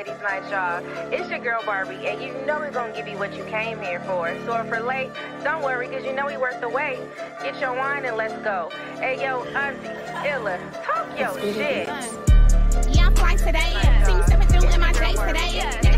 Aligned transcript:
Ladies 0.00 0.22
night, 0.22 0.50
y'all. 0.50 1.12
It's 1.12 1.28
your 1.28 1.40
girl 1.40 1.62
Barbie, 1.62 2.06
and 2.06 2.22
you 2.22 2.32
know 2.46 2.58
we're 2.58 2.70
gonna 2.70 2.94
give 2.94 3.06
you 3.06 3.18
what 3.18 3.36
you 3.36 3.44
came 3.44 3.78
here 3.82 4.00
for. 4.00 4.34
So 4.46 4.56
if 4.56 4.70
we're 4.70 4.80
late, 4.80 5.10
don't 5.44 5.62
worry, 5.62 5.88
cause 5.88 6.02
you 6.06 6.14
know 6.14 6.24
we 6.24 6.38
worth 6.38 6.58
the 6.58 6.70
wait. 6.70 7.00
Get 7.42 7.60
your 7.60 7.74
wine 7.74 8.06
and 8.06 8.16
let's 8.16 8.32
go. 8.42 8.70
Hey 8.94 9.20
yo, 9.20 9.44
Auntie, 9.44 10.26
Illa, 10.26 10.58
talk 10.86 11.18
your 11.18 11.38
shit. 11.52 11.86
Yeah, 12.88 13.08
I'm 13.08 13.14
fly 13.14 13.36
today. 13.36 13.76
See 14.06 14.14
me 14.14 14.22
stepping 14.22 14.48
through 14.48 14.70
in 14.70 14.80
my 14.80 14.92
J's 14.94 15.20
today. 15.20 15.89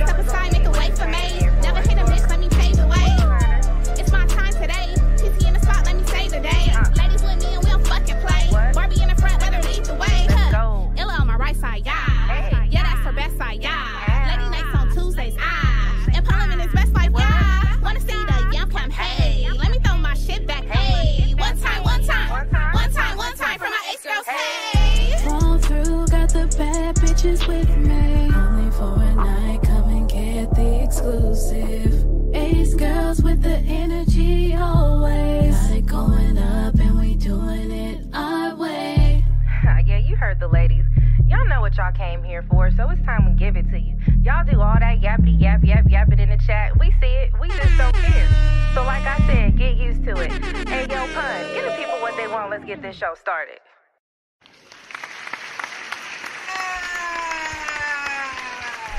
So 42.83 42.91
it's 42.91 43.03
time 43.05 43.31
we 43.31 43.39
give 43.39 43.55
it 43.55 43.71
to 43.71 43.79
you. 43.79 43.97
Y'all 44.25 44.45
do 44.45 44.61
all 44.61 44.75
that 44.75 45.01
yappity 45.01 45.41
yap 45.41 45.61
yap 45.63 45.85
yap 45.89 46.11
it 46.13 46.19
in 46.19 46.31
the 46.31 46.37
chat. 46.39 46.77
We 46.81 46.91
see 47.01 47.07
it, 47.07 47.33
we 47.41 47.47
just 47.49 47.79
don't 47.79 47.95
care. 47.95 48.29
So 48.75 48.83
like 48.83 49.05
I 49.05 49.19
said, 49.29 49.57
get 49.57 49.77
used 49.77 50.03
to 50.05 50.17
it. 50.17 50.33
Hey 50.69 50.89
yo, 50.91 51.07
pun, 51.15 51.55
give 51.55 51.65
the 51.65 51.77
people 51.79 52.01
what 52.01 52.17
they 52.17 52.27
want. 52.27 52.51
Let's 52.51 52.65
get 52.65 52.83
this 52.83 52.97
show 52.97 53.15
started. 53.15 53.61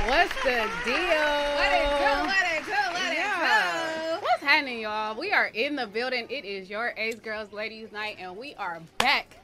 What's 0.08 0.34
the 0.44 0.64
deal? 0.86 1.34
Let 1.60 1.74
it 1.76 1.90
go, 2.00 2.24
let 2.26 2.56
it 2.56 2.66
go, 2.66 2.94
let 2.94 3.14
Yeah. 3.14 4.16
it 4.16 4.16
go. 4.16 4.20
What's 4.22 4.44
happening, 4.44 4.80
y'all? 4.80 5.20
We 5.20 5.34
are 5.34 5.48
in 5.48 5.76
the 5.76 5.88
building. 5.88 6.28
It 6.30 6.46
is 6.46 6.70
your 6.70 6.94
Ace 6.96 7.20
Girls 7.20 7.52
Ladies 7.52 7.92
Night, 7.92 8.16
and 8.18 8.38
we 8.38 8.56
are 8.56 8.80
back. 9.00 9.40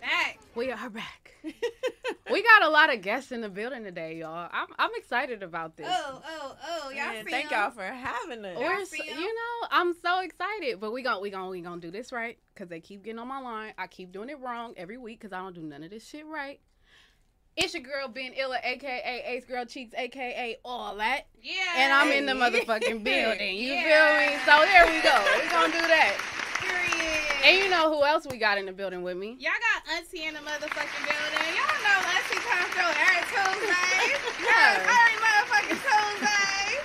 Back. 0.00 0.40
We 0.56 0.72
are 0.72 0.90
back. 0.90 1.23
we 2.30 2.42
got 2.42 2.62
a 2.64 2.68
lot 2.70 2.92
of 2.92 3.02
guests 3.02 3.30
in 3.32 3.40
the 3.40 3.48
building 3.48 3.84
today, 3.84 4.16
y'all. 4.18 4.48
I'm, 4.52 4.68
I'm 4.78 4.90
excited 4.96 5.42
about 5.42 5.76
this. 5.76 5.86
Oh, 5.90 6.22
oh, 6.26 6.56
oh, 6.66 6.90
y'all 6.90 6.96
Man, 7.12 7.24
see 7.24 7.30
thank 7.30 7.52
'em? 7.52 7.58
y'all 7.60 7.70
for 7.70 7.82
having 7.82 8.44
us. 8.44 8.58
We're 8.58 8.72
I 8.72 8.80
s- 8.82 8.88
see 8.90 9.08
'em. 9.08 9.18
you 9.18 9.26
know, 9.34 9.68
I'm 9.70 9.94
so 9.94 10.20
excited, 10.20 10.80
but 10.80 10.92
we 10.92 11.02
gon' 11.02 11.20
we 11.20 11.30
gon' 11.30 11.50
we 11.50 11.60
gonna 11.60 11.80
do 11.80 11.90
this 11.90 12.12
right 12.12 12.38
because 12.54 12.68
they 12.68 12.80
keep 12.80 13.02
getting 13.02 13.18
on 13.18 13.28
my 13.28 13.40
line. 13.40 13.74
I 13.78 13.86
keep 13.86 14.10
doing 14.12 14.30
it 14.30 14.38
wrong 14.40 14.74
every 14.76 14.96
week 14.96 15.20
because 15.20 15.32
I 15.32 15.38
don't 15.40 15.54
do 15.54 15.62
none 15.62 15.82
of 15.82 15.90
this 15.90 16.06
shit 16.06 16.26
right. 16.26 16.60
It's 17.56 17.72
your 17.72 17.82
girl 17.84 18.08
Ben 18.08 18.32
Illa, 18.32 18.58
aka 18.64 19.22
Ace 19.26 19.44
Girl 19.44 19.64
Cheeks, 19.64 19.94
aka 19.96 20.56
all 20.64 20.96
that. 20.96 21.26
Yeah. 21.40 21.54
And 21.76 21.92
I'm 21.92 22.10
in 22.10 22.26
the 22.26 22.32
motherfucking 22.32 23.04
building. 23.04 23.56
You 23.56 23.74
Yeah. 23.74 23.84
feel 23.86 24.36
me? 24.36 24.38
So 24.44 24.60
there 24.66 24.86
we 24.86 25.00
go. 25.02 25.14
We're 25.38 25.50
gonna 25.50 25.72
do 25.72 25.86
that. 25.86 26.18
Period. 26.58 27.44
And 27.44 27.56
you 27.62 27.70
know 27.70 27.94
who 27.94 28.04
else 28.04 28.26
we 28.28 28.38
got 28.38 28.58
in 28.58 28.66
the 28.66 28.72
building 28.72 29.02
with 29.04 29.16
me? 29.16 29.36
Y'all 29.38 29.52
got 29.72 29.94
Auntie 29.94 30.24
in 30.24 30.34
the 30.34 30.40
motherfucking 30.40 31.04
building. 31.06 31.54
Y'all 31.54 31.78
know 31.86 31.98
Auntie 32.10 32.42
come 32.42 32.66
through 32.74 32.94
every 33.06 33.22
Tuesday. 33.30 34.18
Yeah. 34.44 34.82
Every 34.82 35.16
motherfucking 35.22 35.80
Tuesday. 35.86 36.80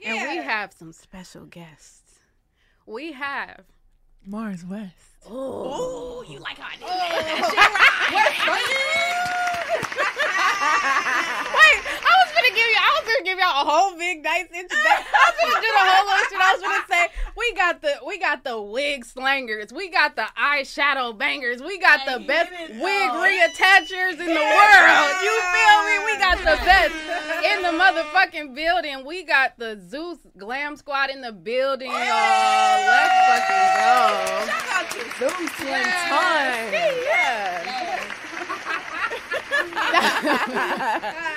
Yeah. 0.00 0.12
And 0.22 0.28
we 0.28 0.36
have 0.44 0.72
some 0.72 0.92
special 0.92 1.46
guests. 1.46 2.20
We 2.86 3.12
have. 3.12 3.64
Mars 4.24 4.64
West. 4.64 5.15
Oh, 5.28 6.24
you 6.28 6.38
like 6.38 6.56
how 6.58 6.68
I 6.70 6.76
did 6.76 6.86
Wait, 11.56 11.82
I 11.84 11.84
was 11.84 11.84
gonna 11.84 12.05
give 12.56 12.66
you. 12.66 12.78
I 12.80 12.90
was 12.96 13.04
gonna 13.04 13.24
give 13.24 13.38
y'all 13.38 13.60
a 13.62 13.66
whole 13.68 13.92
big 13.96 14.22
nice 14.24 14.48
introduction. 14.48 15.12
I 15.12 15.30
was 15.30 15.36
gonna 15.38 15.60
do 15.60 15.68
the 15.70 15.84
whole 15.84 16.06
little 16.08 16.24
shit. 16.26 16.40
I 16.40 16.52
was 16.56 16.62
gonna 16.64 16.86
say 16.88 17.08
we 17.36 17.52
got 17.54 17.82
the 17.82 18.00
we 18.06 18.18
got 18.18 18.42
the 18.44 18.58
wig 18.60 19.04
slangers, 19.04 19.72
we 19.72 19.88
got 19.90 20.16
the 20.16 20.26
eyeshadow 20.40 21.12
bangers, 21.16 21.60
we 21.62 21.78
got 21.78 22.04
the 22.06 22.18
best 22.26 22.50
wig 22.50 23.10
reattachers 23.12 24.18
in 24.18 24.26
the 24.32 24.40
world. 24.56 25.12
You 25.22 25.40
feel 25.52 25.84
me? 25.84 25.98
We 26.08 26.16
got 26.18 26.38
the 26.38 26.56
best 26.64 26.94
in 27.44 27.60
the 27.62 27.72
motherfucking 27.76 28.54
building. 28.54 29.04
We 29.04 29.22
got 29.24 29.58
the 29.58 29.76
Zeus 29.88 30.18
Glam 30.36 30.76
Squad 30.76 31.10
in 31.10 31.20
the 31.20 31.32
building, 31.32 31.90
y'all. 31.90 32.00
Let's 32.00 33.14
fucking 33.28 33.76
go. 33.76 34.46
Shout 34.46 34.68
out 34.72 34.90
to 34.90 34.98
one 35.26 35.50
Yes. 35.66 36.08
time. 36.08 36.72
Yeah. 37.04 37.36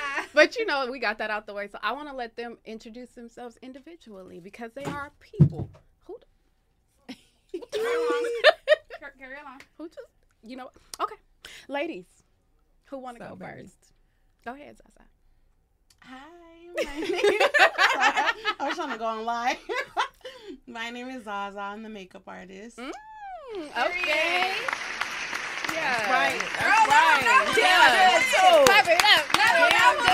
But 0.34 0.56
you 0.56 0.64
know, 0.66 0.88
we 0.90 0.98
got 0.98 1.18
that 1.18 1.30
out 1.30 1.46
the 1.46 1.54
way. 1.54 1.68
So 1.68 1.78
I 1.82 1.92
want 1.92 2.08
to 2.08 2.14
let 2.14 2.36
them 2.36 2.58
introduce 2.64 3.10
themselves 3.10 3.58
individually 3.62 4.40
because 4.40 4.70
they 4.74 4.84
are 4.84 5.10
people. 5.20 5.68
Who, 6.06 6.16
Carry 7.72 7.84
on. 7.86 8.24
Car- 9.00 9.12
Carry 9.18 9.34
on. 9.44 9.58
who 9.76 9.88
just, 9.88 10.06
you 10.44 10.56
know, 10.56 10.70
okay. 11.00 11.16
Ladies, 11.68 12.06
who 12.84 12.98
want 12.98 13.16
to 13.18 13.24
So, 13.24 13.30
go 13.30 13.36
baby. 13.36 13.52
first? 13.62 13.92
Go 14.44 14.54
ahead, 14.54 14.76
Zaza. 14.76 15.04
Hi, 16.02 16.28
my 16.76 17.00
name. 17.00 17.20
I 18.60 18.66
was 18.68 18.76
trying 18.76 18.90
to 18.92 18.98
go 18.98 19.04
on 19.04 19.24
live. 19.24 19.58
my 20.66 20.90
name 20.90 21.08
is 21.08 21.24
Zaza. 21.24 21.58
I'm 21.60 21.82
the 21.82 21.88
makeup 21.88 22.22
artist. 22.26 22.78
Mm, 22.78 22.92
okay. 23.86 24.52
Yeah. 25.80 26.12
Right. 26.12 26.40
Girl, 26.60 26.84
right. 26.92 27.24
no, 27.24 27.36
no, 27.40 27.54
Damn 27.56 27.88
good 27.96 28.22
too. 28.28 28.64
Clap 28.68 28.86
it 28.86 29.00
up. 29.00 29.24
Clap 29.32 29.54
it 29.64 29.74
up. 29.80 29.96
go. 29.96 30.12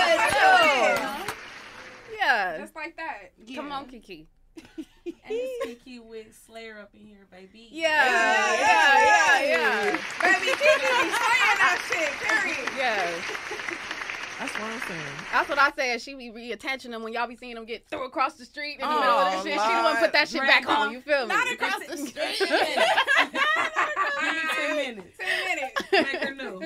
Good 0.71 1.27
too. 1.27 2.15
Yeah. 2.15 2.57
Just 2.57 2.75
like 2.75 2.95
that. 2.95 3.33
Come 3.53 3.71
on, 3.71 3.85
Kiki. 3.87 4.27
And 4.57 5.15
it's 5.29 5.65
Kiki 5.65 5.99
with 5.99 6.27
Slayer 6.45 6.79
up 6.79 6.89
in 6.93 7.05
here, 7.05 7.27
baby. 7.31 7.67
Yeah. 7.71 8.05
Yeah. 8.05 8.59
Yeah. 8.59 9.41
Yeah. 9.43 9.91
Baby, 10.21 10.51
Kiki 10.51 10.87
be 10.87 11.11
saying 11.11 11.57
that 11.59 11.77
shit, 11.87 12.11
period. 12.23 12.69
Yeah. 12.77 13.96
That's 14.39 14.53
what 14.53 14.63
I'm 14.63 14.79
saying. 14.81 15.01
That's 15.31 15.49
what 15.49 15.57
I 15.57 15.71
said. 15.75 16.01
She 16.01 16.13
be 16.13 16.29
reattaching 16.31 16.91
them 16.91 17.01
when 17.03 17.11
y'all 17.13 17.27
be 17.27 17.35
seeing 17.35 17.55
them 17.55 17.65
get 17.65 17.87
through 17.87 18.05
across 18.05 18.35
the 18.35 18.45
street 18.45 18.75
in 18.75 18.81
the 18.81 18.85
Oh, 18.87 18.99
middle 18.99 19.15
of 19.15 19.25
that 19.31 19.37
oh, 19.39 19.43
shit. 19.43 19.53
She 19.53 19.75
the 19.75 19.83
one 19.83 19.97
put 19.97 20.13
that 20.13 20.29
shit 20.29 20.41
back 20.41 20.69
on. 20.69 20.91
You 20.91 21.01
feel 21.01 21.25
me? 21.25 21.27
Not 21.35 21.51
across 21.51 21.87
the 21.87 21.97
street. 21.97 22.37
Give 22.39 24.33
me 24.33 24.41
10 24.55 24.75
minutes. 24.75 25.17
Ten 25.17 25.55
minutes. 25.55 25.81
Make 25.91 26.23
her 26.23 26.35
new. 26.35 26.59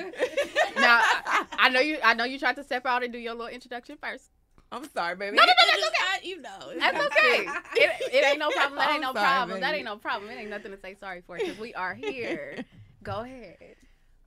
now, 0.80 1.00
I, 1.02 1.46
I 1.58 1.68
know 1.70 1.80
you. 1.80 1.98
I 2.04 2.14
know 2.14 2.24
you 2.24 2.38
tried 2.38 2.56
to 2.56 2.64
step 2.64 2.84
out 2.84 3.02
and 3.02 3.12
do 3.12 3.18
your 3.18 3.32
little 3.32 3.48
introduction 3.48 3.96
first. 4.02 4.30
I'm 4.70 4.88
sorry, 4.90 5.16
baby. 5.16 5.36
No, 5.36 5.42
no, 5.42 5.46
no, 5.46 5.54
that's 5.66 5.80
just- 5.80 5.88
okay. 5.88 5.98
I- 6.02 6.20
you 6.24 6.40
know. 6.40 6.72
That's 6.78 6.98
okay. 7.06 7.46
It, 7.76 7.90
it 8.14 8.24
ain't 8.24 8.38
no 8.38 8.50
problem. 8.50 8.78
That 8.78 8.90
ain't 8.92 9.02
no 9.02 9.12
sorry, 9.12 9.26
problem. 9.26 9.60
That 9.60 9.74
ain't 9.74 9.84
no 9.84 9.96
problem. 9.96 10.30
It 10.30 10.34
ain't 10.34 10.50
nothing 10.50 10.70
to 10.72 10.78
say 10.78 10.94
sorry 11.00 11.22
for 11.26 11.36
because 11.36 11.58
we 11.58 11.74
are 11.74 11.94
here. 11.94 12.64
Go 13.02 13.20
ahead. 13.22 13.56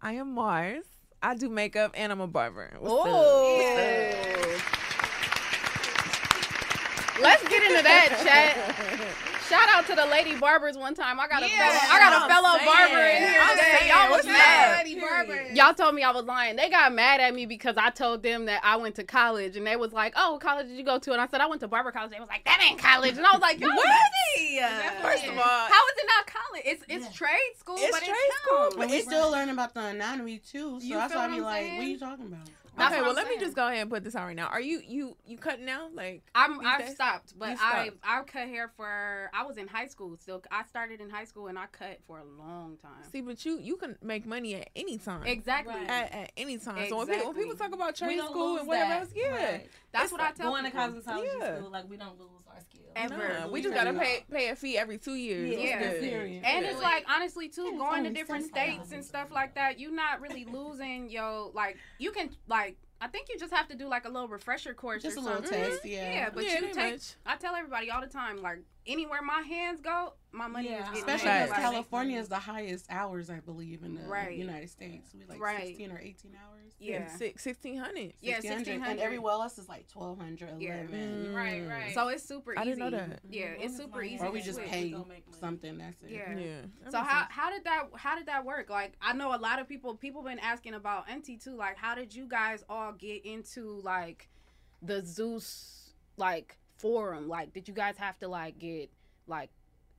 I 0.02 0.14
am 0.14 0.34
Mars. 0.34 0.84
I 1.22 1.36
do 1.36 1.50
makeup 1.50 1.92
and 1.96 2.12
I'm 2.12 2.22
a 2.22 2.28
barber. 2.28 2.72
Ooh. 2.84 2.88
Let's 7.22 7.48
get 7.48 7.64
into 7.64 7.84
that, 7.84 8.20
chat. 8.24 9.26
Shout 9.50 9.70
out 9.70 9.86
to 9.88 9.96
the 9.96 10.06
lady 10.08 10.36
barbers 10.36 10.76
one 10.78 10.96
time. 10.96 11.20
I 11.20 11.28
got 11.28 11.44
a 11.44 11.48
Yeah, 11.48 11.58
fellow, 11.58 11.80
I 11.94 12.00
got 12.00 12.14
a 12.14 12.24
I'm 12.24 12.30
fellow 12.30 12.58
saying. 12.58 12.66
barber 12.66 13.04
in 13.06 13.22
here 13.30 13.42
today. 13.52 13.78
saying, 13.78 13.90
Y'all 13.92 14.10
was 14.10 14.26
mad. 14.26 14.72
up? 14.80 14.84
Lady 14.86 15.00
Barber. 15.00 15.46
Y'all 15.54 15.74
told 15.76 15.94
me 15.94 16.02
I 16.04 16.12
was 16.12 16.26
lying. 16.26 16.56
They 16.56 16.70
got 16.70 16.92
mad 16.94 17.20
at 17.22 17.34
me 17.36 17.46
because 17.46 17.78
I 17.78 17.92
told 17.92 18.24
them 18.24 18.46
that 18.46 18.62
I 18.64 18.78
went 18.78 18.96
to 18.96 19.04
college, 19.04 19.56
and 19.56 19.68
they 19.68 19.76
was 19.76 19.94
like, 19.94 20.14
"Oh, 20.16 20.34
what 20.34 20.42
college 20.42 20.68
did 20.68 20.78
you 20.78 20.84
go 20.84 20.98
to?" 20.98 21.12
And 21.12 21.22
I 21.22 21.28
said 21.28 21.42
I 21.42 21.46
went 21.48 21.62
to 21.62 21.68
barber 21.68 21.92
college. 21.92 22.10
They 22.12 22.20
was 22.20 22.28
like, 22.30 22.44
"That 22.46 22.60
ain't 22.68 22.80
college," 22.80 23.18
and 23.18 23.26
I 23.26 23.32
was 23.34 23.42
like, 23.42 23.60
"Yo, 23.60 23.68
What? 23.68 23.76
really? 24.36 24.60
First 25.04 25.28
of 25.28 25.38
all, 25.38 25.44
how 25.44 25.84
is 25.88 25.98
it 25.98 26.08
not 26.08 26.26
college? 26.28 26.62
It's 26.66 26.84
it's 26.90 27.06
Yeah. 27.06 27.12
trade 27.28 27.54
school, 27.58 27.76
It's 27.78 27.92
but 27.92 28.00
trade 28.04 28.16
it 28.18 28.34
school. 28.44 28.74
But 28.78 28.90
we 28.90 29.02
still 29.02 29.30
learning 29.32 29.54
about 29.54 29.74
the 29.76 29.82
anatomy 29.82 30.40
too. 30.40 30.80
So 30.80 30.86
You 30.88 30.96
that's 30.96 31.14
why 31.14 31.26
I 31.26 31.28
what 31.28 31.32
be 31.34 31.38
I'm 31.38 31.44
like, 31.44 31.62
saying? 31.66 31.78
what 31.78 31.86
are 31.86 31.90
you 31.90 32.00
talking 32.00 32.26
about? 32.26 32.48
That's 32.78 32.92
okay, 32.94 33.02
well, 33.02 33.12
I'm 33.12 33.16
let 33.16 33.28
me 33.30 33.38
just 33.40 33.56
go 33.56 33.68
ahead 33.68 33.80
and 33.82 33.90
put 33.90 34.04
this 34.04 34.16
out 34.16 34.26
right 34.26 34.36
now. 34.36 34.48
Are 34.48 34.60
you 34.62 34.82
you 34.86 35.16
you 35.26 35.38
cutting 35.38 35.66
now? 35.66 35.88
Like 35.94 36.24
I'm 36.36 36.60
I've 36.66 36.80
days? 36.82 36.96
stopped, 36.96 37.34
but 37.38 37.52
You 37.52 37.58
I. 37.60 37.90
I 38.04 38.22
cut 38.24 38.48
hair 38.48 38.70
for 38.76 39.30
I 39.34 39.44
was 39.46 39.58
in 39.58 39.68
high 39.68 39.88
school 39.88 40.16
still. 40.18 40.42
I 40.52 40.64
started 40.66 41.00
in 41.02 41.10
high 41.10 41.24
school 41.26 41.48
and 41.48 41.58
I 41.58 41.66
cut 41.72 42.00
for 42.08 42.20
a 42.20 42.24
long 42.26 42.78
time. 42.82 42.92
See, 43.12 43.22
but 43.22 43.46
you 43.46 43.60
you 43.60 43.78
can 43.78 43.98
make 44.02 44.26
money 44.26 44.56
at 44.56 44.70
any 44.76 44.98
time. 44.98 45.24
Exactly. 45.26 45.74
Right. 45.74 45.90
At, 45.90 46.14
at 46.14 46.32
any 46.38 46.58
time. 46.58 46.90
So 46.90 46.98
when 46.98 47.08
people, 47.08 47.28
when 47.32 47.36
people 47.42 47.56
talk 47.56 47.74
about 47.74 48.00
We 48.02 48.08
trade 48.08 48.20
school 48.22 48.58
and 48.58 48.68
whatever 48.68 48.90
that. 48.90 49.02
else, 49.02 49.10
yeah. 49.16 49.30
Right. 49.32 49.68
That's 49.92 50.04
It's 50.06 50.12
what 50.12 50.22
I 50.22 50.26
like 50.26 50.36
tell 50.36 50.52
Going 50.52 50.66
to 50.66 50.72
people. 50.72 50.84
cosmetology 51.02 51.28
Yeah. 51.40 51.58
school, 51.58 51.70
like 51.72 51.90
we 51.90 51.98
don't 51.98 52.20
lose 52.20 52.30
our 52.56 52.62
skills. 52.62 52.82
Ever. 52.96 53.18
Nah, 53.18 53.46
we 53.48 53.54
We 53.54 53.62
just 53.62 53.76
gotta 53.76 53.92
know. 53.92 54.00
pay 54.00 54.24
pay 54.32 54.50
a 54.50 54.56
fee 54.56 54.78
every 54.78 54.98
two 54.98 55.16
years. 55.16 55.50
Yeah, 55.52 55.60
Yeah. 55.60 55.80
good? 55.80 56.02
serious. 56.02 56.46
And 56.48 56.66
it's 56.66 56.82
like 56.82 57.06
honestly 57.10 57.50
too, 57.50 57.68
it's 57.74 57.78
going 57.78 58.04
to 58.06 58.10
different 58.12 58.46
states 58.46 58.92
and 58.92 59.04
stuff 59.04 59.30
like 59.32 59.56
that, 59.56 59.80
you're 59.80 59.92
not 59.92 60.22
really 60.22 60.46
losing 60.52 61.10
your 61.10 61.52
like 61.54 61.78
you 62.00 62.12
can 62.12 62.30
like 62.48 62.78
I 63.02 63.08
think 63.08 63.28
you 63.30 63.38
just 63.38 63.54
have 63.54 63.68
to 63.68 63.76
do 63.76 63.88
like 63.88 64.06
a 64.06 64.10
little 64.10 64.30
refresher 64.30 64.74
course 64.74 65.04
Just 65.04 65.18
or 65.18 65.20
a 65.20 65.24
little 65.24 65.44
something. 65.44 65.64
test, 65.64 65.86
yeah. 65.86 66.14
Yeah, 66.14 66.30
but 66.34 66.46
Yeah, 66.46 66.54
you 66.54 66.58
pretty 66.60 66.74
take. 66.74 66.92
much. 66.94 67.14
I 67.26 67.36
tell 67.36 67.54
everybody 67.54 67.92
all 67.92 68.00
the 68.02 68.08
time, 68.08 68.42
like 68.42 68.60
anywhere 68.88 69.22
my 69.22 69.42
hands 69.42 69.82
go, 69.82 70.14
my 70.32 70.48
money 70.48 70.70
Yeah, 70.70 70.80
is 70.80 70.86
getting 70.86 71.00
Especially 71.00 71.28
because 71.30 71.50
Right. 71.52 71.60
California 71.62 72.20
is 72.20 72.28
the 72.28 72.40
highest 72.40 72.86
hours, 72.90 73.30
I 73.30 73.40
believe, 73.40 73.84
in 73.84 73.96
the 73.96 74.02
Right. 74.04 74.38
United 74.38 74.70
States. 74.70 75.14
We 75.14 75.26
like 75.26 75.40
Right. 75.40 75.68
16 75.68 75.92
or 75.92 76.00
18 76.00 76.36
hours. 76.36 76.74
Yeah. 76.78 77.08
Six, 77.08 77.42
1600. 77.42 78.14
Yeah, 78.20 78.36
1600. 78.36 78.58
1600. 78.58 78.92
And 78.92 79.00
everywhere 79.00 79.34
else 79.34 79.58
is 79.58 79.70
like 79.70 79.88
1200, 79.88 80.62
Yeah. 80.62 80.82
11. 80.82 81.26
Mm. 81.28 81.36
Right, 81.36 81.68
right. 81.68 81.94
So 81.94 82.10
it's 82.10 82.24
super 82.24 82.52
easy. 82.54 82.60
I 82.62 82.64
didn't 82.66 82.80
know 82.80 82.90
that. 82.90 83.20
Yeah, 83.30 83.48
Mhm. 83.56 83.62
it's 83.64 83.78
super 83.78 84.04
easy. 84.04 84.24
Or 84.26 84.32
we 84.32 84.42
just 84.42 84.58
switch. 84.60 84.70
pay 84.70 84.92
Don't 84.92 85.08
make 85.08 85.26
money. 85.28 85.40
something, 85.40 85.78
that's 85.78 86.02
it. 86.04 86.10
Yeah. 86.12 86.38
Yeah. 86.38 86.62
that 86.84 86.92
So 86.92 87.00
how 87.00 87.22
sense. 87.22 87.32
how 87.32 87.50
did 87.50 87.64
that 87.64 87.90
how 87.96 88.16
did 88.18 88.26
that 88.28 88.44
work? 88.46 88.70
Like 88.70 88.98
I 89.02 89.14
know 89.14 89.34
a 89.34 89.38
lot 89.40 89.60
of 89.60 89.68
people 89.70 89.96
people 89.96 90.22
been 90.22 90.40
asking 90.40 90.74
about 90.74 91.10
NT 91.10 91.38
too. 91.40 91.56
Like 91.56 91.78
how 91.78 91.96
did 91.96 92.14
you 92.14 92.28
guys 92.28 92.64
all 92.70 92.92
get 92.92 93.26
into 93.26 93.80
like 93.82 94.30
the 94.82 95.02
Zeus 95.06 95.94
like 96.18 96.58
forum? 96.78 97.28
Like 97.28 97.54
did 97.54 97.68
you 97.68 97.74
guys 97.74 97.98
have 97.98 98.18
to 98.20 98.28
like 98.28 98.58
get 98.60 98.90
like 99.28 99.50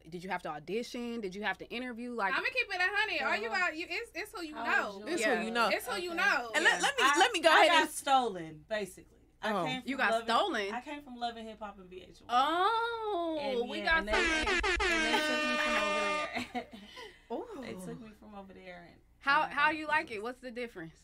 did 0.09 0.23
you 0.23 0.31
have 0.31 0.43
to 0.43 0.49
audition? 0.51 1.21
Did 1.21 1.35
you 1.35 1.43
have 1.43 1.59
to 1.59 1.69
interview? 1.69 2.13
Like 2.13 2.33
I'm 2.33 2.39
gonna 2.41 2.51
keep 2.51 2.69
it 2.73 2.77
a 2.81 2.83
hundred. 2.83 3.23
Are 3.27 3.37
you 3.37 3.49
Uh-huh. 3.51 3.65
out? 3.67 3.77
You 3.77 3.87
it's 3.89 4.11
it's 4.15 4.33
who 4.33 4.45
you 4.45 4.55
know. 4.55 5.01
was 5.05 5.13
It's 5.15 5.21
Yeah. 5.23 5.37
who 5.41 5.45
you 5.47 5.51
know. 5.51 5.69
It's 5.69 5.87
who 5.87 6.01
you 6.01 6.15
know. 6.15 6.51
And 6.55 6.63
Yeah. 6.65 6.71
let, 6.71 6.83
let 6.83 6.97
me 6.99 7.03
I- 7.05 7.19
let 7.19 7.33
me 7.33 7.41
go 7.41 7.51
I 7.51 7.55
ahead 7.61 7.69
got 7.71 7.83
and 7.83 7.91
stolen, 7.91 8.65
basically. 8.69 9.13
I 9.43 9.53
Oh. 9.53 9.65
came 9.65 9.83
from 9.83 9.91
you 9.91 9.97
got 9.97 10.11
Love 10.13 10.21
and- 10.23 10.31
stolen. 10.31 10.75
I 10.75 10.81
came 10.81 11.03
from 11.03 11.17
Love 11.17 11.37
and 11.37 11.49
Hip 11.49 11.59
Hop 11.61 11.79
and 11.79 11.91
VH1. 11.91 12.25
Oh, 12.29 13.39
And 13.43 13.69
we 13.69 13.79
yeah, 13.79 13.85
got 13.85 13.99
and 13.99 14.09
they, 14.09 14.45
they 14.45 14.45
took 14.53 15.45
me 15.45 15.57
from 15.57 15.75
over 15.75 16.01
there. 16.53 16.67
They 17.63 17.73
took 17.73 18.01
me 18.01 18.11
from 18.21 18.35
over 18.39 18.53
there. 18.53 18.87
And, 18.91 19.01
How 19.19 19.43
and 19.45 19.53
how 19.53 19.67
got 19.67 19.77
you 19.77 19.87
like 19.89 20.11
it? 20.13 20.23
What's 20.23 20.41
the 20.41 20.51
difference? 20.53 20.95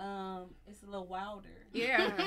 Um, 0.00 0.46
it's 0.66 0.82
a 0.82 0.86
little 0.86 1.06
wilder. 1.06 1.48
Yeah. 1.72 2.10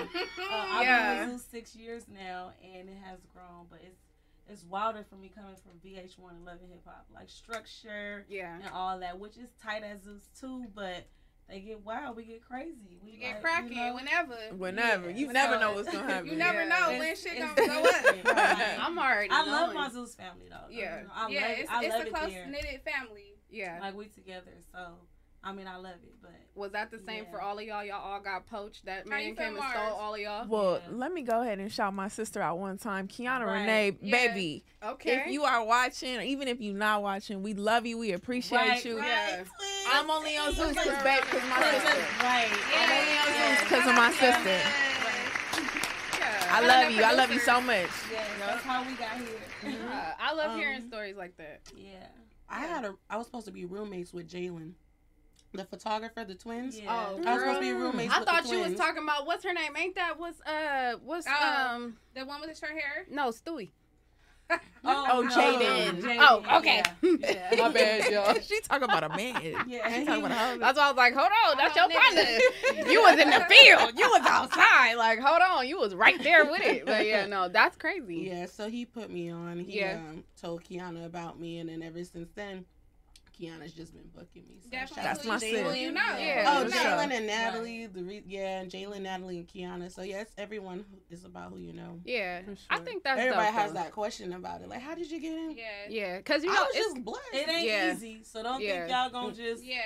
Uh, 0.52 0.66
I've 0.70 0.84
Yeah. 0.84 1.14
been 1.26 1.32
with 1.34 1.42
Zeus 1.42 1.50
six 1.50 1.76
years 1.76 2.04
now, 2.08 2.52
and 2.64 2.88
it 2.90 2.98
has 3.04 3.20
grown, 3.34 3.66
but 3.70 3.80
it's 3.84 4.00
it's 4.48 4.64
wilder 4.66 5.06
for 5.10 5.16
me 5.16 5.32
coming 5.34 5.56
from 5.56 5.80
VH1 5.84 6.30
and 6.32 6.46
Love 6.46 6.58
and 6.62 6.70
Hip 6.72 6.82
Hop, 6.86 7.06
like 7.14 7.30
structure 7.30 8.26
yeah. 8.30 8.56
and 8.56 8.66
all 8.74 9.00
that, 9.00 9.18
which 9.18 9.38
is 9.38 9.50
tight 9.64 9.84
as 9.84 10.02
Zeus 10.04 10.28
too. 10.40 10.66
But 10.76 11.06
they 11.50 11.62
get 11.62 11.84
wild, 11.84 12.18
we 12.18 12.26
get 12.26 12.44
crazy, 12.46 13.00
we 13.04 13.12
You 13.14 13.20
get 13.20 13.34
like, 13.36 13.42
cracking 13.42 13.70
you 13.72 13.76
know, 13.86 13.94
whenever. 13.96 14.36
whenever. 14.56 15.10
Yeah. 15.10 15.16
You 15.16 15.34
never 15.34 15.60
know 15.60 15.74
what's 15.74 15.90
gonna 15.90 16.08
happen. 16.12 16.28
You 16.30 16.36
never 16.36 16.62
Yeah. 16.64 16.68
know 16.70 16.92
It's- 16.92 17.00
when 17.00 17.16
shit 17.16 17.42
it's 17.42 17.54
gonna 17.54 17.68
go 17.68 17.84
up. 17.90 18.04
different, 18.16 18.26
right? 18.38 18.78
I'm 18.82 19.00
already. 19.00 19.30
I 19.32 19.46
love 19.46 19.74
knowing. 19.74 19.76
my 19.76 19.90
Zeus 19.90 20.14
family 20.16 20.48
though. 20.50 20.68
Yeah. 20.70 21.04
I 21.14 21.30
yeah, 21.30 21.42
love 21.42 21.50
it's, 21.52 21.62
it. 21.62 21.72
I 21.72 21.84
it's 21.86 21.94
love 21.94 22.02
a 22.04 22.08
it 22.08 22.14
close 22.14 22.30
there. 22.32 22.48
knitted 22.48 22.82
family. 22.84 23.34
Yeah. 23.50 23.80
Like 23.82 23.96
we 23.96 24.08
together, 24.08 24.52
so 24.74 24.96
I 25.44 25.52
mean 25.52 25.68
I 25.68 25.76
love 25.76 25.96
it, 26.04 26.14
but 26.22 26.32
Was 26.56 26.72
that 26.74 26.92
the 26.92 27.00
same 27.00 27.24
Yeah. 27.26 27.32
for 27.32 27.42
all 27.42 27.58
of 27.58 27.66
y'all? 27.66 27.84
Y'all 27.84 28.02
all 28.02 28.20
got 28.20 28.46
poached. 28.46 28.86
That 28.86 29.04
How 29.06 29.10
man 29.10 29.36
came 29.36 29.48
and 29.48 29.56
Mars? 29.58 29.72
stole 29.74 29.94
all 29.98 30.14
of 30.14 30.20
y'all. 30.22 30.48
Well, 30.48 30.74
Yeah. 30.76 30.96
let 30.96 31.12
me 31.12 31.24
go 31.24 31.42
ahead 31.42 31.58
and 31.60 31.72
shout 31.72 31.94
my 31.94 32.08
sister 32.08 32.42
out 32.42 32.60
one 32.60 32.78
time. 32.78 33.08
Kiana 33.08 33.46
Right. 33.46 33.60
Renee, 33.62 33.98
Yeah. 34.02 34.12
baby. 34.28 34.64
Okay. 34.84 35.22
If 35.22 35.28
you 35.28 35.44
are 35.46 35.64
watching, 35.66 36.16
or 36.18 36.22
even 36.22 36.48
if 36.48 36.62
you're 36.62 36.76
not 36.76 37.02
watching, 37.02 37.42
we 37.44 37.54
love 37.56 37.86
you. 37.88 37.98
We 37.98 38.12
appreciate 38.14 38.58
right, 38.58 38.86
you. 38.86 39.00
right, 39.00 39.08
Yeah. 39.08 39.44
I'm 39.94 40.10
only 40.12 40.38
on 40.38 40.54
Zeus 40.54 40.70
because 40.70 41.04
babe, 41.04 41.22
because 41.24 41.50
my 41.50 41.62
sister. 41.72 42.06
Right. 42.24 42.50
I'm 42.76 42.92
only 42.92 43.18
on 43.18 43.28
Yeah. 43.28 43.56
Zeus 43.58 43.64
because 43.64 43.88
of 43.90 43.96
my 43.96 44.12
sister. 44.12 44.50
yeah. 46.20 46.48
I 46.52 46.62
love 46.66 46.92
you. 46.92 47.04
I 47.04 47.12
love 47.14 47.32
you 47.32 47.40
so 47.40 47.60
much. 47.62 47.90
Yeah, 48.12 48.24
that's 48.40 48.64
how 48.64 48.84
we 48.84 48.94
got 48.94 49.18
here. 49.18 49.80
Uh, 49.92 50.12
I 50.20 50.34
love 50.34 50.56
hearing 50.56 50.82
Um, 50.82 50.88
stories 50.88 51.16
like 51.16 51.36
that. 51.38 51.62
Yeah. 51.76 52.08
I 52.50 52.60
had 52.60 52.86
a. 52.86 52.96
I 53.10 53.18
was 53.18 53.26
supposed 53.26 53.48
to 53.48 53.52
be 53.52 53.66
roommates 53.66 54.14
with 54.14 54.30
Jalen, 54.30 54.74
the 55.54 55.66
photographer, 55.66 56.24
the 56.26 56.36
twins. 56.36 56.80
Yeah. 56.80 56.86
Oh, 56.90 57.22
I 57.26 57.34
was 57.34 57.42
supposed 57.42 57.60
to 57.60 57.66
be 57.66 57.72
roommates 57.74 58.14
I 58.14 58.20
with 58.20 58.28
the 58.28 58.32
thought 58.34 58.52
you 58.52 58.60
was 58.60 58.74
talking 58.76 59.04
about 59.04 59.26
what's 59.26 59.44
her 59.44 59.54
name? 59.54 59.76
Ain't 59.78 59.96
that 59.96 60.20
what's 60.20 60.42
uh 60.42 60.94
what's 61.04 61.28
Oh. 61.28 61.70
um 61.76 61.98
The 62.16 62.26
one 62.26 62.42
with 62.42 62.50
the 62.50 62.56
short 62.56 62.72
hair. 62.74 63.06
no 63.10 63.30
Stewie? 63.30 63.72
Oh, 64.86 65.22
no. 65.22 65.30
Jaden. 65.30 66.02
Jaden, 66.02 66.18
Oh, 66.20 66.58
okay. 66.58 66.84
Yeah. 67.02 67.52
yeah. 67.52 67.56
My 67.58 67.70
bad, 67.70 68.06
y'all. 68.12 68.36
She 68.42 68.60
talking 68.62 68.84
about 68.84 69.04
a 69.06 69.10
man. 69.10 69.36
Yeah. 69.68 69.80
I 69.86 69.90
ain't 69.94 70.06
talking 70.06 70.26
about 70.26 70.38
husband. 70.38 70.62
That's 70.62 70.78
why 70.78 70.84
I 70.84 70.88
was 70.90 70.98
like, 70.98 71.14
hold 71.16 71.30
on, 71.48 71.58
that's 71.58 71.76
your 71.78 71.86
Oh, 71.86 71.90
partner. 71.90 72.92
You 72.92 73.02
was 73.02 73.18
in 73.20 73.30
the 73.30 73.46
field. 73.50 73.98
You 73.98 74.10
was 74.10 74.26
outside. 74.28 74.96
Like, 74.96 75.20
hold 75.20 75.42
on, 75.42 75.68
you 75.68 75.78
was 75.80 75.96
right 75.96 76.22
there 76.22 76.46
with 76.52 76.62
it. 76.62 76.86
But 76.86 77.06
yeah, 77.06 77.26
no, 77.28 77.48
that's 77.48 77.78
crazy. 77.78 78.28
Yeah, 78.30 78.46
so 78.48 78.70
he 78.70 78.86
put 78.86 79.10
me 79.10 79.30
on. 79.32 79.60
He 79.60 79.80
Yeah. 79.80 80.02
um, 80.06 80.26
told 80.40 80.66
Kiana 80.66 81.06
about 81.06 81.40
me, 81.40 81.60
and 81.60 81.70
then 81.70 81.82
ever 81.82 82.04
since 82.04 82.30
then, 82.36 82.66
Kiana's 83.34 83.74
just 83.74 83.94
been 83.94 84.08
booking 84.16 84.44
me. 84.48 84.60
So 84.64 84.70
Definitely. 84.70 84.96
shout 85.04 85.16
That's 85.16 85.26
my 85.28 85.36
Jalen. 85.36 85.40
sis. 85.72 85.78
You 85.78 85.92
know. 85.92 86.18
Yeah. 86.20 86.46
Oh, 86.48 86.66
for 86.66 86.72
Jalen 86.76 87.12
and 87.12 87.28
Natalie. 87.28 87.86
The 87.88 88.04
re- 88.04 88.24
yeah, 88.28 88.62
and 88.62 88.72
Jalen, 88.72 89.02
Natalie, 89.02 89.38
and 89.40 89.48
Kiana. 89.48 89.92
So 89.92 90.02
yes, 90.04 90.28
everyone 90.38 90.86
is 91.10 91.26
about 91.26 91.52
who 91.52 91.58
you 91.60 91.74
know. 91.74 92.00
Yeah, 92.06 92.42
For 92.44 92.56
I 92.70 92.80
think 92.80 93.04
that's 93.04 93.20
Everybody 93.20 93.46
dope, 93.48 93.56
has 93.56 93.72
though. 93.74 93.80
that 93.80 93.92
question 93.92 94.34
about 94.34 94.62
it. 94.62 94.70
Like, 94.70 94.82
how 94.82 94.96
did 94.96 95.10
you 95.12 95.20
get 95.20 95.34
in? 95.34 95.52
Yeah. 95.58 95.64
Yeah, 95.90 96.22
cause 96.22 96.44
you 96.44 96.52
I 96.52 96.54
know 96.56 96.62
was 96.62 96.76
it's 96.76 96.86
just 96.94 97.04
blessed. 97.06 97.20
It 97.34 97.50
ain't 97.50 97.66
Yeah. 97.68 97.94
easy, 97.94 98.24
so 98.24 98.44
don't 98.44 98.62
Yeah. 98.62 98.80
think 98.82 98.92
y'all 98.92 99.10
gonna 99.10 99.34
just 99.34 99.64
Yeah. 99.64 99.80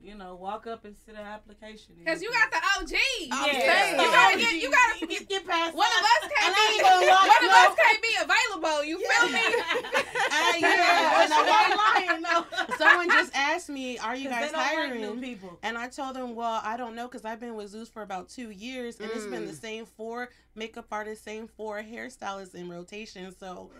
You 0.00 0.14
know 0.14 0.34
walk 0.36 0.66
up 0.66 0.84
and 0.84 0.94
sit 1.04 1.14
an 1.16 1.20
application. 1.26 1.94
Cause 2.06 2.22
you 2.22 2.30
got 2.30 2.50
the 2.50 2.56
OG. 2.56 2.92
I'm 3.32 3.46
Yeah. 3.54 3.72
saying. 3.72 4.00
You 4.00 4.06
gotta 4.10 4.38
get. 4.38 4.54
You 4.62 4.70
gotta. 4.70 5.06
get, 5.06 5.28
get 5.28 5.46
past 5.46 5.74
One 5.74 5.86
of 5.86 5.92
that. 6.02 6.20
us 6.22 6.30
can't 6.38 6.54
be. 6.54 6.74
ain't 6.74 6.82
gonna 6.82 7.06
lie, 7.06 7.28
One 7.28 7.44
of 7.44 7.72
us 7.72 7.78
can't 7.82 8.02
be 8.02 8.14
available. 8.22 8.84
You 8.84 8.98
feel 8.98 9.28
me? 9.30 9.40
Uh, 10.30 10.52
yeah, 10.58 10.68
yeah, 10.68 11.22
and 11.24 11.32
and 11.32 11.32
I- 11.32 11.74
I 11.74 12.06
lying 12.10 12.22
though. 12.22 12.76
Someone 12.76 13.08
just 13.08 13.34
asked 13.34 13.68
me, 13.68 13.98
"Are 13.98 14.14
you 14.14 14.28
guys 14.30 14.46
they 14.46 14.52
don't 14.52 14.56
like 14.60 14.74
hiring?" 14.74 15.00
new 15.00 15.20
people. 15.20 15.58
And 15.62 15.76
I 15.78 15.88
told 15.88 16.14
them, 16.16 16.34
well, 16.34 16.60
I 16.62 16.76
don't 16.76 16.94
know 16.94 17.08
because 17.08 17.24
I've 17.24 17.40
been 17.40 17.54
with 17.54 17.70
Zeus 17.70 17.88
for 17.88 18.02
about 18.02 18.28
two 18.28 18.50
years, 18.50 19.00
and 19.00 19.10
it's 19.10 19.26
been 19.26 19.46
the 19.46 19.52
Mm. 19.52 19.60
same 19.60 19.86
four 19.86 20.28
makeup 20.54 20.86
artists, 20.92 21.24
same 21.24 21.48
four 21.48 21.82
hairstylists 21.82 22.54
in 22.54 22.68
rotation. 22.68 23.34
So 23.38 23.70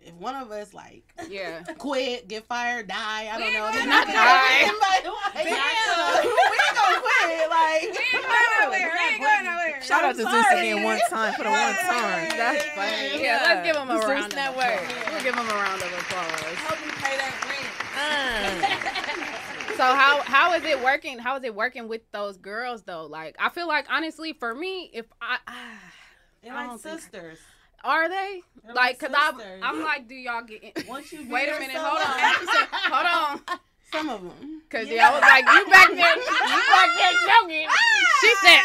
if 0.00 0.14
one 0.14 0.34
of 0.36 0.50
us 0.50 0.72
like 0.72 1.02
yeah. 1.28 1.62
quit, 1.78 2.28
get 2.28 2.44
fired, 2.46 2.88
die, 2.88 3.28
I 3.32 3.38
don't 3.38 3.48
We 3.48 3.52
know, 3.52 3.66
ain't 3.66 3.74
then 3.74 3.88
gonna 3.88 3.96
I 3.96 4.04
die. 4.04 4.72
Like, 5.34 5.44
damn, 5.44 5.54
we 6.24 6.30
ain't 6.30 6.76
gonna 6.76 7.00
quit. 7.00 7.48
Like, 7.50 7.82
We 7.82 7.88
ain't 7.88 8.24
going 8.24 8.60
nowhere. 8.62 8.92
We 8.92 9.12
ain't 9.14 9.20
going 9.22 9.44
nowhere. 9.44 9.82
Shout 9.82 10.04
out 10.04 10.16
to 10.16 10.22
Zeus 10.22 10.30
sorry. 10.32 10.70
again 10.70 10.82
one 10.84 10.98
time 11.10 11.32
for 11.34 11.42
the 11.44 11.50
one 11.50 11.74
time. 11.76 12.28
That's 12.36 12.64
funny. 12.70 13.22
Yeah, 13.22 13.40
let's 13.44 13.66
give 13.66 13.76
him 13.76 13.90
a 13.90 13.96
Zeus 14.00 14.06
round 14.08 14.32
of 14.32 14.36
Network. 14.36 14.64
applause. 14.82 15.12
We'll 15.12 15.22
give 15.22 15.34
him 15.34 15.46
a 15.48 15.54
round 15.54 15.82
of 15.82 15.92
applause. 15.92 16.54
Help 16.54 16.80
me 16.80 16.92
pay 16.96 17.16
that 17.16 17.34
rent. 17.48 17.64
Uh, 17.98 19.74
So 19.76 19.84
how 19.84 20.22
how 20.22 20.54
is 20.54 20.64
it 20.64 20.82
working? 20.82 21.18
How 21.20 21.36
is 21.36 21.44
it 21.44 21.54
working 21.54 21.86
with 21.88 22.00
those 22.12 22.36
girls 22.38 22.82
though? 22.82 23.06
Like 23.06 23.36
I 23.38 23.48
feel 23.50 23.68
like 23.68 23.86
honestly 23.90 24.32
for 24.32 24.52
me, 24.54 24.90
if 24.92 25.06
I 25.22 25.38
They're 26.42 26.52
I 26.52 26.56
like 26.56 26.66
don't 26.70 26.80
think- 26.80 27.00
sisters. 27.00 27.38
Are 27.84 28.08
they 28.08 28.42
They're 28.64 28.74
like 28.74 28.98
because 28.98 29.14
I'm. 29.16 29.40
I'm 29.62 29.82
like, 29.82 30.08
do 30.08 30.14
y'all 30.14 30.42
get? 30.42 30.62
In- 30.62 30.86
Once 30.86 31.12
you 31.12 31.26
Wait 31.30 31.48
a 31.48 31.58
minute, 31.58 31.76
hold 31.76 32.00
on. 32.00 32.18
said, 32.46 32.68
hold 32.72 33.06
on, 33.06 33.40
some 33.92 34.08
of 34.08 34.22
them. 34.22 34.62
because 34.68 34.88
Yeah. 34.88 34.94
yeah. 34.94 35.08
I 35.08 35.12
was 35.12 35.20
like, 35.22 35.44
you 35.44 35.66
back 35.70 35.88
there, 35.88 36.16
you 36.16 36.60
back 36.70 36.90
there 36.98 37.14
joking. 37.28 37.66
Ah! 37.68 37.74
She 38.20 38.30
said, 38.44 38.62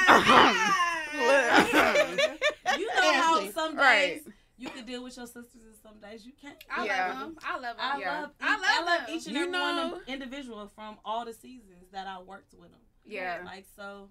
You 2.79 2.87
know 2.87 3.13
how 3.13 3.49
some 3.51 3.71
days 3.75 3.77
Right. 3.77 4.21
you 4.57 4.69
can 4.69 4.85
deal 4.85 5.03
with 5.03 5.15
your 5.17 5.27
sisters 5.27 5.45
and 5.65 5.75
some 5.81 5.99
days 5.99 6.25
you 6.25 6.31
can't. 6.41 6.55
I 6.75 6.85
Yeah. 6.85 7.07
love 7.09 7.19
them. 7.19 7.37
I 7.43 7.53
love 7.53 7.61
them. 7.61 7.75
I 7.79 7.99
Yeah. 7.99 8.21
love 8.21 8.31
I 8.41 8.51
love 8.55 8.61
I 8.65 8.83
love 8.83 9.09
each 9.09 9.27
and 9.27 9.35
You 9.35 9.43
every 9.43 9.51
one 9.59 9.77
of 9.79 9.91
know- 9.91 9.95
them 9.97 10.03
individual 10.07 10.67
from 10.73 10.97
all 11.05 11.25
the 11.25 11.33
seasons 11.33 11.91
that 11.91 12.07
I 12.07 12.19
worked 12.21 12.53
with 12.55 12.71
them. 12.71 12.79
yeah, 13.05 13.41
Like 13.45 13.65
so, 13.75 14.09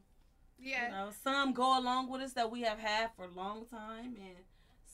Yeah. 0.59 0.87
you 0.87 0.93
know, 0.93 1.11
some 1.25 1.53
go 1.55 1.77
along 1.79 2.09
with 2.09 2.23
us 2.23 2.35
that 2.35 2.51
we 2.51 2.61
have 2.63 2.79
had 2.79 3.11
for 3.17 3.25
a 3.25 3.31
long 3.33 3.67
time, 3.67 4.17
and 4.21 4.37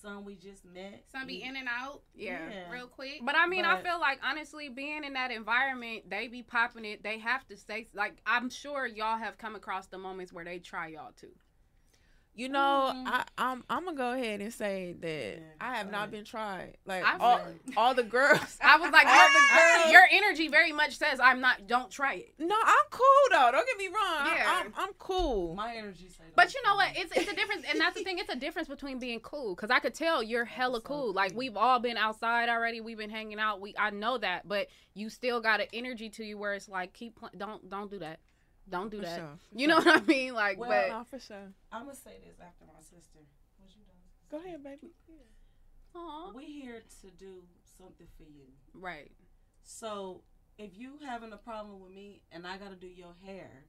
some 0.01 0.25
we 0.25 0.37
just 0.37 0.65
met. 0.65 1.05
Some 1.11 1.27
be 1.27 1.43
in 1.43 1.57
and 1.57 1.69
out 1.69 2.03
yeah. 2.15 2.71
real 2.71 2.87
quick. 2.87 3.21
But 3.23 3.35
I 3.37 3.47
mean, 3.47 3.65
I 3.65 3.81
feel 3.83 4.01
like 4.01 4.21
honestly, 4.25 4.69
being 4.69 5.05
in 5.05 5.15
that 5.15 5.31
environment, 5.31 6.09
they 6.11 6.29
be 6.29 6.43
popping 6.43 6.85
it. 6.85 7.03
They 7.03 7.19
have 7.19 7.47
to 7.49 7.57
say, 7.57 7.89
like, 7.95 8.17
I'm 8.27 8.51
sure 8.51 8.87
y'all 8.87 9.19
have 9.19 9.39
come 9.39 9.55
across 9.55 9.87
the 9.87 9.99
moments 9.99 10.33
where 10.33 10.45
they 10.45 10.59
try 10.59 10.89
y'all 10.89 11.13
too. 11.19 11.33
You 12.39 12.49
know, 12.49 12.93
Mhm. 12.95 13.03
I, 13.09 13.25
I'm 13.37 13.65
I'm 13.69 13.85
gonna 13.85 13.97
go 13.97 14.13
ahead 14.13 14.41
and 14.41 14.55
say 14.55 14.95
that 15.01 15.09
Yeah, 15.39 15.45
I 15.61 15.75
have 15.77 15.91
not 15.91 15.99
ahead. 15.99 16.11
been 16.13 16.25
tried. 16.25 16.77
Like 16.87 17.05
I 17.05 17.19
all, 17.19 17.39
feel 17.39 17.55
all 17.77 17.95
the 17.95 18.05
girls. 18.05 18.57
I 18.63 18.79
was 18.79 18.93
like, 18.93 19.07
All 19.09 19.15
your, 19.17 19.29
the 19.29 19.49
girls- 19.83 19.93
your 19.93 20.03
energy 20.13 20.47
very 20.49 20.71
much 20.73 20.97
says, 20.97 21.19
I'm 21.21 21.41
not. 21.41 21.67
Don't 21.67 21.91
try 21.91 22.15
it. 22.15 22.35
No, 22.39 22.55
I'm 22.65 22.85
cool 22.91 23.05
though. 23.33 23.51
Don't 23.53 23.67
get 23.67 23.77
me 23.77 23.89
wrong. 23.89 23.97
I- 24.21 24.35
Yeah. 24.37 24.63
I'm, 24.65 24.73
I'm 24.77 24.93
cool. 24.99 25.55
My 25.57 25.75
energy 25.75 26.09
says. 26.09 26.27
But 26.37 26.55
you 26.55 26.63
know 26.65 26.77
what? 26.77 26.91
It's 26.97 27.13
it's 27.17 27.31
a 27.31 27.35
difference, 27.35 27.65
and 27.69 27.81
that's 27.81 27.97
the 27.97 28.05
thing. 28.05 28.19
It's 28.19 28.33
a 28.33 28.37
difference 28.37 28.69
between 28.69 29.01
being 29.01 29.19
cool, 29.21 29.57
because 29.57 29.71
I 29.73 29.81
could 29.81 29.95
tell 29.95 30.23
you're 30.23 30.45
hella 30.45 30.77
so 30.79 30.83
cool. 30.83 31.13
Like 31.13 31.35
we've 31.35 31.57
all 31.57 31.81
been 31.81 31.97
outside 31.97 32.49
already. 32.49 32.81
We've 32.81 32.97
been 32.99 33.11
hanging 33.11 33.41
out. 33.41 33.61
We 33.61 33.75
I 33.77 33.91
know 33.91 34.17
that, 34.19 34.47
but 34.47 34.69
you 34.95 35.11
still 35.11 35.41
got 35.41 35.61
an 35.61 35.67
energy 35.73 36.09
to 36.11 36.25
you 36.25 36.39
where 36.39 36.55
it's 36.55 36.69
like, 36.69 36.93
keep 36.93 37.19
don't 37.37 37.69
don't 37.69 37.91
do 37.91 37.99
that, 37.99 38.21
don't 38.71 38.91
do 38.91 38.99
For 38.99 39.05
that. 39.07 39.17
sure, 39.17 39.39
for 39.53 39.59
You 39.59 39.67
know 39.69 39.77
what 39.77 39.87
I 39.87 40.01
mean? 40.05 40.35
Like, 40.35 40.59
Well, 40.59 40.69
but 40.69 40.89
No, 40.89 41.05
for 41.05 41.19
sure. 41.19 41.53
I'm 41.73 41.85
gonna 41.85 41.95
say 41.97 42.19
this 42.25 42.39
after 42.41 42.65
my 42.67 42.81
sister. 42.81 43.21
What 43.59 43.71
you 43.75 43.83
done? 43.85 43.97
Go 44.31 44.47
ahead, 44.47 44.63
baby. 44.63 44.93
Aw. 45.95 46.33
We 46.35 46.45
here 46.45 46.83
to 47.03 47.11
do 47.11 47.43
something 47.79 48.07
for 48.17 48.25
you. 48.25 48.47
right, 48.75 49.11
So 49.63 50.23
if 50.59 50.77
you 50.77 50.99
having 51.05 51.33
a 51.33 51.37
problem 51.37 51.81
with 51.81 51.93
me 51.93 52.23
and 52.33 52.47
I 52.47 52.57
gotta 52.59 52.77
do 52.77 52.87
your 52.89 53.15
hair, 53.25 53.65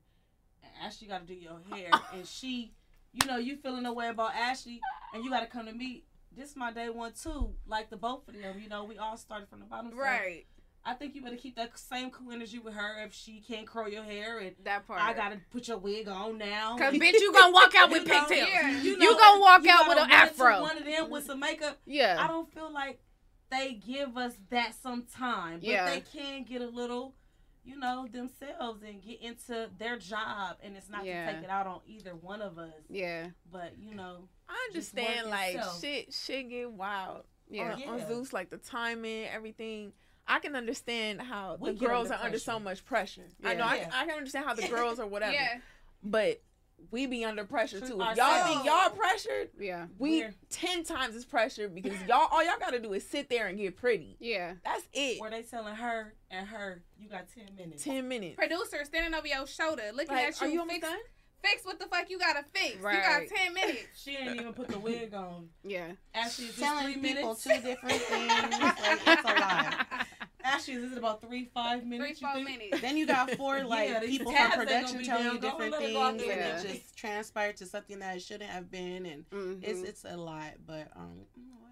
and 0.63 0.71
Ashley 0.83 1.07
gotta 1.07 1.25
do 1.25 1.33
your 1.33 1.59
hair, 1.71 1.89
and 2.13 2.27
she 2.27 2.73
you 3.13 3.27
know, 3.27 3.37
you 3.37 3.55
feeling 3.57 3.85
a 3.85 3.93
way 3.93 4.09
about 4.09 4.35
Ashley, 4.35 4.79
and 5.13 5.23
you 5.23 5.29
got 5.31 5.39
to 5.41 5.47
come 5.47 5.65
to 5.65 5.73
me. 5.73 6.03
This 6.31 6.55
my 6.55 6.71
day 6.71 6.89
one 6.89 7.13
too. 7.13 7.55
Like 7.65 7.89
the 7.89 7.97
both 7.97 8.27
of 8.27 8.35
them, 8.39 8.59
you 8.61 8.69
know, 8.69 8.83
we 8.83 8.97
all 8.97 9.17
started 9.17 9.49
from 9.49 9.59
the 9.61 9.65
bottom. 9.65 9.91
so 9.91 9.97
Right. 9.97 10.45
I 10.85 10.93
think 10.93 11.13
you 11.13 11.21
better 11.21 11.35
keep 11.35 11.55
that 11.57 11.77
same 11.77 12.09
cool 12.09 12.31
energy 12.31 12.57
with 12.57 12.73
her 12.73 13.03
if 13.03 13.13
she 13.13 13.41
can't 13.41 13.67
curl 13.67 13.89
your 13.89 14.03
hair 14.03 14.39
and 14.39 14.55
That 14.63 14.87
part. 14.87 15.01
I 15.01 15.13
gotta 15.13 15.39
put 15.51 15.67
your 15.67 15.77
wig 15.77 16.07
on 16.07 16.37
now. 16.37 16.77
Cause 16.77 16.93
bitch, 16.95 17.13
you 17.13 17.33
gonna 17.33 17.53
walk 17.53 17.75
out 17.75 17.91
with 17.91 18.03
You 18.03 18.13
know, 18.13 18.19
pigtails. 18.25 18.49
yeah, 18.49 18.81
You, 18.81 18.97
know, 18.97 19.17
gonna 19.17 19.41
walk 19.41 19.63
you 19.63 19.71
out 19.71 19.87
with 19.87 19.97
an 19.99 20.09
afro. 20.11 20.61
One 20.61 20.77
of 20.77 20.85
them 20.85 21.09
with 21.09 21.25
some 21.25 21.39
makeup. 21.39 21.77
Yeah. 21.85 22.17
I 22.19 22.27
don't 22.27 22.51
feel 22.53 22.71
like 22.71 22.99
they 23.51 23.73
give 23.73 24.15
us 24.17 24.33
that 24.51 24.73
sometime, 24.81 25.59
but 25.59 25.67
Yeah. 25.67 25.85
they 25.89 26.01
can 26.01 26.43
get 26.43 26.61
a 26.61 26.67
little, 26.67 27.13
you 27.65 27.77
know, 27.77 28.07
themselves 28.11 28.81
and 28.83 29.01
get 29.01 29.21
into 29.21 29.69
their 29.77 29.97
job, 29.97 30.57
and 30.63 30.77
it's 30.77 30.89
not 30.89 31.03
Yeah. 31.05 31.25
to 31.27 31.33
take 31.33 31.43
it 31.43 31.49
out 31.49 31.67
on 31.67 31.81
either 31.87 32.15
one 32.15 32.41
of 32.41 32.57
us. 32.57 32.73
Yeah. 32.89 33.27
But 33.51 33.73
you 33.77 33.95
know, 33.95 34.29
I 34.47 34.55
understand 34.69 35.29
like 35.29 35.55
yourself. 35.55 35.81
shit 35.81 36.13
shit 36.13 36.49
get 36.49 36.71
wild 36.71 37.23
Yeah. 37.49 37.73
on, 37.73 37.83
on 37.83 37.99
Yeah. 37.99 38.07
Zeus, 38.07 38.31
like 38.33 38.49
the 38.49 38.57
timing, 38.57 39.25
everything. 39.25 39.91
I 40.29 40.39
can 40.39 40.55
understand 40.55 41.21
how 41.21 41.57
We 41.59 41.71
the 41.71 41.85
girls 41.85 42.09
under 42.11 42.21
are 42.21 42.25
under 42.27 42.39
so 42.39 42.59
much 42.59 42.85
pressure. 42.85 43.25
I 43.43 43.55
know 43.55 43.63
I, 43.65 43.75
Yeah. 43.77 43.89
I 43.93 44.05
can 44.05 44.17
understand 44.17 44.45
how 44.45 44.53
the 44.53 44.67
girls 44.67 44.99
or 44.99 45.07
whatever. 45.07 45.33
Yeah. 45.33 45.57
But 46.03 46.41
we 46.91 47.07
be 47.07 47.25
under 47.25 47.43
pressure 47.43 47.79
too. 47.81 47.85
If 47.85 47.89
y'all 47.91 48.01
ourselves. 48.03 48.49
think 48.53 48.65
y'all 48.65 48.89
pressured, 48.91 49.49
Yeah. 49.59 49.87
we 49.97 50.19
We're- 50.21 50.33
ten 50.49 50.83
times 50.85 51.15
as 51.15 51.25
pressured 51.25 51.75
because 51.75 51.99
y'all 52.07 52.27
all 52.31 52.41
y'all 52.45 52.57
gotta 52.59 52.79
do 52.79 52.93
is 52.93 53.05
sit 53.05 53.27
there 53.27 53.47
and 53.47 53.57
get 53.57 53.75
pretty. 53.75 54.15
Yeah. 54.19 54.53
That's 54.63 54.87
it. 54.93 55.19
where 55.19 55.29
they 55.31 55.41
telling 55.43 55.75
her 55.75 56.13
and 56.31 56.47
her, 56.47 56.81
you 56.97 57.09
got 57.09 57.25
ten 57.33 57.53
minutes. 57.57 57.83
Ten 57.83 58.07
minutes. 58.07 58.35
Producer 58.37 58.85
standing 58.85 59.13
over 59.13 59.27
your 59.27 59.45
shoulder, 59.47 59.83
looking 59.93 60.15
Like, 60.15 60.27
at 60.27 60.39
you. 60.41 60.47
are 60.47 60.49
you 60.51 60.59
almost 60.61 60.75
fix, 60.75 60.87
done? 60.87 60.99
fix 61.43 61.65
what 61.65 61.79
the 61.79 61.87
fuck 61.87 62.09
you 62.09 62.17
gotta 62.19 62.45
fix. 62.53 62.77
Right. 62.77 62.95
You 62.95 63.01
got 63.27 63.35
ten 63.37 63.53
minutes. 63.53 63.79
She 64.01 64.15
ain't 64.15 64.39
even 64.39 64.53
put 64.53 64.69
the 64.69 64.79
wig 64.79 65.13
on. 65.13 65.49
Yeah. 65.63 65.91
Actually, 66.13 66.49
Telling 66.57 66.83
three 66.85 66.93
people 67.01 67.35
minutes? 67.35 67.43
two 67.43 67.49
different 67.61 68.01
things. 68.03 68.59
Like, 68.61 68.77
it's 69.07 69.23
a 69.23 69.33
lot. 69.39 70.07
Ashley, 70.49 70.73
is 70.75 70.91
it 70.91 70.97
about 70.97 71.21
three, 71.21 71.45
five 71.53 71.81
Three, 71.81 71.89
minutes? 71.89 72.21
you 72.21 72.27
four 72.27 72.43
minutes. 72.43 72.81
Then 72.81 72.97
you 72.97 73.05
got 73.05 73.29
four 73.31 73.63
like 73.65 73.89
Yeah, 73.89 73.99
people 73.99 74.31
from 74.31 74.51
production 74.51 75.03
telling 75.03 75.23
down. 75.25 75.35
you 75.35 75.41
different 75.41 75.71
let 75.71 75.81
it 75.81 75.93
go 75.93 76.01
out 76.01 76.11
things, 76.17 76.23
and 76.23 76.31
and 76.41 76.65
it 76.65 76.73
just 76.73 76.95
transpired 76.97 77.57
to 77.57 77.65
something 77.65 77.99
that 77.99 78.17
it 78.17 78.21
shouldn't 78.21 78.49
have 78.49 78.69
been, 78.71 79.05
and 79.05 79.29
Mhm. 79.29 79.59
it's 79.63 79.81
it's 79.83 80.05
a 80.05 80.17
lot. 80.17 80.53
But 80.65 80.87
um, 80.95 81.25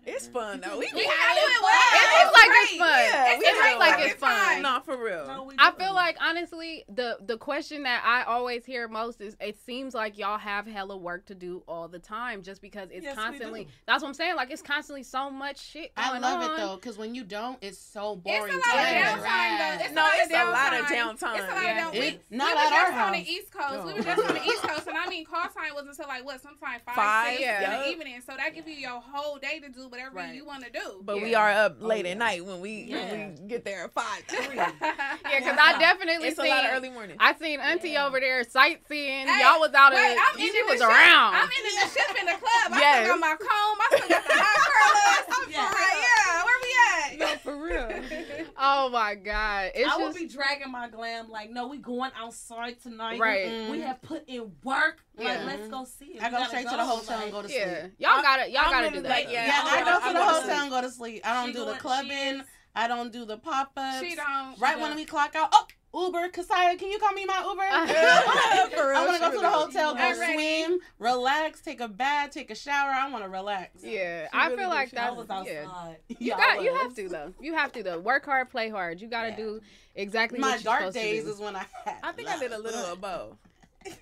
It's 0.05 0.27
fun 0.27 0.61
though. 0.61 0.77
We 0.79 0.87
We 0.93 1.01
be 1.01 1.05
had 1.05 1.35
it 1.35 1.53
fun. 1.53 1.63
well. 1.63 1.81
It 1.93 2.27
is 2.27 2.33
like 2.33 2.49
it's 2.51 2.77
fun. 2.77 2.89
Yeah, 2.89 3.33
it 3.33 3.73
we 3.73 3.79
like 3.79 3.99
it's 3.99 4.13
good 4.13 4.19
fun. 4.19 4.61
No, 4.61 4.79
for 4.85 4.97
real. 5.03 5.27
No, 5.27 5.51
I 5.57 5.71
feel 5.71 5.93
like 5.93 6.15
honestly, 6.21 6.85
the 6.87 7.17
the 7.25 7.37
question 7.37 7.83
that 7.83 8.03
I 8.05 8.23
always 8.23 8.63
hear 8.65 8.87
most 8.87 9.19
is 9.21 9.35
it 9.41 9.59
seems 9.65 9.93
like 9.93 10.17
y'all 10.17 10.37
have 10.37 10.65
hella 10.65 10.95
work 10.97 11.25
to 11.27 11.35
do 11.35 11.61
all 11.67 11.87
the 11.89 11.99
time 11.99 12.41
just 12.41 12.61
because 12.61 12.89
it's 12.91 13.03
Yes, 13.03 13.15
constantly. 13.15 13.67
That's 13.85 14.01
what 14.01 14.07
I'm 14.09 14.13
saying. 14.13 14.35
Like 14.37 14.49
it's 14.51 14.61
constantly 14.61 15.03
so 15.03 15.29
much 15.29 15.59
shit 15.59 15.91
I 15.97 16.17
love 16.19 16.41
on. 16.41 16.51
it 16.53 16.57
though, 16.57 16.75
because 16.75 16.97
when 16.97 17.13
you 17.13 17.23
don't, 17.25 17.57
it's 17.61 17.77
so 17.77 18.15
boring. 18.15 18.53
It's 18.53 18.65
boring. 18.65 18.77
a 18.77 18.77
lot 18.77 18.83
to 18.83 18.89
of 18.89 19.17
interact. 19.17 19.23
downtime 19.25 19.77
though. 19.79 19.85
It's 19.85 19.93
No, 19.93 20.05
a 20.05 20.11
it's 20.15 20.33
a 20.33 20.51
lot 20.51 20.73
of 20.73 20.85
downtime. 20.85 21.19
downtime. 21.19 21.35
It's 21.39 21.51
a 21.51 21.55
lot 21.55 21.63
Yeah. 21.63 21.87
of 21.87 21.93
downtime. 21.93 21.95
It- 21.97 22.21
We, 22.31 22.37
not 22.37 22.47
we 22.55 22.61
at 22.61 22.69
were 22.71 22.77
our 22.77 22.87
just 22.91 22.97
on 22.97 23.11
the. 23.11 23.29
East 23.29 23.51
Coast. 23.51 23.85
We 23.87 23.93
were 23.93 24.01
just 24.01 24.25
on 24.29 24.35
the 24.35 24.43
East 24.43 24.61
Coast, 24.63 24.87
and 24.87 24.97
I 24.97 25.07
mean, 25.09 25.25
call 25.25 25.43
time 25.43 25.73
was 25.75 25.85
until 25.87 26.07
like 26.07 26.23
what, 26.25 26.41
sometime 26.41 26.79
five, 26.85 26.95
Five, 26.95 27.27
six 27.31 27.41
yeah. 27.41 27.73
in 27.75 27.81
the 27.81 27.89
evening. 27.89 28.21
So 28.25 28.33
that 28.37 28.53
gives 28.55 28.67
you 28.67 28.75
your 28.75 29.01
whole 29.01 29.37
day 29.37 29.59
to 29.59 29.67
do 29.69 29.89
whatever 29.97 30.15
Right. 30.15 30.35
you 30.35 30.45
want 30.45 30.63
to 30.63 30.71
do. 30.71 31.01
But 31.03 31.21
we 31.21 31.33
are 31.33 31.49
up 31.49 31.77
oh, 31.81 31.87
late 31.87 32.05
yeah. 32.05 32.11
at 32.11 32.17
night 32.17 32.45
when 32.45 32.61
we 32.61 32.83
Yeah. 32.83 33.11
when 33.11 33.35
we 33.41 33.47
get 33.47 33.65
there 33.65 33.85
at 33.85 33.93
five. 33.93 34.23
yeah, 34.31 34.71
because 34.79 35.45
Yeah. 35.45 35.57
I 35.59 35.77
definitely 35.79 36.27
It's 36.27 36.37
a 36.37 36.43
lot 36.43 36.65
of 36.65 36.71
early 36.73 36.89
morning. 36.89 37.17
I 37.19 37.33
seen 37.33 37.59
Auntie 37.59 37.91
Yeah. 37.91 38.05
over 38.05 38.19
there 38.19 38.43
sightseeing. 38.43 39.27
Hey, 39.27 39.41
y'all 39.41 39.59
was 39.59 39.73
out 39.73 39.93
of 39.93 39.97
Wait, 39.97 40.17
I'm 40.19 40.37
she 40.37 40.63
was 40.63 40.79
ship. 40.79 40.87
around. 40.87 41.35
I'm 41.35 41.49
in 41.49 41.63
the 41.63 41.87
ship 41.89 42.19
in 42.19 42.25
the 42.25 42.33
club. 42.33 42.71
I 42.71 42.79
Yes. 42.79 43.05
still 43.05 43.19
got 43.19 43.19
my 43.19 43.35
comb. 43.35 43.77
I 43.79 43.87
still 43.97 44.09
got 44.09 44.23
the 44.27 44.33
hot 44.33 45.27
curlers. 45.27 45.47
Yeah. 45.49 45.71
Right, 45.71 46.03
yeah. 46.27 46.43
Where 46.43 46.59
we 46.61 46.75
at? 46.93 47.19
no, 47.19 47.37
for 47.37 47.63
real. 47.63 48.47
oh 48.57 48.89
my 48.89 49.15
god, 49.15 49.71
it's 49.75 49.89
I 49.89 49.97
will 49.97 50.07
just 50.07 50.19
be 50.19 50.27
dragging 50.27 50.71
my 50.71 50.89
glam 50.89 51.29
like, 51.29 51.49
no, 51.49 51.67
we 51.67 51.77
going 51.77 52.11
outside 52.19 52.81
tonight. 52.81 53.19
Right. 53.19 53.47
Mm-mm. 53.47 53.71
We 53.71 53.77
mm-hmm. 53.77 53.87
have 53.87 54.01
put 54.01 54.27
in 54.27 54.51
work. 54.63 55.03
Like, 55.17 55.27
Yeah. 55.27 55.43
let's 55.45 55.67
go 55.67 55.83
see 55.85 56.05
it. 56.15 56.21
I 56.21 56.29
go 56.29 56.37
gotta 56.37 56.47
straight 56.49 56.67
to 56.69 56.75
the 56.77 56.85
hotel 56.85 57.15
like- 57.17 57.23
and 57.25 57.31
go 57.33 57.41
to 57.41 57.47
sleep. 57.49 57.59
yeah. 57.59 57.87
Y'all 57.97 58.21
gotta 58.21 58.49
y'all 58.51 58.61
I'm 58.65 58.71
gotta 58.71 58.87
really 58.89 59.01
do 59.03 59.09
like, 59.09 59.25
that. 59.25 59.33
yeah, 59.33 59.45
Yeah, 59.47 59.61
I 59.63 59.77
I'm 59.79 59.85
go 59.85 59.99
gonna- 59.99 60.13
the 60.19 60.25
hotel 60.25 60.61
and 60.61 60.69
go 60.71 60.81
to 60.81 60.91
sleep. 60.91 61.21
I 61.25 61.33
don't 61.33 61.47
She 61.47 61.53
do 61.53 61.65
the 61.65 61.73
clubbing. 61.73 62.11
is- 62.41 62.45
I 62.75 62.87
don't 62.87 63.11
do 63.11 63.25
the 63.25 63.37
pop 63.37 63.71
ups. 63.75 63.99
She 64.05 64.13
don't. 64.15 64.59
Right 64.59 64.75
She 64.75 64.81
when 64.81 64.89
don't. 64.91 64.95
we 64.97 65.05
clock 65.05 65.35
out, 65.35 65.49
oh 65.51 65.65
Uber, 65.95 66.29
Kasaya, 66.29 66.77
can 66.77 66.91
you 66.91 66.99
call 66.99 67.13
me 67.13 67.25
my 67.25 67.39
Uber? 67.41 68.69
For 68.75 68.89
real, 68.89 68.97
I 68.97 69.05
want 69.05 69.15
to 69.17 69.19
go 69.19 69.31
to 69.31 69.39
the 69.39 69.49
hotel, 69.49 69.95
go 69.95 70.13
swim, 70.13 70.79
relax, 70.99 71.61
take 71.61 71.79
a 71.79 71.87
bath, 71.87 72.31
take 72.31 72.51
a 72.51 72.55
shower. 72.55 72.91
I 72.91 73.09
want 73.09 73.23
to 73.23 73.29
relax. 73.29 73.83
Yeah, 73.83 74.27
She 74.31 74.37
I 74.37 74.45
really 74.47 74.57
feel 74.57 74.69
like 74.69 74.89
She 74.89 74.97
I 74.97 75.05
that's 75.05 75.15
was 75.15 75.27
yeah. 75.47 75.63
outside. 75.65 75.97
You 76.09 76.15
Yeah, 76.19 76.37
got 76.55 76.61
you 76.63 76.75
have 76.75 76.93
to 76.93 77.09
though. 77.09 77.33
You 77.39 77.55
have 77.55 77.71
to 77.71 77.81
though. 77.83 77.99
Work 77.99 78.25
hard, 78.25 78.51
play 78.51 78.69
hard. 78.69 79.01
You 79.01 79.07
gotta 79.07 79.29
Yeah. 79.29 79.35
do 79.37 79.61
exactly 79.95 80.37
My 80.37 80.49
what 80.51 80.55
you're 80.57 80.63
dark 80.65 80.79
supposed 80.81 80.95
days 80.95 81.21
to 81.23 81.27
do. 81.29 81.33
is 81.33 81.39
when 81.39 81.55
I 81.55 81.65
had. 81.85 81.95
I 82.03 82.11
think 82.11 82.27
I 82.29 82.37
did 82.37 82.51
a 82.51 82.59
little 82.59 82.85
of 82.85 83.01
both. 83.01 83.37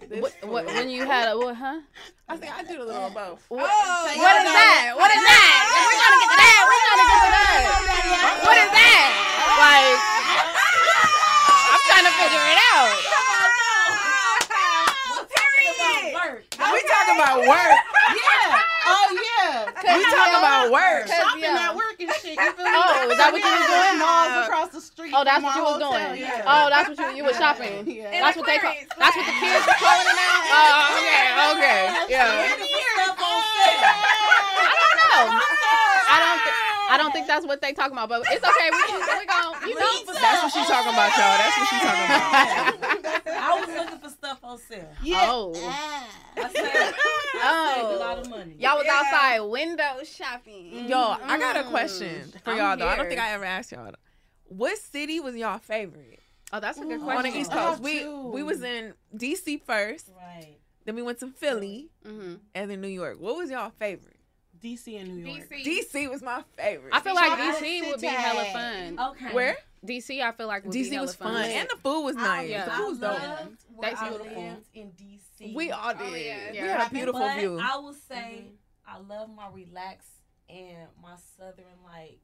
This 0.09 0.21
What, 0.21 0.33
what, 0.41 0.65
when 0.65 0.89
you 0.89 1.05
had 1.05 1.29
a 1.29 1.37
what? 1.37 1.55
Huh? 1.55 1.79
I 2.27 2.37
think 2.37 2.51
I 2.57 2.63
did 2.63 2.79
a 2.79 2.85
little 2.85 3.05
of 3.05 3.13
both. 3.13 3.45
What, 3.49 3.69
Oh, 3.69 4.09
So 4.09 4.17
what 4.17 4.33
y'all 4.33 4.41
is 4.41 4.45
know- 4.49 4.57
that? 4.57 4.93
What 4.97 5.11
is 5.13 5.21
that? 5.21 5.53
We're 5.85 5.99
gonna 6.01 6.19
get 6.25 6.29
to 6.33 6.37
that. 6.41 6.61
We're 6.65 6.83
gonna 6.89 7.05
get 7.05 7.19
to 7.21 7.29
that. 7.37 7.61
What 8.45 8.57
is 8.65 8.71
that? 8.73 9.09
Like, 9.61 9.99
I'm 11.69 11.81
trying 11.85 12.07
to 12.09 12.13
figure 12.17 12.45
it 12.49 12.59
out. 12.73 12.97
Work. 16.15 16.41
We 16.57 16.79
talking 16.89 17.15
about 17.21 17.45
work. 17.45 17.77
Yeah. 19.83 19.97
We 19.97 20.03
talking 20.05 20.39
about 20.39 20.71
work. 20.71 21.05
Cause, 21.07 21.17
Shopping 21.17 21.43
yeah. 21.43 21.69
at 21.69 21.75
work 21.75 21.95
and 21.99 22.11
shit. 22.21 22.37
You 22.37 22.51
feel 22.53 22.65
me? 22.65 22.71
Oh, 22.75 23.09
is 23.09 23.17
that 23.17 23.31
what 23.31 23.41
you 23.41 23.49
was 23.49 23.65
doing? 23.65 23.97
Malls 23.99 24.45
across 24.45 24.69
the 24.69 24.81
street. 24.81 25.13
Oh, 25.15 25.23
that's 25.23 25.41
what 25.43 25.55
you 25.55 25.63
was 25.63 25.79
doing. 25.79 26.19
Yeah. 26.21 26.43
Oh, 26.45 26.69
that's 26.69 26.89
what 26.89 26.97
you 26.99 27.17
you 27.17 27.23
was 27.23 27.37
shopping. 27.37 27.85
Yeah. 27.95 28.11
And 28.11 28.21
That's 28.25 28.35
what 28.37 28.45
they 28.45 28.57
call. 28.59 28.71
clearance. 28.73 28.91
That's 28.99 29.15
what 29.15 29.25
the 29.25 29.35
kids 29.39 29.63
are 29.65 29.79
calling 29.79 30.07
it 30.09 30.17
now. 30.17 30.33
Oh, 30.55 30.97
okay, 30.99 31.25
okay, 31.55 31.81
yeah. 32.09 32.45
Stuff. 32.95 33.15
I 33.15 34.73
don't 34.75 34.95
know. 34.99 35.39
I 36.07 36.17
don't. 36.19 36.39
Th- 36.43 36.64
I 36.89 36.97
don't 36.97 37.11
think 37.11 37.27
that's 37.27 37.45
what 37.45 37.61
they 37.61 37.73
talking 37.73 37.93
about, 37.93 38.09
but 38.09 38.21
it's 38.29 38.43
okay. 38.43 38.69
We 38.71 38.83
can. 38.83 38.99
We 39.19 39.25
gon' 39.25 39.69
You 39.69 39.75
know. 39.79 40.13
That's 40.21 40.43
what 40.43 40.51
she's 40.53 40.67
talking 40.67 40.93
about, 40.93 41.11
y'all. 41.17 41.37
That's 41.37 41.57
what 41.57 41.67
she's 41.67 41.81
talking 41.81 42.05
about. 42.05 43.35
I 43.37 43.59
was 43.59 43.75
looking 43.75 43.99
for 43.99 44.09
stuff 44.09 44.39
on 44.43 44.57
sale. 44.59 44.89
Yeah. 45.01 45.17
Oh. 45.21 45.53
I 46.37 46.49
saved, 46.49 46.95
I 47.41 47.81
saved 47.81 47.91
a 47.93 47.97
lot 47.99 48.17
of 48.19 48.29
money. 48.29 48.55
Y'all 48.59 48.77
was 48.77 48.85
Yeah. 48.85 48.93
outside 48.99 49.39
window 49.39 50.03
shopping. 50.03 50.87
Yo, 50.89 50.97
I 50.97 51.37
got 51.39 51.55
a 51.57 51.63
Mm. 51.63 51.69
question 51.69 52.33
for 52.43 52.51
I'm 52.51 52.57
y'all 52.57 52.77
though. 52.77 52.87
I 52.87 52.95
don't 52.97 53.07
think 53.07 53.19
I 53.21 53.31
ever 53.31 53.45
asked 53.45 53.71
y'all. 53.71 53.91
What 54.45 54.77
city 54.77 55.19
was 55.19 55.35
y'all 55.35 55.57
favorite 55.59 56.19
Oh, 56.53 56.59
that's 56.59 56.77
a 56.77 56.85
good 56.85 56.99
Ooh. 57.01 57.03
question. 57.03 57.25
on 57.25 57.31
the 57.31 57.39
East 57.39 57.51
Coast? 57.51 57.81
We 57.81 58.05
we 58.07 58.43
was 58.43 58.61
in 58.61 58.93
DC 59.15 59.61
first, 59.65 60.11
Right. 60.15 60.57
then 60.85 60.95
we 60.95 61.01
went 61.01 61.19
to 61.21 61.27
Philly, 61.27 61.89
hmm 62.05 62.35
and 62.53 62.69
then 62.69 62.81
New 62.81 62.87
York. 62.89 63.19
What 63.19 63.35
was 63.37 63.49
y'all 63.49 63.71
favorite? 63.79 64.14
DC 64.65 64.99
and 64.99 65.17
New 65.23 65.31
York. 65.31 65.49
DC. 65.49 65.65
DC 65.93 66.09
was 66.09 66.21
my 66.21 66.43
favorite. 66.57 66.93
I 66.93 66.99
feel 66.99 67.15
like 67.15 67.37
Y'all 67.37 67.47
DC 67.61 67.81
would 67.91 68.01
be 68.01 68.07
city. 68.07 68.07
hella 68.07 68.45
fun. 68.45 68.99
Okay. 69.11 69.33
Where 69.33 69.57
DC, 69.85 70.21
I 70.21 70.31
feel 70.31 70.47
like 70.47 70.63
would 70.65 70.73
DC 70.73 70.89
hella 70.91 71.01
was 71.03 71.15
fun, 71.15 71.35
and 71.45 71.69
the 71.69 71.77
food 71.77 72.01
was 72.03 72.15
I, 72.17 72.21
nice. 72.21 72.49
yeah. 72.49 72.65
The 72.65 72.71
food 72.71 72.87
was 72.89 72.99
dope. 72.99 73.11
loved 73.21 73.57
where 73.75 73.89
That's 73.91 74.01
I 74.01 74.09
beautiful. 74.09 74.41
lived 74.43 74.65
in 74.73 74.87
DC. 74.91 75.53
We 75.55 75.71
all 75.71 75.93
did. 75.93 76.01
Oh, 76.01 76.15
yeah. 76.15 76.51
We 76.51 76.57
Yeah. 76.57 76.77
had 76.79 76.87
a 76.91 76.93
beautiful 76.93 77.21
but 77.21 77.37
view. 77.37 77.59
I 77.61 77.77
will 77.77 77.93
say 77.93 78.45
I 78.87 78.97
love 78.99 79.29
my 79.35 79.47
relaxed 79.53 80.09
and 80.49 80.87
my 81.01 81.15
southern 81.37 81.65
like 81.83 82.19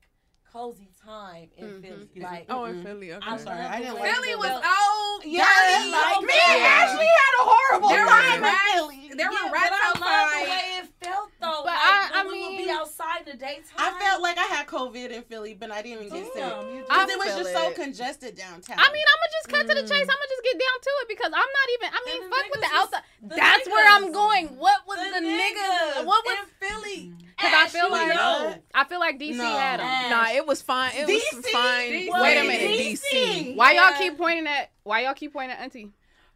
cozy 0.52 0.90
time 1.06 1.50
in 1.58 1.66
Mhm. 1.66 1.82
Philly. 1.82 2.10
Like 2.24 2.46
oh, 2.50 2.66
in 2.66 2.76
Mm-mm. 2.76 2.84
Philly. 2.84 3.14
Okay. 3.14 3.26
I 3.30 3.38
sorry, 3.38 3.60
I 3.60 3.80
didn't 3.80 3.96
like 4.00 4.14
Philly 4.16 4.32
the- 4.34 4.38
was 4.38 4.48
the- 4.48 4.68
old. 4.68 5.24
Yeah, 5.26 5.46
dirty. 5.46 5.92
like 5.92 6.22
me 6.22 6.34
Yeah. 6.36 6.54
and 6.56 6.64
Ashley 6.64 7.06
had 7.06 7.34
a 7.40 7.44
horrible 7.44 7.90
There 7.90 8.04
were 8.06 8.10
time 8.12 8.36
in 8.36 8.42
rats. 8.42 8.72
Philly. 8.74 9.12
There 9.16 9.30
were 9.30 9.52
rats 9.52 9.70
but 9.70 9.80
I 9.82 9.88
love 9.88 10.02
outside. 10.02 10.90
The 13.32 13.38
daytime. 13.38 13.78
I 13.78 13.92
felt 14.00 14.22
like 14.22 14.38
I 14.38 14.48
had 14.52 14.68
COVID 14.68 15.10
in 15.12 15.24
Philly, 15.24 15.54
but 15.54 15.72
I 15.72 15.82
didn't 15.82 16.06
even 16.06 16.10
get 16.14 16.26
sick. 16.34 16.44
Damn, 16.44 16.68
you 16.70 16.84
I 16.90 17.06
Because 17.06 17.10
it 17.10 17.18
was 17.18 17.28
feel 17.28 17.38
just 17.44 17.54
so 17.54 17.72
congested 17.72 18.36
downtown. 18.36 18.78
I 18.78 18.88
mean, 18.92 19.06
I'm 19.08 19.20
gonna 19.22 19.34
just 19.40 19.48
cut 19.50 19.62
to 19.68 19.74
the 19.76 19.86
Mm. 19.86 19.90
chase. 19.90 20.08
I'm 20.12 20.20
gonna 20.20 20.30
just 20.30 20.44
get 20.44 20.58
down 20.60 20.78
to 20.82 20.92
it 21.02 21.08
because 21.08 21.32
I'm 21.34 21.52
not 21.52 21.68
even. 21.76 21.88
I 21.94 22.00
mean, 22.06 22.20
fuck 22.30 22.46
with 22.52 22.62
the 22.62 22.72
outside. 22.76 23.04
the 23.22 23.36
That's 23.36 23.68
where 23.68 23.88
I'm 23.96 24.12
going. 24.12 24.48
What 24.58 24.86
was 24.88 24.98
the, 25.00 25.20
the, 25.20 25.26
niggas? 25.28 25.40
niggas 26.02 26.06
What 26.06 26.26
was? 26.26 26.38
in 26.38 26.46
Philly? 26.60 27.14
Because 27.38 27.54
I 27.56 27.68
feel 27.70 27.92
like 27.92 28.08
no. 28.16 28.56
I 28.76 28.84
feel 28.86 29.00
like 29.00 29.20
DC 29.20 29.36
No. 29.38 29.44
had 29.58 29.80
them. 29.80 29.88
Ash. 29.88 30.10
Nah, 30.10 30.38
it 30.38 30.46
was 30.46 30.62
fine. 30.62 30.92
It 30.96 31.08
was 31.08 31.22
DC? 31.24 31.52
fine. 31.52 31.92
DC? 31.92 32.22
Wait 32.22 32.38
a 32.38 32.44
minute. 32.44 32.80
DC. 32.80 33.56
Why 33.56 33.72
y'all 33.74 33.98
keep 33.98 34.18
pointing 34.18 34.48
at? 34.48 34.72
Why 34.84 35.02
y'all 35.06 35.14
keep 35.14 35.34
pointing 35.34 35.52
at 35.58 35.62
Auntie? 35.64 35.92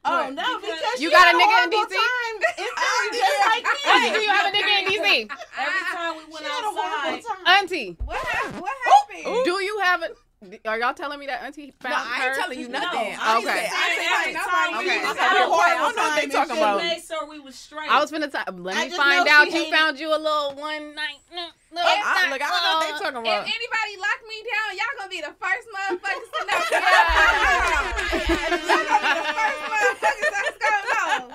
Oh 0.07 0.25
What? 0.25 0.33
no, 0.33 0.59
Because- 0.59 0.79
because 0.79 1.01
You 1.01 1.09
got 1.11 1.33
a 1.33 1.37
nigga 1.37 1.63
in 1.65 1.69
DC? 1.71 1.89
Time 1.89 2.35
in 2.57 3.13
just 3.13 3.39
like 3.49 3.63
me. 3.63 3.91
Auntie, 3.91 4.11
do 4.13 4.19
you 4.21 4.29
have 4.29 4.45
a 4.45 4.55
nigga 4.55 4.73
in 4.79 4.85
DC? 4.85 5.29
Every 5.57 5.81
time 5.91 6.15
we 6.17 6.23
She 6.25 6.31
went 6.31 6.45
had 6.45 6.63
a 6.63 6.67
outside, 6.67 7.23
time. 7.23 7.47
Auntie, 7.47 7.97
What 8.05 8.17
happened? 8.27 8.61
What 8.61 8.71
happened? 8.85 9.45
do 9.45 9.51
you 9.63 9.79
have 9.83 10.03
a? 10.03 10.09
Are 10.67 10.77
y'all 10.77 10.93
telling 10.93 11.17
me 11.17 11.25
that 11.25 11.41
Auntie 11.41 11.71
found 11.79 11.95
No, 11.95 11.97
found 11.97 12.09
I 12.11 12.13
her? 12.27 12.35
telling 12.35 12.59
you 12.59 12.67
No, 12.69 12.77
nothing. 12.79 13.15
I 13.17 13.37
okay. 13.39 13.45
said 13.45 13.69
I 13.71 13.89
every 13.89 14.05
said, 14.05 14.35
time 14.45 14.69
okay. 14.75 14.85
Okay. 14.85 14.99
was 15.01 15.09
Okay. 15.15 15.23
having 15.25 15.41
a 15.41 15.41
I 15.41 15.43
don't 15.73 15.95
know 15.95 16.03
what 16.05 16.15
they 16.15 16.21
time 16.27 16.29
talking 16.29 16.57
about. 16.61 16.77
She 16.81 16.87
made 16.87 17.01
sure 17.07 17.25
we 17.25 17.39
was 17.39 17.55
straight. 17.55 17.89
I 17.89 17.99
was 18.03 18.11
finna 18.11 18.29
t- 18.29 18.37
let 18.61 18.77
I 18.77 18.83
me 18.85 18.89
find 18.93 19.27
out 19.27 19.47
you 19.47 19.53
hated- 19.65 19.73
found 19.73 19.97
you 19.99 20.09
a 20.13 20.19
little 20.19 20.53
one 20.59 20.93
night. 20.93 21.17
mm, 21.33 21.49
little 21.73 21.87
I, 21.87 21.89
night, 22.03 22.29
look, 22.29 22.41
I 22.45 22.49
don't 22.51 22.61
know 22.61 22.77
what 22.77 22.85
they 22.85 22.93
talking 23.01 23.25
If 23.25 23.47
anybody 23.57 23.93
lock 23.97 24.21
me 24.27 24.37
down, 24.45 24.69
y'all 24.77 24.93
gonna 25.01 25.09
be 25.09 25.21
the 25.25 25.33
first 25.39 25.65
motherfuckers 25.73 26.29
to 26.29 26.45
know. 26.45 26.61
y'all 28.69 28.85
gonna 28.85 29.01
be 29.01 29.17
the 29.17 29.25
first 29.33 29.59
motherfuckers 29.65 30.29
that's 30.29 30.57
gonna 30.61 30.93
know. 30.93 31.33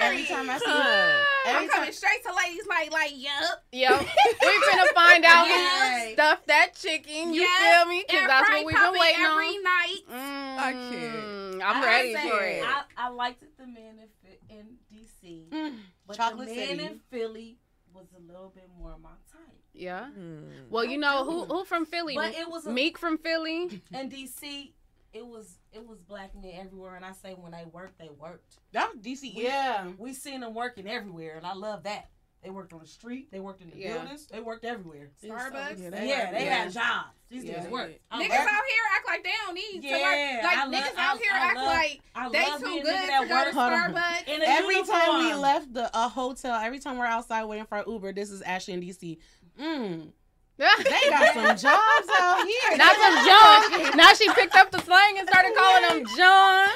Every 0.00 0.24
time 0.24 0.48
I 0.50 0.58
see 0.58 0.64
Huh. 0.66 1.24
I'm 1.46 1.54
every 1.56 1.68
time 1.68 1.76
coming 1.78 1.92
straight 1.92 2.22
to 2.24 2.34
ladies 2.34 2.66
like 2.68 2.92
like, 2.92 3.12
yup. 3.16 3.64
Yo, 3.72 3.88
we 3.98 4.48
finna 4.68 4.86
find 4.94 5.24
out 5.24 5.46
Yes. 5.46 6.06
who 6.08 6.12
stuffed 6.14 6.46
that 6.48 6.74
chicken. 6.74 7.34
You 7.34 7.40
Yes. 7.42 7.76
feel 7.82 7.88
me? 7.90 8.04
Because 8.06 8.26
that's 8.26 8.48
what 8.48 8.64
we've 8.66 8.74
been 8.74 8.84
puppet 8.84 9.00
waiting 9.00 9.24
every 9.24 9.46
on. 9.48 9.62
night. 9.62 9.98
Mm, 10.10 10.58
I 10.58 10.72
can't. 10.72 11.62
I'm 11.62 11.82
I 11.82 11.84
ready 11.84 12.14
say, 12.14 12.28
for 12.30 12.42
it. 12.44 12.62
I, 12.64 12.82
I 12.96 13.08
liked 13.08 13.42
it 13.42 13.56
the 13.58 13.66
men 13.66 13.98
in, 14.00 14.08
Phi- 14.22 14.54
in 14.54 14.66
DC, 14.92 15.48
Mm, 15.50 15.74
but 16.06 16.16
Chocolate 16.16 16.48
the 16.48 16.54
men 16.56 16.68
City. 16.68 16.84
in 16.84 17.00
Philly 17.10 17.56
was 17.92 18.06
a 18.16 18.20
little 18.20 18.50
bit 18.54 18.68
more 18.78 18.94
my 19.02 19.10
type. 19.32 19.56
yeah. 19.74 20.06
Hmm. 20.06 20.44
Well, 20.70 20.84
you 20.84 20.96
know 20.98 21.24
who 21.24 21.44
who 21.44 21.64
from 21.64 21.84
Philly? 21.84 22.14
But 22.14 22.34
it 22.34 22.48
was 22.48 22.66
a, 22.66 22.70
Meek 22.70 22.96
from 22.96 23.18
Philly. 23.18 23.82
and 23.92 24.10
DC. 24.10 24.70
It 25.12 25.26
was 25.26 25.58
it 25.72 25.84
was 25.86 25.98
black 26.00 26.34
men 26.34 26.52
everywhere, 26.54 26.94
and 26.96 27.04
I 27.04 27.12
say 27.12 27.34
when 27.34 27.52
they 27.52 27.64
worked, 27.72 27.98
they 27.98 28.10
worked. 28.10 28.56
That 28.72 28.90
was 28.94 29.02
DC. 29.02 29.32
Yeah. 29.34 29.88
We 29.98 30.12
seen 30.12 30.40
them 30.40 30.54
working 30.54 30.86
everywhere, 30.88 31.36
and 31.36 31.46
I 31.46 31.54
love 31.54 31.82
that. 31.84 32.10
They 32.42 32.48
worked 32.48 32.72
on 32.72 32.78
the 32.80 32.86
street, 32.86 33.30
they 33.30 33.38
worked 33.40 33.60
in 33.60 33.68
the 33.68 33.76
Yeah. 33.76 33.98
buildings, 33.98 34.26
they 34.28 34.40
worked 34.40 34.64
everywhere. 34.64 35.10
Starbucks. 35.22 35.78
Yeah, 35.78 36.02
yeah, 36.02 36.30
they 36.30 36.44
yeah. 36.46 36.54
had 36.54 36.72
jobs. 36.72 37.08
These 37.28 37.44
Yeah. 37.44 37.62
niggas 37.62 37.70
worked. 37.70 38.00
Niggas 38.10 38.28
love- 38.30 38.30
out 38.48 38.64
here 38.64 38.82
act 38.96 39.06
like 39.06 39.24
they 39.24 39.32
don't 39.44 39.54
need 39.54 39.82
to 39.82 39.88
Yeah, 39.88 39.96
work. 40.38 40.44
Like 40.44 40.56
I 40.56 40.64
love- 40.64 40.72
niggas 40.72 40.96
I- 40.98 41.06
out 41.10 41.18
here 41.18 41.30
I 41.34 41.38
act 41.38 41.56
love- 41.56 41.66
like 41.66 42.32
they 42.32 42.44
too 42.64 42.82
good 42.82 42.94
nigga 42.94 43.20
to 43.20 43.28
go 43.28 43.38
to 43.40 43.44
work. 43.44 43.54
Hold 43.54 43.72
on. 43.72 43.92
Starbucks. 43.92 44.28
in 44.28 44.40
a 44.42 44.44
Every 44.46 44.82
time 44.84 45.18
we 45.18 45.34
left 45.34 45.74
the 45.74 45.90
a 45.92 46.08
hotel, 46.08 46.54
every 46.54 46.78
time 46.78 46.96
we're 46.96 47.04
outside 47.04 47.44
waiting 47.44 47.66
for 47.66 47.76
our 47.76 47.84
Uber, 47.86 48.14
this 48.14 48.30
is 48.30 48.40
Ashley 48.40 48.72
in 48.72 48.80
DC. 48.80 49.18
Mm, 49.58 50.12
they 50.60 51.10
got 51.10 51.34
some 51.34 51.56
jobs 51.56 52.08
out 52.20 52.46
here. 52.46 52.76
Not 52.76 52.96
some 52.96 53.16
John. 53.88 53.96
Now 53.96 54.12
she 54.14 54.28
picked 54.32 54.54
up 54.54 54.70
the 54.70 54.80
slang 54.82 55.18
and 55.18 55.28
started 55.28 55.52
calling 55.56 55.82
them 56.04 56.06
John. 56.16 56.68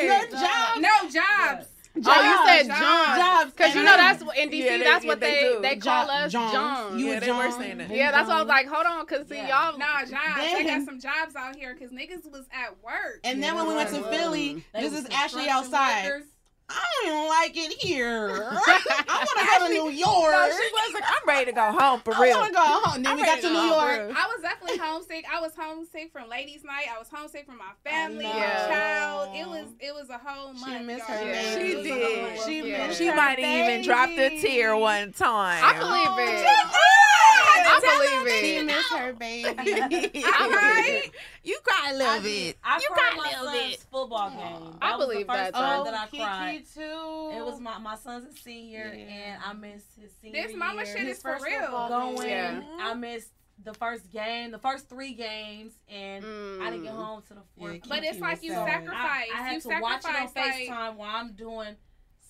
Good 0.00 0.30
job. 0.32 0.78
No 0.80 0.90
jobs. 1.10 1.66
Oh, 2.06 2.22
you 2.22 2.46
said 2.46 2.68
Jobs. 2.68 2.80
John. 2.80 3.18
Jobs. 3.18 3.50
Because 3.52 3.74
you 3.74 3.82
know 3.82 3.96
that's 3.96 4.22
what 4.22 4.38
in 4.38 4.48
DC. 4.48 4.58
Yeah, 4.58 4.78
they- 4.78 4.84
that's 4.84 5.04
yeah, 5.04 5.08
what 5.10 5.20
they 5.20 5.30
they 5.34 5.40
do. 5.54 5.60
they 5.60 5.76
call 5.76 6.06
Jo- 6.06 6.12
us 6.12 6.32
Johns. 6.32 6.52
John. 6.52 6.98
You 6.98 7.06
Yeah, 7.06 7.16
a 7.16 7.20
they 7.20 7.30
were 7.32 7.42
John? 7.48 7.52
saying 7.60 7.78
that. 7.78 7.90
yeah, 7.90 8.10
that's 8.12 8.28
why 8.28 8.36
I 8.36 8.38
was 8.40 8.48
like, 8.48 8.66
hold 8.68 8.86
on, 8.86 9.06
cause 9.06 9.26
see 9.28 9.34
Yeah. 9.34 9.48
y'all. 9.70 9.78
Nah, 9.78 9.98
jobs. 10.04 10.10
They 10.38 10.64
got 10.64 10.84
some 10.84 11.00
jobs 11.00 11.34
out 11.36 11.56
here 11.56 11.74
because 11.74 11.90
niggas 11.90 12.30
was 12.30 12.46
at 12.52 12.80
work. 12.82 13.20
And 13.24 13.42
then 13.42 13.56
when 13.56 13.66
we 13.66 13.74
went 13.74 13.90
to 13.90 14.02
Philly, 14.04 14.64
They 14.72 14.82
this 14.88 14.92
is 14.92 15.06
Ashley 15.12 15.48
outside. 15.48 16.04
workers. 16.04 16.24
I 16.70 16.84
don't 17.02 17.12
even 17.12 17.28
like 17.28 17.52
it 17.56 17.72
here. 17.82 18.48
I 18.52 19.26
want 19.26 19.38
to 19.38 19.58
go 19.58 19.66
to 19.66 19.72
New 19.72 19.90
York. 19.90 20.32
No, 20.32 20.48
she 20.50 20.70
was 20.72 20.94
like, 20.94 21.04
I'm 21.06 21.28
ready 21.28 21.46
to 21.46 21.52
go 21.52 21.72
home 21.72 22.00
for 22.00 22.14
I 22.14 22.20
real. 22.22 22.38
want 22.38 22.48
to 22.48 22.54
go 22.54 22.60
home. 22.62 23.02
Then 23.02 23.12
I'm 23.12 23.16
we 23.18 23.24
got 23.24 23.36
to 23.36 23.42
to 23.42 23.48
New 23.48 23.54
go 23.54 23.60
home 23.60 23.88
York. 24.08 24.16
I 24.16 24.26
was 24.28 24.42
definitely 24.42 24.78
homesick. 24.78 25.24
I 25.32 25.40
was 25.40 25.52
homesick 25.56 26.12
from 26.12 26.28
ladies' 26.28 26.62
night. 26.64 26.86
I 26.94 26.98
was 26.98 27.08
homesick 27.12 27.46
from 27.46 27.58
my 27.58 27.72
family, 27.84 28.24
know. 28.24 28.30
my 28.32 28.66
child. 28.68 29.28
It 29.34 29.48
was 29.48 29.66
it 29.80 29.94
was 29.94 30.08
a 30.10 30.18
whole 30.18 30.52
month. 30.54 30.78
She 30.78 30.84
missed 30.84 31.08
y'all. 31.08 31.18
her 31.18 31.24
Yeah. 31.26 31.32
baby. 31.32 31.60
She 31.60 31.72
It 31.72 31.76
was 31.76 31.86
a 31.86 31.88
did. 31.88 32.40
She 32.46 32.68
Yeah. 32.70 32.86
missed 32.86 32.98
She 32.98 33.06
her 33.08 33.16
might 33.16 33.38
have 33.38 33.68
even 33.68 33.82
dropped 33.82 34.12
a 34.12 34.16
baby. 34.30 34.40
tear 34.40 34.76
one 34.76 35.12
time. 35.12 35.62
I 35.64 35.78
believe 35.78 36.28
it. 36.28 36.46
I 37.62 37.80
believe 37.80 38.26
it. 38.26 38.44
She 38.44 38.64
missed 38.64 38.92
her 38.92 39.12
baby. 39.12 40.24
I 40.26 40.48
Right? 40.48 41.10
You 41.42 41.58
cry 41.64 41.90
a 41.90 41.94
little 41.94 42.06
I 42.12 42.18
bit. 42.18 42.22
did. 42.24 42.56
I 42.62 42.76
You 42.78 42.88
cried 42.92 43.12
cry 43.12 43.16
my 43.16 43.30
a 43.30 43.42
little 43.44 43.60
son's 43.60 43.70
bit. 43.76 43.86
football 43.90 44.30
game. 44.30 44.78
I 44.82 44.90
That 44.90 44.98
was 44.98 45.06
believe 45.08 45.26
the 45.26 45.32
first 45.32 45.52
that, 45.52 45.58
time 45.58 45.78
though. 45.78 45.84
that 45.90 45.94
I 45.94 46.06
cried. 46.16 46.52
Kiki 46.52 46.66
too. 46.74 47.30
It 47.38 47.44
was 47.44 47.60
my 47.60 47.78
my 47.78 47.96
son's 47.96 48.34
a 48.34 48.38
senior, 48.38 48.92
Yeah. 48.94 49.04
and 49.14 49.42
I 49.44 49.52
missed 49.54 49.86
his 50.00 50.12
senior 50.20 50.42
This 50.46 50.54
mama 50.56 50.84
year. 50.84 50.86
shit 50.96 51.06
His 51.06 51.16
is 51.16 51.22
for 51.22 51.38
real. 51.42 51.88
going. 51.88 52.28
Yeah. 52.28 52.62
I 52.80 52.94
missed 52.94 53.30
the 53.62 53.74
first 53.74 54.10
game, 54.10 54.50
the 54.50 54.58
first 54.58 54.88
three 54.88 55.12
games, 55.14 55.72
and 55.88 56.24
I 56.62 56.70
didn't 56.70 56.84
get 56.84 56.92
Mm. 56.94 57.04
home 57.04 57.22
to 57.28 57.34
the 57.34 57.42
fourth. 57.58 57.74
Yeah. 57.74 57.80
But 57.88 58.04
it's 58.04 58.18
like 58.20 58.36
was 58.36 58.44
you 58.44 58.52
sad. 58.52 58.66
sacrifice. 58.68 58.98
I, 58.98 59.28
I 59.34 59.42
had 59.42 59.54
you 59.64 59.70
to 59.70 59.80
watch 59.80 60.00
it 60.00 60.06
on 60.06 60.28
sacrifice. 60.28 60.34
like- 60.36 60.68
FaceTime 60.68 60.94
while 60.96 61.16
I'm 61.16 61.32
doing 61.32 61.76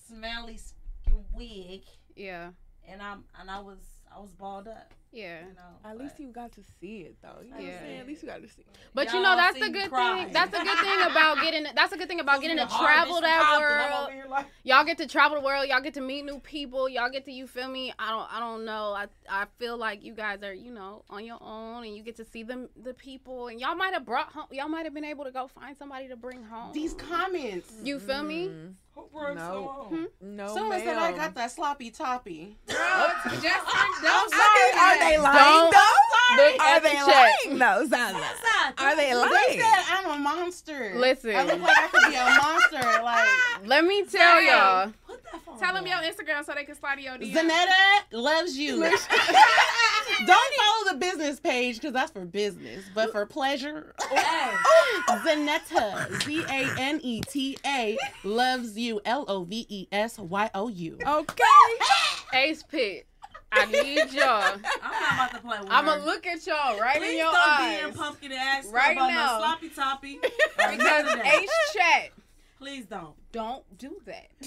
smelly 0.07 0.57
skin 0.57 1.25
wig, 1.33 1.83
Yeah, 2.15 2.51
and 2.87 3.01
I'm 3.01 3.25
and 3.39 3.49
I 3.51 3.59
was 3.59 3.79
I 4.13 4.19
was 4.19 4.31
balled 4.31 4.67
up. 4.67 4.93
Yeah. 5.11 5.39
You 5.41 5.53
know, 5.53 5.61
At 5.89 5.97
but- 5.97 6.03
least 6.03 6.19
you 6.19 6.27
got 6.29 6.51
to 6.53 6.61
see 6.79 7.01
it 7.01 7.15
though. 7.21 7.41
You 7.43 7.51
know 7.51 7.57
what 7.57 7.65
Yeah. 7.65 7.71
I'm 7.73 7.79
saying? 7.79 7.99
At 7.99 8.07
least 8.07 8.23
you 8.23 8.29
got 8.29 8.41
to 8.41 8.47
see 8.47 8.61
it. 8.61 8.67
But 8.93 9.07
you 9.07 9.13
Y'all 9.15 9.23
know 9.23 9.35
that's 9.35 9.55
see 9.55 9.61
the 9.61 9.69
good 9.69 9.89
cry. 9.89 10.23
thing. 10.23 10.33
That's 10.33 10.53
a 10.53 10.63
good 10.63 10.77
thing 10.79 11.01
about 11.11 11.41
getting. 11.41 11.65
That's 11.75 11.93
a 11.93 11.97
good 11.97 12.07
thing 12.07 12.19
about 12.19 12.41
getting 12.41 12.57
to 12.57 12.65
travel 12.67 13.21
that 13.21 14.09
from 14.09 14.17
world. 14.19 14.29
like- 14.29 14.45
Y'all 14.63 14.83
get 14.85 14.97
to 14.99 15.07
travel 15.07 15.37
the 15.39 15.45
world. 15.45 15.67
Y'all 15.67 15.81
get 15.81 15.93
to 15.95 16.01
meet 16.01 16.23
new 16.23 16.39
people. 16.39 16.87
Y'all 16.89 17.09
get 17.09 17.25
to 17.25 17.31
you 17.31 17.47
feel 17.47 17.67
me. 17.69 17.93
I 17.99 18.09
don't. 18.11 18.33
I 18.33 18.39
don't 18.39 18.65
know. 18.65 18.93
I 18.93 19.07
I 19.29 19.45
feel 19.59 19.77
like 19.77 20.03
you 20.03 20.13
guys 20.13 20.43
are 20.43 20.53
you 20.53 20.71
know 20.71 21.03
on 21.09 21.25
your 21.25 21.37
own 21.41 21.83
and 21.85 21.95
you 21.95 22.03
get 22.03 22.15
to 22.17 22.25
see 22.25 22.43
them 22.43 22.69
the 22.81 22.93
people 22.93 23.47
and 23.47 23.59
y'all 23.59 23.75
might 23.75 23.93
have 23.93 24.05
brought 24.05 24.31
home. 24.31 24.45
Y'all 24.51 24.69
might 24.69 24.85
have 24.85 24.93
been 24.93 25.05
able 25.05 25.25
to 25.25 25.31
go 25.31 25.47
find 25.47 25.77
somebody 25.77 26.07
to 26.07 26.15
bring 26.15 26.43
home. 26.43 26.71
These 26.73 26.93
comments. 26.93 27.71
you 27.83 27.99
feel 27.99 28.23
me? 28.23 28.47
Mm, 28.47 28.49
Who 28.49 28.57
brings 28.59 28.75
No. 28.95 29.67
home? 29.67 29.87
Hmm? 30.21 30.35
No, 30.35 30.53
Someone 30.53 30.79
said 30.79 30.97
I 30.97 31.11
got 31.13 31.33
that 31.35 31.51
sloppy 31.51 31.89
toppy. 31.91 32.57
Girl, 32.67 32.77
just 33.25 33.41
don't 33.41 33.45
I'm 33.45 34.29
say 34.29 34.37
sorry, 34.37 34.71
that. 34.73 34.97
Are 34.99 35.09
they 35.09 35.17
lying 35.17 35.37
Don't- 35.37 35.71
though? 35.73 35.97
Look 36.33 36.61
Are 36.61 36.79
they 36.79 36.89
the 36.91 36.95
chat. 36.95 37.33
lying 37.45 37.59
though, 37.59 37.85
Zaza? 37.87 38.25
Are 38.77 38.95
they 38.95 39.09
They 39.09 39.15
lying? 39.15 39.59
said 39.59 39.83
I'm 39.91 40.11
a 40.11 40.17
monster. 40.19 40.93
Listen. 40.95 41.35
I 41.35 41.43
look 41.43 41.59
like 41.59 41.77
I 41.77 41.87
could 41.87 42.09
be 42.09 42.15
a 42.15 42.25
monster. 42.25 43.03
Like 43.03 43.27
Let 43.67 43.83
me 43.85 44.03
tell 44.05 44.35
Damn. 44.39 44.47
y'all. 44.47 44.93
Put 45.07 45.23
that 45.23 45.41
phone 45.45 45.59
Tell 45.59 45.73
them 45.73 45.85
your 45.87 45.97
Instagram 45.97 46.45
so 46.45 46.53
they 46.55 46.63
can 46.63 46.75
slide 46.75 46.99
your 46.99 47.13
DM. 47.15 47.33
Zaneta 47.33 48.01
loves 48.13 48.57
you. 48.57 48.81
Don't 50.25 50.53
follow 50.55 50.93
the 50.93 50.97
business 50.99 51.39
page 51.39 51.75
because 51.75 51.93
that's 51.93 52.11
for 52.11 52.25
business, 52.25 52.83
but 52.93 53.11
for 53.11 53.25
pleasure. 53.25 53.93
Zaneta, 55.09 56.23
Z 56.23 56.43
A 56.49 56.69
N 56.79 56.99
E 57.03 57.21
T 57.21 57.57
A, 57.65 57.97
loves 58.23 58.77
you. 58.77 59.01
L 59.05 59.25
O 59.27 59.43
V 59.43 59.65
E 59.69 59.87
S 59.91 60.17
Y 60.19 60.49
O 60.53 60.67
U. 60.67 60.97
Okay. 61.05 61.43
Ace 62.33 62.63
Pit. 62.63 63.07
I 63.53 63.65
need 63.65 64.13
y'all. 64.13 64.43
I'm 64.43 64.61
not 64.61 65.13
about 65.13 65.31
to 65.31 65.39
play 65.39 65.57
with 65.59 65.67
you. 65.67 65.73
I'ma 65.75 65.95
look 66.05 66.25
at 66.25 66.47
y'all 66.47 66.79
right 66.79 66.97
Please 66.97 67.11
in 67.11 67.17
your 67.17 67.31
don't 67.31 67.35
eyes. 67.59 67.81
DM 67.81 67.95
pumpkin 67.97 68.31
ass 68.31 68.65
Right 68.67 68.95
about 68.95 69.07
now. 69.11 69.33
no 69.33 69.39
sloppy 69.39 69.69
toppy. 69.69 70.19
or 70.23 70.29
Because 70.71 70.77
none 70.77 71.05
of 71.07 71.23
that. 71.23 71.39
Ace 71.41 71.49
chat. 71.73 72.09
Please 72.61 72.85
don't. 72.85 73.15
Don't 73.31 73.63
do 73.79 73.95
that. 74.05 74.27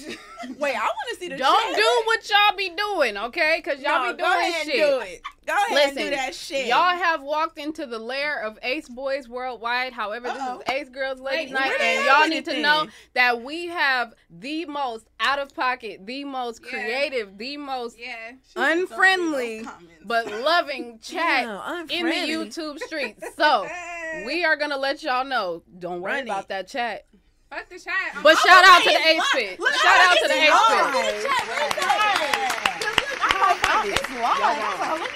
Wait, 0.57 0.73
I 0.75 0.79
want 0.79 1.09
to 1.09 1.15
see 1.19 1.27
the 1.27 1.35
Don't 1.35 1.67
chat. 1.69 1.75
do 1.75 2.03
what 2.05 2.29
y'all 2.29 2.55
be 2.57 2.69
doing, 2.69 3.17
okay? 3.17 3.61
Cause 3.61 3.79
y'all 3.81 4.05
No, 4.05 4.13
be 4.13 4.21
go 4.21 4.31
doing 4.31 4.39
ahead 4.49 4.65
shit. 4.67 4.75
and 4.75 5.01
do 5.01 5.05
it. 5.05 5.21
Go 5.45 5.53
ahead 5.53 5.67
and 5.87 5.95
Listen, 5.95 6.03
do 6.11 6.15
that 6.15 6.33
shit. 6.33 6.67
Y'all 6.67 6.95
have 6.95 7.21
walked 7.21 7.57
into 7.57 7.85
the 7.85 7.99
lair 7.99 8.41
of 8.41 8.57
Ace 8.63 8.87
Boys 8.87 9.27
Worldwide. 9.27 9.91
However, 9.91 10.29
Uh-oh. 10.29 10.59
this 10.65 10.67
is 10.75 10.81
Ace 10.87 10.89
Girls 10.89 11.19
Ladies 11.19 11.47
Wait, 11.53 11.59
Night, 11.59 11.73
and 11.81 11.99
at 11.99 12.05
y'all 12.05 12.21
with 12.21 12.29
need 12.29 12.45
to 12.45 12.61
know 12.61 12.87
that 13.15 13.41
we 13.41 13.67
have 13.67 14.13
the 14.29 14.63
most 14.65 15.07
out 15.19 15.39
of 15.39 15.53
pocket, 15.53 16.05
the 16.05 16.23
most 16.23 16.61
Yeah. 16.63 16.69
creative, 16.69 17.37
the 17.37 17.57
most 17.57 17.97
Yeah. 17.99 18.31
unfriendly 18.55 19.65
but 20.05 20.27
loving 20.27 20.99
chat 21.01 21.45
Damn, 21.45 21.89
in 21.89 22.05
the. 22.05 22.11
YouTube 22.33 22.79
streets. 22.79 23.23
So 23.35 23.67
we 24.25 24.45
are 24.45 24.55
gonna 24.55 24.77
let 24.77 25.03
y'all 25.03 25.25
know. 25.25 25.63
Don't 25.79 25.99
worry 26.01 26.13
Run 26.13 26.23
about 26.23 26.43
it. 26.43 26.47
that 26.49 26.67
chat. 26.69 27.05
Fuck 27.55 27.69
the 27.69 27.79
chat. 27.79 27.93
I'm- 28.13 28.23
But 28.23 28.37
shout 28.39 28.65
out 28.65 28.83
to 28.83 28.89
the 28.89 29.07
Ace? 29.07 29.23
Pit. 29.33 29.59
Look 29.59 29.73
Shout 29.75 29.99
out 30.11 30.17
to 30.17 30.27
the 30.27 30.35
easy 30.35 30.43
Ace 30.43 30.49
y'all 30.51 30.91
Pit. 30.91 31.15
is. 31.15 31.25
Oh, 33.67 33.83
it's 33.85 34.09
live. 34.11 35.09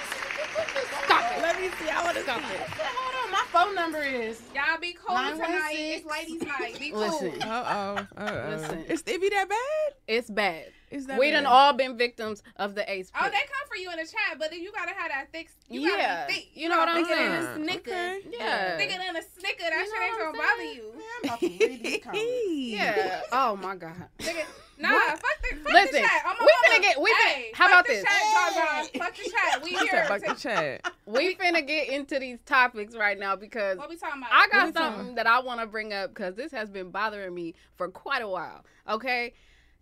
Stop 1.03 1.31
it. 1.31 1.41
Let 1.41 1.59
me 1.59 1.69
see. 1.79 1.89
I 1.89 2.03
want 2.03 2.15
to 2.17 2.23
Stop 2.23 2.37
it. 2.39 2.59
Hold 2.79 3.25
on, 3.25 3.31
my 3.31 3.43
phone 3.51 3.75
number 3.75 4.01
is. 4.03 4.41
Y'all 4.55 4.79
be 4.79 4.93
cool 5.05 5.15
tonight. 5.17 5.71
six. 5.71 5.97
It's 5.97 6.05
ladies' 6.05 6.41
night. 6.43 6.79
Be 6.79 6.91
cool. 6.91 6.99
Listen, 7.01 7.41
Uh 7.43 7.63
oh. 7.67 8.21
Uh 8.21 8.29
oh. 8.31 8.49
Listen. 8.55 8.85
It's 8.87 9.03
it 9.05 9.21
be 9.21 9.29
that 9.29 9.49
bad? 9.49 9.93
it's 10.07 10.29
bad. 10.29 10.65
Is 10.91 11.05
that 11.07 11.19
We 11.19 11.27
bad? 11.31 11.43
done 11.43 11.45
all 11.45 11.73
been 11.73 11.97
victims 11.97 12.41
of 12.55 12.73
the 12.75 12.89
Ace 12.91 13.11
Oh, 13.19 13.25
they 13.25 13.31
come 13.31 13.67
for 13.69 13.75
you 13.77 13.91
in 13.91 13.97
the 13.97 14.03
chat, 14.05 14.39
but 14.39 14.49
then 14.51 14.61
you 14.61 14.71
gotta 14.71 14.93
have 14.93 15.09
that 15.09 15.27
thick. 15.31 15.49
You 15.69 15.81
Yeah. 15.81 15.97
gotta 15.97 16.27
be 16.27 16.33
thick. 16.33 16.47
You 16.55 16.69
know 16.69 16.77
what 16.79 16.89
I'm 16.89 17.05
thicker 17.05 17.15
than 17.15 17.31
a 17.33 17.55
snicker. 17.55 17.91
Okay. 17.91 18.21
Yeah. 18.31 18.77
Thicker 18.77 18.97
than 18.97 19.15
a 19.15 19.21
snicker. 19.21 19.63
That 19.63 19.73
You 19.73 19.85
shit 19.85 19.93
know 19.93 20.05
ain't 20.05 20.17
gonna 20.17 20.37
bother 20.37 20.57
saying? 20.57 20.75
you. 20.75 20.93
I'm 21.19 21.23
about 21.25 21.39
to 21.39 21.47
read 21.47 21.83
these 21.83 22.03
comments. 22.03 22.25
Yeah. 22.49 23.21
Oh 23.31 23.55
my 23.55 23.75
God. 23.75 23.93
Nigga, 24.19 24.45
nah, 24.79 24.91
What? 24.93 25.09
fuck 25.19 25.41
the, 25.49 25.55
fuck 25.57 25.73
Listen, 25.73 25.91
the 25.93 25.99
chat. 25.99 26.23
I'm 26.25 26.35
we 26.39 26.45
mama. 26.45 26.51
finna 26.67 26.81
get- 26.81 27.01
we 27.01 27.11
finna- 27.11 27.15
hey, 27.33 27.51
how 27.53 27.67
fuck 27.67 27.73
about 27.73 27.85
the 27.87 27.93
this? 27.93 28.03
Chat, 28.03 28.53
Zaza. 28.53 28.99
Fuck 28.99 29.15
the 29.15 29.29
chat. 29.31 29.63
We 29.63 29.69
He 29.71 29.77
said 29.77 29.89
here. 29.89 30.05
fuck 30.05 30.21
the 30.21 30.33
chat. 30.35 30.93
We 31.05 31.35
finna 31.35 31.65
get 31.67 31.89
into 31.89 32.19
these 32.19 32.39
topics 32.45 32.95
right 32.95 33.17
now 33.19 33.35
because 33.35 33.77
What 33.77 33.89
we 33.89 33.95
talking 33.97 34.21
about? 34.21 34.31
I 34.31 34.47
got 34.47 34.65
we 34.67 34.71
talking 34.71 34.97
something 34.97 35.15
that 35.15 35.27
I 35.27 35.39
want 35.39 35.59
to 35.61 35.67
bring 35.67 35.93
up 35.93 36.09
because 36.09 36.35
this 36.35 36.51
has 36.51 36.69
been 36.69 36.89
bothering 36.91 37.33
me 37.35 37.53
for 37.75 37.89
quite 37.89 38.21
a 38.23 38.27
while. 38.27 38.65
Okay, 38.87 39.33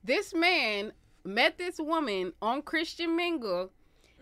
this 0.03 0.33
man 0.33 0.93
met 1.23 1.57
this 1.57 1.77
woman 1.79 2.33
on 2.41 2.61
Christian 2.61 3.15
Mingle, 3.15 3.71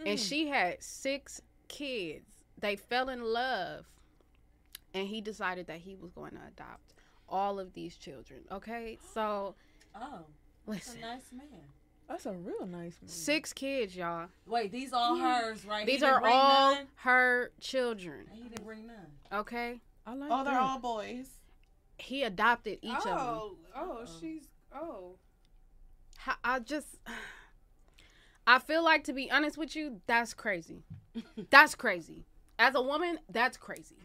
and 0.06 0.18
Mm. 0.18 0.30
she 0.30 0.48
had 0.48 0.82
six 0.84 1.42
kids. 1.68 2.44
They 2.60 2.76
fell 2.76 3.10
in 3.10 3.24
love. 3.24 3.86
and 4.94 5.10
he 5.10 5.20
decided 5.20 5.68
that 5.68 5.80
he 5.80 5.94
was 5.94 6.14
going 6.14 6.32
to 6.32 6.40
adopt 6.48 6.94
all 7.28 7.60
of 7.60 7.74
these 7.74 7.98
children. 7.98 8.40
Okay, 8.50 8.98
so 9.14 9.54
Oh, 9.96 10.26
that's 10.66 10.88
a 10.88 10.92
listen, 10.92 11.02
nice 11.02 11.32
man. 11.34 11.48
That's 12.08 12.26
a 12.26 12.32
real 12.32 12.66
nice 12.66 12.98
man. 13.02 13.10
six 13.10 13.52
kids, 13.52 13.94
y'all. 13.94 14.30
Wait, 14.48 14.72
these 14.72 14.94
all 14.94 15.18
hers, 15.18 15.66
right? 15.66 15.86
These 15.86 16.00
didn't 16.00 16.14
are 16.14 16.26
all 16.28 16.76
None? 16.76 16.88
her 16.96 17.52
children. 17.60 18.28
He 18.32 18.44
didn't 18.44 18.64
bring 18.66 18.88
none. 18.88 19.12
Okay, 19.34 19.82
I 20.08 20.14
like 20.16 20.32
Oh, 20.32 20.46
they're 20.46 20.58
all 20.58 20.80
boys. 20.80 21.28
he 21.98 22.24
adopted 22.24 22.80
each 22.82 22.94
of 22.96 23.04
them. 23.04 23.18
oh, 23.20 23.58
oh, 23.76 23.82
Uh-oh. 23.98 24.06
she's 24.22 24.48
oh. 24.74 25.18
How- 26.26 26.36
I 26.44 26.60
just, 26.60 26.88
I 28.48 28.60
feel 28.60 28.84
like 28.84 29.04
to 29.06 29.14
be 29.14 29.30
honest 29.32 29.58
with 29.58 29.76
you, 29.76 30.02
that's 30.08 30.34
crazy. 30.34 30.84
that's 31.50 31.76
crazy. 31.76 32.26
As 32.60 32.76
a 32.76 32.82
woman, 32.82 33.20
that's 33.30 33.58
crazy. 33.58 33.98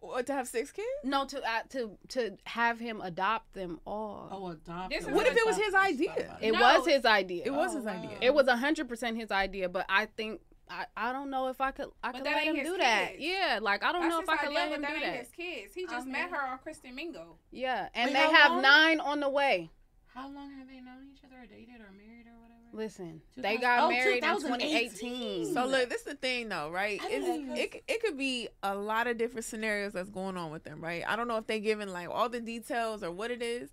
What, 0.00 0.26
to 0.26 0.32
have 0.32 0.46
six 0.46 0.70
kids? 0.70 0.86
No, 1.02 1.24
to 1.26 1.42
uh, 1.42 1.62
to 1.70 1.98
to 2.10 2.36
have 2.44 2.78
him 2.78 3.00
adopt 3.00 3.54
them 3.54 3.80
all. 3.84 4.28
Oh, 4.30 4.48
adopt. 4.50 4.90
This 4.90 5.04
them. 5.04 5.14
What 5.14 5.26
if 5.26 5.36
it 5.36 5.44
was 5.44 5.56
his 5.56 5.74
idea? 5.74 6.38
it 6.40 6.52
No. 6.52 6.60
was 6.60 6.86
his 6.86 7.04
idea. 7.04 7.42
It 7.44 7.50
was 7.52 7.72
Oh, 7.74 7.78
his 7.78 7.86
idea. 7.86 8.16
It 8.20 8.32
was 8.32 8.48
hundred 8.48 8.88
percent 8.88 9.16
his 9.16 9.32
idea, 9.32 9.68
but 9.68 9.86
I 9.88 10.06
think 10.06 10.40
I, 10.70 10.84
I 10.96 11.12
don't 11.12 11.30
know 11.30 11.48
if 11.48 11.60
I 11.60 11.72
could 11.72 11.88
I 12.04 12.12
But 12.12 12.18
could 12.18 12.26
let 12.30 12.44
him 12.44 12.54
his 12.56 12.68
do 12.68 12.76
that. 12.76 13.18
Yeah, 13.20 13.58
like 13.60 13.82
I 13.82 13.90
don't 13.90 14.02
That's 14.02 14.14
know 14.14 14.20
if 14.20 14.28
I 14.28 14.36
could 14.36 14.50
idea, 14.50 14.58
let 14.60 14.68
but 14.68 14.74
him 14.76 14.82
that 14.82 14.88
do 14.90 14.94
ain't 14.94 15.04
that. 15.04 15.18
his 15.18 15.30
kids. 15.30 15.74
He 15.74 15.82
just 15.86 16.02
Okay. 16.06 16.10
met 16.10 16.30
her 16.30 16.46
on 16.46 16.58
Kristen 16.58 16.94
Mingo. 16.94 17.36
Yeah, 17.50 17.88
and 17.92 18.12
Wait, 18.12 18.20
they 18.20 18.32
have 18.34 18.52
long? 18.52 18.62
nine 18.62 19.00
on 19.00 19.18
the 19.18 19.28
way. 19.28 19.70
How 20.14 20.28
long 20.28 20.52
have 20.58 20.68
they 20.68 20.80
known 20.80 21.06
each 21.12 21.22
other, 21.24 21.42
or 21.42 21.46
dated, 21.46 21.80
or 21.80 21.92
married, 21.92 22.26
or 22.26 22.38
whatever? 22.40 22.58
Listen, 22.72 23.22
they 23.36 23.56
got 23.56 23.84
oh, 23.84 23.88
married 23.88 24.22
in 24.24 24.36
2018. 24.36 24.90
2018. 24.90 25.54
So 25.54 25.66
look, 25.66 25.88
this 25.88 26.00
is 26.00 26.06
the 26.06 26.14
thing 26.14 26.48
though, 26.48 26.70
right? 26.70 27.00
I 27.02 27.06
It's, 27.08 27.26
didn't 27.26 27.48
know 27.48 27.54
it 27.54 27.82
it 27.88 28.02
could 28.02 28.18
be 28.18 28.48
a 28.62 28.74
lot 28.74 29.06
of 29.06 29.16
different 29.16 29.44
scenarios 29.44 29.92
that's 29.92 30.10
going 30.10 30.36
on 30.36 30.50
with 30.50 30.64
them, 30.64 30.80
right? 30.80 31.02
I 31.06 31.16
don't 31.16 31.28
know 31.28 31.36
if 31.36 31.46
they 31.46 31.60
giving 31.60 31.88
like 31.88 32.08
all 32.10 32.28
the 32.28 32.40
details 32.40 33.02
or 33.02 33.10
what 33.10 33.30
it 33.30 33.42
is, 33.42 33.70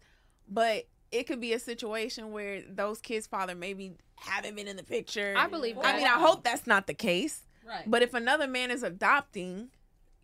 but 0.47 0.87
it 1.11 1.23
could 1.27 1.41
be 1.41 1.53
a 1.53 1.59
situation 1.59 2.31
where 2.31 2.61
those 2.61 2.99
kids' 2.99 3.27
father 3.27 3.55
maybe 3.55 3.93
haven't 4.15 4.55
been 4.55 4.67
in 4.67 4.77
the 4.77 4.83
picture. 4.83 5.33
I 5.37 5.47
believe 5.47 5.77
I 5.81 5.97
mean, 5.97 6.07
I 6.07 6.19
hope 6.19 6.43
that's 6.43 6.67
not 6.67 6.87
the 6.87 6.93
case. 6.93 7.41
Right. 7.67 7.83
But 7.87 8.01
if 8.01 8.13
another 8.13 8.47
man 8.47 8.71
is 8.71 8.83
adopting, 8.83 9.69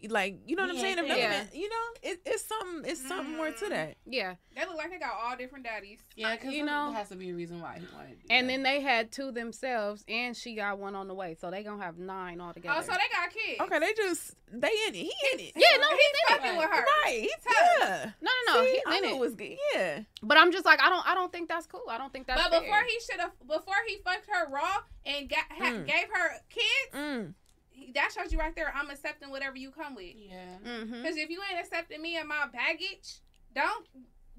like 0.10 0.40
you 0.46 0.56
know 0.56 0.64
what 0.64 0.72
I'm 0.72 0.78
saying, 0.78 0.98
ain't 1.00 1.08
if 1.10 1.18
another 1.18 1.50
you 1.54 1.70
know, 1.70 1.76
it, 2.04 2.22
it's 2.26 2.46
something, 2.46 2.90
it's 2.90 3.08
something 3.08 3.36
more 3.38 3.52
to 3.52 3.70
that. 3.70 3.96
yeah, 4.06 4.36
They 4.56 4.66
look 4.66 4.76
like 4.78 4.90
they 4.90 4.98
got 5.00 5.14
all 5.22 5.36
different 5.38 5.66
daddies. 5.66 6.00
Yeah, 6.16 6.36
because 6.36 6.54
you 6.54 6.66
know- 6.66 6.88
there 6.88 6.98
has 6.98 7.10
to 7.10 7.16
be 7.16 7.30
a 7.30 7.36
reason 7.36 7.62
why 7.62 7.80
he 7.80 7.86
wanted 7.96 8.10
to 8.22 8.28
do 8.28 8.34
and 8.34 8.48
that. 8.48 8.54
then 8.54 8.64
they 8.64 8.82
had 8.82 9.12
two 9.12 9.32
themselves, 9.32 10.04
and 10.08 10.36
she 10.36 10.56
got 10.56 10.80
one 10.80 10.96
on 10.96 11.08
the 11.08 11.14
way, 11.14 11.36
so 11.40 11.52
they 11.52 11.64
gonna 11.64 11.84
have 11.84 11.98
nine 11.98 12.42
altogether. 12.42 12.76
Oh, 12.78 12.82
so 12.82 12.92
they 12.92 13.16
got 13.16 13.30
kids. 13.32 13.60
Okay, 13.62 13.80
they 13.80 13.94
just 13.94 14.36
they 14.52 14.68
in 14.88 14.96
it. 14.96 14.98
He 14.98 15.14
in 15.34 15.40
it. 15.40 15.52
yeah, 15.56 15.78
no, 15.80 15.88
he's 15.90 15.98
in 15.98 16.36
it. 16.36 16.42
fucking 16.42 16.58
with 16.58 16.70
her. 16.70 16.86
Right. 17.06 17.22
He's 17.22 17.32
Tough. 17.44 17.56
yeah. 17.80 18.12
No, 18.22 18.32
no, 18.48 18.54
no, 18.60 18.66
See, 18.66 18.72
he's 18.72 18.82
I 18.88 18.96
in 18.98 19.02
knew 19.04 19.10
it. 19.10 19.16
it 19.16 19.20
was 19.20 19.36
good. 19.36 19.58
Yeah. 19.76 20.00
But 20.24 20.38
I'm 20.38 20.52
just 20.52 20.66
like, 20.66 20.82
I 20.82 20.90
don't, 20.90 21.08
I 21.08 21.14
don't 21.16 21.32
think 21.32 21.48
that's 21.48 21.68
cool. 21.68 21.84
I 21.90 21.98
don't 21.98 22.12
think 22.12 22.28
that's. 22.28 22.42
But 22.42 22.52
fair. 22.52 22.62
before 22.62 22.82
he 22.88 23.00
should 23.10 23.20
have, 23.22 23.32
before 23.48 23.76
he 23.88 23.98
fucked 24.04 24.28
her 24.30 24.50
raw 24.52 24.78
and 25.06 25.30
got 25.30 25.46
ha, 25.52 25.66
Mm. 25.72 25.86
gave 25.86 26.08
her 26.12 26.32
kids, 26.50 26.94
Mm. 26.94 27.34
He- 27.82 27.92
that 27.94 28.12
shows 28.18 28.32
you 28.32 28.40
right 28.40 28.56
there. 28.56 28.74
I'm 28.76 28.90
accepting 28.90 29.30
whatever 29.30 29.58
you 29.58 29.72
come 29.72 29.96
with. 29.96 30.16
yeah. 30.16 30.58
Because 30.64 31.18
if 31.18 31.30
you 31.30 31.40
ain't 31.50 31.60
accepting 31.60 32.02
me 32.02 32.18
and 32.18 32.28
my 32.28 32.48
baggage, 32.52 33.20
don't 33.54 33.86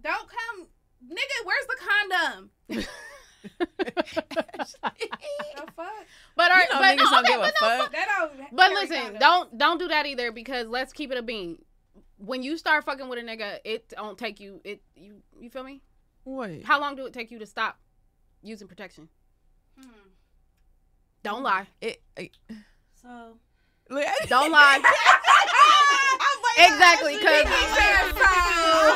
don't 0.01 0.29
come, 0.29 0.67
nigga. 1.07 1.45
Where's 1.45 1.67
the 1.67 1.77
condom? 2.69 2.69
The 3.63 3.69
fuck? 5.77 5.87
But 6.37 6.51
all 6.51 6.57
right, 6.57 6.67
You 6.69 6.75
know 6.75 6.81
but 6.81 6.97
niggas 6.97 7.11
don't 7.11 7.25
okay, 7.25 7.33
give 7.33 7.41
a 7.41 7.43
but 7.43 7.55
no, 7.61 7.79
fuck. 7.79 7.93
Don't. 7.93 8.57
But 8.57 8.71
listen, 8.73 9.17
don't 9.19 9.59
don't 9.59 9.79
do 9.79 9.89
that 9.89 10.07
either 10.07 10.31
because 10.33 10.67
let's 10.69 10.93
keep 10.93 11.11
it 11.11 11.19
a 11.19 11.23
bean. 11.23 11.59
When 12.19 12.43
you 12.43 12.57
start 12.57 12.85
fucking 12.85 13.09
with 13.09 13.19
a 13.19 13.23
nigga, 13.23 13.59
it 13.65 13.93
don't 13.97 14.17
take 14.17 14.39
you. 14.41 14.61
It 14.65 14.81
you 14.95 15.23
you 15.41 15.51
feel 15.51 15.65
me? 15.65 15.83
Wait. 16.25 16.65
How 16.65 16.81
long 16.81 16.95
do 16.95 17.05
it 17.07 17.13
take 17.13 17.31
you 17.33 17.39
to 17.41 17.47
stop 17.47 17.79
using 18.43 18.69
protection? 18.69 19.09
Hmm. 19.77 19.89
Don't 21.25 21.43
lie. 21.43 21.67
It, 21.81 22.01
it, 22.17 22.31
so 23.03 23.37
Don't 24.29 24.51
lie. 24.53 24.81
exactly, 26.59 27.15
cause 27.19 27.45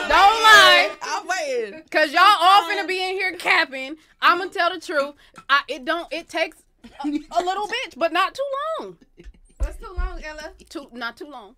don't 0.08 0.42
lie. 0.42 0.90
I'm 1.02 1.26
waiting. 1.26 1.82
Cause 1.90 2.12
y'all 2.12 2.22
all 2.40 2.62
finna 2.62 2.86
be 2.86 3.02
in 3.02 3.14
here 3.16 3.32
capping. 3.36 3.96
I'm 4.20 4.38
gonna 4.38 4.50
tell 4.50 4.72
the 4.72 4.80
truth. 4.80 5.14
I, 5.48 5.62
it 5.68 5.84
don't. 5.84 6.10
It 6.12 6.28
takes 6.28 6.62
a, 7.04 7.08
a 7.08 7.42
little 7.42 7.66
bit, 7.66 7.94
but 7.96 8.12
not 8.12 8.34
too 8.34 8.44
long. 8.80 8.96
What's 9.58 9.76
too 9.78 9.92
long, 9.96 10.22
Ella? 10.22 10.52
Too 10.68 10.88
not 10.92 11.16
too 11.16 11.28
long. 11.28 11.56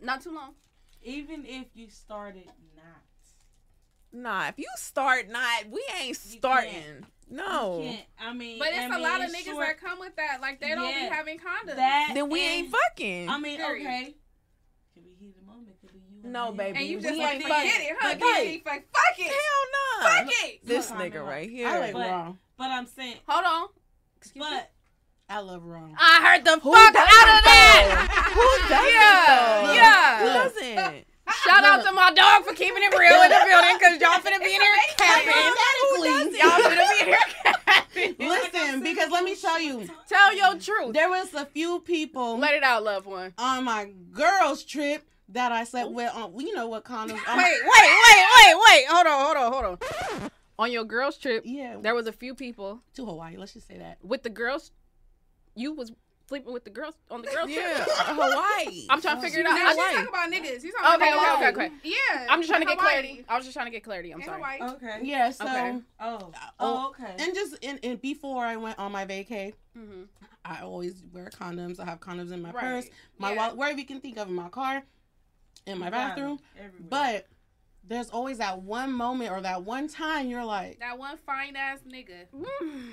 Not 0.00 0.22
too 0.22 0.32
long. 0.32 0.54
even 1.02 1.44
if 1.46 1.66
you 1.74 1.88
started 1.90 2.46
not, 2.74 3.02
Nah, 4.12 4.48
if 4.48 4.58
you 4.58 4.66
start 4.76 5.28
not, 5.28 5.66
we 5.70 5.84
ain't 6.00 6.08
You 6.08 6.14
starting. 6.14 7.06
Can't. 7.36 7.48
No. 7.48 7.94
I 8.20 8.32
mean, 8.32 8.58
But 8.58 8.68
it's 8.68 8.78
I 8.78 8.84
a 8.86 8.88
mean, 8.90 9.02
lot 9.02 9.20
of 9.24 9.30
niggas 9.30 9.44
short- 9.44 9.66
that 9.66 9.80
come 9.80 9.98
with 10.00 10.16
that. 10.16 10.40
Like 10.40 10.60
they 10.60 10.74
don't 10.74 10.88
Yeah. 10.88 11.08
be 11.08 11.14
having 11.14 11.38
condoms. 11.38 11.76
that. 11.76 12.10
Then 12.14 12.28
we 12.28 12.40
ain't 12.40 12.70
fucking. 12.70 13.28
I 13.28 13.38
mean, 13.38 13.56
Period. 13.58 13.86
okay. 13.86 14.14
Could 14.94 15.04
be 15.04 15.14
heat 15.24 15.36
the 15.36 15.42
moment. 15.44 15.76
Could 15.80 15.92
be 15.92 15.98
you. 16.22 16.30
No, 16.30 16.52
baby. 16.52 16.78
and 16.78 16.86
you 16.86 17.00
just 17.00 17.08
ain't 17.14 17.18
like 17.20 17.42
fucking. 17.42 17.70
forget 17.70 17.80
it, 17.90 17.96
huh? 18.00 18.08
But 18.12 18.18
Get 18.18 18.24
right. 18.24 18.46
it, 18.48 18.64
fuck, 18.64 18.82
fuck 18.92 19.18
it, 19.18 19.26
Hell 19.26 20.00
nah. 20.02 20.08
fuck 20.08 20.28
it. 20.44 20.66
This 20.66 20.90
Look, 20.90 20.98
nigga 20.98 21.20
I'm 21.20 21.26
right 21.26 21.48
I 21.48 21.50
here. 21.52 21.68
like 21.80 21.92
But- 21.92 22.10
raw. 22.10 22.32
But 22.56 22.70
I'm 22.70 22.86
saying, 22.86 23.16
Hold 23.26 23.44
on. 23.44 23.68
Excuse 24.18 24.44
me. 24.44 24.50
but 24.50 24.70
I 25.30 25.38
love 25.40 25.64
raw. 25.64 25.88
I 25.98 26.20
heard 26.34 26.44
the 26.44 26.58
Who 26.58 26.72
fuck 26.72 26.94
out 26.94 27.06
of 27.06 27.44
that. 27.44 28.30
Who 28.34 28.68
doesn't 28.68 28.92
Yeah, 28.92 29.66
though? 29.66 29.72
yeah. 29.72 30.18
Who 30.18 30.84
doesn't? 30.84 31.06
Shout 31.44 31.64
out 31.64 31.84
to 31.84 31.92
my 31.92 32.12
dog 32.12 32.44
for 32.44 32.54
keeping 32.54 32.82
it 32.82 32.98
real 32.98 33.22
in 33.22 33.30
the 33.30 33.40
building 33.46 33.76
because 33.78 34.00
y'all 34.00 34.20
finna 34.20 34.38
be 34.40 34.54
in 34.54 34.60
here 34.60 34.76
capping. 34.96 35.34
Y'all 36.38 36.50
finna 36.60 36.90
be 36.90 37.00
in 37.00 37.06
here 37.08 37.18
capping. 37.42 38.14
Listen, 38.18 38.82
because 38.82 39.10
let 39.10 39.24
me 39.24 39.34
tell 39.36 39.60
you, 39.60 39.88
Tell 40.08 40.34
your 40.36 40.56
truth. 40.58 40.92
there 40.94 41.08
was 41.08 41.32
a 41.34 41.44
few 41.46 41.80
people 41.80 42.38
Let 42.38 42.54
it 42.54 42.62
out, 42.62 42.82
loved 42.84 43.06
one. 43.06 43.32
on 43.38 43.64
my 43.64 43.90
girls' 44.12 44.62
trip 44.64 45.06
that 45.30 45.52
I 45.52 45.64
slept 45.64 45.90
with. 45.90 46.12
On, 46.14 46.38
you 46.40 46.54
know 46.54 46.68
what 46.68 46.84
condoms? 46.84 47.12
Wait, 47.12 47.18
wait, 47.26 47.64
wait, 47.66 48.24
wait, 48.36 48.56
wait. 48.68 48.84
Hold 48.88 49.06
on, 49.06 49.24
hold 49.24 49.36
on, 49.36 49.52
hold 49.52 49.64
on. 50.22 50.30
On 50.58 50.70
your 50.70 50.84
girls' 50.84 51.16
trip, 51.16 51.42
yeah, 51.46 51.76
there 51.80 51.94
was 51.94 52.06
a 52.06 52.12
few 52.12 52.34
people 52.34 52.80
to 52.94 53.04
Hawaii. 53.06 53.36
Let's 53.36 53.54
just 53.54 53.66
say 53.66 53.78
that. 53.78 53.98
with 54.02 54.22
the 54.22 54.30
girls. 54.30 54.72
You 55.54 55.72
was 55.72 55.92
sleeping 56.30 56.52
with 56.54 56.64
the 56.64 56.70
girls 56.70 56.94
on 57.10 57.20
the 57.22 57.28
girls' 57.28 57.50
Yeah, 57.50 57.74
trip. 57.74 57.88
Hawaii. 57.90 58.86
I'm 58.88 59.02
trying 59.02 59.16
to 59.16 59.22
figure 59.22 59.40
it 59.40 59.46
out. 59.46 59.54
Now 59.54 59.66
I- 59.66 59.74
she's 59.74 59.96
talking 59.96 60.08
about 60.08 60.30
niggas. 60.32 60.62
She's 60.62 60.72
talking 60.74 61.02
Okay, 61.02 61.12
about 61.12 61.36
okay, 61.36 61.44
niggas. 61.44 61.50
okay, 61.52 61.66
okay. 61.66 61.74
Yeah. 61.84 62.26
I'm 62.30 62.38
just 62.40 62.48
trying 62.48 62.62
to 62.62 62.66
get 62.66 62.78
Hawaii. 62.78 62.92
clarity. 63.02 63.24
I 63.28 63.36
was 63.36 63.44
just 63.44 63.54
trying 63.54 63.66
to 63.66 63.70
get 63.72 63.84
clarity. 63.84 64.12
I'm 64.14 64.20
In 64.20 64.26
sorry. 64.26 64.40
Hawaii. 64.58 64.72
okay. 64.76 64.98
Yeah. 65.02 65.30
So, 65.30 65.44
Okay. 65.44 65.78
Oh. 66.00 66.18
Oh. 66.22 66.32
Oh, 66.60 66.88
okay. 66.90 67.14
and 67.18 67.34
just 67.34 67.56
in, 67.62 67.76
in 67.78 67.96
before 67.96 68.44
I 68.46 68.56
went 68.56 68.78
on 68.78 68.92
my 68.92 69.04
vacay, 69.04 69.52
hmm 69.76 70.04
I 70.44 70.60
always 70.62 71.02
wear 71.12 71.26
condoms. 71.28 71.78
I 71.80 71.84
have 71.84 72.00
condoms 72.00 72.32
in 72.32 72.40
my 72.40 72.50
Right. 72.52 72.62
purse, 72.64 72.88
my 73.18 73.32
Yeah. 73.32 73.36
wallet, 73.36 73.56
wherever 73.58 73.78
you 73.78 73.84
can 73.84 74.00
think 74.00 74.16
of 74.16 74.28
in 74.28 74.34
my 74.34 74.48
car, 74.48 74.82
in 75.66 75.78
my 75.78 75.86
You 75.86 75.90
bathroom. 75.90 76.38
everywhere. 76.56 76.88
But 76.88 77.26
there's 77.86 78.08
always 78.08 78.38
that 78.38 78.62
one 78.62 78.92
moment 78.92 79.32
or 79.32 79.40
that 79.42 79.62
one 79.64 79.88
time 79.88 80.28
you're 80.28 80.44
like, 80.44 80.78
That 80.78 80.96
one 80.98 81.16
fine 81.18 81.56
ass 81.56 81.80
nigga. 81.86 82.26
Mm. 82.34 82.92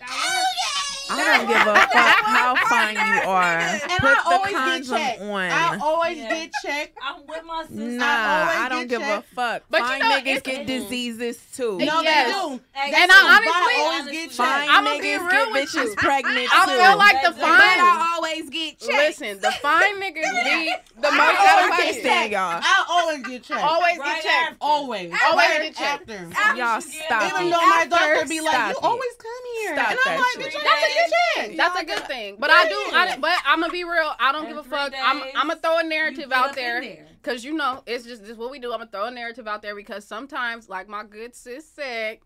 That 0.00 0.08
one. 0.08 0.77
I 1.10 1.36
don't 1.38 1.46
give 1.48 1.56
a 1.56 1.74
fuck 1.74 2.22
how 2.24 2.54
fine 2.68 2.94
you 2.94 3.28
are. 3.28 3.58
and 3.58 3.80
Put 3.98 4.04
I 4.04 4.14
the 4.14 4.30
always 4.30 4.52
get 4.52 4.58
condom 4.58 4.88
checked. 4.98 5.20
on. 5.22 5.50
I 5.50 5.78
always 5.80 6.16
Yeah. 6.18 6.28
get 6.34 6.50
checked. 6.64 6.98
I'm 7.02 7.26
with 7.26 7.44
my 7.44 7.62
sister. 7.62 7.74
Nah, 7.76 8.04
always 8.06 8.56
I 8.58 8.68
don't 8.68 8.86
get 8.88 8.98
give 9.00 9.08
a 9.08 9.24
fuck. 9.34 9.62
But 9.70 9.80
you 9.80 9.86
fine 9.86 9.98
know, 10.00 10.10
niggas 10.18 10.26
it's- 10.26 10.42
get 10.42 10.66
diseases 10.66 11.38
too. 11.56 11.78
No, 11.78 12.00
Yes. 12.02 12.26
they 12.26 12.32
do. 12.32 12.60
Hey, 12.72 12.92
And 13.02 13.10
I 13.12 13.36
honestly- 13.36 13.52
I 13.52 13.80
always 13.80 14.12
get 14.12 14.24
checked. 14.28 14.34
Fine 14.36 14.68
I'ma 14.70 14.90
be 14.92 14.98
niggas 14.98 15.18
real 15.20 15.30
get 15.30 15.52
with 15.52 15.68
bitches 15.68 15.84
you. 15.88 15.94
pregnant 15.96 16.48
I 16.52 16.64
too. 16.64 16.70
feel 16.72 16.96
like 16.98 17.22
the 17.22 17.30
But 17.30 17.40
But 17.40 17.46
fine. 17.46 17.80
I 17.80 18.12
always 18.16 18.50
get 18.50 18.78
checked. 18.80 18.92
Listen, 18.92 19.40
the 19.40 19.52
fine 19.62 19.94
niggas 20.00 20.44
be 20.44 20.74
the 20.96 21.10
most 21.12 21.38
I 21.38 21.46
out 21.48 21.64
of 21.64 21.70
always 21.78 21.94
get 21.96 22.04
pocket. 22.04 22.30
y'all. 22.32 22.60
I 22.62 22.84
always 22.88 23.22
get 23.26 23.42
checked. 23.44 23.62
Always 23.62 23.98
Right 23.98 24.06
get 24.14 24.22
checked. 24.22 24.42
after. 24.52 24.56
Always. 24.60 25.12
Always 25.24 25.48
get 25.48 25.76
checked. 25.76 26.10
After. 26.10 26.56
Y'all 26.58 26.80
should 26.80 26.92
get- 26.92 27.04
stop 27.04 27.22
Even 27.32 27.50
though 27.50 27.60
my 27.60 27.76
After, 27.78 27.88
doctor 27.90 28.26
be 28.28 28.40
like, 28.40 28.68
you 28.74 28.78
always 28.82 29.14
come 29.18 29.44
here. 29.58 29.70
And 29.72 29.80
I'm 29.80 29.86
like, 29.96 29.96
bitch, 30.38 30.52
Three 30.52 30.62
that's 30.64 30.84
a 30.84 30.97
That's 31.56 31.80
a 31.80 31.84
good 31.84 32.06
thing. 32.06 32.36
But 32.38 32.50
I 32.50 32.68
do. 32.68 32.74
I, 32.74 33.16
but 33.20 33.38
I'm 33.46 33.60
gonna 33.60 33.72
be 33.72 33.84
real. 33.84 34.12
I 34.18 34.32
don't 34.32 34.46
give 34.48 34.56
a 34.56 34.62
fuck. 34.62 34.92
I'm. 35.00 35.22
I'm 35.34 35.48
gonna 35.48 35.56
throw 35.56 35.78
a 35.78 35.84
narrative 35.84 36.32
out 36.32 36.54
there. 36.54 36.80
there. 36.80 37.06
Cause 37.22 37.44
you 37.44 37.52
know, 37.52 37.82
it's 37.86 38.04
just 38.04 38.24
this 38.24 38.36
what 38.36 38.50
we 38.50 38.58
do. 38.58 38.72
I'm 38.72 38.78
gonna 38.78 38.90
throw 38.90 39.06
a 39.06 39.10
narrative 39.10 39.46
out 39.46 39.60
there 39.62 39.74
because 39.74 40.04
sometimes, 40.04 40.68
like 40.68 40.88
my 40.88 41.04
good 41.04 41.34
sis 41.34 41.68
said, 41.68 42.18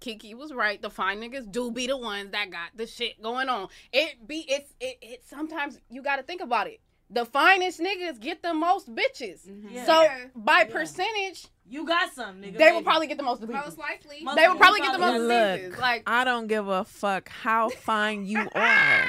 Kiki 0.00 0.34
was 0.34 0.52
right. 0.52 0.80
The 0.80 0.90
fine 0.90 1.20
niggas 1.20 1.50
do 1.50 1.70
be 1.70 1.86
the 1.86 1.96
ones 1.96 2.32
that 2.32 2.50
got 2.50 2.70
the 2.74 2.86
shit 2.86 3.22
going 3.22 3.48
on. 3.48 3.68
It 3.92 4.26
be 4.26 4.44
it's 4.48 4.74
it, 4.80 4.98
it 5.00 5.24
sometimes 5.26 5.80
you 5.88 6.02
gotta 6.02 6.22
think 6.22 6.40
about 6.40 6.66
it. 6.66 6.80
The 7.10 7.24
finest 7.24 7.78
niggas 7.80 8.20
get 8.20 8.42
the 8.42 8.52
most 8.52 8.92
bitches. 8.92 9.46
Mm-hmm. 9.48 9.68
Yeah. 9.70 9.84
So 9.86 10.08
by 10.34 10.60
Yeah. 10.66 10.72
percentage, 10.72 11.46
you 11.68 11.86
got 11.86 12.12
some, 12.12 12.42
nigga. 12.42 12.58
they 12.58 12.72
will 12.72 12.82
probably 12.82 13.06
get 13.06 13.16
the 13.16 13.22
most 13.22 13.40
people. 13.40 13.54
Most 13.54 13.78
likely. 13.78 14.22
Most- 14.22 14.36
They 14.36 14.48
will 14.48 14.56
probably 14.56 14.80
get 14.80 14.92
the 14.92 14.98
most 14.98 15.20
Look, 15.22 15.56
diseases. 15.60 15.78
Like 15.78 16.02
I 16.06 16.24
don't 16.24 16.46
give 16.48 16.66
a 16.68 16.84
fuck 16.84 17.28
how 17.28 17.68
fine 17.70 18.24
you 18.26 18.40
are. 18.54 19.04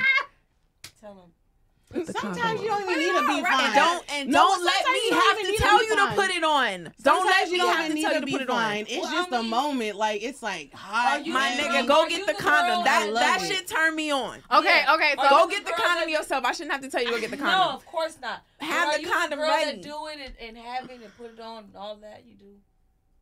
Tell 1.01 1.15
them. 1.15 1.31
Sometimes 1.93 2.61
you 2.61 2.67
don't 2.67 2.81
even 2.83 2.99
need 2.99 3.13
to 3.13 3.27
be 3.27 3.41
fine. 3.43 3.73
Don't 3.75 4.03
and 4.11 4.29
No, 4.29 4.39
don't 4.39 4.65
let 4.65 4.85
me 4.91 5.09
have 5.11 5.39
even 5.39 5.53
to 5.55 5.57
tell 5.61 5.83
you 5.83 5.95
to 5.95 6.07
put 6.15 6.29
it 6.29 6.43
on. 6.43 6.93
Don't 7.01 7.25
let 7.25 7.47
me 7.47 7.55
you 7.55 7.57
don't 7.63 7.73
have 7.75 7.85
even 7.85 7.89
to 7.89 7.93
need 7.95 8.01
tell 8.01 8.11
to 8.11 8.15
you 8.15 8.19
to 8.21 8.25
be 8.25 8.31
put 8.33 8.41
it 8.41 8.47
fine. 8.49 8.79
on. 8.81 8.85
It's 8.89 9.01
Well, 9.01 9.11
just 9.11 9.31
I 9.31 9.37
a 9.37 9.41
mean- 9.41 9.49
moment. 9.49 9.95
Like 9.95 10.21
it's 10.21 10.43
like 10.43 10.73
hot. 10.73 11.25
My 11.27 11.49
nigga, 11.51 11.87
girl- 11.87 12.03
go 12.03 12.09
get 12.09 12.27
the 12.27 12.33
the 12.33 12.39
condom. 12.43 12.83
That 12.83 13.03
I 13.03 13.05
love 13.09 13.19
that 13.23 13.41
it. 13.41 13.47
shit 13.47 13.67
turned 13.67 13.95
me 13.95 14.11
on. 14.11 14.39
Okay, 14.51 14.81
Yeah. 14.83 14.93
okay. 14.95 15.15
So 15.17 15.29
Go 15.29 15.47
get 15.47 15.63
the 15.65 15.71
girl 15.71 15.79
condom 15.79 16.09
that- 16.09 16.09
yourself. 16.11 16.43
I 16.45 16.51
shouldn't 16.51 16.73
have 16.73 16.81
to 16.81 16.89
tell 16.89 17.01
you 17.01 17.07
to 17.07 17.13
go 17.15 17.21
get 17.21 17.31
the 17.31 17.37
condom. 17.43 17.57
No, 17.69 17.75
of 17.75 17.85
course 17.85 18.17
not. 18.21 18.41
Have 18.59 18.99
the 19.01 19.07
condom 19.07 19.29
the 19.39 19.45
girl 19.45 19.47
ready. 19.49 19.77
That 19.77 19.81
do 19.81 20.07
it 20.07 20.17
and, 20.39 20.57
and 20.57 20.57
have 20.65 20.89
it 20.89 21.01
and 21.01 21.17
put 21.17 21.33
it 21.33 21.39
on 21.39 21.63
and 21.65 21.75
all 21.77 21.95
that 21.97 22.23
you 22.25 22.35
do. 22.35 22.51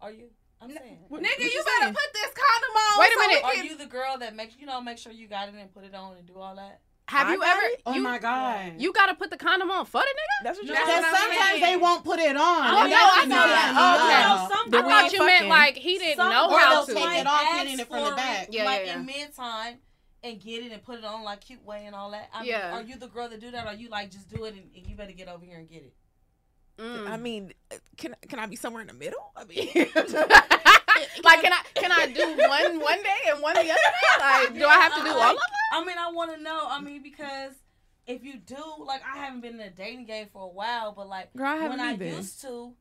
Are 0.02 0.12
you? 0.12 0.26
I'm 0.62 0.70
saying. 0.70 0.98
What- 1.10 1.22
Nigga, 1.22 1.28
what 1.38 1.40
you 1.40 1.46
you 1.52 1.64
better 1.80 1.94
put 1.94 2.14
this 2.14 2.32
condom 2.34 2.76
on. 2.76 3.00
Wait 3.00 3.12
a 3.16 3.20
minute. 3.20 3.44
Are 3.44 3.56
you 3.64 3.78
the 3.78 3.86
girl 3.86 4.18
that 4.20 4.36
makes 4.36 4.56
you 4.58 4.66
know 4.66 4.82
make 4.82 4.98
sure 4.98 5.12
you 5.12 5.28
got 5.28 5.50
it 5.50 5.54
and 5.54 5.72
put 5.72 5.84
it 5.84 5.94
on 5.94 6.18
and 6.18 6.26
do 6.26 6.38
all 6.40 6.56
that? 6.56 6.80
Have 7.08 7.28
I 7.28 7.34
you 7.34 7.44
ever? 7.44 7.62
it. 7.66 7.82
Oh 7.86 7.94
you, 7.94 8.02
my 8.02 8.18
god. 8.18 8.74
You 8.80 8.92
gotta 8.94 9.14
put 9.14 9.30
the 9.30 9.38
condom 9.38 9.70
on 9.72 9.86
for 9.86 10.02
the 10.02 10.08
nigga. 10.08 10.44
That's 10.44 10.58
what 10.58 10.68
you're 10.68 10.76
said. 10.76 10.86
Because 10.86 11.02
what 11.04 11.20
sometimes 11.22 11.50
saying. 11.60 11.62
they 11.62 11.78
won't 11.78 12.04
put 12.04 12.20
it 12.20 12.36
on. 12.36 12.42
Oh, 12.42 12.82
And 12.82 12.90
no, 12.90 12.98
that's 12.98 13.18
I 13.18 13.20
when 13.22 13.30
know 13.30 13.36
you 13.44 13.50
that. 13.52 13.72
let 13.76 13.78
Oh, 13.78 13.98
me 13.98 14.14
okay. 14.14 14.22
know. 14.26 14.50
some 14.50 14.88
I 14.88 15.02
thought 15.02 15.14
you 15.14 15.26
meant 15.26 15.48
like 15.48 15.76
he 15.76 15.98
didn't 16.00 16.18
Some 16.18 16.30
know 16.32 16.50
or 16.50 16.60
how 16.60 16.70
they'll 16.74 16.86
to. 16.88 16.94
take 16.94 17.20
it 17.22 17.28
off, 17.28 17.58
hitting 17.60 17.80
it 17.80 17.88
from 17.88 18.04
the 18.04 18.10
for 18.10 18.16
back. 18.16 18.48
Yeah, 18.52 18.64
like 18.66 18.86
yeah, 18.86 19.00
in 19.00 19.06
mid 19.06 19.36
time 19.36 19.78
and 20.24 20.42
get 20.42 20.64
it 20.64 20.72
and 20.72 20.82
put 20.84 20.98
it 20.98 21.06
on 21.06 21.24
like 21.24 21.42
cute 21.42 21.64
way 21.64 21.84
and 21.86 21.94
all 21.96 22.10
that. 22.12 22.30
I 22.34 22.42
mean, 22.42 22.50
Yeah. 22.50 22.76
are 22.76 22.82
you 22.82 22.98
the 22.98 23.08
girl 23.08 23.30
that 23.30 23.40
do 23.40 23.52
that? 23.52 23.66
Or 23.66 23.70
are 23.70 23.74
you 23.76 23.90
like 23.90 24.10
just 24.12 24.28
do 24.28 24.44
it 24.46 24.54
and, 24.56 24.64
and 24.76 24.88
you 24.88 24.96
better 24.96 25.12
get 25.12 25.28
over 25.28 25.46
here 25.46 25.60
and 25.60 25.70
get 25.70 25.84
it? 25.84 25.94
Mm. 26.80 27.08
I 27.08 27.18
mean, 27.18 27.54
can 27.98 28.16
can 28.28 28.40
I 28.40 28.48
be 28.48 28.56
somewhere 28.56 28.82
in 28.82 28.88
the 28.88 28.94
middle? 28.94 29.32
I 29.36 29.46
mean, 29.46 29.70
like, 31.24 31.42
can 31.42 31.54
I 31.54 31.62
can 31.76 31.92
I 31.92 32.08
do 32.08 32.26
one 32.48 32.80
one 32.80 33.04
day 33.04 33.30
and 33.30 33.42
one 33.42 33.54
the 33.56 33.62
other 33.62 33.66
day? 33.68 34.20
Like, 34.20 34.54
do 34.54 34.66
I 34.66 34.74
have 34.76 34.96
to 34.96 35.02
do 35.04 35.10
all 35.10 35.22
of 35.32 35.36
them? 35.36 35.40
I 35.74 35.84
mean, 35.86 35.98
I 35.98 36.12
want 36.12 36.36
to 36.36 36.42
know. 36.42 36.68
I 36.70 36.80
mean, 36.82 37.02
because 37.04 37.54
if 38.08 38.24
you 38.24 38.38
do, 38.38 38.56
like, 38.80 39.02
I 39.04 39.18
haven't 39.18 39.42
been 39.42 39.56
in 39.56 39.60
a 39.62 39.70
dating 39.70 40.06
game 40.06 40.28
for 40.32 40.44
a 40.44 40.48
while, 40.48 40.94
but 40.94 41.08
like 41.08 41.34
girl, 41.34 41.48
I 41.48 41.54
when 41.68 41.80
haven't 41.80 41.80
I 41.82 41.94
either. 41.94 42.06
used 42.18 42.42
to, 42.42 42.74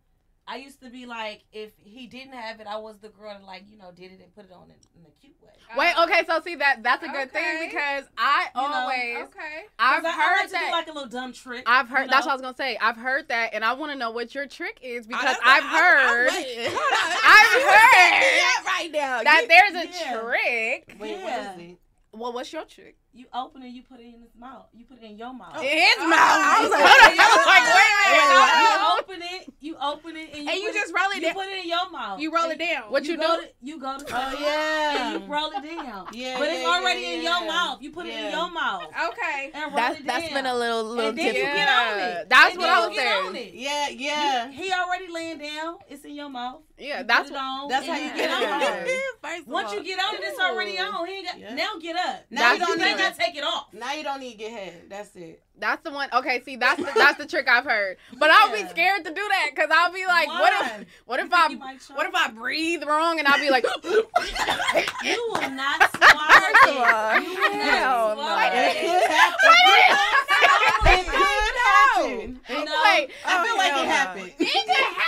I 0.47 0.57
used 0.57 0.81
to 0.83 0.91
be 0.91 1.07
like, 1.07 1.43
if 1.53 1.73
he 1.83 2.07
didn't 2.07 2.35
have 2.35 2.61
it, 2.61 2.67
I 2.67 2.77
was 2.77 2.99
the 2.99 3.09
girl 3.09 3.31
that 3.33 3.45
like 3.45 3.65
you 3.71 3.79
know 3.79 3.91
did 3.93 4.13
it 4.13 4.21
and 4.23 4.35
put 4.35 4.45
it 4.45 4.53
on 4.53 4.65
in, 4.65 4.77
in 5.01 5.07
a 5.07 5.11
cute 5.21 5.35
way. 5.43 5.49
Wait, 5.77 5.95
okay, 6.03 6.23
so 6.27 6.39
see 6.43 6.55
that 6.57 6.83
that's 6.83 7.03
a 7.03 7.09
good 7.09 7.29
Okay. 7.29 7.57
thing 7.59 7.69
because 7.71 8.05
I 8.19 8.49
You 8.55 8.61
know, 8.61 8.75
always 8.75 9.29
Okay. 9.29 9.63
I've 9.79 10.03
'Cause 10.03 10.05
I, 10.05 10.09
I 10.09 10.13
heard 10.13 10.37
like 10.37 10.47
to 10.47 10.53
that 10.53 10.67
do 10.67 10.73
like 10.73 10.87
a 10.89 10.93
little 10.93 11.09
dumb 11.09 11.33
trick. 11.33 11.63
I've 11.67 11.89
heard 11.89 12.05
you 12.05 12.11
that's 12.11 12.27
what 12.27 12.33
I 12.33 12.35
was 12.35 12.43
gonna 12.43 12.57
say. 12.57 12.77
I've 12.77 12.97
heard 12.99 13.29
that, 13.29 13.55
and 13.55 13.65
I 13.65 13.73
want 13.73 13.93
to 13.93 13.99
know 13.99 14.11
what 14.11 14.35
your 14.35 14.47
trick 14.47 14.79
is 14.83 15.07
because 15.07 15.37
I- 15.43 15.57
I've 15.57 15.65
I- 15.65 15.79
heard 15.79 16.29
I'm 16.29 16.35
waiting. 16.35 16.65
Hold 16.67 16.77
on. 16.77 17.17
I've 17.25 17.63
heard 17.63 17.95
set 17.95 18.21
me 18.21 18.41
up 18.59 18.67
right 18.67 18.91
now. 18.93 19.23
that 19.23 19.41
You- 19.43 19.49
there's 19.49 19.85
a 19.85 19.99
yeah. 19.99 20.21
trick. 20.21 20.97
Wait, 21.01 21.11
Yeah. 21.19 21.49
what 21.55 21.59
is 21.63 21.71
it? 21.71 21.79
Well, 22.13 22.33
what's 22.35 22.53
your 22.53 22.65
trick? 22.65 22.97
You 23.17 23.27
open 23.33 23.63
it, 23.63 23.69
you 23.69 23.83
put 23.85 24.01
it 24.01 24.07
in 24.07 24.21
his 24.21 24.35
mouth. 24.37 24.67
You 24.75 24.85
put 24.85 24.99
it 24.99 25.05
in 25.05 25.17
your 25.17 25.33
mouth. 25.33 25.55
In 25.59 25.63
his 25.63 25.95
Oh, 26.01 26.09
mouth. 26.09 26.19
I 26.19 26.59
was 26.63 26.71
like, 26.71 26.83
on. 26.83 26.87
wait, 26.91 27.15
I 27.15 27.29
was 27.31 27.47
like, 27.47 27.65
wait 27.79 27.93
a 27.95 28.11
wait, 28.11 28.27
minute. 28.27 28.43
wait, 28.43 28.59
you 28.59 28.99
open 28.99 29.23
it, 29.23 29.55
you 29.61 29.77
open 29.81 30.17
it, 30.17 30.29
and 30.35 30.43
you, 30.43 30.51
And 30.51 30.59
you 30.61 30.73
just 30.75 30.91
it, 30.91 30.95
roll 30.99 31.11
it 31.13 31.17
you 31.17 31.23
down. 31.23 31.35
put 31.35 31.47
it 31.47 31.63
in 31.63 31.69
your 31.71 31.91
mouth. 31.91 32.19
You 32.21 32.35
roll 32.35 32.51
it 32.51 32.59
down. 32.59 32.83
What 32.91 33.05
you 33.07 33.17
go 33.17 33.37
do? 33.37 33.43
To, 33.43 33.49
you 33.63 33.79
go 33.79 33.99
to 33.99 34.05
Oh 34.11 34.37
yeah. 34.41 35.13
and 35.15 35.23
you 35.23 35.33
roll 35.33 35.51
it 35.55 35.63
down. 35.63 36.07
Yeah, 36.13 36.39
but 36.41 36.49
it's 36.51 36.67
already 36.67 37.01
yeah, 37.03 37.09
in 37.15 37.23
yeah. 37.23 37.39
your 37.39 37.47
mouth. 37.47 37.83
You 37.83 37.91
put 37.93 38.07
it 38.07 38.15
in 38.19 38.31
your 38.33 38.51
mouth 38.51 38.83
Okay. 38.83 39.51
and 39.55 39.63
roll 39.67 39.77
That's 39.77 40.01
it 40.01 40.07
that's 40.07 40.25
down. 40.27 40.35
been 40.35 40.47
a 40.47 40.55
little 40.57 40.83
little 40.85 41.09
and 41.11 41.19
then 41.19 41.27
you 41.27 41.33
different. 41.35 41.55
get 41.57 41.69
on 41.71 41.99
it. 42.01 42.29
That's 42.29 42.51
And 42.51 42.59
what 42.59 42.67
then 42.67 42.75
I 42.75 42.87
was 42.89 42.97
saying. 42.97 43.27
on. 43.47 43.55
Yeah, 43.55 43.89
yeah. 43.91 44.51
He 44.51 44.73
already 44.73 45.07
laying 45.13 45.39
down. 45.39 45.79
It's 45.89 46.05
in 46.05 46.15
your 46.17 46.29
mouth. 46.31 46.63
Yeah, 46.77 46.99
You 47.01 47.05
that's 47.07 47.29
put 47.31 47.37
what. 47.37 47.41
on, 47.45 47.69
that's 47.69 47.87
and 47.87 47.95
how 47.95 48.03
you 48.03 48.11
you 48.11 48.17
get 48.17 48.31
on 48.31 48.43
on 48.43 48.63
it. 48.63 48.89
it. 48.89 49.01
First 49.23 49.41
of 49.43 49.49
Once 49.49 49.73
you 49.73 49.85
get 49.85 49.99
on 50.01 50.15
it, 50.17 50.21
it's 50.25 50.41
already 50.41 50.79
on. 50.81 51.07
He 51.07 51.13
ain't 51.15 51.27
got 51.27 51.39
now 51.55 51.79
get 51.81 51.95
up. 51.97 52.25
Now 52.31 52.41
That's 52.41 52.59
you 52.59 52.67
don't 52.67 52.79
you 52.81 52.85
ain't 52.85 52.99
need 52.99 53.04
gotta 53.11 53.19
take 53.19 53.37
it 53.37 53.45
off. 53.45 53.67
Now 53.73 53.93
you 53.93 54.03
don't 54.03 54.21
need 54.21 54.33
to 54.33 54.39
get 54.39 54.53
head. 54.53 54.83
That's 54.89 55.15
it. 55.17 55.43
That's 55.59 55.83
the 55.85 55.91
one. 55.93 56.09
Okay, 56.13 56.43
see, 56.45 56.57
that's 56.57 56.79
the, 56.83 56.91
that's 56.95 57.17
the 57.17 57.27
trick 57.27 57.47
I've 57.49 57.65
heard. 57.65 57.97
But 58.19 58.31
I'll 58.31 58.53
be 58.53 58.67
scared 58.69 59.05
to 59.05 59.11
do 59.11 59.23
that 59.29 59.51
because 59.55 59.71
I'll 59.73 59.93
be 59.93 60.05
like, 60.07 60.29
what 60.29 60.53
if 60.53 60.87
what 61.07 61.21
You 61.21 61.27
if 61.27 61.33
I 61.33 61.49
you 61.49 61.59
might 61.59 61.81
choke? 61.81 61.97
what 61.97 62.07
if 62.09 62.15
I 62.15 62.29
breathe 62.31 62.83
wrong 62.85 63.19
and 63.21 63.29
I'll 63.29 63.39
be 63.41 63.51
like, 63.51 63.65
You 63.85 65.31
will 65.33 65.51
not 65.51 65.81
swallow 65.97 66.41
First 66.41 66.69
of 66.69 66.77
it. 66.77 66.95
all, 66.95 67.21
You 67.21 67.29
will 67.39 67.53
hell 67.63 68.17
not 68.17 68.17
no. 68.17 68.23
swallow 68.23 68.41
It 68.41 68.53
oh, 68.53 68.67
it. 68.67 68.75
could 68.81 69.11
happen. 69.11 69.55
It 70.87 71.07
could 71.07 71.57
happen. 71.65 72.41
You 72.49 72.65
know? 72.65 72.83
wait, 72.85 73.11
I 73.25 73.45
feel 73.47 73.57
like 73.57 73.73
hell 73.73 73.83
it 73.83 73.87
no. 73.87 73.93
happened. 73.93 74.33
it 74.39 74.67
can 74.67 74.85
happen. 74.85 75.01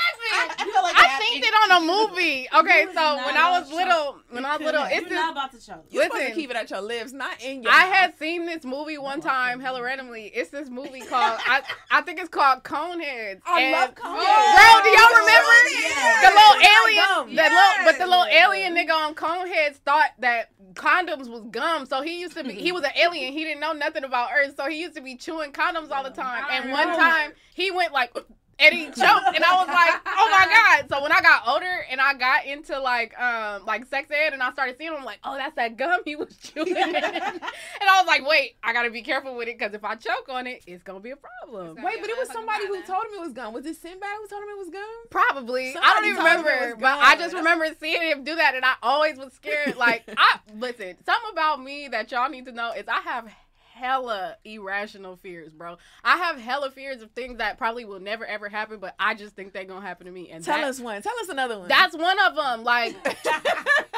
I 0.58 0.64
feel 0.64 0.82
like 0.82 0.94
it 0.94 1.00
I 1.00 1.06
happened. 1.06 1.28
seen 1.28 1.42
it 1.44 1.54
on 1.54 1.82
a 1.82 1.86
movie. 1.86 2.48
Okay, 2.54 2.82
You 2.82 2.88
is 2.88 2.94
so 2.94 3.00
not 3.00 3.26
when 3.26 3.36
I 3.36 3.50
was 3.60 3.68
gonna 3.70 3.84
little, 3.84 4.16
when 4.30 4.44
I 4.44 4.56
was 4.56 4.60
little, 4.64 4.82
couldn't. 4.84 4.98
it's 4.98 5.10
You're 5.10 5.18
not 5.20 5.34
this. 5.34 5.42
about 5.44 5.52
to 5.60 5.66
choke. 5.66 5.86
You're 5.90 6.02
supposed 6.04 6.20
to 6.20 6.24
Listen. 6.28 6.40
keep 6.40 6.50
it 6.50 6.56
at 6.56 6.70
your 6.70 6.80
lips, 6.80 7.12
not 7.12 7.42
in 7.42 7.62
your. 7.62 7.72
I 7.72 7.80
mouth. 7.84 7.92
had 7.94 8.18
seen 8.18 8.46
this 8.46 8.64
movie 8.64 8.98
one 8.98 9.20
time, 9.20 9.60
hella 9.60 9.82
randomly. 9.82 10.26
It's 10.36 10.50
this 10.50 10.68
movie 10.68 11.00
called 11.00 11.40
I 11.46 11.62
I 11.90 12.02
think 12.02 12.20
it's 12.20 12.28
called 12.28 12.62
Coneheads. 12.62 13.40
I 13.46 13.62
And- 13.62 13.72
love 13.72 13.94
Coneheads. 13.94 14.52
Bro, 14.54 14.82
do 14.84 14.88
y'all 14.90 15.16
remember 15.16 15.56
Yeah. 15.72 16.20
the 16.20 16.34
little 16.36 16.56
alien? 16.76 17.04
gum. 17.06 17.28
The 17.34 17.42
little, 17.42 17.84
but 17.84 17.98
the 17.98 18.06
little 18.06 18.26
alien 18.26 18.74
nigga 18.74 18.92
on 18.92 19.14
Coneheads 19.14 19.76
thought 19.76 20.10
that 20.18 20.50
condoms 20.74 21.28
was 21.28 21.42
gum. 21.50 21.86
So 21.86 22.02
he 22.02 22.20
used 22.20 22.36
to 22.36 22.44
be, 22.44 22.52
he 22.52 22.70
was 22.70 22.84
an 22.84 22.90
alien. 22.96 23.32
He 23.32 23.44
didn't 23.44 23.60
know 23.60 23.72
nothing 23.72 24.04
about 24.04 24.28
Earth. 24.36 24.54
So 24.56 24.68
he 24.68 24.80
used 24.82 24.94
to 24.96 25.00
be 25.00 25.16
chewing 25.16 25.52
condoms 25.52 25.90
all 25.90 26.04
the 26.04 26.10
time. 26.10 26.44
And 26.50 26.70
one 26.70 26.88
time 26.88 27.32
he 27.54 27.70
went 27.70 27.92
like. 27.94 28.14
And 28.58 28.74
he 28.74 28.86
choked, 28.86 28.98
and 29.34 29.44
I 29.44 29.54
was 29.56 29.68
like, 29.68 30.00
"Oh 30.06 30.28
my 30.30 30.46
god!" 30.48 30.88
So 30.88 31.02
when 31.02 31.12
I 31.12 31.20
got 31.20 31.46
older 31.46 31.84
and 31.90 32.00
I 32.00 32.14
got 32.14 32.46
into 32.46 32.78
like, 32.80 33.18
um, 33.20 33.66
like 33.66 33.84
sex 33.86 34.10
ed, 34.10 34.32
and 34.32 34.42
I 34.42 34.50
started 34.52 34.78
seeing 34.78 34.90
him, 34.92 34.96
I'm 34.98 35.04
like, 35.04 35.18
"Oh, 35.24 35.36
that's 35.36 35.54
that 35.56 35.76
gum 35.76 36.00
he 36.06 36.16
was 36.16 36.34
chewing." 36.42 36.74
and 36.74 36.86
I 36.96 37.98
was 37.98 38.06
like, 38.06 38.26
"Wait, 38.26 38.56
I 38.62 38.72
gotta 38.72 38.90
be 38.90 39.02
careful 39.02 39.36
with 39.36 39.48
it 39.48 39.58
because 39.58 39.74
if 39.74 39.84
I 39.84 39.94
choke 39.94 40.28
on 40.30 40.46
it, 40.46 40.62
it's 40.66 40.82
gonna 40.82 41.00
be 41.00 41.10
a 41.10 41.16
problem." 41.16 41.76
It's 41.76 41.84
Wait, 41.84 42.00
but 42.00 42.08
it 42.08 42.16
was 42.16 42.30
somebody 42.30 42.66
who 42.66 42.76
motherfucking 42.80 42.86
told 42.86 43.04
him 43.04 43.10
it 43.14 43.20
was 43.20 43.32
gum. 43.34 43.52
Was 43.52 43.66
it 43.66 43.76
Sinbad 43.76 44.08
who 44.22 44.28
told 44.28 44.42
him 44.42 44.48
it 44.48 44.58
was 44.58 44.70
gum? 44.70 44.82
Probably. 45.10 45.74
I 45.76 45.94
don't 45.94 46.04
even 46.06 46.16
told 46.16 46.28
him 46.28 46.46
it 46.46 46.48
remember, 46.48 46.76
but 46.80 46.98
I 46.98 47.16
just 47.16 47.34
remember 47.34 47.66
seeing 47.78 48.02
him 48.02 48.24
do 48.24 48.36
that, 48.36 48.54
and 48.54 48.64
I 48.64 48.74
always 48.82 49.18
was 49.18 49.34
scared. 49.34 49.76
Like, 49.76 50.04
I 50.16 50.38
listen, 50.54 50.96
something 51.04 51.30
about 51.32 51.62
me 51.62 51.88
that 51.88 52.10
y'all 52.10 52.30
need 52.30 52.46
to 52.46 52.52
know 52.52 52.72
is 52.72 52.84
I 52.88 53.00
have 53.00 53.28
hella 53.76 54.36
irrational 54.44 55.16
fears, 55.16 55.52
bro. 55.52 55.76
I 56.02 56.16
have 56.16 56.40
hella 56.40 56.70
fears 56.70 57.02
of 57.02 57.10
things 57.12 57.38
that 57.38 57.58
probably 57.58 57.84
will 57.84 58.00
never 58.00 58.24
ever 58.26 58.48
happen, 58.48 58.78
but 58.78 58.94
I 58.98 59.14
just 59.14 59.36
think 59.36 59.52
they're 59.52 59.64
gonna 59.64 59.86
happen 59.86 60.06
to 60.06 60.12
me. 60.12 60.30
And 60.30 60.42
Tell 60.42 60.56
that- 60.58 60.68
us 60.68 60.80
one. 60.80 61.00
Tell 61.02 61.14
us 61.20 61.28
another 61.28 61.58
one. 61.58 61.68
that's 61.68 61.96
one 61.96 62.18
of 62.20 62.34
them. 62.34 62.64
Like, 62.64 62.94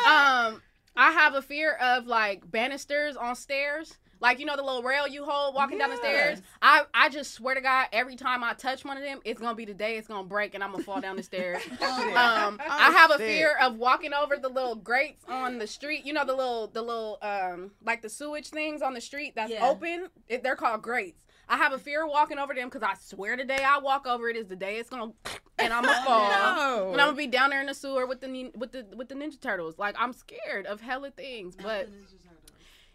um, 0.06 0.60
I 0.96 1.12
have 1.12 1.34
a 1.34 1.42
fear 1.42 1.72
of 1.74 2.06
like 2.06 2.50
banisters 2.50 3.16
on 3.16 3.36
stairs. 3.36 3.96
Like 4.20 4.38
you 4.40 4.46
know 4.46 4.56
the 4.56 4.62
little 4.62 4.82
rail 4.82 5.06
you 5.06 5.24
hold 5.24 5.54
walking 5.54 5.78
down 5.78 5.90
the 5.90 5.96
stairs. 5.96 6.42
I 6.60 6.82
I 6.92 7.08
just 7.08 7.34
swear 7.34 7.54
to 7.54 7.60
God, 7.60 7.86
every 7.92 8.16
time 8.16 8.42
I 8.42 8.54
touch 8.54 8.84
one 8.84 8.96
of 8.96 9.02
them, 9.02 9.20
it's 9.24 9.40
gonna 9.40 9.54
be 9.54 9.64
the 9.64 9.74
day 9.74 9.96
it's 9.96 10.08
gonna 10.08 10.26
break 10.26 10.54
and 10.54 10.64
I'm 10.64 10.72
gonna 10.72 10.82
fall 10.82 11.00
down 11.00 11.16
the 11.16 11.22
stairs. 11.22 11.62
Um, 12.18 12.58
I 12.60 12.90
have 12.96 13.10
a 13.12 13.18
fear 13.18 13.56
of 13.60 13.76
walking 13.76 14.12
over 14.12 14.36
the 14.36 14.48
little 14.48 14.74
grates 14.74 15.24
on 15.28 15.58
the 15.58 15.66
street. 15.66 16.04
You 16.04 16.12
know 16.12 16.24
the 16.24 16.34
little 16.34 16.66
the 16.68 16.82
little 16.82 17.18
um 17.22 17.70
like 17.84 18.02
the 18.02 18.08
sewage 18.08 18.48
things 18.48 18.82
on 18.82 18.94
the 18.94 19.00
street 19.00 19.34
that's 19.36 19.52
Yeah. 19.52 19.66
open. 19.68 20.08
It, 20.28 20.42
they're 20.42 20.56
called 20.56 20.82
grates. 20.82 21.22
I 21.48 21.56
have 21.56 21.72
a 21.72 21.78
fear 21.78 22.04
of 22.04 22.10
walking 22.10 22.38
over 22.38 22.52
them 22.54 22.68
because 22.68 22.82
I 22.82 22.94
swear 23.00 23.36
the 23.36 23.44
day 23.44 23.62
I 23.64 23.78
walk 23.78 24.06
over 24.06 24.28
it 24.28 24.36
is 24.36 24.46
the 24.48 24.56
day 24.56 24.76
it's 24.76 24.90
gonna 24.90 25.12
and 25.58 25.72
I'm 25.72 25.84
gonna 25.84 25.94
fall. 26.04 26.28
no. 26.28 26.92
And 26.92 27.00
I'm 27.00 27.08
gonna 27.08 27.16
be 27.16 27.26
down 27.26 27.50
there 27.50 27.60
in 27.60 27.66
the 27.66 27.74
sewer 27.74 28.06
with 28.06 28.20
the 28.20 28.50
with 28.56 28.72
the 28.72 28.84
with 28.96 29.08
the 29.08 29.14
Ninja 29.14 29.40
Turtles. 29.40 29.78
Like 29.78 29.94
I'm 29.98 30.12
scared 30.12 30.66
of 30.66 30.80
hella 30.80 31.10
things, 31.10 31.54
but 31.56 31.86
The 31.86 31.92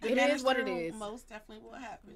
It 0.03 0.17
is 0.17 0.43
what 0.43 0.57
it 0.59 0.67
is. 0.67 0.93
Most 0.95 1.29
definitely 1.29 1.63
will 1.63 1.77
happen. 1.77 2.11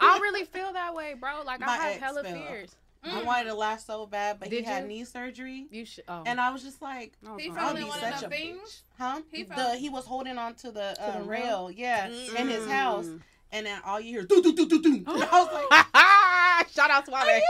I 0.00 0.18
really 0.20 0.44
feel 0.52 0.72
that 0.72 0.94
way, 0.94 1.14
bro. 1.14 1.42
Like 1.44 1.62
I 1.62 1.66
My 1.66 1.76
have 1.76 1.92
ex 1.94 2.00
hella 2.02 2.22
fell. 2.22 2.32
fears. 2.48 2.76
I 3.04 3.24
wanted 3.24 3.46
to 3.48 3.54
last 3.54 3.86
so 3.88 4.06
bad, 4.06 4.38
but 4.38 4.48
Did 4.48 4.60
he 4.60 4.64
had 4.64 4.82
you? 4.84 4.88
knee 4.88 5.04
surgery, 5.04 5.66
You 5.72 5.84
should. 5.84 6.04
Oh. 6.06 6.22
and 6.24 6.40
I 6.40 6.52
was 6.52 6.62
just 6.62 6.80
like, 6.80 7.14
Oh, 7.26 7.36
He 7.36 7.50
fell 7.50 7.70
I'll 7.70 7.76
in 7.76 7.88
one 7.88 7.98
such 7.98 8.14
of 8.14 8.20
them 8.20 8.32
a 8.32 8.36
things. 8.36 8.82
huh? 8.96 9.22
He 9.32 9.42
the 9.42 9.74
he 9.76 9.88
was 9.88 10.04
holding 10.06 10.38
on 10.38 10.54
to 10.56 10.70
the, 10.70 10.94
the 10.96 11.16
um, 11.16 11.26
rail? 11.26 11.66
rail, 11.66 11.70
yeah, 11.72 12.06
in 12.06 12.46
his 12.48 12.62
Mm. 12.64 12.70
house, 12.70 13.08
and 13.50 13.66
then 13.66 13.80
all 13.84 13.98
you 13.98 14.10
hear 14.10 14.22
do 14.22 14.40
do 14.40 14.54
do 14.54 14.68
do 14.68 14.80
do. 14.80 15.04
And 15.08 15.24
I 15.24 15.42
was 15.42 15.52
like, 15.52 16.68
Shout 16.72 16.90
out 16.92 17.04
Suave. 17.04 17.42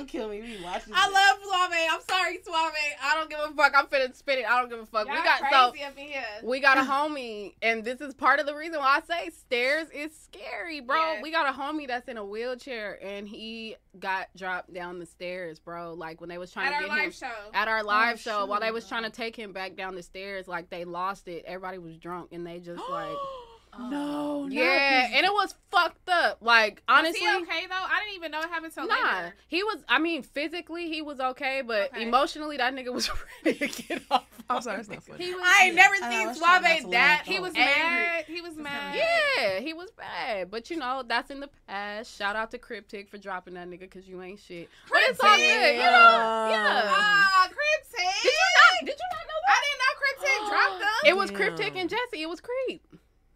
Whoa. 0.00 0.06
hey, 0.06 0.20
he's 0.20 0.20
gonna 0.20 0.28
kill 0.28 0.28
me. 0.28 0.40
We 0.58 0.64
watching. 0.64 0.92
I 0.94 1.08
love 1.08 1.38
Suave. 1.42 1.72
I'm 1.90 2.00
sorry, 2.08 2.38
Suave. 2.44 2.72
I 3.02 3.14
don't 3.14 3.30
give 3.30 3.38
a 3.40 3.52
fuck. 3.54 3.72
I'm 3.76 3.86
finna 3.86 4.14
spit 4.14 4.40
it. 4.40 4.50
I 4.50 4.60
don't 4.60 4.68
give 4.68 4.78
a 4.78 4.86
fuck. 4.86 5.06
Y'all 5.06 5.16
we 5.16 5.22
got 5.22 5.40
so 5.50 5.56
up 5.56 5.74
in 5.76 5.96
here. 5.96 6.22
we 6.42 6.60
got 6.60 6.78
a 6.78 6.82
homie, 6.82 7.54
and 7.62 7.84
this 7.84 8.00
is 8.00 8.14
part 8.14 8.40
of 8.40 8.46
the 8.46 8.54
reason 8.54 8.78
why 8.80 8.98
I 8.98 9.00
say 9.06 9.30
stairs 9.30 9.88
is 9.94 10.16
scary, 10.16 10.80
bro. 10.80 10.96
Yeah. 10.96 11.22
We 11.22 11.30
got 11.30 11.48
a 11.48 11.58
homie 11.58 11.86
that's 11.86 12.08
in 12.08 12.16
a 12.16 12.24
wheelchair, 12.24 12.98
and 13.02 13.28
he 13.28 13.76
got 13.98 14.28
dropped 14.36 14.72
down 14.72 14.98
the 14.98 15.06
stairs, 15.06 15.58
bro. 15.58 15.94
Like 15.94 16.20
when 16.20 16.28
they 16.28 16.38
was 16.38 16.52
trying 16.52 16.68
At 16.68 16.70
to 16.70 16.76
our 16.76 16.82
get 16.82 16.90
him 16.90 17.04
live 17.04 17.14
show. 17.14 17.50
at 17.54 17.68
our 17.68 17.80
oh, 17.80 17.86
live 17.86 18.14
Oh, 18.14 18.16
show 18.16 18.46
while 18.46 18.60
they 18.60 18.70
was 18.70 18.88
trying 18.88 19.04
to 19.04 19.10
take 19.10 19.36
him 19.36 19.52
back 19.52 19.76
down 19.76 19.94
the 19.94 20.02
stairs 20.02 20.48
like 20.48 20.70
they 20.70 20.84
lost 20.84 21.28
it 21.28 21.44
everybody 21.46 21.78
was 21.78 21.96
drunk 21.96 22.30
and 22.32 22.46
they 22.46 22.58
just 22.58 22.82
like 22.90 23.16
No, 23.88 24.42
not 24.44 24.52
Yeah, 24.52 25.02
'cause- 25.06 25.10
and 25.14 25.26
it 25.26 25.32
was 25.32 25.54
fucked 25.70 26.08
up. 26.08 26.38
Like 26.40 26.82
honestly, 26.88 27.20
Was 27.26 27.36
he 27.36 27.42
okay 27.42 27.66
though? 27.66 27.74
I 27.74 28.00
didn't 28.04 28.16
even 28.16 28.30
know 28.32 28.40
it 28.40 28.48
happened 28.50 28.74
till 28.74 28.86
Nah, 28.86 28.94
later. 28.94 29.34
he 29.48 29.62
was. 29.62 29.78
I 29.88 29.98
mean, 29.98 30.22
physically 30.22 30.88
he 30.88 31.00
was 31.02 31.20
okay, 31.20 31.62
but 31.66 31.92
Okay. 31.92 32.02
emotionally 32.02 32.56
that 32.56 32.74
nigga 32.74 32.92
was 32.92 33.08
ready 33.44 33.58
to 33.58 33.82
get 33.82 34.02
off. 34.10 34.24
I'm 34.50 34.60
sorry, 34.62 34.80
it's 34.80 34.88
not 34.88 35.02
funny. 35.04 35.24
He 35.24 35.32
was. 35.34 35.42
I 35.46 35.64
ain't 35.66 35.76
never 35.76 35.94
I 36.02 36.10
seen 36.10 36.28
was 36.28 36.38
Suave 36.38 36.62
that. 36.90 37.22
He 37.24 37.38
was 37.38 37.52
angry. 37.54 37.64
mad. 37.64 38.24
He 38.26 38.40
was 38.40 38.56
mad. 38.56 38.96
Yeah, 38.96 39.60
he 39.60 39.72
was 39.72 39.90
bad, 39.92 40.50
but 40.50 40.70
you 40.70 40.76
know 40.76 41.04
that's 41.06 41.30
in 41.30 41.38
the 41.40 41.48
past. 41.68 42.16
Shout 42.18 42.34
out 42.36 42.50
to 42.50 42.58
Cryptic 42.58 43.08
for 43.08 43.18
dropping 43.18 43.54
that 43.54 43.68
nigga 43.68 43.80
because 43.80 44.08
you 44.08 44.20
ain't 44.22 44.40
shit. 44.40 44.68
But 44.90 44.98
it's 45.04 45.20
all 45.20 45.36
good, 45.36 45.42
you 45.76 45.82
know. 45.82 46.48
Yeah. 46.50 46.82
Ah, 46.92 47.48
Cryptic. 47.48 48.22
Did 48.22 48.32
you 48.32 48.38
not? 48.58 48.86
Did 48.86 48.96
you 48.98 49.08
not 49.12 49.26
know 49.28 49.40
that? 49.46 49.56
I 49.56 49.60
didn't 49.62 49.78
know 49.78 49.94
Cryptic 50.00 50.48
dropped 50.50 50.80
them. 50.80 51.10
It 51.10 51.16
was 51.16 51.30
Damn. 51.30 51.36
Cryptic 51.36 51.76
and 51.76 51.88
Jesse. 51.90 52.22
It 52.22 52.28
was 52.28 52.40
Creep. 52.40 52.82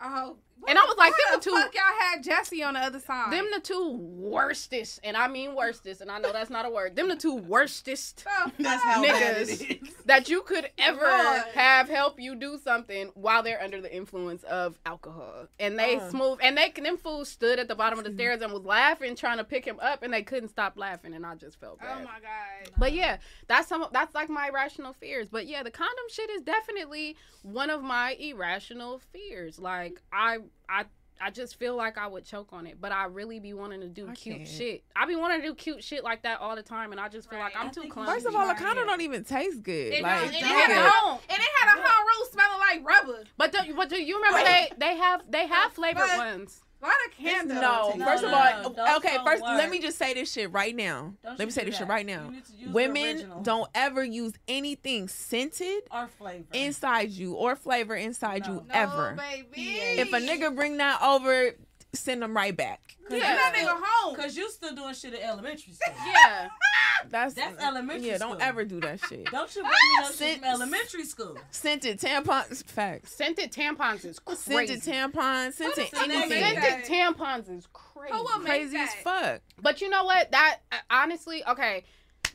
Oh. 0.06 0.36
And 0.68 0.78
I 0.78 0.82
was 0.84 0.96
like, 0.96 1.12
them 1.12 1.20
the 1.32 1.36
the 1.38 1.44
two- 1.44 1.50
fuck 1.56 1.74
y'all 1.74 1.82
had 2.10 2.22
Jesse 2.22 2.62
on 2.62 2.74
the 2.74 2.80
other 2.80 3.00
side. 3.00 3.32
Them 3.32 3.48
the 3.52 3.60
two 3.60 3.92
worstest, 3.98 5.00
and 5.04 5.16
I 5.16 5.28
mean 5.28 5.54
worstest, 5.54 6.00
and 6.00 6.10
I 6.10 6.18
know 6.18 6.32
that's 6.32 6.50
not 6.50 6.66
a 6.66 6.70
word. 6.70 6.96
Them 6.96 7.08
the 7.08 7.16
two 7.16 7.34
worstest 7.36 8.24
The 8.24 8.52
That's 8.62 8.82
fuck? 8.82 8.92
how 8.94 9.02
bad 9.02 9.46
Niggas. 9.46 10.04
that 10.06 10.28
you 10.28 10.42
could 10.42 10.70
ever 10.78 11.00
Lord. 11.00 11.42
have 11.54 11.88
help 11.88 12.18
you 12.20 12.34
do 12.34 12.58
something 12.62 13.10
while 13.14 13.42
they're 13.42 13.62
under 13.62 13.80
the 13.80 13.94
influence 13.94 14.42
of 14.44 14.78
alcohol. 14.86 15.48
And 15.58 15.78
they 15.78 15.96
Uh. 15.96 16.10
smooth 16.10 16.38
and 16.42 16.56
they 16.56 16.70
them 16.70 16.96
fools 16.96 17.28
stood 17.28 17.58
at 17.58 17.68
the 17.68 17.74
bottom 17.74 17.98
of 17.98 18.04
the 18.04 18.12
stairs 18.12 18.42
and 18.42 18.52
was 18.52 18.64
laughing, 18.64 19.14
trying 19.16 19.38
to 19.38 19.44
pick 19.44 19.64
him 19.64 19.78
up, 19.80 20.02
and 20.02 20.12
they 20.12 20.22
couldn't 20.22 20.48
stop 20.48 20.76
laughing, 20.76 21.14
and 21.14 21.24
I 21.24 21.34
just 21.34 21.58
felt 21.60 21.78
bad. 21.80 21.98
Oh 22.00 22.04
my 22.04 22.20
god. 22.20 22.72
But 22.78 22.92
yeah, 22.92 23.18
that's 23.48 23.68
some 23.68 23.86
that's 23.92 24.14
like 24.14 24.28
my 24.28 24.48
irrational 24.48 24.92
fears. 24.92 25.28
But 25.28 25.46
yeah, 25.46 25.62
the 25.62 25.70
condom 25.70 26.04
shit 26.10 26.30
is 26.30 26.42
definitely 26.42 27.16
one 27.42 27.70
of 27.70 27.82
my 27.82 28.12
irrational 28.18 28.98
fears. 29.12 29.58
Like 29.58 30.00
I 30.12 30.38
I 30.68 30.84
I 31.20 31.30
just 31.30 31.58
feel 31.60 31.76
like 31.76 31.96
I 31.96 32.08
would 32.08 32.24
choke 32.24 32.48
on 32.52 32.66
it, 32.66 32.80
but 32.80 32.90
I 32.90 33.04
really 33.04 33.38
be 33.38 33.54
wanting 33.54 33.80
to 33.82 33.88
do 33.88 34.08
I 34.08 34.14
cute 34.14 34.38
can't. 34.38 34.48
shit. 34.48 34.84
I 34.96 35.06
be 35.06 35.14
wanting 35.14 35.42
to 35.42 35.46
do 35.46 35.54
cute 35.54 35.82
shit 35.84 36.02
like 36.02 36.22
that 36.24 36.40
all 36.40 36.56
the 36.56 36.62
time, 36.62 36.90
and 36.90 37.00
I 37.00 37.08
just 37.08 37.30
feel 37.30 37.38
like 37.38 37.56
I'm 37.56 37.68
I 37.68 37.70
too 37.70 37.82
think 37.82 37.92
clumsy. 37.92 38.12
First 38.12 38.26
of 38.26 38.34
all, 38.34 38.44
a 38.44 38.48
Right. 38.48 38.56
condom 38.56 38.86
don't 38.86 39.00
even 39.00 39.22
taste 39.24 39.62
good. 39.62 39.92
It 39.94 40.02
like, 40.02 40.16
don't, 40.20 40.26
and 40.26 40.34
it, 40.34 40.40
don't. 40.40 40.48
had 40.50 40.70
a 40.70 40.74
Yeah. 40.74 40.88
whole, 40.90 41.12
and 41.12 41.38
it 41.38 41.50
had 41.60 41.78
a 41.78 41.82
whole 41.82 42.04
room 42.04 42.28
smelling 42.32 42.58
like 42.58 42.84
rubber. 42.88 43.24
But 43.36 43.52
do, 43.52 43.74
but 43.76 43.88
do 43.88 44.02
you 44.02 44.16
remember 44.16 44.42
they 44.44 44.70
they 44.76 44.96
have 44.96 45.22
they 45.30 45.46
have 45.46 45.72
flavored 45.72 46.02
fuck? 46.02 46.16
ones? 46.18 46.63
A 46.84 46.86
lot 46.86 46.94
of 47.08 47.16
candles. 47.16 47.60
no, 47.60 47.92
No, 47.96 48.04
first 48.04 48.22
no, 48.24 48.28
of 48.28 48.34
all, 48.34 48.70
those 48.70 48.96
okay, 48.98 49.16
first 49.24 49.42
work. 49.42 49.56
let 49.56 49.70
me 49.70 49.78
just 49.80 49.96
say 49.96 50.12
this 50.12 50.30
shit 50.30 50.52
right 50.52 50.76
now. 50.76 51.14
Don't 51.24 51.38
let 51.38 51.48
me 51.48 51.50
say 51.50 51.62
do 51.64 51.70
this 51.70 51.78
shit 51.78 51.88
right 51.88 52.04
now. 52.04 52.26
You 52.26 52.30
need 52.32 52.44
to 52.44 52.52
use 52.52 52.66
the 52.68 52.72
Women 52.74 53.32
don't 53.42 53.70
ever 53.74 54.04
use 54.04 54.34
anything 54.46 55.08
scented 55.08 55.84
or 55.90 56.08
flavor. 56.18 56.44
inside 56.52 57.08
you 57.10 57.32
or 57.34 57.56
flavor 57.56 57.94
inside 57.94 58.42
No. 58.46 58.52
you 58.52 58.54
No, 58.68 58.74
ever. 58.74 59.16
baby. 59.16 59.76
If 60.00 60.12
a 60.12 60.18
nigga 60.20 60.54
bring 60.54 60.76
that 60.76 61.00
over, 61.00 61.52
send 61.94 62.22
them 62.22 62.36
right 62.36 62.56
back. 62.56 62.80
Cause 63.08 63.20
Send 63.20 63.38
that 63.38 63.52
nigga 63.54 63.80
home. 63.82 64.16
Cause 64.16 64.36
you 64.36 64.50
still 64.50 64.74
doing 64.74 64.94
shit 64.94 65.14
in 65.14 65.20
elementary 65.20 65.72
school. 65.72 65.94
Yeah. 66.06 66.48
That's 67.10 67.34
That's 67.34 67.62
elementary 67.62 68.00
school. 68.00 68.10
Yeah, 68.12 68.18
don't 68.18 68.30
school. 68.32 68.42
ever 68.42 68.64
do 68.64 68.80
that 68.80 69.00
shit. 69.00 69.26
Don't 69.30 69.54
you 69.54 69.62
bring 69.62 69.72
me 69.72 70.00
no 70.00 70.10
shit 70.10 70.38
from 70.38 70.48
elementary 70.48 71.04
school. 71.04 71.38
Scented 71.50 72.00
tampons, 72.00 72.64
facts. 72.64 73.14
Scented 73.14 73.52
tampons 73.52 74.04
is 74.04 74.18
crazy. 74.18 74.40
Scented 74.40 74.80
tampons, 74.82 75.52
scented 75.54 75.76
What 75.76 75.78
is 75.78 75.90
the 75.90 76.06
name 76.06 76.22
of 76.22 76.32
anything. 76.32 76.62
Scented 76.62 76.90
tampons 76.90 77.58
is 77.58 77.68
crazy. 77.72 78.14
Who 78.14 78.22
will 78.22 78.38
make 78.38 78.46
Crazy 78.46 78.76
as 78.78 78.94
fuck. 78.94 79.40
But 79.60 79.80
you 79.80 79.90
know 79.90 80.04
what? 80.04 80.30
That 80.30 80.60
uh, 80.72 80.76
honestly, 80.90 81.44
okay. 81.46 81.84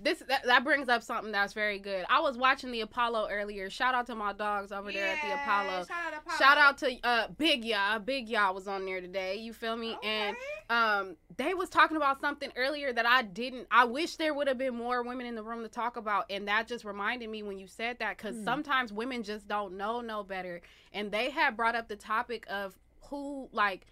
This 0.01 0.23
that, 0.29 0.45
that 0.45 0.63
brings 0.63 0.87
up 0.87 1.03
something 1.03 1.31
that's 1.33 1.51
very 1.51 1.77
good. 1.77 2.05
I 2.09 2.21
was 2.21 2.37
watching 2.37 2.71
the 2.71 2.81
Apollo 2.81 3.27
earlier. 3.29 3.69
Shout 3.69 3.93
out 3.93 4.05
to 4.07 4.15
my 4.15 4.31
dogs 4.31 4.71
over 4.71 4.91
there 4.91 5.07
at 5.07 5.21
the 5.21 5.33
Apollo. 5.33 5.85
Shout 5.85 5.97
out, 6.13 6.19
Apollo. 6.19 6.37
Shout 6.37 6.57
out 6.57 6.77
to 6.77 6.97
uh 7.03 7.27
Big 7.37 7.65
Ya. 7.65 7.99
Big 7.99 8.29
Ya 8.29 8.51
was 8.51 8.67
on 8.67 8.85
there 8.85 9.01
today. 9.01 9.35
You 9.35 9.51
feel 9.51 9.75
me? 9.75 9.95
Okay. 9.95 10.07
And 10.07 10.37
um 10.69 11.15
they 11.35 11.53
was 11.53 11.69
talking 11.69 11.97
about 11.97 12.21
something 12.21 12.49
earlier 12.55 12.93
that 12.93 13.05
I 13.05 13.23
didn't 13.23 13.67
I 13.71 13.83
wish 13.85 14.15
there 14.15 14.33
would 14.33 14.47
have 14.47 14.57
been 14.57 14.75
more 14.75 15.03
women 15.03 15.25
in 15.25 15.35
the 15.35 15.43
room 15.43 15.63
to 15.63 15.69
talk 15.69 15.97
about 15.97 16.25
and 16.29 16.47
that 16.47 16.67
just 16.67 16.85
reminded 16.85 17.29
me 17.29 17.43
when 17.43 17.59
you 17.59 17.67
said 17.67 17.99
that 17.99 18.17
cuz 18.17 18.35
Hmm. 18.37 18.43
sometimes 18.45 18.93
women 18.93 19.23
just 19.23 19.47
don't 19.47 19.75
know 19.75 19.99
no 20.01 20.23
better 20.23 20.61
and 20.93 21.11
they 21.11 21.29
had 21.29 21.57
brought 21.57 21.75
up 21.75 21.87
the 21.89 21.95
topic 21.97 22.45
of 22.49 22.77
who 23.09 23.49
like 23.51 23.85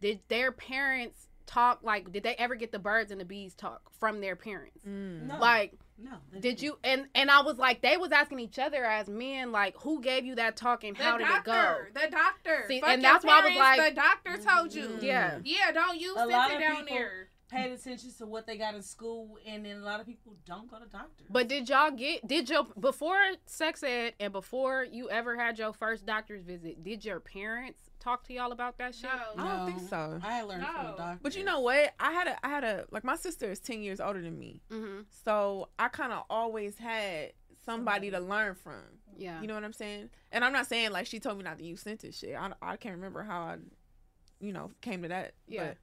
did 0.00 0.20
their 0.28 0.50
parents 0.50 1.28
talk 1.46 1.80
like 1.82 2.10
did 2.12 2.22
they 2.22 2.34
ever 2.34 2.54
get 2.54 2.72
the 2.72 2.78
birds 2.78 3.10
and 3.10 3.20
the 3.20 3.24
bees 3.24 3.54
talk 3.54 3.80
from 3.98 4.20
their 4.20 4.36
parents 4.36 4.78
Mm. 4.86 5.26
No. 5.28 5.38
like 5.38 5.74
no. 5.98 6.10
did 6.32 6.40
didn't. 6.42 6.62
you 6.62 6.78
and 6.82 7.06
and 7.14 7.30
I 7.30 7.42
was 7.42 7.58
like 7.58 7.80
they 7.82 7.96
was 7.96 8.10
asking 8.12 8.40
each 8.40 8.58
other 8.58 8.84
as 8.84 9.08
men 9.08 9.52
like 9.52 9.76
who 9.82 10.00
gave 10.00 10.24
you 10.24 10.34
that 10.36 10.56
talk 10.56 10.82
and 10.84 10.96
The 10.96 11.02
how 11.02 11.18
did 11.18 11.26
it 11.28 11.44
go 11.44 11.52
doctor, 11.52 11.90
The 11.94 12.10
doctor. 12.10 12.64
See, 12.68 12.80
and 12.84 13.02
your 13.02 13.12
that's 13.12 13.24
why 13.24 13.40
I 13.40 13.44
was 13.48 13.56
like- 13.56 13.94
the 13.94 14.00
doctor 14.00 14.36
told 14.38 14.74
you. 14.74 14.84
Mm. 14.88 15.02
yeah 15.02 15.38
Yeah, 15.44 15.70
don't 15.72 16.00
you 16.00 16.14
A 16.16 16.18
sit 16.20 16.28
lot 16.28 16.50
it 16.50 16.54
of 16.54 16.60
down 16.60 16.76
people- 16.84 16.96
there. 16.96 17.28
Paid 17.52 17.70
attention 17.72 18.10
to 18.18 18.26
what 18.26 18.46
they 18.46 18.56
got 18.56 18.74
in 18.74 18.82
school, 18.82 19.38
and 19.46 19.64
then 19.64 19.76
a 19.78 19.84
lot 19.84 20.00
of 20.00 20.06
people 20.06 20.34
don't 20.46 20.70
go 20.70 20.78
to 20.78 20.86
doctors. 20.86 21.26
But 21.30 21.48
did 21.48 21.68
y'all 21.68 21.90
get 21.90 22.26
did 22.26 22.48
your 22.48 22.64
before 22.78 23.18
sex 23.46 23.82
ed 23.82 24.14
and 24.18 24.32
before 24.32 24.84
you 24.84 25.10
ever 25.10 25.36
had 25.36 25.58
your 25.58 25.72
first 25.72 26.06
doctor's 26.06 26.42
visit? 26.42 26.82
Did 26.82 27.04
your 27.04 27.20
parents 27.20 27.78
talk 28.00 28.24
to 28.26 28.32
y'all 28.32 28.52
about 28.52 28.78
that 28.78 28.94
shit? 28.94 29.10
No. 29.36 29.44
I 29.44 29.56
don't 29.56 29.66
think 29.66 29.88
so. 29.88 30.18
I 30.22 30.42
learned 30.42 30.64
from 30.64 30.74
No. 30.84 30.90
the 30.92 30.96
doctor. 30.96 31.20
But 31.22 31.36
you 31.36 31.44
know 31.44 31.60
what? 31.60 31.92
I 32.00 32.12
had 32.12 32.26
a 32.26 32.46
I 32.46 32.48
had 32.48 32.64
a 32.64 32.86
like 32.90 33.04
my 33.04 33.16
sister 33.16 33.50
is 33.50 33.60
ten 33.60 33.82
years 33.82 34.00
older 34.00 34.20
than 34.22 34.38
me. 34.38 34.60
Mm-hmm. 34.70 35.02
So 35.24 35.68
I 35.78 35.88
kinda 35.88 36.22
always 36.30 36.78
had 36.78 37.32
somebody 37.64 38.10
to 38.10 38.18
learn 38.18 38.54
from. 38.54 38.82
Yeah. 39.16 39.40
You 39.40 39.46
know 39.46 39.54
what 39.54 39.62
I'm 39.62 39.72
saying? 39.72 40.10
And 40.32 40.44
I'm 40.44 40.52
not 40.52 40.66
saying 40.66 40.90
like 40.90 41.06
she 41.06 41.20
told 41.20 41.36
me 41.38 41.44
not 41.44 41.58
to 41.58 41.64
use 41.64 41.82
scented 41.82 42.14
shit. 42.14 42.34
I, 42.34 42.50
I 42.60 42.76
can't 42.76 42.96
remember 42.96 43.22
how 43.22 43.42
I, 43.42 43.56
you 44.40 44.52
know, 44.52 44.70
came 44.80 45.02
to 45.02 45.08
that. 45.08 45.34
Yeah. 45.46 45.66
But 45.68 45.76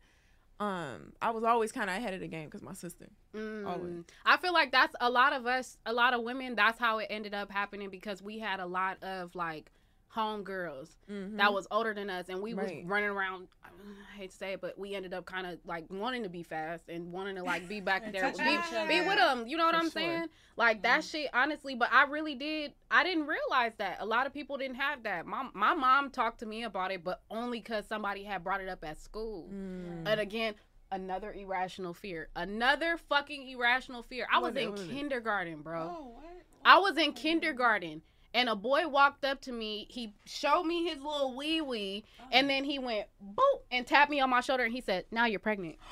um, 0.59 1.13
I 1.21 1.31
was 1.31 1.43
always 1.43 1.71
kind 1.71 1.89
of 1.89 1.95
ahead 1.95 2.13
of 2.13 2.19
the 2.19 2.27
game 2.27 2.45
because 2.45 2.61
my 2.61 2.73
sister. 2.73 3.07
Mm. 3.33 3.65
Always. 3.65 4.03
I 4.25 4.37
feel 4.37 4.51
like 4.51 4.71
that's 4.71 4.93
a 4.99 5.09
lot 5.09 5.31
of 5.31 5.45
us, 5.45 5.77
a 5.85 5.93
lot 5.93 6.13
of 6.13 6.21
women. 6.21 6.55
That's 6.55 6.77
how 6.77 6.97
it 6.97 7.07
ended 7.09 7.33
up 7.33 7.49
happening 7.49 7.89
because 7.89 8.21
we 8.21 8.39
had 8.39 8.59
a 8.59 8.65
lot 8.65 9.01
of 9.01 9.35
like 9.35 9.71
home 10.09 10.43
girls 10.43 10.97
Mm-hmm. 11.09 11.37
that 11.37 11.53
was 11.53 11.67
older 11.71 11.93
than 11.93 12.09
us, 12.09 12.29
and 12.29 12.41
we 12.41 12.53
Right. 12.53 12.77
was 12.77 12.85
running 12.85 13.09
around. 13.09 13.47
I 13.63 14.17
hate 14.17 14.31
to 14.31 14.35
say 14.35 14.53
it, 14.53 14.61
but 14.61 14.77
we 14.77 14.93
ended 14.95 15.13
up 15.13 15.25
kind 15.25 15.47
of 15.47 15.59
like 15.65 15.85
wanting 15.89 16.23
to 16.23 16.29
be 16.29 16.43
fast 16.43 16.89
and 16.89 17.11
wanting 17.11 17.35
to 17.37 17.43
like 17.43 17.67
be 17.69 17.79
back 17.79 18.11
there, 18.11 18.21
touching 18.31 18.45
be, 18.45 18.87
be 18.87 19.01
with 19.07 19.15
them. 19.17 19.47
You 19.47 19.55
know 19.57 19.65
what 19.65 19.73
For 19.75 19.79
I'm 19.79 19.83
sure. 19.85 19.91
saying? 20.01 20.25
Like 20.57 20.81
that 20.83 21.03
shit, 21.03 21.29
honestly. 21.33 21.75
But 21.75 21.89
I 21.93 22.03
really 22.03 22.35
did. 22.35 22.73
I 22.91 23.03
didn't 23.03 23.27
realize 23.27 23.71
that 23.77 23.97
a 24.01 24.05
lot 24.05 24.27
of 24.27 24.33
people 24.33 24.57
didn't 24.57 24.75
have 24.75 25.03
that. 25.03 25.25
My 25.25 25.47
my 25.53 25.73
mom 25.73 26.09
talked 26.09 26.39
to 26.41 26.45
me 26.45 26.63
about 26.63 26.91
it, 26.91 27.03
but 27.03 27.21
only 27.31 27.59
because 27.59 27.85
somebody 27.87 28.23
had 28.23 28.43
brought 28.43 28.61
it 28.61 28.67
up 28.69 28.83
at 28.83 28.99
school. 28.99 29.47
Mm. 29.53 30.03
And 30.07 30.19
again, 30.19 30.55
another 30.91 31.31
irrational 31.31 31.93
fear. 31.93 32.27
Another 32.35 32.97
fucking 32.97 33.47
irrational 33.47 34.03
fear. 34.03 34.27
I 34.31 34.39
was 34.39 34.53
What 34.53 34.61
in 34.61 34.71
was 34.71 34.81
it? 34.81 34.89
kindergarten, 34.89 35.61
bro. 35.61 35.81
Oh, 35.81 36.07
what? 36.15 36.25
I 36.65 36.77
was 36.79 36.97
in 36.97 37.13
kindergarten. 37.13 38.01
And 38.33 38.47
a 38.47 38.55
boy 38.55 38.87
walked 38.87 39.25
up 39.25 39.41
to 39.41 39.51
me. 39.51 39.87
He 39.89 40.13
showed 40.25 40.63
me 40.63 40.85
his 40.87 40.97
little 41.01 41.35
wee 41.35 41.61
wee, 41.61 42.03
oh. 42.21 42.25
and 42.31 42.49
then 42.49 42.63
he 42.63 42.77
went 42.77 43.07
boop 43.23 43.61
and 43.71 43.87
tapped 43.87 44.11
me 44.11 44.19
on 44.19 44.29
my 44.29 44.41
shoulder, 44.41 44.63
and 44.63 44.73
he 44.73 44.81
said, 44.81 45.05
"Now 45.11 45.25
you're 45.25 45.39
pregnant." 45.39 45.77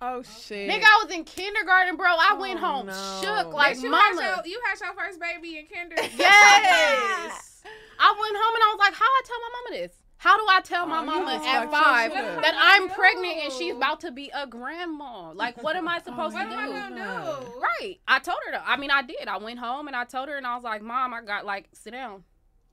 Oh 0.00 0.22
shit. 0.22 0.70
Nigga, 0.70 0.84
I 0.84 1.02
was 1.04 1.12
in 1.12 1.24
kindergarten, 1.24 1.96
bro. 1.96 2.06
I 2.06 2.34
Oh, 2.34 2.40
went 2.40 2.60
home 2.60 2.86
no. 2.86 3.20
shook 3.20 3.52
like 3.52 3.76
Bitch, 3.76 3.82
you 3.82 3.90
mama. 3.90 4.22
Had 4.22 4.46
your, 4.46 4.46
you 4.54 4.60
had 4.64 4.78
your 4.78 4.94
first 4.94 5.18
baby 5.18 5.58
in 5.58 5.66
kindergarten. 5.66 6.12
Yes. 6.16 7.62
I 7.98 8.14
went 8.14 8.36
home 8.36 8.54
and 8.54 8.62
I 8.62 8.74
was 8.74 8.78
like, 8.78 8.94
"How 8.94 9.04
I 9.04 9.22
tell 9.26 9.36
my 9.40 9.48
mama 9.58 9.82
this? 9.82 9.92
How 10.18 10.36
do 10.36 10.44
I 10.50 10.60
tell 10.60 10.84
my 10.86 11.00
Oh, 11.00 11.04
mama 11.04 11.40
at 11.46 11.70
five 11.70 12.12
that 12.12 12.54
I'm 12.58 12.88
No. 12.88 12.94
pregnant 12.94 13.36
and 13.44 13.52
she's 13.52 13.72
about 13.74 14.00
to 14.00 14.10
be 14.10 14.30
a 14.34 14.46
grandma? 14.48 15.30
Like, 15.32 15.62
what 15.62 15.76
am 15.76 15.86
I 15.86 15.98
supposed 16.04 16.34
What 16.34 16.50
to 16.50 16.56
am 16.56 16.58
I 16.58 16.88
do?" 16.88 16.94
gonna 16.96 17.44
do? 17.44 17.60
Right. 17.60 18.00
I 18.08 18.18
told 18.18 18.38
her. 18.46 18.52
To, 18.52 18.68
I 18.68 18.76
mean, 18.76 18.90
I 18.90 19.02
did. 19.02 19.28
I 19.28 19.36
went 19.38 19.60
home 19.60 19.86
and 19.86 19.94
I 19.96 20.04
told 20.04 20.28
her, 20.28 20.36
and 20.36 20.44
I 20.46 20.56
was 20.56 20.64
like, 20.64 20.82
"Mom, 20.82 21.14
I 21.14 21.22
got 21.22 21.46
like, 21.46 21.68
sit 21.72 21.92
down, 21.92 22.24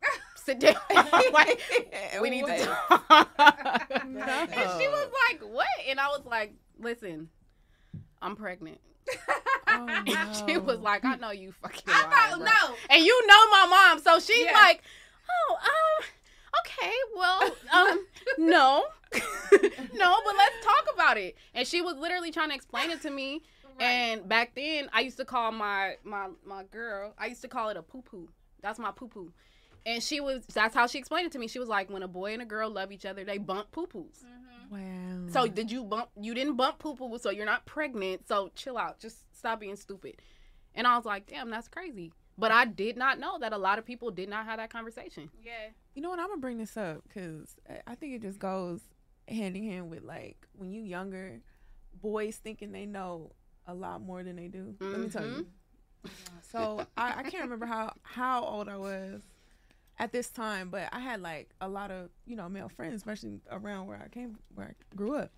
sit 0.35 0.59
down. 0.59 0.75
like, 1.31 1.61
we 2.19 2.31
need 2.31 2.45
to 2.47 2.65
talk." 2.65 3.05
No. 4.05 4.23
and 4.23 4.51
she 4.81 4.87
was 4.87 5.09
like, 5.29 5.41
"What?" 5.41 5.67
And 5.87 5.99
I 5.99 6.07
was 6.07 6.21
like, 6.25 6.55
"Listen, 6.79 7.29
I'm 8.23 8.35
pregnant." 8.35 8.79
Oh, 9.67 9.87
And 9.87 10.29
she 10.47 10.57
was 10.57 10.79
like, 10.79 11.05
"I 11.05 11.15
know 11.17 11.29
you 11.31 11.51
fucking." 11.51 11.83
I 11.87 12.01
lying, 12.01 12.11
thought 12.11 12.37
bro." 12.39 12.45
no. 12.47 12.75
And 12.89 13.03
you 13.05 13.27
know 13.27 13.49
my 13.51 13.67
mom, 13.69 13.99
so 14.01 14.19
she's 14.19 14.45
Yeah. 14.45 14.53
like, 14.53 14.81
"Oh, 15.29 15.57
um, 15.63 16.05
okay, 16.61 16.91
well, 17.15 17.41
um, 17.73 18.05
no, 18.37 18.85
no, 19.13 20.15
but 20.25 20.35
let's 20.37 20.65
talk 20.65 20.85
about 20.93 21.17
it." 21.17 21.35
And 21.53 21.67
she 21.67 21.81
was 21.81 21.95
literally 21.95 22.31
trying 22.31 22.49
to 22.49 22.55
explain 22.55 22.91
it 22.91 23.01
to 23.03 23.09
me. 23.09 23.41
And 23.77 24.27
back 24.29 24.55
then, 24.55 24.89
I 24.93 25.01
used 25.01 25.17
to 25.17 25.25
call 25.25 25.51
my 25.51 25.95
my 26.03 26.29
my 26.45 26.63
girl. 26.63 27.13
I 27.17 27.27
used 27.27 27.41
to 27.41 27.47
call 27.47 27.69
it 27.69 27.77
a 27.77 27.81
poo 27.81 28.01
poo. 28.01 28.29
That's 28.61 28.79
my 28.79 28.91
poo 28.91 29.07
poo. 29.07 29.33
And 29.85 30.01
she 30.01 30.19
was. 30.21 30.45
That's 30.53 30.73
how 30.73 30.87
she 30.87 30.97
explained 30.97 31.27
it 31.27 31.31
to 31.33 31.39
me. 31.39 31.47
She 31.47 31.59
was 31.59 31.67
like, 31.67 31.89
when 31.89 32.01
a 32.01 32.07
boy 32.07 32.33
and 32.33 32.41
a 32.41 32.45
girl 32.45 32.69
love 32.69 32.91
each 32.91 33.05
other, 33.05 33.23
they 33.23 33.37
bump 33.37 33.71
poo 33.71 33.85
poos. 33.85 34.23
Wow. 34.71 34.79
So 35.27 35.47
did 35.47 35.69
you 35.71 35.83
bump? 35.83 36.09
You 36.19 36.33
didn't 36.33 36.55
bump 36.55 36.79
poo 36.79 36.95
poo, 36.95 37.17
so 37.19 37.29
you're 37.29 37.45
not 37.45 37.65
pregnant. 37.65 38.27
So 38.27 38.49
chill 38.55 38.77
out. 38.77 38.99
Just 38.99 39.17
stop 39.35 39.59
being 39.59 39.75
stupid. 39.75 40.21
And 40.73 40.87
I 40.87 40.95
was 40.95 41.05
like, 41.05 41.27
damn, 41.27 41.49
that's 41.49 41.67
crazy. 41.67 42.13
But 42.37 42.51
I 42.51 42.65
did 42.65 42.97
not 42.97 43.19
know 43.19 43.39
that 43.39 43.53
a 43.53 43.57
lot 43.57 43.79
of 43.79 43.85
people 43.85 44.11
did 44.11 44.29
not 44.29 44.45
have 44.45 44.57
that 44.57 44.69
conversation. 44.69 45.29
Yeah. 45.43 45.69
You 45.95 46.01
know 46.01 46.09
what? 46.09 46.19
I'm 46.19 46.27
gonna 46.27 46.41
bring 46.41 46.57
this 46.57 46.77
up 46.77 47.03
because 47.07 47.55
I 47.87 47.95
think 47.95 48.13
it 48.13 48.21
just 48.21 48.37
goes 48.37 48.81
hand 49.27 49.55
in 49.55 49.63
hand 49.63 49.89
with 49.89 50.03
like 50.03 50.45
when 50.53 50.71
you 50.71 50.81
younger, 50.81 51.39
boys 52.01 52.35
thinking 52.35 52.71
they 52.71 52.85
know 52.85 53.31
a 53.65 53.73
lot 53.73 54.01
more 54.01 54.21
than 54.21 54.35
they 54.35 54.47
do. 54.47 54.75
Let 54.79 54.99
me 54.99 55.09
tell 55.09 55.25
you. 55.25 55.31
Mm-hmm. 55.31 56.09
So 56.51 56.85
I, 56.97 57.19
I 57.19 57.23
can't 57.23 57.43
remember 57.43 57.65
how 57.65 57.93
how 58.03 58.43
old 58.43 58.69
I 58.69 58.77
was 58.77 59.21
at 59.97 60.11
this 60.11 60.29
time, 60.29 60.69
but 60.69 60.89
I 60.91 60.99
had 60.99 61.21
like 61.21 61.49
a 61.61 61.67
lot 61.67 61.91
of 61.91 62.09
you 62.25 62.35
know 62.35 62.47
male 62.49 62.69
friends, 62.69 62.95
especially 62.95 63.39
around 63.49 63.87
where 63.87 64.01
I 64.03 64.09
came 64.09 64.37
where 64.53 64.67
I 64.67 64.95
grew 64.95 65.15
up. 65.15 65.31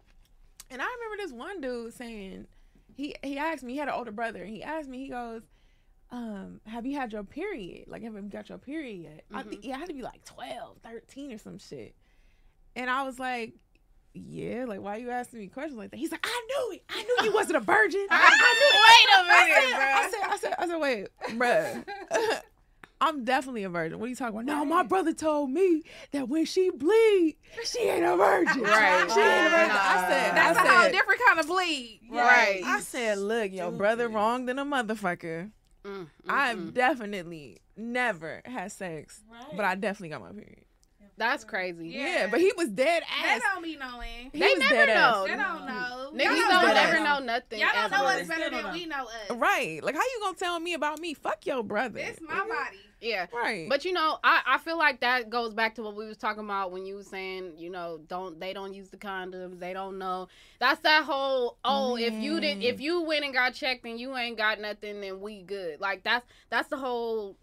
And 0.70 0.82
I 0.82 0.86
remember 0.86 1.24
this 1.24 1.32
one 1.32 1.62
dude 1.62 1.94
saying 1.94 2.48
he 2.96 3.16
he 3.24 3.38
asked 3.38 3.64
me 3.64 3.74
he 3.74 3.80
had 3.80 3.88
an 3.88 3.94
older 3.94 4.12
brother 4.12 4.44
and 4.44 4.54
he 4.54 4.64
asked 4.64 4.90
me 4.90 4.98
he 4.98 5.10
goes 5.10 5.44
um 6.12 6.62
have 6.66 6.86
you 6.86 6.96
had 6.96 7.12
your 7.12 7.24
period 7.24 7.86
like 7.88 8.02
have 8.02 8.14
you 8.14 8.22
got 8.22 8.48
your 8.50 8.58
period 8.58 9.02
yet 9.02 9.24
i 9.34 9.44
think 9.44 9.64
yeah, 9.66 9.76
i 9.76 9.78
had 9.78 9.88
to 9.90 9.94
be 9.94 10.02
like 10.02 10.24
12 10.24 10.78
13 10.84 11.34
or 11.34 11.38
some 11.38 11.58
shit 11.58 11.94
and 12.76 12.90
i 12.90 13.04
was 13.04 13.20
like 13.20 13.54
yeah 14.14 14.66
like 14.66 14.80
why 14.80 14.96
you 14.96 15.10
asking 15.10 15.40
me 15.40 15.48
questions 15.48 15.78
like 15.78 15.92
that 15.92 15.98
he's 15.98 16.12
like 16.12 16.26
i 16.26 16.48
knew 16.48 16.76
it 16.76 16.84
i 16.90 17.04
knew 17.04 17.18
you 17.26 17.34
wasn't 17.34 17.56
a 17.56 17.60
virgin 17.60 18.06
i, 18.10 18.16
I 18.32 18.54
knew 18.56 18.68
it. 18.70 18.88
Wait 18.88 19.08
a 19.20 19.68
minute, 19.68 19.76
I 19.76 20.10
said, 20.10 20.20
I 20.24 20.38
said, 20.38 20.56
I 20.58 20.68
said, 20.68 20.78
wait, 20.78 21.08
bruh. 21.38 22.42
I'm 23.00 23.24
definitely 23.24 23.64
a 23.64 23.70
virgin. 23.70 24.00
What 24.00 24.08
are 24.08 24.10
you 24.10 24.16
talking 24.16 24.34
about? 24.34 24.46
No, 24.46 24.66
my 24.66 24.82
brother 24.82 25.14
told 25.14 25.52
me 25.52 25.84
that 26.12 26.28
when 26.30 26.46
she 26.46 26.72
bleed, 26.72 27.38
she 27.64 27.80
ain't 27.82 28.04
a 28.04 28.18
virgin. 28.18 28.64
Right. 28.64 29.12
She 29.14 29.20
ain't 29.20 29.48
a 29.48 29.50
virgin. 29.52 29.72
I 29.72 30.06
said, 30.10 30.36
That's 30.36 30.58
I 30.58 30.64
a 30.64 30.68
whole 30.68 30.92
different 30.92 31.22
kind 31.28 31.40
of 31.40 31.48
bleed. 31.48 32.02
Right. 32.10 32.62
I 32.66 32.80
said, 32.80 33.20
look, 33.20 33.52
your 33.52 33.72
brother 33.72 34.10
wrong 34.10 34.48
than 34.48 34.58
a 34.58 34.66
motherfucker. 34.66 35.52
Mm, 35.88 36.02
mm, 36.02 36.08
I've 36.28 36.58
mm. 36.58 36.74
definitely 36.74 37.60
never 37.78 38.42
had 38.46 38.72
sex, 38.72 39.22
Right. 39.32 39.56
but 39.56 39.66
I 39.66 39.76
definitely 39.76 40.10
got 40.10 40.22
my 40.22 40.32
period. 40.32 40.66
That's 41.18 41.44
crazy. 41.44 41.90
Yeah. 41.90 42.06
Yeah, 42.06 42.28
but 42.28 42.40
he 42.40 42.52
was 42.56 42.70
dead 42.70 43.04
ass 43.04 43.40
They 43.40 43.40
don't 43.54 43.64
be 43.64 43.76
knowing. 43.76 44.30
He 44.32 44.40
They 44.40 44.50
was 44.50 44.60
never 44.60 44.76
dead 44.76 44.90
ass. 44.90 45.16
know. 45.16 45.24
They 45.28 45.36
don't 45.36 45.66
know. 45.66 46.12
Niggas 46.14 46.24
Y'all 46.24 46.32
was 46.34 46.48
don't 46.50 46.66
dead 46.76 46.94
ever 46.94 47.04
know 47.04 47.20
nothing. 47.20 47.60
Y'all 47.60 47.70
don't 47.74 47.92
know 47.92 48.06
us 48.06 48.28
better 48.28 48.50
than 48.50 48.72
we 48.72 48.86
know 48.86 49.06
us. 49.06 49.36
Right. 49.36 49.84
Like, 49.84 49.96
how 49.96 50.02
you 50.02 50.20
gonna 50.22 50.38
tell 50.38 50.60
me 50.60 50.74
about 50.76 51.00
me? 51.00 51.14
Fuck 51.16 51.46
your 51.46 51.64
brother. 51.64 52.00
It's 52.00 52.22
my 52.22 52.36
body. 52.36 52.78
Yeah. 53.02 53.28
Right. 53.34 53.68
But 53.70 53.86
you 53.86 53.94
know, 53.94 54.18
I, 54.24 54.42
I 54.46 54.58
feel 54.60 54.78
like 54.78 55.02
that 55.02 55.30
goes 55.30 55.54
back 55.54 55.76
to 55.76 55.84
what 55.84 55.96
we 55.96 56.06
was 56.08 56.18
talking 56.18 56.44
about 56.44 56.72
when 56.72 56.86
you 56.86 56.96
was 56.96 57.08
saying, 57.08 57.54
you 57.58 57.70
know, 57.70 58.00
don't 58.08 58.40
they 58.40 58.54
don't 58.54 58.74
use 58.74 58.90
the 58.90 58.98
condoms, 58.98 59.60
they 59.60 59.74
don't 59.74 59.98
know. 59.98 60.28
That's 60.60 60.82
that 60.82 61.04
whole 61.04 61.58
oh, 61.64 61.96
if 61.98 62.14
you 62.14 62.40
didn't 62.40 62.64
if 62.64 62.80
you 62.80 63.02
went 63.02 63.24
and 63.26 63.34
got 63.34 63.54
checked 63.54 63.86
and 63.86 64.00
you 64.00 64.16
ain't 64.16 64.38
got 64.38 64.60
nothing, 64.60 65.02
then 65.02 65.20
we 65.20 65.42
good. 65.44 65.80
Like 65.80 66.04
that's 66.04 66.26
that's 66.50 66.70
the 66.70 66.78
whole. 66.78 67.38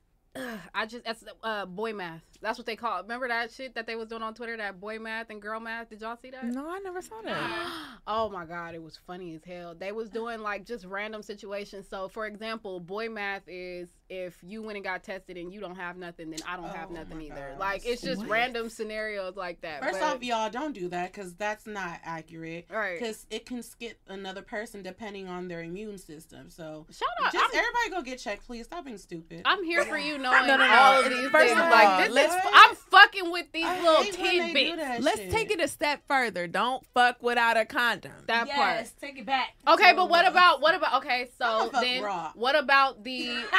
I 0.74 0.86
just 0.86 1.04
that's 1.04 1.22
uh 1.44 1.66
boy 1.66 1.92
math. 1.92 2.22
That's 2.40 2.58
what 2.58 2.66
they 2.66 2.76
call. 2.76 2.98
it. 2.98 3.02
Remember 3.02 3.28
that 3.28 3.50
shit 3.52 3.74
that 3.74 3.86
they 3.86 3.96
was 3.96 4.08
doing 4.08 4.22
on 4.22 4.34
Twitter, 4.34 4.56
that 4.56 4.80
boy 4.80 4.98
math 4.98 5.30
and 5.30 5.40
girl 5.40 5.60
math. 5.60 5.90
Did 5.90 6.00
y'all 6.00 6.16
see 6.20 6.30
that? 6.30 6.44
no, 6.44 6.68
I 6.68 6.78
never 6.80 7.00
saw 7.02 7.20
that. 7.24 7.66
oh 8.06 8.28
my 8.30 8.44
god, 8.44 8.74
it 8.74 8.82
was 8.82 8.98
funny 9.06 9.34
as 9.34 9.44
hell. 9.44 9.74
They 9.78 9.92
was 9.92 10.10
doing 10.10 10.40
like 10.40 10.64
just 10.66 10.84
random 10.84 11.22
situations. 11.22 11.86
So, 11.88 12.08
for 12.08 12.26
example, 12.26 12.80
boy 12.80 13.08
math 13.08 13.42
is 13.46 13.88
if 14.10 14.36
you 14.42 14.62
went 14.62 14.76
and 14.76 14.84
got 14.84 15.02
tested 15.02 15.36
and 15.38 15.52
you 15.52 15.60
don't 15.60 15.76
have 15.76 15.96
nothing, 15.96 16.30
then 16.30 16.40
I 16.46 16.56
don't 16.56 16.68
have 16.68 16.90
Oh 16.90 16.94
nothing 16.94 17.20
either. 17.22 17.50
God. 17.52 17.58
Like 17.60 17.86
it's 17.86 18.02
just 18.02 18.20
What? 18.20 18.28
random 18.30 18.68
scenarios 18.68 19.34
like 19.36 19.60
that. 19.62 19.82
First 19.82 20.00
But- 20.00 20.16
off, 20.16 20.22
y'all 20.22 20.50
don't 20.50 20.72
do 20.74 20.88
that 20.88 21.12
because 21.12 21.34
that's 21.34 21.66
not 21.66 22.00
accurate. 22.04 22.66
right? 22.70 22.98
Because 22.98 23.26
it 23.30 23.46
can 23.46 23.62
skip 23.62 23.98
another 24.08 24.42
person 24.42 24.82
depending 24.82 25.28
on 25.28 25.48
their 25.48 25.62
immune 25.62 25.96
system. 25.98 26.50
So 26.50 26.86
Shut 26.90 27.08
up. 27.24 27.32
just 27.32 27.44
I'm, 27.54 27.58
everybody 27.58 27.90
go 27.90 28.02
get 28.02 28.18
checked, 28.18 28.46
please. 28.46 28.66
Stop 28.66 28.84
being 28.84 28.98
stupid. 28.98 29.42
I'm 29.46 29.64
here 29.64 29.84
for 29.84 29.96
you 29.96 30.18
knowing 30.18 30.46
No, 30.46 30.56
no, 30.56 30.66
no. 30.68 30.74
all 30.74 31.00
of 31.04 31.10
these 31.10 31.28
First 31.30 31.46
things. 31.48 31.52
of 31.60 31.70
Like 31.70 32.06
this 32.06 32.14
let's- 32.14 32.33
I'm 32.52 32.74
fucking 32.76 33.30
with 33.30 33.46
these 33.52 33.64
I 33.64 33.80
little 33.82 34.02
hate 34.02 34.40
when 34.40 34.54
tidbits. 34.54 35.04
Let's 35.04 35.20
shit. 35.20 35.30
take 35.30 35.50
it 35.50 35.60
a 35.60 35.68
step 35.68 36.02
further. 36.08 36.46
Don't 36.46 36.84
fuck 36.94 37.22
without 37.22 37.56
a 37.56 37.64
condom. 37.64 38.12
That 38.26 38.48
part. 38.48 38.76
yes, 38.76 38.92
take 39.00 39.18
it 39.18 39.26
back. 39.26 39.54
Okay, 39.68 39.90
So, 39.90 39.96
but 39.96 40.08
what 40.10 40.26
about 40.26 40.60
what 40.60 40.74
about 40.74 40.94
okay? 41.02 41.30
So 41.38 41.70
then 41.80 42.02
raw. 42.02 42.32
what 42.34 42.56
about 42.56 43.02
the 43.04 43.28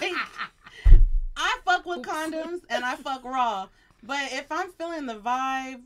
like 0.00 0.12
I 1.36 1.58
fuck 1.64 1.84
with 1.86 2.02
condoms 2.02 2.60
and 2.70 2.84
I 2.84 2.96
fuck 2.96 3.24
raw. 3.24 3.68
But 4.02 4.32
if 4.32 4.46
I'm 4.50 4.70
feeling 4.72 5.06
the 5.06 5.14
vibe 5.16 5.82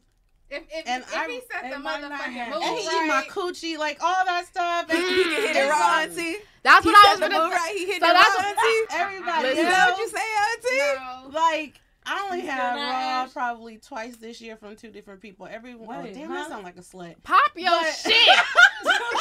If, 0.51 0.65
if, 0.71 0.87
And 0.87 1.03
if 1.03 1.17
I'm- 1.17 1.31
he 1.31 1.41
set 1.51 1.71
the 1.71 1.79
might 1.79 2.03
motherfucking 2.03 2.51
move 2.51 2.63
and 2.63 2.77
he 2.79 2.85
eat 2.85 3.07
my 3.07 3.25
coochie, 3.31 3.79
like 3.79 3.99
all 4.03 4.25
that 4.27 4.47
stuff, 4.47 4.87
and 4.91 4.99
He 4.99 5.23
can 5.25 5.43
hit 5.43 5.57
it 5.57 5.71
raw, 5.71 6.01
auntie. 6.03 6.37
That's 6.63 6.85
He 6.85 6.91
what 6.91 7.07
I 7.07 7.11
was 7.13 7.21
gonna 7.21 7.35
say. 7.35 7.57
right. 7.57 7.75
He 7.77 7.87
hit 7.87 8.03
So 8.03 8.09
it 8.09 8.13
raw, 8.13 8.47
auntie. 8.47 8.95
Everybody 8.95 9.49
Is 9.49 9.55
Listen. 9.57 9.71
that 9.71 9.89
else, 9.89 9.99
what 9.99 10.01
you 10.01 10.09
say, 10.09 10.29
auntie? 10.51 11.31
no. 11.33 11.39
like 11.41 11.81
I 12.13 12.23
only 12.25 12.39
You 12.39 12.43
feel 12.45 12.53
have 12.53 12.75
raw 12.77 13.23
Ash? 13.25 13.33
probably 13.33 13.79
twice 13.79 14.17
this 14.17 14.41
year 14.41 14.57
from 14.57 14.75
two 14.75 14.91
different 14.91 15.21
people. 15.21 15.47
Every 15.49 15.75
oh, 15.75 15.87
damn, 16.13 16.29
huh? 16.29 16.35
that 16.35 16.49
sound 16.49 16.65
like 16.65 16.77
a 16.77 16.81
slut. 16.81 17.15
Pop 17.23 17.53
your 17.55 17.71
But- 17.71 17.95
shit. 17.95 18.29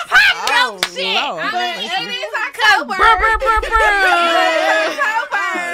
Pop 0.10 0.50
your 0.50 0.58
oh, 0.58 0.80
shit. 0.96 1.14
Lord. 1.16 1.46
I 1.46 1.52
But 1.52 1.78
mean, 1.78 1.86
it 2.10 2.18
is 2.18 2.34
Cause 2.60 2.82
October. 2.82 2.98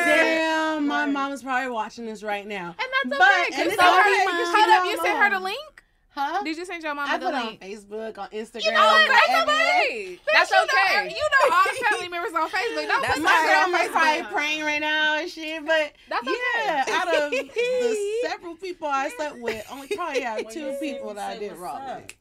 Damn, 0.05 0.87
my 0.87 1.03
Right. 1.05 1.11
mom's 1.11 1.41
probably 1.43 1.69
watching 1.71 2.05
this 2.05 2.21
right 2.23 2.45
now. 2.45 2.75
And 2.77 2.77
that's 2.77 3.09
But- 3.17 3.47
okay. 3.51 3.61
and 3.61 3.67
it's 3.71 3.75
so 3.75 3.81
her- 3.83 4.03
Hold 4.03 4.69
up, 4.69 4.85
you 4.85 4.97
sent 5.01 5.17
her 5.17 5.29
the 5.29 5.39
link? 5.39 5.83
Huh? 6.15 6.41
Did 6.45 6.55
you 6.55 6.63
send 6.65 6.81
your 6.81 6.95
mama 6.95 7.11
I 7.11 7.17
the 7.17 7.25
put 7.25 7.33
it 7.35 7.37
on? 7.37 7.57
Facebook, 7.57 8.17
on 8.17 8.29
Instagram. 8.29 8.63
You 8.65 8.71
know 8.71 8.79
what? 8.79 9.09
like, 9.09 9.21
That's 9.27 9.29
everywhere. 9.29 10.17
That's 10.33 10.49
You 10.51 10.55
know, 10.57 10.63
okay. 10.63 11.09
you 11.09 11.15
know 11.49 11.55
all 11.55 11.63
the 11.65 11.85
family 11.89 12.07
members 12.07 12.33
on 12.33 12.49
Facebook. 12.49 12.87
Don't 12.87 13.01
That's 13.01 13.13
put 13.15 13.23
My 13.23 13.29
my 13.31 13.45
girl 13.51 13.63
on 13.65 13.69
grandma's 13.71 13.91
probably 13.91 14.23
Facebook. 14.23 14.31
praying 14.31 14.63
right 14.63 14.79
now 14.79 15.15
and 15.19 15.29
shit, 15.29 15.65
but 15.65 15.91
That's 16.09 16.25
yeah, 16.25 16.83
okay. 16.87 16.91
out 16.93 17.07
of 17.13 17.31
the 17.31 18.19
several 18.29 18.55
people 18.55 18.87
I 18.87 19.09
slept 19.09 19.39
with, 19.39 19.67
only 19.69 19.87
probably 19.89 20.21
have 20.21 20.49
two 20.51 20.59
you 20.61 20.77
see 20.79 20.93
people 20.93 21.13
that 21.15 21.35
I 21.35 21.37
did 21.37 21.51
wrong 21.57 21.81
with. 21.85 22.15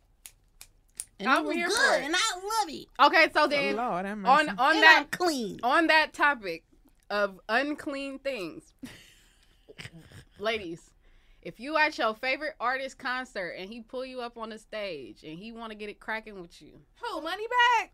And 1.21 1.29
I'm 1.29 1.45
it 1.45 1.47
was 1.47 1.55
here 1.57 1.69
good, 1.69 1.77
for 1.77 1.95
it. 1.95 2.03
and 2.07 2.17
I 2.17 2.35
love 2.35 2.69
it. 2.69 2.87
Okay, 3.01 3.33
so 3.33 3.45
Oh, 3.45 3.47
then 3.47 3.77
Lord, 3.77 4.07
on 4.07 4.27
on 4.27 4.49
and 4.49 4.59
that 4.59 4.99
I'm 5.03 5.07
clean. 5.17 5.61
on 5.63 5.87
that 5.87 6.13
topic 6.13 6.65
of 7.11 7.39
unclean 7.49 8.19
things, 8.19 8.75
ladies, 10.39 10.91
if 11.45 11.61
you 11.61 11.77
at 11.77 11.97
your 11.99 12.15
favorite 12.15 12.55
artist 12.59 12.99
concert 12.99 13.55
and 13.59 13.69
he 13.69 13.81
pull 13.83 14.05
you 14.05 14.21
up 14.21 14.37
on 14.39 14.49
the 14.51 14.59
stage 14.59 15.23
and 15.25 15.39
he 15.39 15.53
want 15.53 15.71
to 15.71 15.77
get 15.77 15.89
it 15.89 16.01
cracking 16.01 16.41
with 16.41 16.61
you, 16.63 16.73
Who, 17.03 17.21
money 17.21 17.45
back? 17.81 17.93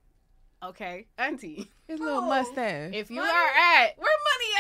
okay, 0.63 1.07
auntie, 1.19 1.69
His 1.89 1.99
little 2.01 2.19
Oh. 2.23 2.29
mustache. 2.29 2.93
if 2.95 3.11
you 3.11 3.17
Money? 3.17 3.31
are 3.33 3.49
at 3.83 3.99
Where 3.99 4.09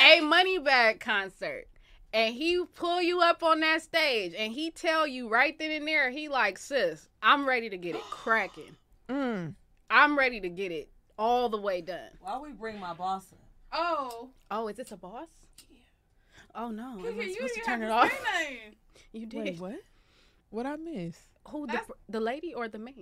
money 0.01 0.16
at? 0.16 0.18
a 0.22 0.26
money 0.26 0.59
bag 0.59 1.01
concert 1.01 1.66
and 2.12 2.34
he 2.34 2.64
pull 2.74 3.01
you 3.01 3.20
up 3.20 3.43
on 3.45 3.61
that 3.61 3.82
stage 3.82 4.34
and 4.36 4.53
he 4.53 4.70
tell 4.72 5.07
you 5.07 5.28
right 5.28 5.57
then 5.59 5.70
and 5.70 5.86
there 5.86 6.11
he 6.11 6.28
like 6.28 6.59
sis 6.59 7.09
i'm 7.22 7.47
ready 7.47 7.68
to 7.70 7.76
get 7.76 7.95
it 7.95 8.01
cracking 8.11 8.76
Mm. 9.09 9.55
i'm 9.91 10.18
ready 10.18 10.41
to 10.41 10.49
get 10.49 10.72
it 10.72 10.88
all 11.18 11.49
the 11.49 11.61
way 11.61 11.80
done 11.80 12.11
Why 12.20 12.38
we 12.38 12.51
bring 12.53 12.80
my 12.80 12.95
boss 12.95 13.30
in? 13.32 13.38
Oh. 13.72 14.30
oh 14.51 14.66
is 14.68 14.76
this 14.76 14.91
a 14.91 14.97
boss 14.97 15.28
Yeah. 15.70 15.78
oh 16.57 16.70
no 16.70 16.97
Kiki, 16.97 17.09
i'm 17.09 17.16
not 17.18 17.26
you 17.26 17.34
supposed 17.34 17.55
to 17.55 17.61
turn 17.61 17.82
it 17.82 17.91
off 17.91 18.09
to 18.11 18.16
say 18.16 18.22
nothing. 18.55 18.74
You 19.12 19.26
did 19.26 19.44
Wait, 19.44 19.58
what? 19.58 19.74
What 20.50 20.66
I 20.66 20.76
miss? 20.76 21.16
who 21.48 21.66
the, 21.66 21.72
That's- 21.72 21.90
the 22.08 22.20
lady 22.20 22.52
or 22.54 22.68
the 22.68 22.78
man 22.78 22.94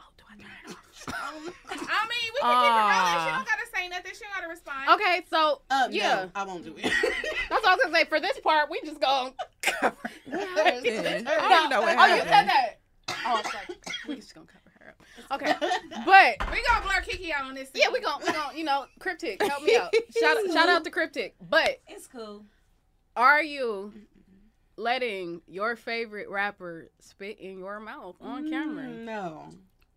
oh 0.00 0.04
do 0.16 0.24
i 0.30 0.36
turn 0.36 0.50
it 0.66 0.70
off 0.70 0.78
I 1.08 1.32
mean, 1.34 2.30
we 2.34 2.40
can 2.40 2.52
keep 2.52 2.70
it 2.70 2.74
rolling. 2.78 3.12
She 3.12 3.28
Ah. 3.28 3.34
don't 3.36 3.46
gotta 3.48 3.66
say 3.74 3.88
nothing. 3.88 4.12
She 4.14 4.20
don't 4.20 4.34
gotta 4.34 4.48
respond. 4.48 4.90
okay 4.90 5.22
so 5.28 5.62
Uh, 5.70 5.88
yeah 5.90 6.14
no, 6.26 6.30
I 6.34 6.44
won't 6.44 6.64
do 6.64 6.74
it. 6.76 6.82
that's 7.50 7.64
all 7.64 7.72
i 7.72 7.74
was 7.74 7.82
gonna 7.84 7.96
say 7.96 8.04
for 8.04 8.20
this 8.20 8.38
part 8.40 8.70
we 8.70 8.80
just 8.82 9.00
gonna 9.00 9.32
cover 9.60 9.96
I 10.32 10.36
don't 10.72 10.86
even 10.86 11.24
know 11.70 11.80
what 11.82 11.98
oh 11.98 12.06
you 12.14 12.20
said 12.22 12.46
that 12.46 12.78
oh 13.08 13.14
i'm 13.36 13.44
sorry 13.44 13.78
we 14.08 14.16
just 14.16 14.34
gonna 14.34 14.46
cover 14.46 14.70
her 14.78 14.88
up 14.90 15.40
okay 15.42 15.54
but 16.06 16.50
We 16.52 16.62
gonna 16.68 16.82
blur 16.84 17.00
Kiki 17.04 17.32
out 17.32 17.44
on 17.44 17.54
this. 17.54 17.70
Yeah, 17.74 17.88
we 17.92 18.00
gon' 18.00 18.20
we 18.26 18.32
gon' 18.32 18.56
you 18.56 18.64
know, 18.64 18.86
cryptic, 18.98 19.42
help 19.42 19.62
me 19.64 19.76
out. 19.76 19.92
Shout 20.18 20.36
shout 20.52 20.68
out 20.68 20.84
to 20.84 20.90
cryptic. 20.90 21.34
But 21.50 21.80
It's 21.88 22.06
cool. 22.06 22.44
are 23.16 23.42
you 23.42 23.92
letting 24.82 25.40
your 25.46 25.76
favorite 25.76 26.28
rapper 26.28 26.90
spit 26.98 27.38
in 27.40 27.58
your 27.58 27.80
mouth 27.80 28.16
on 28.20 28.50
camera 28.50 28.84
Mm, 28.84 29.04
No. 29.04 29.48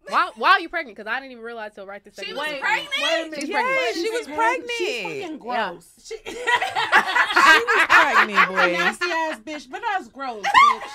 while 0.10 0.32
while 0.36 0.62
you 0.62 0.70
pregnant? 0.70 0.96
Because 0.98 1.10
I 1.12 1.20
didn't 1.20 1.32
even 1.34 1.44
realize 1.44 1.74
till 1.74 1.86
right 1.88 2.04
this 2.04 2.16
second. 2.16 2.30
She 2.34 2.36
second. 2.38 2.54
was 2.54 2.54
Wait, 2.54 2.62
pregnant. 2.62 2.90
Wait 3.02 3.22
a 3.22 3.24
minute. 3.26 3.40
She's 3.42 3.50
Yeah, 3.50 3.62
pregnant. 3.64 3.96
she 3.96 4.10
was 4.12 4.26
She's 4.26 4.36
pregnant. 4.36 5.24
fucking 5.24 5.38
gross. 5.40 5.88
She, 6.06 6.16
She 6.18 7.64
was 7.66 7.86
pregnant, 7.90 8.48
boy. 8.50 8.56
Nasty 8.78 9.12
ass 9.12 9.40
bitch, 9.40 9.70
but 9.70 9.82
that's 9.82 10.08
gross, 10.10 10.44
bitch. 10.44 10.46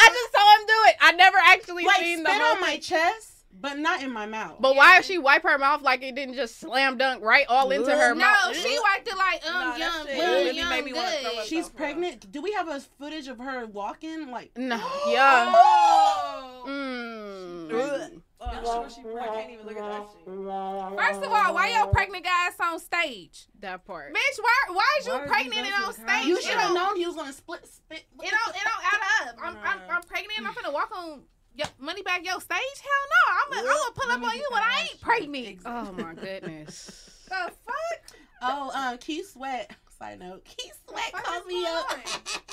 I 0.00 0.08
just 0.12 0.32
saw 0.32 0.56
him 0.56 0.66
do 0.66 0.74
it. 0.90 0.96
I 1.00 1.12
never 1.12 1.38
actually 1.46 1.84
like 1.84 1.98
seen 2.00 2.18
spit 2.18 2.26
the 2.26 2.32
whole 2.38 2.54
on 2.56 2.60
my 2.60 2.78
chest, 2.78 3.37
but 3.52 3.78
not 3.78 4.02
in 4.02 4.12
my 4.12 4.26
mouth. 4.26 4.56
But 4.60 4.76
why 4.76 4.98
if 4.98 5.04
she 5.04 5.18
wipe 5.18 5.42
her 5.42 5.58
mouth 5.58 5.82
like 5.82 6.02
it 6.02 6.14
didn't 6.14 6.34
just 6.34 6.60
slam 6.60 6.96
dunk 6.98 7.22
right 7.22 7.46
all 7.48 7.70
into 7.70 7.90
her 7.90 8.14
No, 8.14 8.20
mouth? 8.20 8.36
No, 8.48 8.52
she 8.52 8.78
wiped 8.82 9.08
it 9.08 9.16
like 9.16 9.46
um 9.46 9.52
Nah, 9.52 9.70
that 9.70 9.78
yum, 9.78 10.06
shit 10.06 10.16
yum, 10.16 10.26
really 10.30 10.56
yum, 10.58 10.68
made 10.68 10.84
me 10.84 10.92
wanna 10.92 11.10
throw 11.10 11.34
good. 11.34 11.46
She's 11.46 11.68
though, 11.68 11.70
for 11.76 11.82
real. 11.84 11.92
pregnant. 11.94 12.32
Do 12.32 12.42
we 12.42 12.52
have 12.52 12.68
a 12.68 12.80
footage 12.80 13.28
of 13.28 13.38
her 13.38 13.66
walking? 13.66 14.30
Like, 14.30 14.56
No, 14.56 14.76
yeah. 15.08 15.52
Oh. 15.54 16.64
Mm. 16.68 17.72
Ugh. 17.72 18.22
I'm 18.40 18.64
sure 18.64 18.88
she 18.88 19.02
can't 19.02 19.50
even 19.50 19.66
look 19.66 19.76
at 19.76 19.82
that 19.82 20.06
shit. 20.12 20.24
First 20.26 21.22
of 21.22 21.32
all, 21.32 21.54
why 21.54 21.70
your 21.74 21.88
pregnant 21.88 22.24
guys 22.24 22.52
on 22.60 22.78
stage? 22.78 23.46
That 23.60 23.84
part. 23.84 24.14
Bitch, 24.14 24.38
why 24.40 24.74
why 24.74 24.98
is 25.00 25.06
you 25.06 25.12
Why 25.12 25.18
did 25.18 25.26
you 25.26 25.32
pregnant 25.32 25.66
and 25.66 25.84
on 25.84 25.92
stage? 25.94 26.26
You 26.28 26.40
should 26.40 26.58
have 26.58 26.74
known 26.74 26.96
he 26.96 27.06
was 27.06 27.16
gonna 27.16 27.32
split 27.32 27.66
spit. 27.66 28.04
It 28.22 28.30
don't 28.30 28.56
it 28.56 28.62
don't 28.62 28.84
add 28.84 29.28
up. 29.28 29.36
I'm 29.42 29.56
I'm, 29.56 29.80
I'm 29.90 30.02
pregnant 30.02 30.38
and 30.38 30.46
I'm 30.46 30.54
finna 30.54 30.72
walk 30.72 30.90
on 30.96 31.22
your 31.58 31.68
money 31.80 32.02
back 32.02 32.24
your 32.24 32.40
stage? 32.40 32.58
Hell 32.82 33.04
no. 33.10 33.34
I'm 33.34 33.50
gonna, 33.52 33.68
I'm 33.68 33.76
gonna 33.76 33.94
pull 33.94 34.10
up 34.12 34.32
on 34.32 34.38
you 34.38 34.48
when 34.52 34.62
I 34.62 34.86
ain't 34.90 35.00
pregnant. 35.00 35.58
Oh 35.66 35.92
my 35.92 36.14
goodness. 36.22 37.24
The 37.28 37.34
fuck? 37.66 38.18
Oh, 38.40 38.70
um, 38.74 38.98
Keith 38.98 39.32
Sweat. 39.32 39.70
Side 39.98 40.20
note, 40.20 40.44
Keith 40.44 40.78
Sweat 40.88 41.10
Fuck 41.10 41.24
called 41.24 41.46
me 41.48 41.54
going 41.64 41.66
up. 41.74 41.98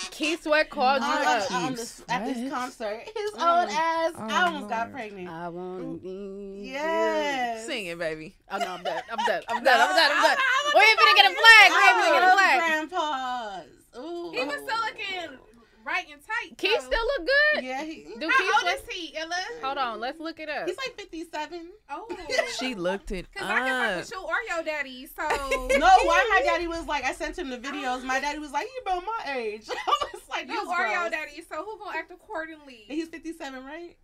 Keith 0.10 0.42
Sweat 0.42 0.68
called 0.72 1.04
you 1.04 1.08
on, 1.08 1.28
up. 1.28 1.52
on 1.52 1.68
Keith 1.70 1.78
this, 1.78 2.04
at 2.10 2.26
this 2.26 2.52
concert. 2.52 3.04
His 3.16 3.32
Mm. 3.34 3.62
old 3.62 3.70
ass. 3.70 4.14
Oh, 4.18 4.28
I 4.28 4.44
almost 4.48 4.68
got 4.70 4.92
pregnant. 4.92 5.30
I 5.30 5.50
want 5.50 6.04
you. 6.04 6.56
Yes. 6.64 7.68
Sing 7.68 7.86
it, 7.86 8.00
baby. 8.00 8.36
Oh 8.52 8.58
no, 8.58 8.66
I'm 8.66 8.84
done. 8.84 9.02
I'm 9.12 9.18
done. 9.28 9.44
I'm 9.48 9.64
done. 9.64 9.80
I'm 9.80 9.96
done. 9.96 10.12
I'm 10.12 10.24
done. 10.24 10.38
I'm- 10.38 10.74
We 10.74 10.82
ain't 10.82 11.00
finna 11.00 11.16
get 11.16 11.32
a 11.32 11.36
flag. 11.36 11.70
We 11.70 11.78
ain't 11.78 11.98
finna 12.02 12.14
get 12.14 12.24
a 12.24 12.32
Oh, 12.32 12.36
flag. 12.36 12.60
grandpas. 12.90 13.66
Ooh. 13.98 14.32
He 14.32 14.44
was 14.44 14.56
still 14.56 14.82
looking 14.82 15.40
right 15.86 16.06
and 16.12 16.22
tight. 16.22 16.58
Keith 16.58 16.74
though. 16.80 16.86
still 16.88 17.06
look 17.18 17.28
good. 17.54 17.64
Yeah, 17.64 17.84
he, 17.84 18.08
Do 18.20 18.28
How 18.30 18.38
Keith 18.38 18.52
old 18.54 18.62
Sweat? 18.62 18.80
is 18.80 18.96
he, 18.96 19.18
Ella? 19.18 19.36
Hold 19.64 19.78
on. 19.78 20.00
Let's 20.00 20.20
look 20.20 20.40
it 20.40 20.50
up. 20.50 20.68
he's 20.68 20.78
like 20.78 20.96
57. 21.00 21.70
Oh. 21.90 22.08
She 22.60 22.74
looked 22.76 23.12
it 23.12 23.28
Cause 23.34 23.46
I 23.48 23.60
can 23.60 23.68
fuck 23.68 23.92
up. 23.92 23.98
with 23.98 24.12
you 24.12 24.22
or 24.22 24.56
your 24.56 24.64
daddy, 24.64 25.08
so 25.08 25.24
No, 25.78 25.88
why 26.04 26.28
my 26.34 26.42
daddy 26.44 26.68
was 26.68 26.86
like, 26.88 27.04
I 27.06 27.14
sent 27.14 27.38
him 27.38 27.50
the 27.50 27.58
videos. 27.58 28.04
My 28.04 28.20
daddy 28.20 28.40
was 28.40 28.52
like, 28.52 28.66
you 28.66 28.82
about 28.82 29.04
my 29.06 29.34
age. 29.36 29.66
I 29.70 29.76
was 30.14 30.22
like, 30.30 30.48
you 30.48 30.54
"This 30.54 30.70
or 30.70 30.86
your 30.88 31.10
daddy, 31.10 31.44
so 31.50 31.64
who 31.64 31.78
gonna 31.78 31.98
act 31.98 32.12
accordingly? 32.12 32.86
He's 32.88 33.08
57, 33.10 33.64
right? 33.64 33.96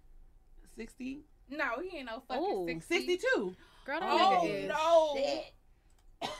60? 0.76 1.22
no, 1.50 1.66
he 1.84 1.98
ain't 1.98 2.06
no 2.06 2.22
fucking 2.28 2.44
Ooh. 2.44 2.66
60. 2.68 2.96
62. 2.96 3.56
Girl, 3.86 4.00
that 4.00 4.10
Oh 4.12 4.42
nigga 4.44 4.64
is. 4.64 4.70
no. 4.70 5.44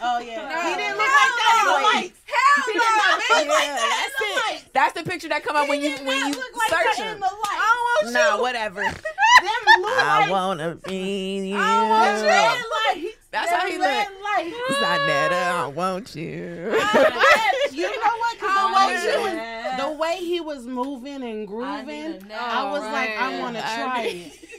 Oh, 0.02 0.20
yeah. 0.20 0.48
No. 0.50 0.62
He 0.62 0.76
didn't 0.78 0.98
look 0.98 1.10
like 1.10 1.34
that 1.42 1.54
in 1.58 1.66
the 1.66 1.72
Hell 1.72 1.82
no. 1.82 1.88
lights. 1.94 2.20
Hell 2.26 2.66
He 2.66 2.74
no, 2.74 2.84
did 2.86 2.98
not 2.98 3.20
bitch. 3.22 3.30
look 3.30 3.48
like 3.50 3.68
that 3.68 3.82
in 3.82 3.82
the 3.82 3.90
That's 3.90 4.46
lights. 4.52 4.62
it. 4.66 4.74
That's 4.74 4.94
the 4.94 5.04
picture 5.10 5.30
that 5.30 5.44
come 5.44 5.56
up 5.56 5.68
when 5.70 5.82
you 5.82 5.96
when 6.06 6.18
you 6.28 6.34
look 6.34 6.56
like 6.58 6.70
search 6.70 6.98
him. 7.06 7.14
in 7.16 7.20
the 7.20 7.26
lights. 7.26 7.62
I 7.62 7.76
want 8.02 8.08
you. 8.08 8.14
Nah, 8.14 8.42
whatever. 8.42 8.82
Them 9.42 9.62
blue 9.78 9.86
I 9.88 10.18
lights. 10.20 10.32
wanna 10.32 10.76
be 10.88 11.50
you. 11.50 11.58
Them 11.58 12.26
red 12.26 12.62
lights. 12.96 13.18
That's 13.32 13.50
Them 13.50 13.60
how 13.60 13.68
he 13.68 13.78
red 13.80 14.08
look. 14.08 14.24
lights. 14.24 14.56
Zaneta, 14.82 15.52
I 15.52 15.68
want 15.68 16.16
you. 16.16 16.24
you 17.72 17.84
know 17.84 18.16
what? 18.18 18.40
'Cause 18.40 18.50
Oh, 18.54 18.68
the 18.70 18.76
way 18.78 19.00
he 19.02 19.18
was, 19.24 19.34
yeah. 19.34 19.78
the 19.78 19.92
way 19.94 20.16
he 20.18 20.40
was 20.42 20.68
moving 20.68 21.24
and 21.24 21.48
grooving, 21.48 22.04
a 22.14 22.20
nap. 22.28 22.42
I 22.42 22.72
was 22.72 22.82
like, 22.82 23.10
I 23.18 23.40
want 23.40 23.56
to 23.56 23.62
try 23.62 24.04
need- 24.04 24.28
it. 24.28 24.51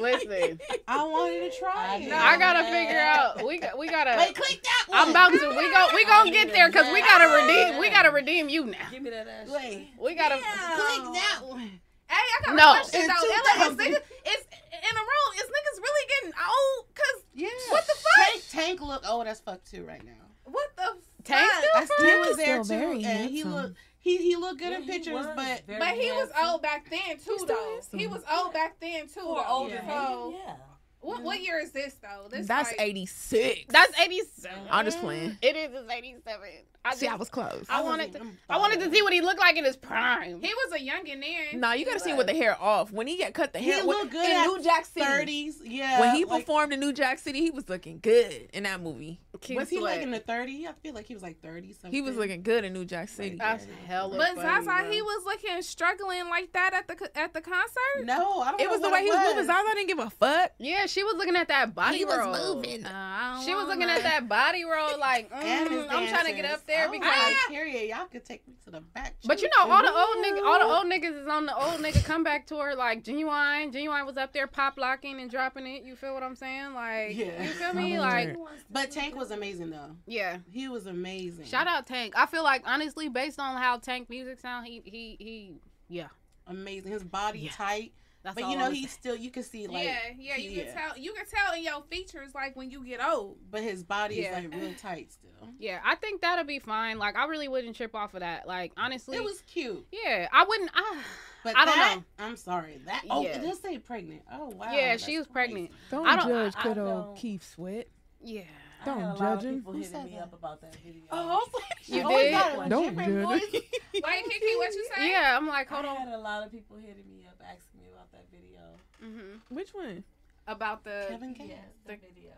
Listen, 0.00 0.58
I 0.88 1.04
wanted 1.04 1.52
to 1.52 1.58
try 1.58 1.72
I 1.74 1.96
it. 1.96 2.00
need 2.00 2.08
gotta 2.10 2.64
figure 2.64 2.98
out. 3.00 3.46
We 3.46 3.58
got. 3.58 3.78
We 3.78 3.88
gotta. 3.88 4.14
Wait, 4.16 4.34
click 4.34 4.62
that 4.62 4.84
one. 4.88 4.98
I'm 4.98 5.10
about 5.10 5.30
to. 5.32 5.48
We 5.56 5.70
go. 5.70 5.88
We 5.94 6.04
gonna 6.06 6.30
get 6.30 6.52
there 6.52 6.68
because 6.68 6.92
we 6.92 7.00
gotta 7.00 7.28
redeem. 7.42 7.78
We 7.80 7.90
gotta 7.90 8.10
redeem 8.10 8.48
you 8.48 8.66
now. 8.66 8.88
Give 8.90 9.02
me 9.02 9.10
that 9.10 9.28
ass. 9.28 9.48
Wait, 9.48 9.90
We 9.98 10.14
gotta. 10.14 10.36
click 10.36 11.14
that 11.14 11.40
one. 11.42 11.80
Hey, 12.08 12.16
I 12.16 12.42
got 12.46 12.54
No. 12.56 12.72
a 12.72 12.74
question 12.76 13.06
though. 13.06 13.14
Ella, 13.14 13.70
is 13.70 13.76
2000. 13.76 13.86
in 13.86 14.94
the 14.94 15.00
room, 15.00 15.30
is 15.36 15.44
niggas 15.44 15.80
really 15.80 16.08
getting 16.08 16.32
old? 16.40 16.86
Cause 16.94 17.22
Yeah. 17.34 17.48
What 17.68 17.86
the 17.86 17.92
fuck? 17.94 18.32
Tank, 18.32 18.44
Tank 18.50 18.80
look 18.80 19.08
old 19.08 19.26
as 19.28 19.40
fuck 19.40 19.62
too 19.64 19.84
right 19.84 20.04
now. 20.04 20.12
what 20.44 20.70
the 20.76 20.96
Tank 21.22 21.48
fuck? 21.50 21.62
still 21.62 21.70
I 21.74 21.84
still 21.84 22.20
was 22.20 22.36
there 22.36 22.64
still 22.64 22.78
too, 22.78 22.84
very 22.84 23.04
and 23.04 23.30
he 23.30 23.44
looked 23.44 23.76
he 24.00 24.16
he 24.16 24.36
looked 24.36 24.58
good 24.58 24.70
Yeah, 24.72 24.78
in 24.78 24.84
pictures, 24.86 25.26
but 25.36 25.62
But 25.66 25.88
he 25.94 26.10
was 26.10 26.30
old 26.42 26.62
back 26.62 26.88
then 26.90 27.18
too, 27.18 27.38
still 27.38 27.46
though. 27.46 27.80
He 27.98 28.06
was 28.06 28.22
old 28.30 28.52
back 28.52 28.80
then 28.80 29.06
too, 29.06 29.20
For 29.20 29.46
older 29.46 29.74
Yeah. 29.74 30.06
So, 30.08 30.34
yeah. 30.36 30.54
what 31.00 31.22
what 31.22 31.40
year 31.40 31.58
is 31.60 31.70
this 31.72 31.94
though? 32.02 32.28
This 32.28 32.46
That's 32.46 32.70
like, 32.70 32.80
86. 32.80 33.66
That's 33.68 33.98
87. 34.00 34.58
I'm 34.70 34.84
just 34.84 35.00
playing. 35.00 35.36
It's 35.42 35.92
87. 35.92 36.48
I 36.82 36.94
See, 36.94 37.06
I 37.06 37.14
was 37.14 37.28
close. 37.28 37.66
I 37.68 37.82
wanted 37.82 38.12
to. 38.14 38.26
I 38.48 38.56
wanted 38.56 38.80
to 38.80 38.90
see 38.90 39.02
what 39.02 39.12
he 39.12 39.20
looked 39.20 39.38
like 39.38 39.56
in 39.58 39.64
his 39.64 39.76
prime. 39.76 40.40
He 40.40 40.48
was 40.54 40.72
a 40.72 40.82
young 40.82 41.04
youngin' 41.04 41.20
then. 41.52 41.60
Nah, 41.60 41.72
you 41.74 41.84
gotta 41.84 42.00
see 42.00 42.14
with 42.14 42.26
the 42.26 42.32
hair 42.34 42.56
off. 42.60 42.90
When 42.90 43.06
he 43.06 43.18
got 43.18 43.34
cut 43.34 43.52
the 43.52 43.58
hair, 43.58 43.66
He 43.66 43.72
hair, 43.80 43.84
looked 43.84 44.10
good 44.12 44.24
in 44.24 44.36
at 44.36 44.46
New 44.46 44.62
Jack 44.62 44.86
City. 44.86 45.04
thirties. 45.04 45.60
Yeah, 45.62 46.00
When 46.00 46.14
he 46.14 46.24
like, 46.24 46.40
performed 46.46 46.72
in 46.72 46.80
New 46.80 46.92
Jack 46.94 47.18
City, 47.18 47.40
he 47.40 47.50
was 47.50 47.68
looking 47.68 47.98
good 48.00 48.48
in 48.54 48.62
that 48.62 48.80
movie. 48.80 49.20
Keith 49.42 49.56
was 49.58 49.68
he 49.70 49.78
like 49.78 50.00
in 50.02 50.10
the 50.10 50.18
thirties? 50.20 50.66
I 50.68 50.72
feel 50.82 50.92
like 50.94 51.06
he 51.06 51.14
was 51.14 51.22
like 51.22 51.40
thirty 51.42 51.72
something. 51.72 51.92
He 51.92 52.00
was 52.00 52.16
looking 52.16 52.42
good 52.42 52.64
in 52.64 52.72
New 52.72 52.84
Jack 52.86 53.08
City. 53.10 53.36
That's 53.38 53.66
hella 53.86 54.16
But 54.16 54.36
funny, 54.36 54.40
Zaza, 54.64 54.82
bro. 54.82 54.90
he 54.90 55.02
was 55.02 55.24
looking 55.26 55.62
struggling 55.62 56.28
like 56.30 56.52
that 56.52 56.72
at 56.74 56.88
the 56.88 57.10
at 57.18 57.32
the 57.34 57.40
concert. 57.42 58.04
No, 58.04 58.40
I 58.40 58.50
don't. 58.52 58.60
It 58.60 58.64
know 58.64 58.70
was 58.70 58.80
the 58.80 58.88
what 58.88 58.92
way 59.00 59.04
he 59.04 59.10
was 59.10 59.28
moving. 59.28 59.46
Zaza 59.46 59.68
didn't 59.74 59.88
give 59.88 59.98
a 59.98 60.10
fuck. 60.10 60.52
Yeah, 60.58 60.86
she 60.86 61.04
was 61.04 61.14
looking 61.16 61.36
at 61.36 61.48
that 61.48 61.74
body 61.74 61.98
He 61.98 62.04
was 62.06 62.38
moving. 62.54 62.84
Uh, 62.86 63.42
She 63.42 63.54
was 63.54 63.66
looking 63.66 63.82
at 63.88 64.02
that 64.02 64.28
body 64.28 64.64
roll 64.64 64.98
like, 64.98 65.30
mm, 65.32 65.86
I'm 65.90 66.08
trying 66.08 66.26
to 66.26 66.32
get 66.32 66.42
dancers. 66.42 66.60
up 66.60 66.66
there 66.70 66.86
Oh, 66.88 66.90
because. 66.92 67.06
my 67.10 67.34
period. 67.48 67.88
Y'all 67.90 68.06
could 68.06 68.24
take 68.24 68.46
me 68.48 68.54
to 68.64 68.70
the 68.70 68.80
back. 68.80 69.14
But 69.26 69.42
you 69.42 69.48
know, 69.58 69.70
all 69.70 69.82
the 69.82 69.92
old 69.92 70.24
niggas, 70.24 70.46
all 70.46 70.58
the 70.58 70.64
old 70.74 70.86
niggas 70.86 71.22
is 71.22 71.28
on 71.28 71.46
the 71.46 71.54
old 71.56 71.80
nigga 71.80 72.04
comeback 72.04 72.46
tour. 72.46 72.74
Like 72.74 73.04
Ginuwine, 73.04 73.72
Ginuwine 73.72 74.06
was 74.06 74.16
up 74.16 74.32
there 74.32 74.46
pop 74.46 74.78
locking 74.78 75.20
and 75.20 75.30
dropping 75.30 75.66
it. 75.66 75.82
You 75.82 75.96
feel 75.96 76.14
what 76.14 76.22
I'm 76.22 76.36
saying? 76.36 76.72
Like, 76.74 77.14
Yeah. 77.16 77.42
you 77.42 77.50
feel 77.50 77.72
me? 77.82 77.98
Like, 77.98 78.36
But 78.70 78.90
Tank 78.90 79.14
was 79.16 79.30
amazing 79.30 79.70
though. 79.70 79.96
yeah. 80.06 80.38
He 80.50 80.68
was 80.68 80.86
amazing. 80.86 81.46
Shout 81.46 81.66
out 81.66 81.86
Tank. 81.86 82.14
I 82.16 82.26
feel 82.26 82.42
like 82.44 82.62
honestly, 82.66 83.08
based 83.08 83.38
on 83.40 83.56
how 83.60 83.78
Tank 83.78 84.08
music 84.08 84.40
sound, 84.40 84.66
he 84.66 84.80
he 84.84 85.16
he. 85.18 85.54
Yeah, 85.88 86.06
Amazing. 86.46 86.92
His 86.92 87.04
body 87.04 87.40
Yeah. 87.40 87.50
tight. 87.52 87.92
That's 88.22 88.34
But 88.34 88.48
you 88.50 88.56
know, 88.58 88.66
I'ma 88.66 88.74
he 88.74 88.86
still 88.86 89.16
you 89.16 89.30
can 89.30 89.42
see 89.42 89.66
like 89.66 89.84
yeah, 89.84 89.96
yeah, 90.18 90.36
you 90.36 90.50
yeah. 90.50 90.64
can 90.64 90.74
tell. 90.74 90.98
You 90.98 91.12
can 91.14 91.24
tell 91.26 91.54
in 91.54 91.62
your 91.62 91.82
features 91.90 92.34
like 92.34 92.54
when 92.56 92.70
you 92.70 92.84
get 92.84 93.00
old. 93.04 93.38
but 93.50 93.62
his 93.62 93.82
body 93.82 94.16
Yeah. 94.16 94.38
is 94.38 94.44
like 94.44 94.54
real 94.60 94.74
tight 94.80 95.12
still. 95.12 95.30
Yeah, 95.58 95.80
I 95.84 95.94
think 95.94 96.20
that'll 96.20 96.44
be 96.44 96.58
fine. 96.58 96.98
Like, 96.98 97.16
I 97.16 97.24
really 97.26 97.48
wouldn't 97.48 97.74
trip 97.76 97.94
off 97.94 98.12
of 98.14 98.20
that. 98.20 98.46
Like, 98.46 98.72
honestly, 98.76 99.16
It 99.16 99.24
was 99.24 99.40
cute. 99.46 99.86
yeah, 99.90 100.28
I 100.32 100.44
wouldn't. 100.44 100.70
I, 100.74 100.98
But 101.44 101.56
I 101.56 101.64
don't 101.64 101.78
know. 101.78 102.04
I'm 102.18 102.36
sorry. 102.36 102.78
That 102.84 103.02
oh, 103.08 103.22
Yeah. 103.22 103.38
it 103.38 103.42
does 103.42 103.58
say 103.60 103.78
pregnant. 103.78 104.20
Oh 104.30 104.50
wow. 104.50 104.70
Yeah, 104.72 104.96
she 104.98 105.16
was 105.16 105.26
crazy. 105.26 105.32
pregnant. 105.52 105.70
Don't, 105.90 106.06
I 106.06 106.16
don't- 106.16 106.28
judge 106.28 106.52
I- 106.56 106.60
I 106.60 106.62
good 106.64 106.78
old 106.78 107.16
Keith 107.16 107.42
Sweat. 107.48 107.88
yeah. 108.22 108.42
Don't 108.84 108.98
had 108.98 109.04
a 109.04 109.08
lot 109.08 109.18
judge 109.18 109.44
him. 109.44 109.54
people 109.56 109.72
Who 109.74 109.78
hitting 109.80 110.04
me 110.04 110.10
that? 110.12 110.22
up 110.22 110.32
about 110.32 110.60
that 110.62 110.74
video. 110.76 111.02
Oh, 111.10 111.18
I 111.18 111.34
was 111.34 111.48
like, 111.52 111.88
You 111.88 112.02
oh, 112.02 112.08
did? 112.08 112.58
we 112.62 112.68
Don't 112.70 112.88
different 112.96 113.08
judge 113.14 113.24
voice. 113.42 113.52
him. 113.52 113.62
Wait, 113.92 114.24
Kiki, 114.24 114.56
what 114.56 114.74
you 114.74 114.88
say? 114.96 115.10
Yeah, 115.10 115.36
I'm 115.36 115.46
like, 115.46 115.68
hold 115.68 115.84
I 115.84 115.88
on. 115.88 115.96
had 115.98 116.08
a 116.14 116.18
lot 116.18 116.46
of 116.46 116.50
people 116.50 116.76
hitting 116.78 117.04
me 117.10 117.26
up 117.28 117.29
asking 117.44 117.80
me 117.80 117.88
about 117.92 118.10
that 118.12 118.24
video. 118.30 118.60
hmm 119.00 119.36
Which 119.54 119.72
one? 119.74 120.04
About 120.46 120.84
the 120.84 121.06
Kevin 121.08 121.32
Gates. 121.34 121.50
Yes, 121.50 121.68
the 121.86 121.96
video. 121.96 122.32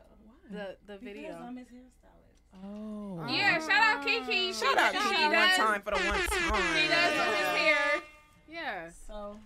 the 0.51 0.77
the 0.87 0.99
Because 0.99 1.01
video. 1.03 1.39
I'm 1.41 1.57
his 1.57 1.69
hairstylist. 1.69 2.65
Oh. 2.65 3.25
Yeah, 3.29 3.59
shout 3.61 3.71
out 3.71 4.05
Kiki. 4.07 4.53
Shout 4.53 4.77
out 4.77 4.93
she, 4.93 4.99
Kiki 4.99 5.17
she 5.17 5.25
one 5.29 5.49
time 5.57 5.83
for 5.83 5.91
the 5.93 5.97
one 5.97 6.19
time. 6.29 6.77
She 6.77 6.89
does 6.89 7.13
do 7.15 7.37
his 7.37 7.59
hair. 7.59 8.03
Yeah. 8.51 8.91
So 9.07 9.39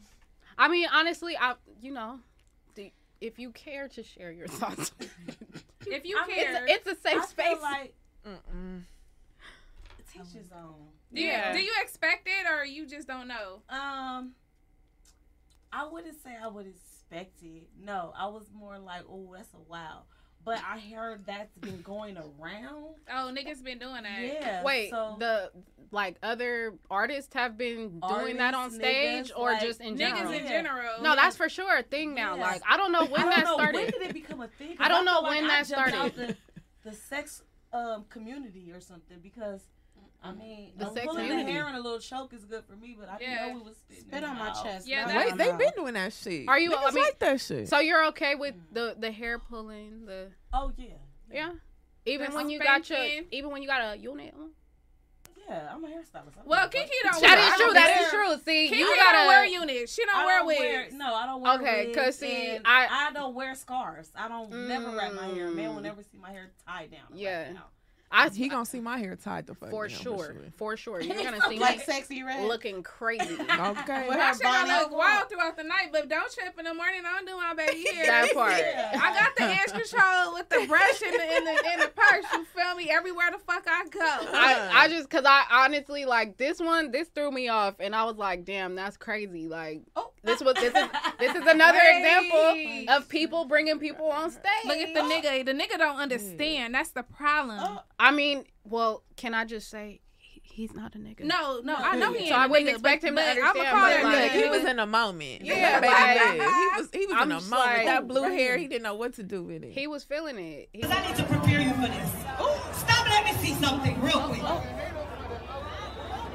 I 0.58 0.68
mean, 0.68 0.88
honestly, 0.92 1.36
I 1.36 1.54
you 1.80 1.92
know, 1.92 2.18
the, 2.74 2.92
if 3.20 3.38
you 3.38 3.50
care 3.52 3.86
to 3.88 4.02
share 4.02 4.32
your 4.32 4.48
thoughts, 4.60 4.90
If 5.86 6.04
you 6.04 6.18
I 6.20 6.26
mean, 6.26 6.36
care, 6.36 6.64
it's 6.66 6.86
a 6.88 6.96
safe 6.96 7.22
I 7.22 7.26
space. 7.26 7.46
feel 7.46 7.60
like 7.62 7.94
Mm-mm. 8.26 8.80
teach 10.12 10.32
his 10.32 10.50
own. 10.50 10.74
do 11.14 11.20
you 11.20 11.28
yeah. 11.28 11.52
do 11.52 11.60
you 11.62 11.72
expect 11.82 12.26
it 12.26 12.46
or 12.50 12.64
you 12.64 12.86
just 12.86 13.06
don't 13.06 13.28
know? 13.28 13.62
Um, 13.68 14.32
I 15.72 15.86
wouldn't 15.86 16.22
say 16.22 16.30
I 16.42 16.48
would 16.48 16.66
expect 16.66 17.42
it. 17.42 17.68
No, 17.82 18.12
I 18.16 18.26
was 18.26 18.50
more 18.54 18.78
like, 18.78 19.02
oh, 19.10 19.32
that's 19.36 19.52
a 19.54 19.58
wow. 19.70 20.02
But 20.44 20.58
I 20.58 20.78
heard 20.78 21.26
that's 21.26 21.56
been 21.56 21.82
going 21.82 22.16
around. 22.16 22.94
Oh, 23.10 23.32
niggas 23.34 23.64
been 23.64 23.80
doing 23.80 24.04
that. 24.04 24.20
Yeah. 24.22 24.62
Wait, 24.62 24.90
so 24.90 25.16
the 25.18 25.50
like 25.90 26.18
other 26.22 26.74
artists 26.88 27.34
have 27.34 27.58
been 27.58 27.98
doing 28.08 28.36
that 28.36 28.54
on 28.54 28.70
stage 28.70 29.30
niggas, 29.32 29.36
or 29.36 29.52
like, 29.52 29.60
just 29.62 29.80
in 29.80 29.96
Niggas 29.96 29.98
general? 30.16 30.32
in 30.32 30.46
general. 30.46 31.02
No, 31.02 31.16
that's 31.16 31.36
for 31.36 31.48
sure 31.48 31.78
a 31.78 31.82
thing 31.82 32.14
now. 32.14 32.36
Yeah. 32.36 32.42
Like 32.42 32.62
I 32.68 32.76
don't 32.76 32.92
know 32.92 33.06
when 33.06 33.22
I 33.22 33.24
don't 33.24 33.30
that 33.30 33.44
know, 33.44 33.54
started. 33.54 33.74
When 33.76 33.90
did 33.90 34.02
it 34.02 34.12
become 34.12 34.40
a 34.40 34.46
thing? 34.48 34.76
'Cause 34.76 34.86
I 34.86 34.88
don't 34.88 35.04
know 35.04 35.14
feel 35.14 35.22
like 35.24 35.40
when 35.40 35.44
I 35.50 35.62
that 35.62 35.66
jumped 35.66 35.94
out 35.94 36.12
started. 36.14 36.36
The, 36.84 36.90
the 36.90 36.96
sex 36.96 37.42
um 37.72 38.04
community 38.08 38.70
or 38.72 38.80
something 38.80 39.18
because. 39.20 39.62
I 40.28 40.32
mean, 40.32 40.72
The 40.76 40.90
sex 40.92 41.06
pulling 41.06 41.24
community. 41.26 41.44
the 41.46 41.52
hair 41.52 41.66
and 41.66 41.76
a 41.76 41.80
little 41.80 41.98
choke 41.98 42.32
is 42.32 42.44
good 42.44 42.64
for 42.64 42.74
me, 42.76 42.96
but 42.98 43.08
I 43.08 43.18
didn't 43.18 43.32
Yeah. 43.32 43.46
know 43.52 43.58
it 43.58 43.64
was 43.64 43.76
spitting 43.76 44.04
Spit 44.08 44.24
on 44.24 44.36
my 44.38 44.44
mouth. 44.48 44.62
chest. 44.62 44.86
Yeah, 44.86 45.06
not 45.06 45.14
Wait, 45.16 45.36
they 45.36 45.52
my 45.52 45.58
been 45.58 45.72
doing 45.76 45.94
that 45.94 46.12
shit. 46.12 46.48
Are 46.48 46.58
you? 46.58 46.70
Niggas 46.70 46.88
I 46.88 46.90
mean, 46.92 47.04
like 47.04 47.18
that 47.20 47.40
shit. 47.40 47.68
so 47.68 47.78
you're 47.78 48.04
okay 48.06 48.34
with 48.34 48.54
the 48.72 48.96
the 48.98 49.10
hair 49.10 49.38
pulling 49.38 50.06
the 50.06 50.30
Oh 50.52 50.72
yeah. 50.76 50.94
yeah? 51.30 51.52
Even 52.04 52.30
The 52.30 52.36
when 52.36 52.50
you 52.50 52.58
got 52.58 52.88
your 52.90 52.98
even 53.30 53.50
when 53.50 53.62
you 53.62 53.68
got 53.68 53.94
a 53.94 53.98
unit 53.98 54.34
on. 54.38 54.50
Yeah, 55.48 55.70
I'm 55.72 55.84
a 55.84 55.86
hairstylist. 55.86 56.38
I'm 56.40 56.44
Well, 56.46 56.68
Kiki 56.68 56.90
don't. 57.04 57.20
That 57.22 57.38
wear- 57.38 57.38
is 57.38 57.54
true. 57.54 57.64
don't 57.66 57.74
That 57.74 57.94
wear- 57.94 58.02
is 58.02 58.10
true. 58.10 58.44
See, 58.52 58.68
Kiki 58.68 58.80
you 58.80 58.84
don't 58.86 58.96
gotta 58.96 59.28
wear 59.28 59.44
units. 59.46 59.94
She 59.94 60.04
don't, 60.04 60.24
wear 60.26 60.38
don't 60.38 60.46
wigs. 60.48 60.60
wear, 60.60 60.88
no, 60.92 61.14
I 61.14 61.26
don't 61.26 61.40
wear 61.40 61.52
Okay, 61.54 61.86
wigs. 61.86 61.96
'cause 61.96 62.18
see, 62.18 62.58
I- 62.64 63.06
I 63.08 63.12
don't 63.12 63.32
wear 63.32 63.54
scarves. 63.54 64.10
I 64.16 64.26
don't 64.26 64.50
never 64.66 64.90
wrap 64.96 65.12
my 65.12 65.26
hair. 65.28 65.48
Man 65.50 65.68
will 65.74 65.80
Mm. 65.80 65.84
never 65.84 66.02
see 66.02 66.18
my 66.18 66.32
hair 66.32 66.50
tied 66.66 66.90
down. 66.90 67.02
right 67.10 67.18
Yeah. 67.20 67.52
now. 67.52 67.66
I 68.10 68.28
He 68.28 68.48
gonna 68.48 68.64
see 68.64 68.80
my 68.80 68.98
hair 68.98 69.16
tied 69.16 69.46
the 69.46 69.54
fuck 69.54 69.70
for 69.70 69.88
down, 69.88 69.98
sure, 69.98 70.34
for 70.56 70.76
sure. 70.76 71.00
You're 71.00 71.16
gonna 71.22 71.40
see 71.48 71.58
Like 71.58 71.78
me 71.78 71.84
sexy 71.84 72.22
red. 72.22 72.46
looking 72.46 72.82
crazy. 72.82 73.36
Okay. 73.56 74.08
With 74.08 74.16
My 74.18 74.24
her 74.26 74.32
shit 74.34 74.42
gonna 74.42 74.78
look 74.80 74.92
wild 74.92 75.28
throughout 75.28 75.56
the 75.56 75.64
night, 75.64 75.88
but 75.92 76.08
don't 76.08 76.32
trip 76.32 76.56
in 76.58 76.64
the 76.66 76.74
morning. 76.74 77.02
I 77.06 77.12
don't 77.16 77.26
do 77.26 77.36
my 77.36 77.54
baby 77.54 77.84
hair. 77.94 78.06
That 78.06 78.32
part. 78.34 78.52
I 78.52 79.14
got 79.18 79.36
the 79.36 79.44
edge 79.44 79.72
control 79.72 80.34
with 80.34 80.48
the 80.48 80.66
brush 80.68 81.02
in 81.02 81.10
the 81.12 81.36
in 81.36 81.44
the 81.44 81.50
in 81.74 81.80
the 81.80 81.90
purse. 81.94 82.24
You 82.32 82.44
feel 82.44 82.74
me? 82.76 82.88
Everywhere 82.90 83.30
the 83.32 83.38
fuck 83.38 83.64
I 83.66 83.84
go. 83.88 84.00
I, 84.00 84.70
I 84.84 84.88
just 84.88 85.10
cause 85.10 85.24
I 85.26 85.44
honestly 85.50 86.04
like 86.04 86.36
this 86.36 86.60
one 86.60 86.90
this 86.92 87.08
threw 87.08 87.30
me 87.30 87.48
off 87.48 87.74
and 87.80 87.94
I 87.94 88.04
was 88.04 88.16
like 88.16 88.44
damn 88.44 88.74
that's 88.76 88.96
crazy 88.96 89.48
like 89.48 89.82
Oh. 89.96 90.10
this 90.22 90.40
was 90.42 90.54
this 90.54 90.74
is 90.74 90.88
this 91.18 91.34
is 91.34 91.46
another 91.46 91.78
Wait. 91.82 91.98
example 91.98 92.94
of 92.94 93.08
people 93.08 93.44
bringing 93.46 93.78
people 93.78 94.06
on 94.10 94.30
stage. 94.30 94.42
Look 94.64 94.76
at 94.76 94.94
the 94.94 95.00
nigga. 95.00 95.44
The 95.44 95.52
nigga 95.54 95.78
don't 95.78 95.96
understand. 95.98 96.74
That's 96.74 96.90
the 96.90 97.02
problem. 97.02 97.58
Oh. 97.60 97.80
I 97.98 98.10
mean, 98.10 98.44
well, 98.64 99.02
can 99.16 99.32
I 99.34 99.44
just 99.44 99.70
say 99.70 100.00
he's 100.42 100.74
not 100.74 100.94
a 100.94 100.98
nigga? 100.98 101.20
No, 101.24 101.60
no, 101.64 101.74
I 101.74 101.96
know 101.96 102.12
he. 102.12 102.28
So 102.28 102.34
I 102.34 102.44
a 102.44 102.48
wouldn't 102.48 102.68
nigga, 102.68 102.72
expect 102.72 103.04
him 103.04 103.16
to 103.16 103.22
but 103.22 103.24
I'ma 103.38 103.48
understand, 103.48 103.68
call 103.70 103.80
but, 103.80 103.88
that 103.88 104.04
like, 104.04 104.30
nigga. 104.32 104.42
he 104.44 104.48
was 104.50 104.64
in 104.64 104.78
a 104.78 104.86
moment. 104.86 105.42
Yeah, 105.42 105.80
Baby 105.80 105.92
like- 105.92 106.32
he 106.32 106.38
was 106.76 106.88
he 106.92 107.06
was 107.06 107.16
I'm 107.16 107.30
in 107.30 107.36
a 107.36 107.40
moment. 107.40 107.50
like- 107.50 107.86
that 107.86 108.06
blue 108.08 108.22
hair, 108.24 108.56
he 108.58 108.66
didn't 108.68 108.82
know 108.82 108.94
what 108.94 109.14
to 109.14 109.22
do 109.22 109.42
with 109.42 109.62
it. 109.64 109.72
He 109.72 109.86
was 109.86 110.04
feeling 110.04 110.38
it. 110.38 110.68
He, 110.72 110.84
I 110.84 111.06
need 111.06 111.16
to 111.16 111.24
prepare 111.24 111.60
you 111.60 111.70
for 111.72 111.80
this. 111.88 112.10
Stop, 112.78 113.08
let 113.08 113.24
me 113.24 113.32
see 113.42 113.54
something 113.54 114.00
real 114.02 114.20
quick. 114.20 114.40
Oh, 114.42 114.62
oh. 114.62 114.62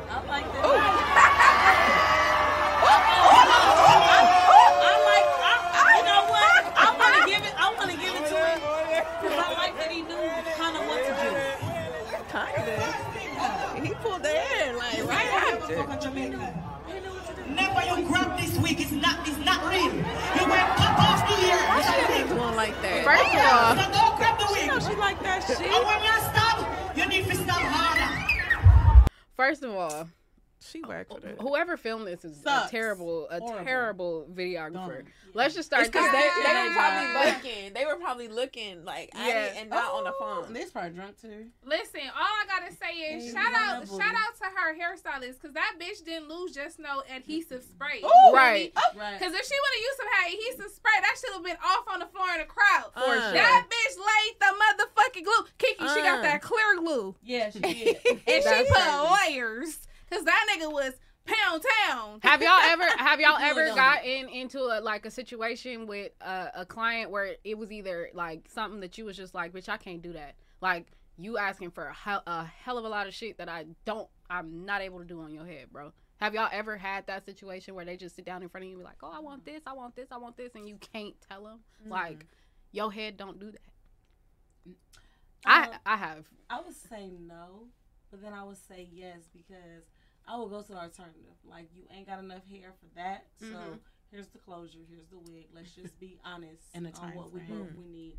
I 0.09 0.27
like 0.27 0.45
that. 0.45 0.61
Oh. 0.63 2.07
I 4.83 4.93
like. 5.07 5.27
I, 5.41 5.97
you 5.97 6.03
know 6.05 6.23
what? 6.31 6.61
I 6.75 6.89
want 6.97 7.13
to 7.15 7.23
give 7.29 7.43
it. 7.45 7.53
I 7.57 7.73
want 7.77 7.91
to 7.91 7.97
give 7.97 8.15
it 8.15 8.25
to 8.29 8.35
him 8.35 8.59
because 9.21 9.37
I 9.37 9.53
like 9.53 9.77
that 9.77 9.91
he 9.91 10.01
knew 10.01 10.17
kind 10.57 10.75
of 10.77 10.83
what 10.87 10.99
to 11.05 11.13
do. 11.21 11.29
Kinda. 12.55 13.87
He 13.87 13.93
pulled 13.95 14.23
the 14.23 14.29
hair 14.29 14.75
like 14.77 15.03
right 15.07 15.25
after. 15.53 15.83
Fuck 15.83 16.01
Jamaica. 16.01 16.53
Never 17.49 17.81
you 17.99 18.07
grab 18.07 18.39
this 18.39 18.57
week. 18.59 18.79
It's 18.79 18.91
not. 18.91 19.27
It's 19.27 19.37
not 19.45 19.63
real. 19.69 19.93
You 19.93 20.49
went 20.49 20.67
pop 20.77 20.99
off 20.99 21.27
the 21.27 21.35
ear. 21.47 21.59
She 21.83 22.13
ain't 22.19 22.29
doing 22.29 22.55
like 22.55 22.79
that. 22.81 23.03
First 23.03 23.35
of 23.35 23.41
all, 23.51 23.75
So 23.75 23.91
don't 23.91 24.17
grab 24.17 24.39
the 24.39 24.47
wig. 24.51 24.67
No, 24.67 24.79
she 24.79 24.95
like 24.95 25.21
that 25.23 25.43
shit. 25.47 25.61
And 25.61 25.85
when 25.85 26.03
you 26.03 26.15
stop, 26.31 26.97
you 26.97 27.05
need 27.07 27.25
to 27.29 27.35
stop 27.35 27.61
harder. 27.61 29.05
first 29.35 29.63
of 29.63 29.71
all, 29.73 30.07
She 30.63 30.81
whacked 30.81 31.11
for 31.11 31.19
that. 31.21 31.41
whoever 31.41 31.75
filmed 31.75 32.05
this 32.05 32.23
is 32.23 32.45
a 32.45 32.67
terrible, 32.69 33.27
a 33.29 33.39
Horrible. 33.39 33.65
terrible 33.65 34.27
videographer. 34.31 34.97
Dumb. 35.03 35.05
Let's 35.33 35.55
just 35.55 35.67
start 35.69 35.85
because 35.87 36.11
they, 36.11 36.19
they 36.43 36.53
were 36.67 36.73
probably 36.73 37.31
looking. 37.31 37.73
They 37.73 37.85
were 37.85 37.95
probably 37.95 38.27
looking 38.27 38.83
like 38.85 39.09
at 39.15 39.27
Yeah. 39.27 39.43
it 39.45 39.53
and 39.57 39.69
not 39.69 39.91
on 39.93 40.03
the 40.03 40.11
Oh, 40.19 40.43
phone. 40.43 40.53
This 40.53 40.69
part 40.71 40.93
drunk 40.93 41.19
too. 41.19 41.47
Listen, 41.65 42.01
all 42.13 42.21
I 42.21 42.45
gotta 42.47 42.75
say 42.75 42.91
is 43.15 43.25
Hey, 43.27 43.31
shout 43.31 43.53
out, 43.55 43.79
love 43.79 43.89
shout 43.89 44.13
out 44.13 44.35
to 44.37 44.43
her 44.53 44.75
hairstylist 44.77 45.41
because 45.41 45.53
that 45.53 45.75
bitch 45.79 46.03
didn't 46.05 46.27
lose 46.29 46.51
just 46.53 46.77
no 46.79 47.01
adhesive 47.09 47.63
spray. 47.63 48.01
Right. 48.33 48.71
Right. 48.95 49.17
Because 49.19 49.33
if 49.33 49.45
she 49.47 49.55
would 49.55 49.73
have 49.73 49.83
used 49.87 49.97
some 49.97 50.07
had 50.13 50.27
adhesive 50.33 50.71
spray, 50.75 50.97
that 51.01 51.15
should 51.19 51.33
have 51.33 51.43
been 51.43 51.57
off 51.65 51.85
on 51.91 51.99
the 51.99 52.07
floor 52.07 52.27
in 52.33 52.39
the 52.39 52.45
crowd. 52.45 52.91
For 52.93 53.05
sure. 53.19 53.33
That 53.33 53.65
bitch 53.67 53.97
laid 53.97 54.35
the 54.39 54.51
motherfucking 54.61 55.23
glue. 55.23 55.45
Kiki, 55.57 55.87
she 55.87 56.01
got 56.01 56.19
Uh. 56.19 56.21
that 56.23 56.41
clear 56.41 56.75
glue. 56.77 57.15
Yeah, 57.23 57.49
she 57.49 57.59
did. 57.59 57.97
And 58.27 58.43
she 58.43 58.65
put 58.67 58.77
crazy. 58.77 59.31
layers. 59.31 59.87
Because 60.11 60.25
that 60.25 60.45
nigga 60.51 60.71
was 60.71 60.93
pound 61.25 61.63
town. 61.87 62.19
Have 62.21 62.41
y'all 62.41 62.59
ever 62.63 62.83
have 62.97 63.21
y'all 63.21 63.37
ever 63.41 63.67
gotten 63.73 64.27
into 64.27 64.59
a 64.59 64.81
like 64.81 65.05
a 65.05 65.11
situation 65.11 65.87
with 65.87 66.11
a, 66.19 66.49
a 66.57 66.65
client 66.65 67.11
where 67.11 67.35
it 67.45 67.57
was 67.57 67.71
either 67.71 68.09
like 68.13 68.47
something 68.53 68.81
that 68.81 68.97
you 68.97 69.05
was 69.05 69.15
just 69.15 69.33
like, 69.33 69.53
bitch, 69.53 69.69
I 69.69 69.77
can't 69.77 70.01
do 70.01 70.13
that. 70.13 70.35
Like 70.61 70.87
you 71.17 71.37
asking 71.37 71.71
for 71.71 71.85
a 71.85 71.93
hell, 71.93 72.23
a 72.27 72.43
hell 72.43 72.77
of 72.77 72.85
a 72.85 72.89
lot 72.89 73.07
of 73.07 73.13
shit 73.13 73.37
that 73.37 73.47
I 73.47 73.65
don't, 73.85 74.09
I'm 74.29 74.65
not 74.65 74.81
able 74.81 74.99
to 74.99 75.05
do 75.05 75.21
on 75.21 75.33
your 75.33 75.45
head, 75.45 75.67
bro. 75.71 75.93
Have 76.17 76.33
y'all 76.33 76.49
ever 76.51 76.77
had 76.77 77.07
that 77.07 77.25
situation 77.25 77.73
where 77.73 77.85
they 77.85 77.97
just 77.97 78.15
sit 78.15 78.25
down 78.25 78.43
in 78.43 78.49
front 78.49 78.65
of 78.65 78.69
you 78.69 78.75
and 78.75 78.83
be 78.83 78.85
like, 78.85 78.97
oh, 79.01 79.11
I 79.13 79.19
want 79.19 79.45
this, 79.45 79.61
I 79.65 79.73
want 79.73 79.95
this, 79.95 80.07
I 80.11 80.17
want 80.17 80.37
this, 80.37 80.53
and 80.55 80.67
you 80.67 80.77
can't 80.93 81.15
tell 81.27 81.43
them? 81.43 81.59
Mm-hmm. 81.81 81.91
Like, 81.91 82.25
your 82.71 82.91
head 82.91 83.17
don't 83.17 83.39
do 83.39 83.51
that. 83.51 84.75
I 85.45 85.69
I 85.85 85.95
have. 85.95 86.25
I 86.49 86.61
would 86.61 86.75
say 86.75 87.09
no, 87.19 87.67
but 88.11 88.21
then 88.21 88.33
I 88.33 88.43
would 88.43 88.57
say 88.57 88.87
yes 88.91 89.21
because 89.33 89.83
I 90.31 90.37
would 90.39 90.49
go 90.49 90.61
to 90.61 90.67
the 90.71 90.77
alternative. 90.79 91.35
Like 91.43 91.67
you 91.75 91.83
ain't 91.95 92.07
got 92.07 92.19
enough 92.19 92.47
hair 92.49 92.73
for 92.79 92.87
that, 92.95 93.25
so 93.39 93.45
Mhm. 93.47 93.79
here's 94.11 94.27
the 94.29 94.37
closure, 94.37 94.79
here's 94.89 95.07
the 95.09 95.17
wig. 95.17 95.47
Let's 95.53 95.71
just 95.73 95.99
be 95.99 96.19
honest 96.25 96.63
And 96.73 96.85
the 96.85 96.89
on 96.91 96.95
time 97.09 97.15
what 97.15 97.31
we 97.33 97.41
frame. 97.41 97.59
both 97.65 97.75
we 97.75 97.87
need. 97.87 98.17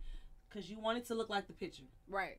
Cause 0.50 0.68
you 0.68 0.78
want 0.78 0.98
it 0.98 1.06
to 1.06 1.14
look 1.14 1.30
like 1.30 1.46
the 1.46 1.54
picture, 1.54 1.84
Right. 2.08 2.38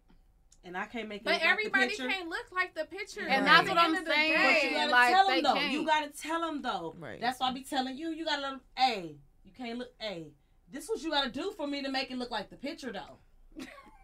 and 0.64 0.78
I 0.78 0.86
can't 0.86 1.08
make 1.10 1.22
it. 1.22 1.24
But 1.24 1.32
look 1.34 1.42
like 1.42 1.48
the 1.48 1.50
everybody 1.52 1.96
can't 1.98 2.30
look 2.30 2.52
like 2.52 2.76
the 2.76 2.86
picture. 2.86 3.22
And 3.28 3.48
that's 3.48 3.68
what 3.68 3.78
I'm 3.80 3.96
end 3.96 3.98
of 3.98 4.06
the 4.06 4.12
saying. 4.12 4.34
But 4.34 4.64
you 4.64 4.70
gotta 4.78 4.92
like, 4.92 5.10
tell 5.14 5.28
them 5.28 5.42
though. 5.44 5.54
can't. 5.56 5.74
You 5.74 5.86
gotta 5.86 6.10
tell 6.10 6.42
them 6.42 6.62
though. 6.62 6.96
Right. 7.00 7.20
That's 7.20 7.40
why 7.40 7.48
I 7.50 7.54
be 7.54 7.64
telling 7.64 7.98
you. 7.98 8.10
You 8.12 8.26
gotta 8.26 8.42
let 8.44 8.52
them. 8.52 8.62
Hey, 8.78 9.18
you 9.44 9.52
can't 9.52 9.80
look. 9.80 9.92
Hey, 10.00 10.34
this 10.72 10.88
what 10.88 11.02
you 11.02 11.10
gotta 11.10 11.32
do 11.32 11.52
for 11.58 11.66
me 11.66 11.82
to 11.82 11.90
make 11.90 12.12
it 12.12 12.18
look 12.20 12.30
like 12.30 12.52
the 12.52 12.56
picture 12.58 12.92
though. 12.92 13.18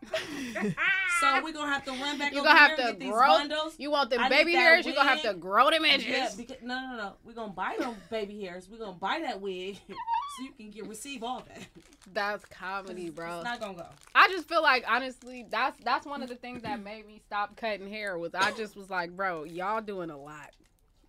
So 1.19 1.43
we're 1.43 1.51
gonna 1.51 1.71
have 1.71 1.83
to 1.85 1.91
run 1.91 2.17
back. 2.17 2.31
You 2.31 2.39
over 2.39 2.47
gonna 2.47 2.59
have 2.59 2.77
to 2.77 2.83
and 2.83 2.91
get 2.91 2.99
these 2.99 3.11
grow. 3.11 3.27
bundles. 3.27 3.75
You 3.77 3.91
want 3.91 4.09
need 4.11 4.29
baby 4.29 4.53
hairs? 4.53 4.85
You're 4.85 4.95
gonna 4.95 5.09
have 5.09 5.21
to 5.23 5.33
grow 5.33 5.69
them 5.69 5.83
edges. 5.83 6.07
Yeah, 6.07 6.29
because 6.35 6.57
no, 6.61 6.79
no, 6.79 6.95
no. 6.95 7.13
We're 7.25 7.33
gonna 7.33 7.51
buy 7.51 7.75
them 7.77 7.95
baby 8.09 8.41
hairs. 8.41 8.69
We're 8.71 8.77
gonna 8.77 8.93
buy 8.93 9.19
that 9.25 9.41
wig 9.41 9.79
so 9.87 10.43
you 10.43 10.51
can 10.57 10.71
get 10.71 10.87
receive 10.87 11.23
all 11.23 11.43
that. 11.47 11.67
That's 12.13 12.45
comedy, 12.49 13.09
bro. 13.09 13.37
It's 13.37 13.43
not 13.43 13.59
gonna 13.59 13.73
go. 13.73 13.85
I 14.15 14.29
just 14.29 14.47
feel 14.47 14.61
like 14.61 14.85
honestly, 14.87 15.45
that's 15.49 15.77
that's 15.83 16.05
one 16.05 16.23
of 16.23 16.29
the 16.29 16.35
things 16.35 16.61
that 16.61 16.81
made 16.81 17.05
me 17.05 17.21
stop 17.25 17.55
cutting 17.57 17.89
hair. 17.89 18.17
Was 18.17 18.33
I 18.33 18.51
just 18.51 18.75
was 18.75 18.89
like, 18.89 19.11
bro, 19.11 19.43
y'all 19.43 19.81
doing 19.81 20.09
a 20.09 20.17
lot. 20.17 20.51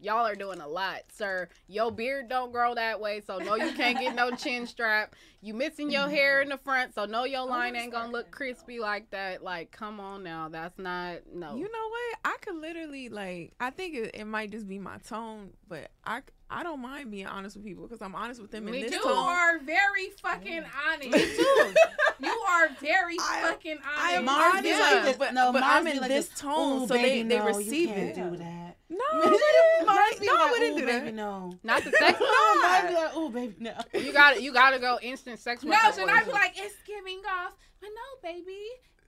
Y'all 0.00 0.26
are 0.26 0.34
doing 0.34 0.60
a 0.60 0.68
lot, 0.68 1.02
sir. 1.12 1.48
Your 1.68 1.90
beard 1.92 2.28
don't 2.28 2.52
grow 2.52 2.74
that 2.74 3.00
way, 3.00 3.20
so 3.20 3.38
no, 3.38 3.54
you 3.54 3.72
can't 3.72 3.98
get 3.98 4.14
no 4.14 4.30
chin 4.30 4.66
strap. 4.66 5.14
You 5.42 5.54
missing 5.54 5.90
your 5.90 6.08
hair 6.08 6.42
in 6.42 6.48
the 6.48 6.58
front, 6.58 6.94
so 6.94 7.04
no, 7.04 7.24
your 7.24 7.42
oh, 7.42 7.46
line 7.46 7.76
ain't 7.76 7.92
gonna 7.92 8.12
look 8.12 8.30
crispy 8.30 8.80
like 8.80 9.10
that. 9.10 9.42
Like, 9.42 9.70
come 9.70 10.00
on 10.00 10.22
now, 10.22 10.48
that's 10.48 10.78
not 10.78 11.18
no. 11.32 11.54
You 11.56 11.64
know 11.64 11.88
what? 11.88 12.18
I 12.24 12.36
could 12.40 12.56
literally 12.56 13.08
like. 13.08 13.52
I 13.60 13.70
think 13.70 13.94
it, 13.94 14.10
it 14.14 14.24
might 14.24 14.50
just 14.50 14.68
be 14.68 14.78
my 14.78 14.98
tone, 14.98 15.50
but 15.68 15.90
I 16.04 16.22
I 16.52 16.62
don't 16.64 16.80
mind 16.80 17.10
being 17.10 17.26
honest 17.26 17.56
with 17.56 17.64
people 17.64 17.84
because 17.86 18.02
I'm 18.02 18.14
honest 18.14 18.40
with 18.42 18.50
them 18.50 18.64
Me 18.64 18.80
in 18.80 18.86
this 18.86 18.92
tone. 18.92 19.00
You 19.02 19.14
tone. 19.14 19.28
are 19.28 19.58
very 19.60 20.10
fucking 20.20 20.62
mm. 20.62 20.66
honest. 20.88 21.10
Me 21.10 21.36
too. 21.36 21.74
You 22.22 22.28
are 22.50 22.68
very 22.80 23.16
I- 23.18 23.40
fucking 23.48 23.78
honest. 23.78 23.98
I 24.04 24.12
am 24.12 24.28
honest. 24.28 24.40
Mars 24.40 24.50
honest, 24.50 24.62
be 24.64 24.68
Yeah. 24.68 24.78
like 24.78 25.04
this, 25.04 25.16
but, 25.16 25.32
no, 25.32 25.52
but 25.52 25.62
I'm 25.62 25.86
in 25.86 26.00
like 26.00 26.08
this 26.08 26.28
this, 26.28 26.38
tone, 26.40 26.82
"Ooh, 26.82 26.86
so 26.86 26.94
baby, 26.94 27.22
they, 27.26 27.38
they 27.38 27.44
receive 27.46 27.88
you 27.88 27.94
it. 27.94 28.14
can't 28.14 28.32
do 28.32 28.36
that. 28.38 28.76
No, 28.90 28.98
Mars 29.12 29.40
Mars, 29.86 30.14
be 30.20 30.26
no, 30.26 30.32
I 30.34 30.42
like, 30.42 30.50
wouldn't 30.50 30.76
"Ooh, 30.76 30.80
do 30.80 30.86
baby, 30.86 31.04
that. 31.06 31.14
no. 31.14 31.52
not 31.62 31.82
the 31.84 31.90
sex. 31.98 32.20
No, 32.20 32.60
Mars 32.60 32.88
be 32.88 32.94
like, 32.94 33.10
oh, 33.14 33.28
baby, 33.30 33.54
no. 33.58 33.72
You 33.94 34.12
got 34.12 34.34
to 34.34 34.42
You 34.42 34.52
got 34.52 34.70
to 34.72 34.78
go 34.78 34.98
instant 35.00 35.38
sex. 35.38 35.62
No, 35.64 35.70
worker 35.70 35.92
should 36.00 36.08
I 36.10 36.24
be 36.24 36.32
like, 36.32 36.52
it's 36.56 36.74
giving 36.86 37.20
off? 37.26 37.54
But 37.80 37.88
no, 37.94 38.28
baby. 38.28 38.58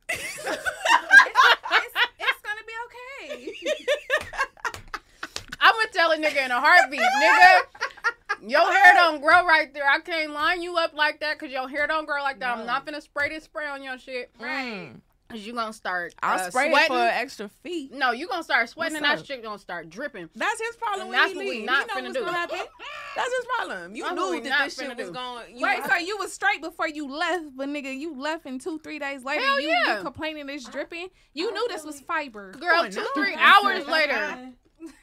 it's, 0.09 0.47
it's, 0.47 1.97
it's 2.19 2.41
gonna 2.43 2.65
be 2.67 2.75
okay. 2.87 3.53
I'm 5.63 5.75
gonna 5.75 5.89
tell 5.93 6.11
a 6.11 6.17
nigga 6.17 6.45
in 6.45 6.51
a 6.51 6.61
heartbeat, 6.61 7.01
nigga. 7.01 8.51
Your 8.51 8.73
hair 8.73 8.95
don't 8.95 9.21
grow 9.21 9.47
right 9.47 9.73
there. 9.73 9.89
I 9.89 10.01
can't 10.01 10.33
line 10.33 10.61
you 10.61 10.77
up 10.77 10.95
like 10.95 11.21
that 11.21 11.39
because 11.39 11.53
your 11.53 11.69
hair 11.69 11.87
don't 11.87 12.07
grow 12.07 12.21
like 12.23 12.41
that. 12.41 12.59
I'm 12.59 12.67
not 12.67 12.85
gonna 12.85 13.01
spray 13.01 13.29
this 13.29 13.45
spray 13.45 13.69
on 13.69 13.83
your 13.85 13.97
shit. 13.99 14.33
Mm. 14.41 15.01
Cause 15.33 15.47
you 15.47 15.55
gonna 15.55 15.73
start. 15.73 16.15
I'll 16.23 16.39
uh, 16.39 16.51
spray 16.51 16.67
it 16.67 16.73
sweating. 16.73 16.89
for 16.89 17.01
extra 17.01 17.49
feet. 17.63 17.91
No, 17.91 18.11
you 18.11 18.29
gonna 18.29 18.43
start 18.43 18.69
sweating 18.69 18.97
and 18.97 19.07
What's 19.07 19.23
that 19.23 19.27
shit 19.27 19.43
gonna 19.43 19.59
start 19.59 19.89
dripping. 19.89 20.29
That's 20.35 20.61
his 20.61 20.77
problem. 20.77 21.03
And 21.03 21.11
when 21.11 21.19
that's 21.19 21.35
what 21.35 21.47
we 21.47 21.65
not 21.65 21.91
he 21.91 22.01
finna 22.01 22.13
do. 22.13 22.21
gonna 22.21 22.33
happen. 22.33 22.59
That's 23.17 23.31
his 23.35 23.47
problem. 23.57 23.97
You 23.97 24.03
That's 24.03 24.15
knew 24.15 24.41
that 24.43 24.65
this 24.65 24.77
shit 24.77 24.91
finna 24.91 24.99
was 24.99 25.11
going. 25.11 25.57
You 25.57 25.65
Wait, 25.65 25.85
so 25.89 25.97
you 25.97 26.19
was 26.19 26.35
straight 26.35 26.61
before 26.61 26.89
you 26.89 27.11
left, 27.11 27.57
but 27.57 27.69
nigga, 27.69 27.99
you 27.99 28.15
left 28.15 28.45
and 28.45 28.61
two, 28.61 28.79
three 28.81 28.99
days 28.99 29.25
later, 29.25 29.41
Hell 29.41 29.61
you, 29.61 29.69
yeah. 29.69 29.97
you 29.97 30.03
complaining 30.03 30.51
it's 30.51 30.69
dripping. 30.69 31.09
You 31.33 31.51
knew 31.55 31.67
this 31.69 31.85
was 31.85 32.01
fiber. 32.01 32.53
Girl, 32.53 32.87
two, 32.91 33.01
no. 33.01 33.07
three 33.15 33.35
hours 33.35 33.87
later. 33.87 34.53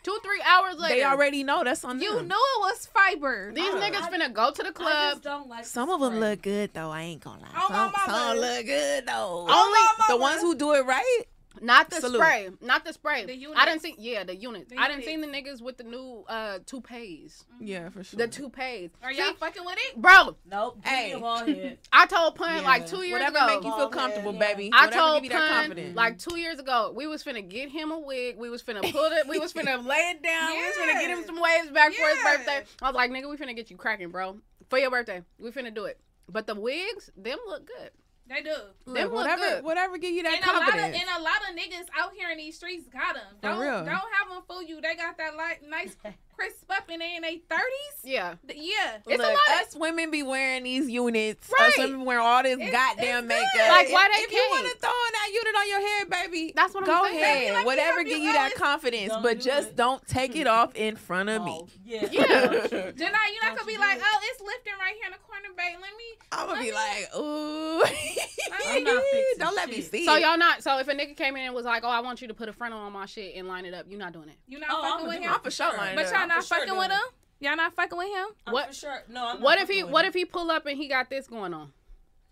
Two, 0.04 0.18
three 0.24 0.42
hours 0.46 0.78
later. 0.78 0.96
they 0.96 1.04
already 1.04 1.44
know 1.44 1.64
that's 1.64 1.84
on 1.86 2.02
You 2.02 2.16
them. 2.16 2.28
knew 2.28 2.36
it 2.36 2.60
was 2.62 2.88
fiber. 2.94 3.52
These 3.54 3.74
Uh, 3.74 3.78
niggas 3.80 4.10
finna 4.10 4.32
go 4.34 4.52
to 4.52 4.62
the 4.64 4.70
I 4.70 4.72
club. 4.72 5.12
just 5.14 5.24
don't 5.24 5.48
like. 5.50 5.66
Some 5.66 5.90
of 5.90 6.00
them 6.00 6.16
spray. 6.18 6.30
look 6.32 6.42
good 6.42 6.74
though. 6.74 6.90
I 6.92 7.02
ain't 7.02 7.24
gonna 7.24 7.42
lie. 7.42 7.50
My 7.54 7.62
some, 7.68 7.74
mama. 7.76 7.98
some 8.06 8.38
look 8.38 8.66
good 8.66 9.06
though. 9.08 9.48
Only 9.50 9.80
the 10.08 10.18
ones 10.18 10.42
who 10.42 10.56
do 10.56 10.74
it 10.74 10.86
right. 10.86 11.24
Not 11.62 11.90
the 11.90 11.98
Salute. 11.98 12.22
spray. 12.22 12.50
Not 12.62 12.86
the 12.86 12.94
spray. 12.94 13.26
The 13.26 13.48
I 13.56 13.66
didn't 13.66 13.82
see. 13.82 13.96
Yeah, 13.98 14.24
the 14.24 14.36
units. 14.36 14.70
The 14.70 14.78
I 14.78 14.88
didn't 14.88 15.04
see 15.04 15.16
the 15.18 15.28
niggas 15.28 15.62
with 15.62 15.78
the 15.78 15.84
new 15.84 16.24
uh 16.28 16.60
toupees. 16.66 17.44
Yeah, 17.60 17.90
for 17.90 18.04
sure. 18.04 18.18
The 18.18 18.28
toupees. 18.28 18.90
Are 19.04 19.12
y'all 19.12 19.34
fucking 19.34 19.64
with 19.66 19.78
it? 19.78 20.02
bro? 20.02 20.36
Nope. 20.50 20.80
Hey. 20.86 21.10
Hey. 21.12 21.20
Bald 21.20 21.48
head. 21.48 21.78
I 21.94 22.06
told 22.06 22.36
Pun 22.36 22.56
Yeah. 22.58 22.62
like 22.62 22.88
two 22.88 23.04
years 23.04 23.14
Whatever 23.14 23.38
ago. 23.38 23.46
make 23.48 23.64
you 23.64 23.76
feel 23.76 23.90
comfortable, 23.90 24.34
yeah. 24.34 24.40
baby. 24.40 24.70
I 24.74 24.86
Whatever 24.86 25.02
told 25.02 25.24
give 25.24 25.32
you 25.32 25.38
Pun 25.40 25.50
confidence. 25.50 25.96
like 25.96 26.18
two 26.18 26.38
years 26.38 26.60
ago 26.60 26.94
we 26.96 27.08
was 27.08 27.24
finna 27.24 27.48
get 27.48 27.70
him 27.70 27.92
a 27.92 28.00
wig. 28.00 28.38
We 28.38 28.50
was 28.50 28.64
finna 28.64 28.82
pull 28.92 29.12
it. 29.12 29.28
We 29.28 29.40
was 29.40 29.54
finna 29.54 29.86
lay 29.88 30.12
it 30.16 30.24
down. 30.24 30.52
We 30.52 30.64
was 30.64 30.76
finna 30.76 31.00
get 31.00 31.10
him 31.10 31.24
some 31.26 31.40
waves 31.42 31.70
back 31.72 31.94
for 31.94 32.08
his 32.08 32.24
birthday. 32.24 32.64
I 32.82 32.86
was 32.88 32.96
like, 32.96 33.12
nigga, 33.12 33.30
we 33.30 33.38
finna 33.38 33.56
get 33.56 33.70
you 33.70 33.78
cracking, 33.78 34.10
bro, 34.10 34.38
for 34.70 34.78
your 34.80 34.90
birthday. 34.92 35.22
We 35.40 35.52
finna 35.52 35.74
do 35.74 35.86
it. 35.86 36.00
But 36.32 36.46
the 36.48 36.56
wigs, 36.56 37.10
them 37.18 37.40
look 37.48 37.66
good. 37.66 37.90
They 38.30 38.42
do. 38.44 38.52
Look, 38.86 38.96
Them 38.96 39.04
look 39.06 39.14
whatever, 39.14 39.42
good. 39.42 39.64
whatever 39.64 39.98
give 39.98 40.14
you 40.14 40.22
that 40.24 40.36
And 40.36 40.44
a 40.44 40.54
lot 40.54 40.62
of 40.62 40.70
confidence. 40.70 41.02
and 41.02 41.20
a 41.20 41.24
lot 41.24 41.42
of 41.50 41.56
niggas 41.58 41.88
out 41.98 42.14
here 42.14 42.30
in 42.30 42.38
these 42.38 42.56
streets 42.56 42.88
got 42.88 43.16
them. 43.16 43.24
For 43.42 43.48
Don't 43.50 43.60
real. 43.60 43.80
don't 43.84 43.88
have 43.90 44.30
them 44.30 44.44
fool 44.48 44.62
you. 44.62 44.80
They 44.82 44.96
got 44.96 45.18
that 45.18 45.36
light, 45.36 45.60
nice 45.68 45.96
crisp 46.40 46.72
up 46.72 46.90
and 46.90 47.02
they 47.02 47.16
in 47.16 47.22
their 47.22 47.32
thirties. 47.50 47.96
Yeah. 48.04 48.36
Yeah. 48.48 48.98
It's 49.06 49.08
a 49.08 49.10
Look, 49.10 49.20
lot 49.20 49.34
of- 49.62 49.68
us 49.68 49.76
women 49.76 50.10
be 50.12 50.24
wearing 50.24 50.64
these 50.64 50.90
units. 50.90 51.50
Right. 51.60 51.70
Us 51.70 51.78
women 51.78 52.06
wear 52.06 52.20
all 52.22 52.44
this 52.44 52.54
It's- 52.58 52.72
goddamn 52.72 53.26
it's 53.26 53.28
makeup. 53.28 53.70
Like, 53.70 53.92
why 53.92 54.08
they 54.16 54.24
if 54.24 54.32
you 54.32 54.46
want 54.50 54.66
to 54.68 54.78
throw 54.80 54.90
that 54.90 55.30
unit 55.34 55.56
on 55.56 55.70
your 55.70 55.82
head, 55.82 56.10
baby, 56.10 56.54
That's 56.56 56.74
what 56.74 56.84
I'm 56.84 56.90
saying. 56.90 57.02
go 57.02 57.06
ahead. 57.24 57.54
Let 57.54 57.60
me 57.60 57.66
Whatever 57.66 57.94
help 57.98 58.08
give 58.08 58.18
you 58.20 58.24
you 58.28 58.34
that 58.34 58.56
confidence, 58.56 59.10
Don't 59.14 59.24
but 59.24 59.40
do 59.40 59.44
just 59.46 59.70
it. 59.70 59.76
don't 59.76 60.06
take 60.08 60.36
it 60.36 60.48
off 60.48 60.76
in 60.76 60.96
front 60.96 61.30
of 61.30 61.42
Oh, 61.42 61.46
me. 61.46 61.66
yeah. 61.86 62.08
Yeah. 62.12 62.30
Janai, 62.30 62.96
you're 62.98 63.12
not 63.12 63.56
Don't 63.56 63.56
gonna 63.58 63.66
be 63.66 63.78
like, 63.78 63.98
it. 63.98 64.04
oh, 64.06 64.20
it's 64.24 64.42
lifting 64.42 64.74
right 64.80 64.96
here 64.96 65.06
in 65.08 65.12
the 65.12 65.18
corner, 65.28 65.50
babe. 65.58 65.78
Let 65.82 65.92
me. 65.98 66.06
I'm 66.32 66.48
gonna 66.48 66.60
be 66.60 66.68
me- 66.68 66.74
like, 66.74 67.10
ooh, 67.18 67.82
I'm 67.82 68.84
not 68.84 69.04
fixing 69.12 69.40
don't 69.40 69.56
let 69.56 69.70
me 69.70 69.76
shit. 69.76 69.92
see. 69.92 70.06
So 70.06 70.16
y'all 70.16 70.38
not. 70.38 70.64
So 70.64 70.78
if 70.80 70.88
a 70.88 70.94
nigga 70.94 71.16
came 71.18 71.36
in 71.36 71.44
and 71.46 71.56
was 71.56 71.66
like, 71.66 71.84
"Oh, 71.84 71.90
I 71.90 72.00
want 72.02 72.22
you 72.22 72.28
to 72.28 72.34
put 72.34 72.50
a 72.50 72.54
frontal 72.54 72.80
on 72.80 72.94
my 72.94 73.06
shit 73.06 73.36
and 73.36 73.48
line 73.48 73.66
it 73.66 73.74
up," 73.74 73.86
you're 73.90 74.00
not 74.00 74.14
doing 74.14 74.30
it. 74.30 74.36
You're 74.48 74.60
not 74.60 74.70
Oh, 74.72 74.82
fucking 74.82 75.08
with 75.08 75.18
him. 75.18 75.24
it. 75.24 75.32
I'm 75.32 75.40
for 75.42 75.52
sure 75.52 75.76
lining 75.76 75.96
But 75.96 76.06
y'all 76.12 76.22
up. 76.24 76.28
Not 76.30 76.38
for 76.44 76.48
sure 76.48 76.58
fucking 76.60 76.74
doing 76.74 76.80
with 76.80 76.92
it. 76.92 76.94
him. 76.94 77.02
Y'all 77.42 77.56
not 77.56 77.74
fucking 77.74 77.98
with 77.98 78.08
him. 78.10 78.28
I'm 78.48 78.54
What- 78.54 78.68
For 78.68 78.74
sure. 78.74 79.04
No, 79.10 79.28
I'm 79.28 79.36
not 79.36 79.42
What 79.42 79.60
if 79.60 79.70
he? 79.70 79.84
What 79.84 80.06
him. 80.06 80.10
if 80.10 80.14
he 80.16 80.26
pull 80.26 80.50
up 80.52 80.66
and 80.66 80.78
he 80.78 80.88
got 80.88 81.10
this 81.10 81.28
going 81.28 81.54
on? 81.54 81.72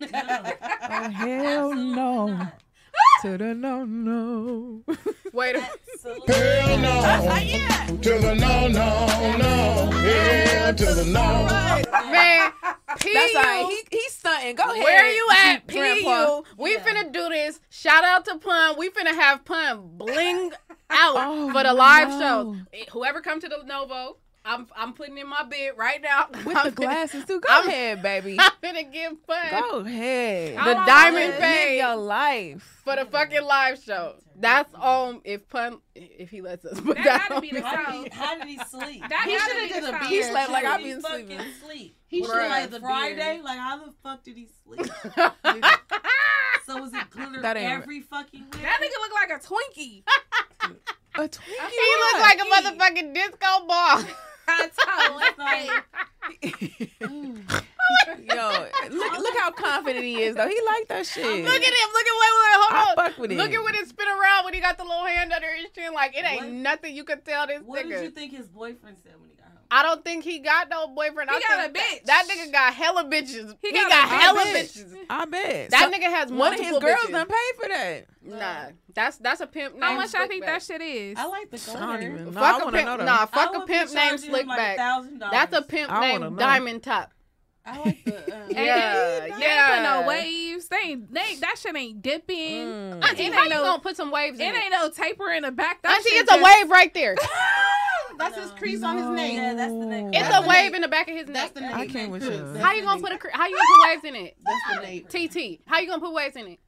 No. 0.00 0.08
Oh, 0.10 0.12
hell 1.10 1.70
Absolutely 1.72 1.94
no. 1.94 2.26
not. 2.28 2.52
To 3.22 3.36
the 3.36 3.54
no, 3.54 3.84
no. 3.84 4.82
Wait. 5.32 5.56
a- 5.56 5.68
Absolutely 5.94 6.34
Hell 6.34 6.78
not. 6.78 7.88
no. 7.88 7.96
To 7.96 8.18
the 8.18 8.34
no, 8.36 8.68
no, 8.68 9.06
no. 9.38 9.90
Hell 9.90 10.74
to 10.74 10.84
the 10.94 11.04
no. 11.04 12.10
Man, 12.12 12.52
P 13.00 13.12
That's 13.14 13.34
all 13.34 13.42
right. 13.42 13.60
you. 13.68 13.82
He, 13.90 13.96
he's 13.98 14.12
stunting. 14.12 14.54
Go 14.54 14.64
ahead. 14.70 14.84
Where 14.84 15.04
are 15.04 15.10
you 15.10 15.28
at, 15.32 15.66
Grandpa. 15.66 16.26
PU? 16.42 16.44
We 16.58 16.72
Yeah. 16.74 16.84
finna 16.84 17.12
do 17.12 17.28
this. 17.28 17.60
Shout 17.70 18.04
out 18.04 18.24
to 18.26 18.38
Pun. 18.38 18.78
We 18.78 18.90
finna 18.90 19.14
have 19.14 19.44
Pun 19.44 19.80
bling 19.96 20.52
out 20.90 21.14
Oh, 21.16 21.50
for 21.52 21.62
the 21.64 21.72
live 21.74 22.10
no. 22.10 22.18
show. 22.20 22.56
Whoever 22.92 23.20
come 23.20 23.40
to 23.40 23.48
the 23.48 23.62
Novo, 23.64 24.16
I'm 24.48 24.66
I'm 24.74 24.92
putting 24.94 25.18
in 25.18 25.28
my 25.28 25.42
bid 25.44 25.72
right 25.76 26.00
now. 26.02 26.26
With 26.44 26.46
I'm 26.56 26.64
the 26.66 26.72
finna- 26.72 26.74
glasses 26.74 27.24
too. 27.26 27.40
Go 27.40 27.48
I'm- 27.52 27.68
ahead, 27.68 28.02
baby. 28.02 28.36
I'm 28.40 28.50
gonna 28.62 28.84
give 28.84 29.26
Pun 29.26 29.36
Go 29.50 29.78
ahead. 29.80 30.54
the 30.56 30.60
I'm 30.60 30.86
diamond 30.86 31.30
Live 31.30 31.38
fade 31.38 31.78
your 31.78 31.96
life. 31.96 32.80
for 32.84 32.96
the 32.96 33.04
fucking 33.04 33.42
live 33.42 33.82
show. 33.82 34.14
That's 34.40 34.72
on 34.74 35.20
if 35.24 35.48
Pun 35.48 35.80
if 35.94 36.30
he 36.30 36.40
lets 36.40 36.64
us. 36.64 36.80
But 36.80 36.96
That 36.96 37.04
that's 37.04 37.28
gotta 37.28 37.40
be 37.40 37.50
the 37.50 37.62
on- 37.62 37.74
How 37.74 37.84
song. 37.92 38.02
did 38.04 38.12
he, 38.12 38.18
how 38.18 38.34
did 38.38 38.46
he 38.48 38.58
sleep? 38.70 39.02
That 39.08 39.24
He 39.26 39.38
shoulda 39.38 39.54
be 39.54 39.68
did 39.68 39.82
the 39.84 39.88
a 39.88 39.90
song. 39.90 40.00
He 40.08 40.16
beard. 40.20 40.30
slept 40.30 40.50
like 40.50 40.64
I've 40.64 40.82
been 40.82 41.02
sleeping. 41.02 41.40
sleep? 41.64 41.96
He 42.06 42.24
shoulda 42.24 42.48
like 42.48 42.70
the 42.70 42.80
Friday? 42.80 43.16
beard. 43.16 43.44
Like 43.44 43.58
how 43.58 43.84
the 43.84 43.92
fuck 44.02 44.22
did 44.24 44.36
he 44.36 44.48
sleep? 44.64 44.86
so 46.66 46.80
was 46.80 46.92
it 46.94 47.10
glitter 47.10 47.42
That 47.42 47.56
ain't- 47.56 47.82
every 47.82 48.00
fucking 48.00 48.42
way? 48.42 48.62
That 48.62 48.80
nigga 48.80 48.98
look 49.00 49.12
like 49.14 49.30
a 49.30 49.44
Twinkie. 49.44 50.02
A 51.16 51.28
Twinkie. 51.28 51.70
he 51.70 51.94
looks 52.00 52.20
like 52.20 52.38
a 52.38 52.44
motherfucking 52.44 53.14
disco 53.14 53.66
ball. 53.66 54.02
I 54.48 54.68
told 54.78 55.22
him. 55.22 55.28
Yo, 58.24 58.66
look 58.90 59.12
look 59.18 59.36
how 59.38 59.50
confident 59.50 60.04
he 60.04 60.22
is 60.22 60.34
though. 60.36 60.46
He 60.48 60.60
like 60.66 60.86
that 60.88 61.06
shit. 61.06 61.24
Look 61.24 61.34
at 61.34 61.46
him. 61.46 61.88
Look 61.92 62.06
at 62.06 62.16
wait, 62.20 62.32
wait, 62.36 62.52
I 62.52 62.54
hold 62.68 62.88
on. 62.88 62.94
fuck 63.04 63.18
with 63.18 63.32
it. 63.32 63.38
Look 63.38 63.52
at 63.52 63.62
when 63.64 63.74
it 63.74 63.88
spin 63.88 64.06
around 64.08 64.44
when 64.44 64.54
he 64.54 64.60
got 64.60 64.76
the 64.78 64.84
little 64.84 65.06
hand 65.06 65.32
under 65.32 65.46
his 65.54 65.66
chin. 65.74 65.92
Like 65.94 66.14
it 66.16 66.24
ain't 66.24 66.42
What? 66.42 66.52
nothing 66.52 66.94
you 66.94 67.04
could 67.04 67.24
tell 67.24 67.46
this 67.46 67.60
nigga. 67.62 67.66
What 67.66 67.86
nigga. 67.86 67.90
did 67.90 68.02
you 68.04 68.10
think 68.10 68.32
his 68.32 68.46
boyfriend 68.48 68.98
said 69.02 69.14
when 69.18 69.30
he 69.30 69.36
got 69.36 69.36
home? 69.36 69.37
I 69.70 69.82
don't 69.82 70.02
think 70.02 70.24
he 70.24 70.38
got 70.38 70.68
no 70.70 70.88
boyfriend. 70.88 71.28
He 71.30 71.36
I 71.36 71.40
got 71.40 71.72
think 71.72 71.76
a 71.76 71.78
bitch. 71.80 72.04
That, 72.06 72.24
that 72.26 72.34
nigga 72.36 72.52
got 72.52 72.72
hella 72.74 73.04
bitches. 73.04 73.54
He, 73.60 73.68
He 73.68 73.72
got, 73.74 73.90
got 73.90 74.04
a 74.04 74.08
hella 74.08 74.44
bitch. 74.46 74.78
bitches. 74.82 74.96
I 75.10 75.24
bet. 75.26 75.70
That 75.70 75.80
So- 75.82 75.90
nigga 75.98 76.04
has 76.10 76.32
one 76.32 76.54
of 76.54 76.58
his 76.60 76.70
multiple 76.70 76.80
girls 76.88 77.00
bitches. 77.04 77.10
done 77.12 77.26
paid 77.26 77.62
for 77.62 77.68
that. 77.68 78.06
Nah, 78.22 78.70
that's 78.94 79.18
that's 79.18 79.40
a 79.42 79.46
pimp. 79.46 79.80
How 79.80 79.94
much 79.94 80.14
I 80.14 80.26
think 80.26 80.42
Slickback. 80.44 80.46
that 80.46 80.62
shit 80.62 80.80
is? 80.82 81.18
I 81.18 81.24
like 81.26 81.50
the 81.50 81.72
I 81.76 81.98
don't 81.98 82.14
glitter. 82.14 82.32
Fuck 82.32 82.42
I 82.42 82.58
a 82.68 82.72
pimp. 82.72 82.86
know 82.86 82.96
though. 82.98 83.04
Nah, 83.04 83.26
fuck 83.26 83.50
I 83.50 83.54
a 83.54 83.58
would 83.58 83.66
be 83.66 83.72
pimp 83.74 83.92
named 83.92 84.18
Slickback. 84.20 84.76
Like 84.78 85.20
That's 85.30 85.56
a 85.56 85.62
pimp 85.62 85.92
I 85.92 86.00
named. 86.18 86.38
Diamond 86.38 86.82
Top. 86.82 87.12
I 87.66 87.78
like 87.80 88.04
the. 88.04 88.16
Uh, 88.16 88.36
And 88.48 88.50
Yeah, 88.56 89.20
they 89.20 89.26
ain't 89.26 89.38
yeah. 89.40 89.74
put 89.74 89.82
no 90.02 90.08
waves. 90.08 90.68
They 90.68 90.76
ain't, 90.78 91.12
they 91.12 91.34
that 91.40 91.56
shit 91.58 91.76
ain't 91.76 92.00
dipping. 92.00 92.36
Mm. 92.66 93.04
Auntie, 93.04 93.24
It 93.24 93.32
how 93.34 93.40
ain't 93.42 93.50
you 93.50 93.54
no- 93.56 93.64
gonna 93.64 93.82
put 93.82 93.96
some 93.96 94.10
waves 94.10 94.38
It 94.40 94.42
in 94.44 94.54
it? 94.54 94.58
ain't 94.64 94.72
no 94.72 94.88
taper 94.88 95.30
in 95.32 95.42
the 95.42 95.52
back. 95.52 95.82
That 95.82 95.96
Auntie, 95.98 96.08
shit 96.08 96.22
it's 96.22 96.32
a 96.32 96.42
wave 96.42 96.70
right 96.70 96.92
there. 96.94 97.14
that's 98.18 98.36
his 98.36 98.50
crease 98.52 98.82
on 98.82 98.96
his 98.98 99.06
neck. 99.08 99.32
Yeah, 99.32 99.54
that's 99.54 99.72
the 99.72 99.86
neck. 99.86 100.04
It's 100.12 100.28
That's 100.28 100.44
a 100.44 100.48
wave 100.48 100.64
Nate. 100.72 100.74
in 100.74 100.80
the 100.82 100.88
back 100.88 101.08
of 101.08 101.16
his 101.16 101.26
That's 101.26 101.54
neck. 101.54 101.54
the 101.54 101.74
I 101.76 101.80
Nate. 101.82 101.90
can't 101.90 102.10
with 102.10 102.24
you. 102.24 102.58
How 102.60 102.72
you 102.72 102.82
gonna 102.82 103.00
put 103.00 103.12
a 103.12 103.18
cre- 103.18 103.28
how 103.32 103.46
you 103.46 103.54
gonna 103.56 103.64
put 103.74 103.88
waves 103.88 104.04
in 104.16 104.26
it? 104.26 104.36
That's 104.44 104.80
the 104.80 104.86
Nate. 104.86 105.08
TT. 105.08 105.60
How 105.66 105.78
you 105.80 105.88
gonna 105.88 106.00
put 106.00 106.12
waves 106.12 106.36
in 106.36 106.46
it? 106.46 106.58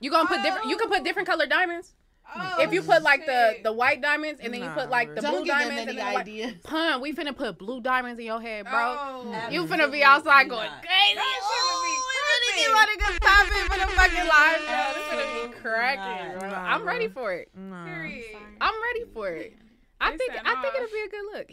You 0.00 0.10
gonna 0.10 0.28
put 0.28 0.42
different? 0.42 0.68
You 0.68 0.76
can 0.76 0.88
put 0.88 1.04
different 1.04 1.28
colored 1.28 1.48
diamonds. 1.50 1.94
Oh, 2.36 2.56
if 2.60 2.72
you 2.72 2.80
put 2.82 3.02
like 3.02 3.26
the 3.26 3.50
shit. 3.52 3.64
the 3.64 3.72
white 3.72 4.00
diamonds 4.00 4.40
and 4.42 4.52
then 4.52 4.62
you 4.62 4.68
put 4.70 4.88
like 4.88 5.14
the 5.14 5.20
blue 5.20 5.30
Don't 5.30 5.44
give 5.44 5.54
diamonds 5.54 5.80
and 5.82 5.88
any 5.90 5.98
then 5.98 6.14
like 6.14 6.22
ideas. 6.26 6.54
pun, 6.64 7.00
we 7.02 7.12
finna 7.12 7.36
put 7.36 7.58
blue 7.58 7.80
diamonds 7.82 8.18
in 8.18 8.24
your 8.26 8.40
head, 8.40 8.64
bro. 8.64 8.72
Oh. 8.98 9.48
You 9.50 9.64
finna 9.66 9.92
be 9.92 10.02
outside 10.02 10.48
going 10.48 10.66
Absolutely 10.66 10.88
crazy. 10.88 11.14
That 11.16 11.40
Oh, 11.42 11.50
shit 11.52 11.84
we 11.84 11.92
would 11.94 12.56
be 12.56 12.64
oh, 12.64 12.64
finna 12.64 12.64
get 12.64 12.72
money 12.72 12.96
good 12.96 13.20
popping 13.20 13.64
for 13.68 13.78
the 13.78 13.92
fucking 13.94 14.28
live 14.28 14.60
show. 14.66 14.94
This 14.94 15.04
finna 15.12 15.48
be 15.52 15.54
cracking, 15.60 16.28
not. 16.32 16.40
bro. 16.40 16.48
Nah, 16.50 16.56
I'm 16.74 16.84
ready 16.86 17.08
for 17.08 17.32
it. 17.34 17.48
Nah. 17.54 17.84
Period. 17.84 18.24
I'm 18.60 18.74
ready 18.82 19.04
for 19.12 19.28
it. 19.28 19.52
I 20.00 20.10
They 20.10 20.16
think 20.18 20.32
I 20.44 20.60
think 20.60 20.74
it'll 20.74 20.88
be 20.88 21.04
a 21.06 21.08
good 21.08 21.24
look. 21.32 21.50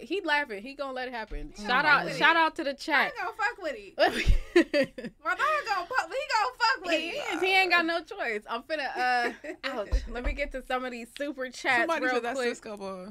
He 0.00 0.06
he 0.06 0.20
laughing. 0.22 0.62
He 0.62 0.74
gonna 0.74 0.92
let 0.92 1.08
it 1.08 1.14
happen. 1.14 1.52
He 1.56 1.64
Shout 1.66 1.84
out 1.84 2.10
shout 2.16 2.36
it. 2.36 2.38
out 2.38 2.56
to 2.56 2.64
the 2.64 2.70
I 2.70 2.74
chat. 2.74 3.04
ain't 3.06 3.16
gonna 3.16 3.36
fuck 3.36 3.62
with 3.62 3.74
it. 3.76 5.14
My 5.24 5.30
dog 5.30 5.38
gonna 5.68 5.86
fuck. 5.86 6.10
He 6.10 6.22
gonna 6.32 6.56
fuck 6.58 6.84
with 6.84 6.94
is. 6.94 7.42
it. 7.42 7.44
He 7.44 7.52
ain't 7.54 7.70
got 7.70 7.84
no 7.86 8.00
choice. 8.02 8.42
I'm 8.48 8.62
finna 8.62 8.88
uh 8.96 9.32
ouch. 9.64 9.88
Let 10.10 10.24
me 10.24 10.32
get 10.32 10.52
to 10.52 10.62
some 10.66 10.84
of 10.84 10.90
these 10.90 11.08
super 11.18 11.48
chats 11.50 11.80
Somebody 11.82 12.04
real 12.06 12.14
said 12.14 12.22
that 12.24 12.34
quick. 12.34 12.54
Sisqó 12.54 12.78
boy. 12.78 13.06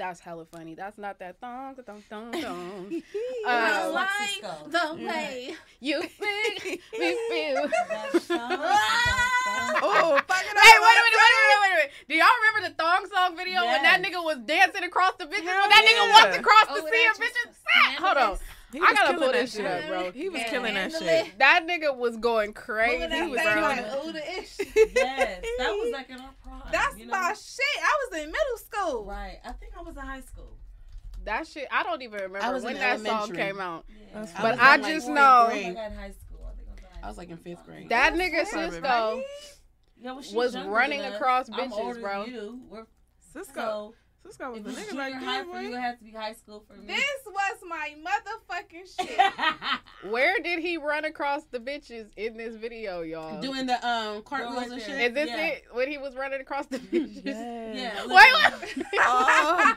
That's 0.00 0.18
hella 0.18 0.46
funny. 0.46 0.74
That's 0.74 0.96
not 0.96 1.18
that 1.18 1.38
thong 1.42 1.74
thong 1.74 2.02
thong 2.08 2.32
thong. 2.32 3.02
I 3.46 3.84
Uh, 3.84 3.92
like 3.92 4.40
the 4.72 4.94
way. 5.06 5.54
you 5.78 6.00
make 6.20 6.64
me 6.64 6.80
feel. 7.28 7.68
Oh, 9.82 10.18
fuck 10.26 10.40
it 10.40 10.56
Hey, 10.56 10.76
wait 10.80 10.96
a 10.96 11.02
minute, 11.04 11.20
wait 11.20 11.36
a 11.36 11.36
minute, 11.36 11.60
wait 11.60 11.68
a 11.68 11.76
minute. 11.76 11.90
Do 12.08 12.14
y'all 12.16 12.26
remember 12.40 12.60
the 12.70 12.74
thong 12.82 13.06
song 13.14 13.36
video 13.36 13.60
when 13.66 13.82
that 13.82 14.00
nigga 14.02 14.24
was 14.24 14.38
dancing 14.46 14.84
across 14.84 15.12
the 15.18 15.26
bitches? 15.26 15.44
Hell 15.44 15.60
when 15.60 15.68
that 15.68 15.84
nigga 15.84 16.10
walked 16.24 16.38
across 16.40 16.64
Oh, 16.70 16.76
the 16.80 16.88
sea 16.90 17.04
of 17.06 17.18
just 17.18 17.20
bitches? 17.20 18.00
Hold 18.02 18.16
on. 18.16 18.38
This. 18.72 18.80
He 18.80 18.86
I 18.86 18.92
gotta 18.94 19.18
pull 19.18 19.26
that 19.26 19.32
this 19.32 19.54
shit 19.54 19.66
up, 19.66 19.86
bro. 19.88 20.10
He 20.12 20.28
was 20.28 20.40
Yeah, 20.42 20.48
killing 20.50 20.74
that 20.74 20.92
shit. 20.92 21.02
it. 21.02 21.38
That 21.38 21.66
nigga 21.68 21.96
was 21.96 22.16
going 22.16 22.52
crazy, 22.52 22.98
Moving 23.08 23.34
that 23.34 23.44
bro. 23.44 23.74
thing 23.74 23.84
like, 23.84 24.04
ooh, 24.06 24.12
the 24.12 24.38
ish. 24.38 24.58
Yes, 24.94 25.44
that 25.58 25.70
was 25.70 25.90
like 25.92 26.10
in 26.10 26.20
our 26.20 26.30
prime. 26.42 26.62
That's 26.70 26.96
you 26.98 27.06
know? 27.06 27.12
my 27.12 27.32
shit. 27.32 27.82
I 27.82 28.06
was 28.10 28.20
in 28.22 28.26
middle 28.30 28.56
school. 28.58 29.04
Right. 29.06 29.38
I 29.44 29.52
think 29.52 29.72
I 29.78 29.82
was 29.82 29.96
in 29.96 30.02
high 30.02 30.20
school. 30.20 30.56
That 31.24 31.46
shit, 31.46 31.66
I 31.70 31.82
don't 31.82 32.00
even 32.02 32.14
remember 32.20 32.42
I 32.42 32.50
was 32.50 32.62
when 32.64 32.76
in 32.76 32.80
that 32.80 33.00
song 33.00 33.32
came 33.34 33.60
out. 33.60 33.84
Yeah. 33.88 33.96
That's 34.20 34.32
But 34.32 34.52
was 34.52 34.58
I 34.60 34.76
like, 34.76 34.92
just 34.92 35.08
know- 35.08 35.20
I 35.22 35.50
grade. 35.50 35.76
high 35.76 36.12
school. 36.12 36.40
I 36.42 36.48
I 36.48 36.50
was 36.50 36.58
in 36.58 36.84
high 36.84 37.00
I 37.02 37.08
was 37.08 37.18
like 37.18 37.30
in 37.30 37.36
fifth 37.38 37.64
grade. 37.66 37.88
That 37.90 38.14
nigga 38.14 38.46
Sorry, 38.46 38.68
Sisqó 38.70 39.22
Yeah, 40.00 40.12
well, 40.12 40.24
was 40.32 40.56
running 40.56 41.00
across 41.02 41.50
bitches, 41.50 42.00
bro. 42.00 42.24
Sisqó. 43.34 43.88
you. 43.88 43.94
We're, 44.24 44.30
Sisqó. 44.30 44.50
was 44.50 44.58
if 44.58 44.64
the 44.64 44.70
it's 44.70 44.80
nigga 44.80 44.90
junior 44.90 45.10
back 45.12 45.22
high 45.22 45.44
for 45.44 45.60
you, 45.62 45.70
boy. 45.70 45.76
it 45.76 45.80
has 45.80 45.98
to 45.98 46.04
be 46.04 46.10
high 46.12 46.32
school 46.32 46.64
for 46.66 46.74
me. 46.74 46.86
This 46.86 47.04
was 47.26 47.56
my 47.68 47.94
motherfucking 48.04 48.96
shit. 49.08 50.10
Where 50.10 50.38
did 50.40 50.58
he 50.60 50.76
run 50.76 51.04
across 51.04 51.44
the 51.50 51.58
bitches 51.58 52.06
in 52.16 52.36
this 52.36 52.54
video, 52.56 53.00
y'all? 53.02 53.40
Doing 53.40 53.66
the 53.66 53.74
um 53.86 54.22
cartwheels 54.22 54.56
right 54.58 54.70
and 54.72 54.82
shit. 54.82 55.00
Is 55.00 55.14
this 55.14 55.28
Yeah. 55.28 55.46
it? 55.46 55.64
When 55.72 55.88
he 55.90 55.98
was 55.98 56.14
running 56.14 56.40
across 56.40 56.66
the 56.66 56.78
bitches? 56.78 57.24
yeah. 57.24 58.06
Wait, 58.06 58.08
listen. 58.52 58.84
wait. 58.92 59.00
Oh. 59.00 59.74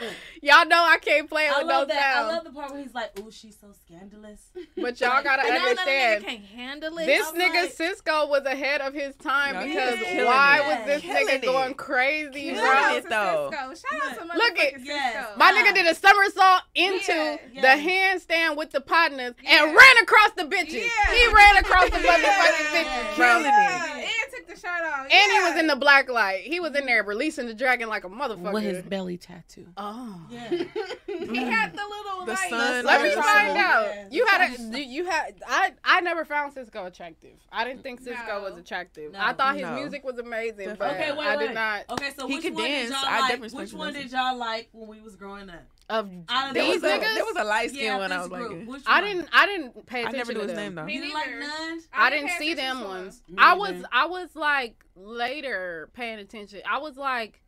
y'all 0.42 0.66
know 0.66 0.82
I 0.84 0.98
can't 0.98 1.28
play 1.28 1.48
I 1.48 1.58
with 1.58 1.66
love 1.66 1.88
no 1.88 1.94
that. 1.94 2.16
I 2.16 2.26
love 2.26 2.44
the 2.44 2.50
part 2.50 2.72
where 2.72 2.82
he's 2.82 2.94
like, 2.94 3.18
"Ooh, 3.20 3.30
she's 3.30 3.56
so 3.60 3.68
scandalous." 3.84 4.50
but 4.76 5.00
y'all 5.00 5.22
gotta 5.22 5.46
You 5.46 5.54
understand. 5.54 6.22
nigga 6.24 6.26
can't 6.26 6.44
handle 6.44 6.98
it. 6.98 7.06
This 7.06 7.28
I'm 7.28 7.34
nigga 7.40 7.62
like- 7.62 7.76
Sisqó 7.76 8.28
was 8.28 8.44
ahead 8.44 8.80
of 8.80 8.94
his 8.94 9.14
time 9.16 9.54
Yo, 9.54 9.60
he 9.62 9.68
because 9.68 9.98
was 9.98 10.08
killing 10.08 10.24
why 10.26 10.58
it. 10.58 10.66
was 10.78 10.86
this 10.86 11.02
Killing 11.02 11.26
nigga 11.28 11.34
it. 11.34 11.42
going 11.42 11.74
crazy, 11.74 12.30
Killing 12.50 12.56
bro? 12.56 12.96
It, 12.96 13.08
though. 13.08 13.50
Sisqó. 13.52 13.80
Shout 13.90 14.02
out 14.02 14.18
to 14.18 14.24
Look 14.36 14.56
motherfucking 14.56 14.74
at- 14.74 14.84
Yes. 14.84 15.26
My 15.36 15.52
nigga 15.52 15.74
did 15.74 15.86
a 15.86 15.94
somersault 15.94 16.62
into 16.74 17.12
Yeah, 17.52 17.60
the 17.62 17.82
handstand 17.82 18.56
with 18.56 18.70
the 18.72 18.80
partners 18.80 19.34
Yeah. 19.42 19.64
and 19.64 19.76
ran 19.76 19.98
across 20.02 20.30
the 20.36 20.44
bitches. 20.44 20.84
Yeah. 20.84 21.14
He 21.14 21.26
ran 21.32 21.56
across 21.58 21.90
the 21.90 21.96
motherfucking 21.98 22.66
bitches, 22.72 23.16
bro. 23.16 23.26
Killing 23.26 23.44
it. 23.46 23.46
Yeah, 23.46 23.96
and 23.96 24.06
took 24.34 24.48
the 24.48 24.54
shirt 24.60 24.84
off. 24.86 25.06
And 25.10 25.32
he 25.32 25.38
was 25.50 25.56
in 25.58 25.66
the 25.66 25.76
black 25.76 26.08
light. 26.08 26.42
He 26.42 26.60
was 26.60 26.74
in 26.74 26.86
there 26.86 27.02
releasing 27.02 27.46
the 27.46 27.54
dragon 27.54 27.88
like 27.88 28.04
a 28.04 28.08
motherfucker. 28.08 28.52
With 28.52 28.64
his 28.64 28.82
belly 28.84 29.16
tattoo. 29.16 29.66
oh. 29.76 29.85
Oh. 29.88 30.20
Yeah. 30.30 30.48
He 31.06 31.36
had 31.36 31.72
the 31.72 31.82
little 31.82 32.26
The 32.26 32.32
like. 32.32 32.50
sun 32.50 32.84
Let 32.84 33.02
me 33.02 33.10
find 33.14 33.56
out. 33.58 33.86
Yeah. 33.94 34.08
You 34.10 34.26
had 34.26 34.50
a 34.50 34.62
you- 34.62 34.84
you 34.84 35.04
had 35.06 35.34
I 35.46 35.72
I 35.84 36.00
never 36.00 36.24
found 36.24 36.54
Sisqó 36.54 36.86
attractive. 36.86 37.36
I 37.52 37.64
didn't 37.64 37.82
think 37.82 38.02
Sisqó 38.02 38.28
No. 38.28 38.40
was 38.42 38.56
attractive. 38.56 39.12
No. 39.12 39.18
I 39.20 39.32
thought 39.32 39.54
his 39.54 39.62
No. 39.62 39.74
music 39.74 40.04
was 40.04 40.18
amazing, 40.18 40.68
Definitely. 40.68 40.76
but 40.78 40.90
Okay, 40.94 41.12
wait, 41.12 41.26
I 41.26 41.36
wait. 41.36 41.46
did 41.46 41.54
not. 41.54 41.84
Okay, 41.90 42.10
so 42.16 42.26
He 42.26 42.34
which 42.34 42.42
could 42.44 42.54
one 42.54 42.64
dance. 42.64 42.88
did 42.88 42.94
y'all 42.96 43.04
I 43.06 43.20
like? 43.20 43.40
Which 43.42 43.72
one 43.72 43.94
him 43.94 44.02
did 44.02 44.12
y'all 44.12 44.36
like 44.36 44.68
when 44.72 44.88
we 44.88 45.00
was 45.00 45.16
growing 45.16 45.48
up? 45.50 45.62
Of 45.88 46.10
Out 46.28 46.48
of 46.48 46.54
There 46.54 46.64
these 46.64 46.82
was, 46.82 46.84
a, 46.84 46.98
niggas, 46.98 47.14
there 47.14 47.24
was 47.24 47.36
a 47.38 47.44
light 47.44 47.70
skin 47.70 47.84
Yeah, 47.84 47.98
when 47.98 48.10
I 48.12 48.18
was 48.20 48.28
like, 48.30 48.42
group. 48.46 48.68
it. 48.76 48.82
I 48.86 49.00
didn't 49.00 49.28
I 49.32 49.46
didn't 49.46 49.86
pay 49.86 49.98
I 49.98 50.08
attention 50.10 50.18
never 50.18 50.32
knew 50.32 50.40
to 50.40 50.46
his 50.46 50.52
them. 50.54 50.62
name 50.64 50.74
though. 50.74 50.84
Me 50.84 50.94
You 50.94 51.00
didn't 51.02 51.14
like 51.14 51.30
none? 51.38 51.80
I 51.92 52.10
didn't 52.10 52.26
didn't 52.26 52.38
see 52.40 52.54
them 52.54 52.80
to 52.80 52.84
ones. 52.86 53.22
I 53.38 53.54
was 53.54 53.84
I 53.92 54.06
was 54.06 54.34
like 54.34 54.84
later 54.96 55.88
paying 55.94 56.18
attention. 56.18 56.60
I 56.68 56.78
was 56.78 56.96
like 56.96 57.40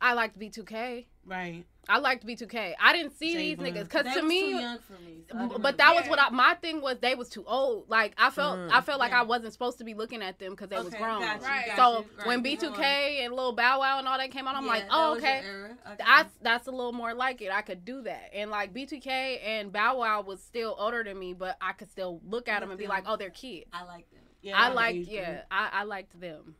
I 0.00 0.14
liked 0.14 0.38
B2K. 0.38 1.06
Right. 1.26 1.64
I 1.88 1.98
liked 1.98 2.24
B2K. 2.26 2.74
I 2.80 2.92
didn't 2.92 3.18
see 3.18 3.34
these 3.36 3.58
Jay 3.58 3.62
niggas 3.64 3.84
because 3.84 4.04
to 4.14 4.20
was 4.20 4.28
me 4.28 4.40
too 4.40 4.58
young 4.58 4.78
for 4.78 4.92
me. 5.02 5.24
so 5.50 5.58
but 5.58 5.76
that 5.78 5.94
was 5.94 6.06
what 6.08 6.20
I 6.20 6.28
my 6.30 6.54
thing 6.54 6.80
was 6.80 6.98
they 7.00 7.14
was 7.14 7.28
too 7.28 7.44
old. 7.46 7.88
Like 7.88 8.14
I 8.16 8.30
felt 8.30 8.58
Mm. 8.58 8.70
I 8.70 8.80
felt 8.80 9.00
like 9.00 9.10
Yeah. 9.10 9.20
I 9.20 9.22
wasn't 9.24 9.52
supposed 9.52 9.78
to 9.78 9.84
be 9.84 9.94
looking 9.94 10.22
at 10.22 10.38
them 10.38 10.52
because 10.52 10.68
they 10.68 10.76
was 10.78 10.94
grown. 10.94 11.20
got 11.20 11.40
you, 11.40 11.46
Right. 11.46 11.66
got 11.66 11.76
So 11.76 11.98
you. 12.00 12.06
Right, 12.18 12.26
when 12.26 12.42
keep 12.42 12.60
B2K 12.60 12.76
going. 12.76 13.24
and 13.24 13.34
Lil 13.34 13.52
Bow 13.52 13.80
Wow 13.80 13.98
and 13.98 14.06
all 14.08 14.18
that 14.18 14.30
came 14.30 14.46
out, 14.46 14.54
I'm 14.54 14.64
Yeah, 14.66 14.70
like, 14.70 14.84
oh 14.90 15.16
okay. 15.16 15.42
Okay. 15.86 15.94
That's 15.98 16.30
that's 16.42 16.66
a 16.68 16.70
little 16.70 16.92
more 16.92 17.12
like 17.14 17.42
it. 17.42 17.50
I 17.50 17.62
could 17.62 17.84
do 17.84 18.02
that. 18.02 18.30
And 18.34 18.50
like 18.50 18.72
B2K 18.72 19.40
and 19.44 19.72
Bow 19.72 19.98
Wow 19.98 20.22
was 20.22 20.40
still 20.42 20.76
older 20.78 21.02
than 21.02 21.18
me, 21.18 21.32
but 21.34 21.56
I 21.60 21.72
could 21.72 21.90
still 21.90 22.20
look 22.24 22.48
at 22.48 22.60
them 22.60 22.70
and 22.70 22.78
be 22.78 22.86
like, 22.86 23.04
oh, 23.06 23.16
they're 23.16 23.30
kids. 23.30 23.66
I 23.72 23.84
like 23.84 24.08
them. 24.10 24.20
Yeah. 24.42 24.58
I 24.58 24.68
the 24.70 24.74
liked 24.76 25.08
yeah. 25.08 25.42
I, 25.50 25.70
I 25.72 25.82
liked 25.84 26.18
them. 26.20 26.54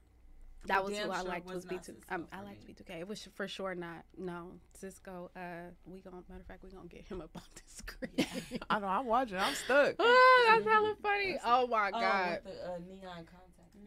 That 0.66 0.84
was 0.84 0.96
who 0.96 1.10
I 1.10 1.22
liked 1.22 1.46
was 1.46 1.54
was 1.56 1.64
B 1.66 1.76
not 1.76 1.84
two. 1.84 1.92
Sisqó 1.92 2.14
Um, 2.14 2.26
I 2.32 2.42
liked 2.42 2.60
me. 2.60 2.66
B 2.68 2.72
two 2.74 2.84
K. 2.84 3.00
It 3.00 3.08
was 3.08 3.26
for 3.34 3.48
sure 3.48 3.74
not 3.74 4.04
no 4.18 4.52
Sisqó. 4.80 5.28
Uh, 5.36 5.70
we 5.86 6.00
gonna 6.00 6.16
matter 6.28 6.40
of 6.40 6.46
fact 6.46 6.62
we 6.62 6.70
gonna 6.70 6.86
get 6.88 7.06
him 7.06 7.20
up 7.20 7.30
on 7.36 7.42
the 7.54 7.62
screen. 7.66 8.60
I 8.68 8.78
know. 8.78 8.86
I'm 8.86 9.06
watching. 9.06 9.38
I'm 9.38 9.54
stuck. 9.54 9.94
oh, 9.98 10.46
that's 10.48 10.66
hella 10.70 10.94
funny. 11.02 11.36
Oh 11.44 11.66
my 11.66 11.88
Oh, 11.88 12.00
god. 12.00 12.40
with 12.44 12.54
the 12.54 12.64
uh, 12.72 12.78
neon 12.88 13.14
contact. 13.16 13.46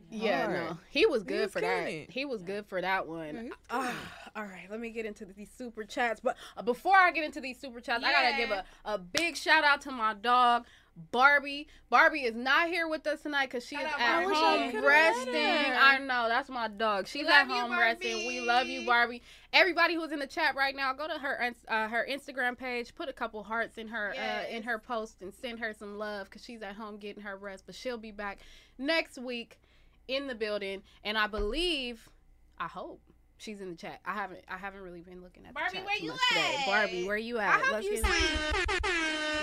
Yeah, 0.09 0.45
Hard. 0.45 0.53
no, 0.69 0.77
he 0.89 1.05
was 1.07 1.23
good 1.23 1.41
was 1.45 1.51
for 1.53 1.61
that. 1.61 1.87
it. 1.87 2.11
He 2.11 2.23
was 2.25 2.43
good 2.43 2.67
for 2.67 2.79
that 2.81 3.07
one. 3.07 3.35
Yeah, 3.35 3.41
he 3.43 3.51
Ah, 3.71 3.95
all 4.35 4.43
right, 4.43 4.67
let 4.69 4.79
me 4.79 4.91
get 4.91 5.07
into 5.07 5.25
these 5.25 5.49
super 5.57 5.83
chats. 5.83 6.19
But 6.19 6.37
uh, 6.55 6.61
before 6.61 6.95
I 6.95 7.09
get 7.11 7.23
into 7.23 7.41
these 7.41 7.59
super 7.59 7.79
chats, 7.79 8.03
I 8.03 8.11
gotta 8.11 8.37
give 8.37 8.51
a, 8.51 8.63
a 8.85 8.99
big 8.99 9.35
shout 9.35 9.63
out 9.63 9.81
to 9.81 9.91
my 9.91 10.13
dog. 10.13 10.65
Barbie, 11.11 11.67
Barbie 11.89 12.21
is 12.21 12.35
not 12.35 12.67
here 12.67 12.87
with 12.87 13.05
us 13.07 13.21
tonight 13.21 13.49
because 13.49 13.65
she 13.65 13.75
is 13.75 13.83
at 13.83 13.99
I 13.99 14.23
home 14.23 14.85
resting. 14.85 15.35
I 15.35 15.97
know 15.99 16.27
that's 16.27 16.49
my 16.49 16.67
dog. 16.67 17.07
She's 17.07 17.25
love 17.25 17.33
at 17.33 17.47
you, 17.47 17.53
home 17.55 17.71
resting. 17.71 18.27
We 18.27 18.41
love 18.41 18.67
you, 18.67 18.85
Barbie. 18.85 19.23
Everybody 19.51 19.95
who's 19.95 20.11
in 20.11 20.19
the 20.19 20.27
chat 20.27 20.55
right 20.55 20.75
now, 20.75 20.93
go 20.93 21.07
to 21.07 21.13
her 21.13 21.51
uh, 21.67 21.87
her 21.87 22.07
Instagram 22.09 22.57
page, 22.57 22.93
put 22.93 23.09
a 23.09 23.13
couple 23.13 23.41
hearts 23.43 23.77
in 23.77 23.87
her 23.87 24.13
uh, 24.15 24.47
in 24.49 24.63
her 24.63 24.77
post, 24.77 25.21
and 25.21 25.33
send 25.33 25.59
her 25.59 25.73
some 25.73 25.97
love 25.97 26.29
because 26.29 26.43
she's 26.43 26.61
at 26.61 26.75
home 26.75 26.97
getting 26.97 27.23
her 27.23 27.37
rest. 27.37 27.63
But 27.65 27.75
she'll 27.75 27.97
be 27.97 28.11
back 28.11 28.39
next 28.77 29.17
week 29.17 29.59
in 30.07 30.27
the 30.27 30.35
building, 30.35 30.83
and 31.03 31.17
I 31.17 31.25
believe, 31.27 32.07
I 32.59 32.67
hope 32.67 33.01
she's 33.37 33.61
in 33.61 33.69
the 33.69 33.75
chat. 33.75 33.99
I 34.05 34.13
haven't 34.13 34.39
I 34.49 34.57
haven't 34.57 34.81
really 34.81 35.01
been 35.01 35.21
looking 35.21 35.45
at 35.45 35.53
Barbie, 35.53 35.69
the 35.71 35.77
chat 35.77 35.85
where 35.85 35.97
too 35.97 36.03
you 36.05 36.11
much 36.11 36.19
today. 36.29 36.55
at? 36.59 36.65
Barbie, 36.65 37.03
where 37.07 37.17
you 37.17 37.37
at? 37.39 37.47
I 37.49 37.59
hope 37.63 37.71
Let's 37.73 37.85
you 37.87 37.97
sleep. 37.97 38.83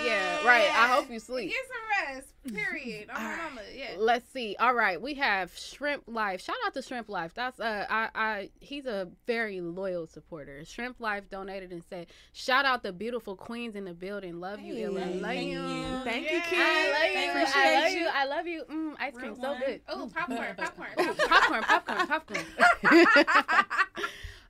Yeah, 0.05 0.45
right. 0.47 0.69
I 0.75 0.87
hope 0.87 1.11
you 1.11 1.19
sleep. 1.19 1.51
Get 1.51 1.59
some 1.67 2.15
rest. 2.15 2.27
Period. 2.55 3.07
Oh, 3.11 3.13
my 3.13 3.23
Alright. 3.23 3.37
mama. 3.37 3.61
Yeah. 3.75 3.91
Let's 3.99 4.27
see. 4.31 4.55
All 4.59 4.73
right, 4.73 4.99
we 4.99 5.13
have 5.15 5.55
Shrimp 5.55 6.01
Life. 6.07 6.41
Shout 6.41 6.55
out 6.65 6.73
to 6.73 6.81
Shrimp 6.81 7.07
Life. 7.07 7.35
That's 7.35 7.59
uh, 7.59 7.85
I, 7.87 8.09
I, 8.15 8.49
he's 8.59 8.87
a 8.87 9.09
very 9.27 9.61
loyal 9.61 10.07
supporter. 10.07 10.65
Shrimp 10.65 10.99
Life 10.99 11.29
donated 11.29 11.71
and 11.71 11.83
said, 11.87 12.07
"Shout 12.33 12.65
out 12.65 12.81
the 12.81 12.91
beautiful 12.91 13.35
queens 13.35 13.75
in 13.75 13.85
the 13.85 13.93
building. 13.93 14.39
Love 14.39 14.59
you, 14.59 14.73
Hey, 14.73 14.83
Illa. 14.85 14.99
Love 15.01 15.21
thank 15.21 15.51
you. 15.51 15.61
you. 15.61 15.83
Thank 16.03 16.25
Yeah. 16.25 16.33
you, 16.35 16.41
kid. 16.49 16.59
I 16.59 17.03
love 17.03 17.13
you. 17.13 17.45
I 17.53 17.75
love 17.83 17.91
you. 17.91 17.99
you. 17.99 18.07
I 18.11 18.25
love 18.25 18.47
you. 18.47 18.63
Mm, 18.71 18.95
ice 18.99 19.13
cream, 19.13 19.33
Real 19.33 19.41
so 19.41 19.57
good. 19.63 19.81
Oh, 19.87 20.09
popcorn, 20.11 20.47
popcorn, 20.57 20.89
Ooh, 20.99 21.13
popcorn. 21.13 21.63
popcorn, 21.63 22.07
popcorn, 22.07 22.43
popcorn. 22.81 23.65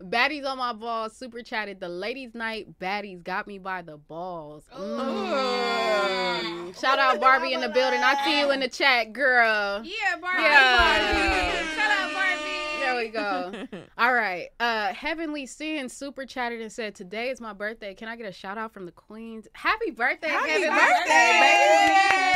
Baddies 0.02 0.46
on 0.46 0.58
my 0.58 0.74
balls. 0.74 1.16
Super 1.16 1.44
chatted. 1.44 1.80
The 1.80 1.90
ladies' 1.90 2.34
night. 2.34 2.80
Baddies 2.80 3.24
got 3.24 3.48
me 3.48 3.60
by 3.60 3.82
the 3.82 3.98
balls. 3.98 4.64
Mm. 4.76 6.80
Shout 6.80 7.00
out 7.00 7.20
Barbie 7.20 7.54
in 7.54 7.62
the 7.62 7.70
building. 7.70 8.02
I 8.02 8.26
see 8.26 8.40
you 8.40 8.52
in 8.52 8.62
the 8.62 8.68
chat, 8.68 9.14
girl. 9.14 9.82
Yeah, 9.84 10.16
Barbie. 10.20 10.44
Yeah. 10.44 11.14
Barbie. 11.14 11.76
Shout 11.76 11.92
out 11.92 12.14
Barbie. 12.14 12.61
There 12.94 13.04
we 13.04 13.10
go. 13.10 13.68
All 13.98 14.14
right. 14.14 14.50
Uh 14.60 14.94
Heavenly 14.94 15.46
Sin 15.46 15.90
super 15.90 16.26
chatted 16.26 16.62
and 16.62 16.72
said, 16.72 16.96
Today 16.96 17.30
is 17.30 17.40
my 17.42 17.54
birthday. 17.54 17.94
Can 17.94 18.08
I 18.08 18.16
get 18.16 18.26
a 18.28 18.32
shout 18.32 18.58
out 18.58 18.74
from 18.74 18.86
the 18.86 18.92
Queens? 18.92 19.48
Happy 19.54 19.92
birthday, 19.92 20.30
Happy 20.30 20.50
Heavenly 20.50 20.70
birthday, 20.70 21.06
Sin. 21.08 22.32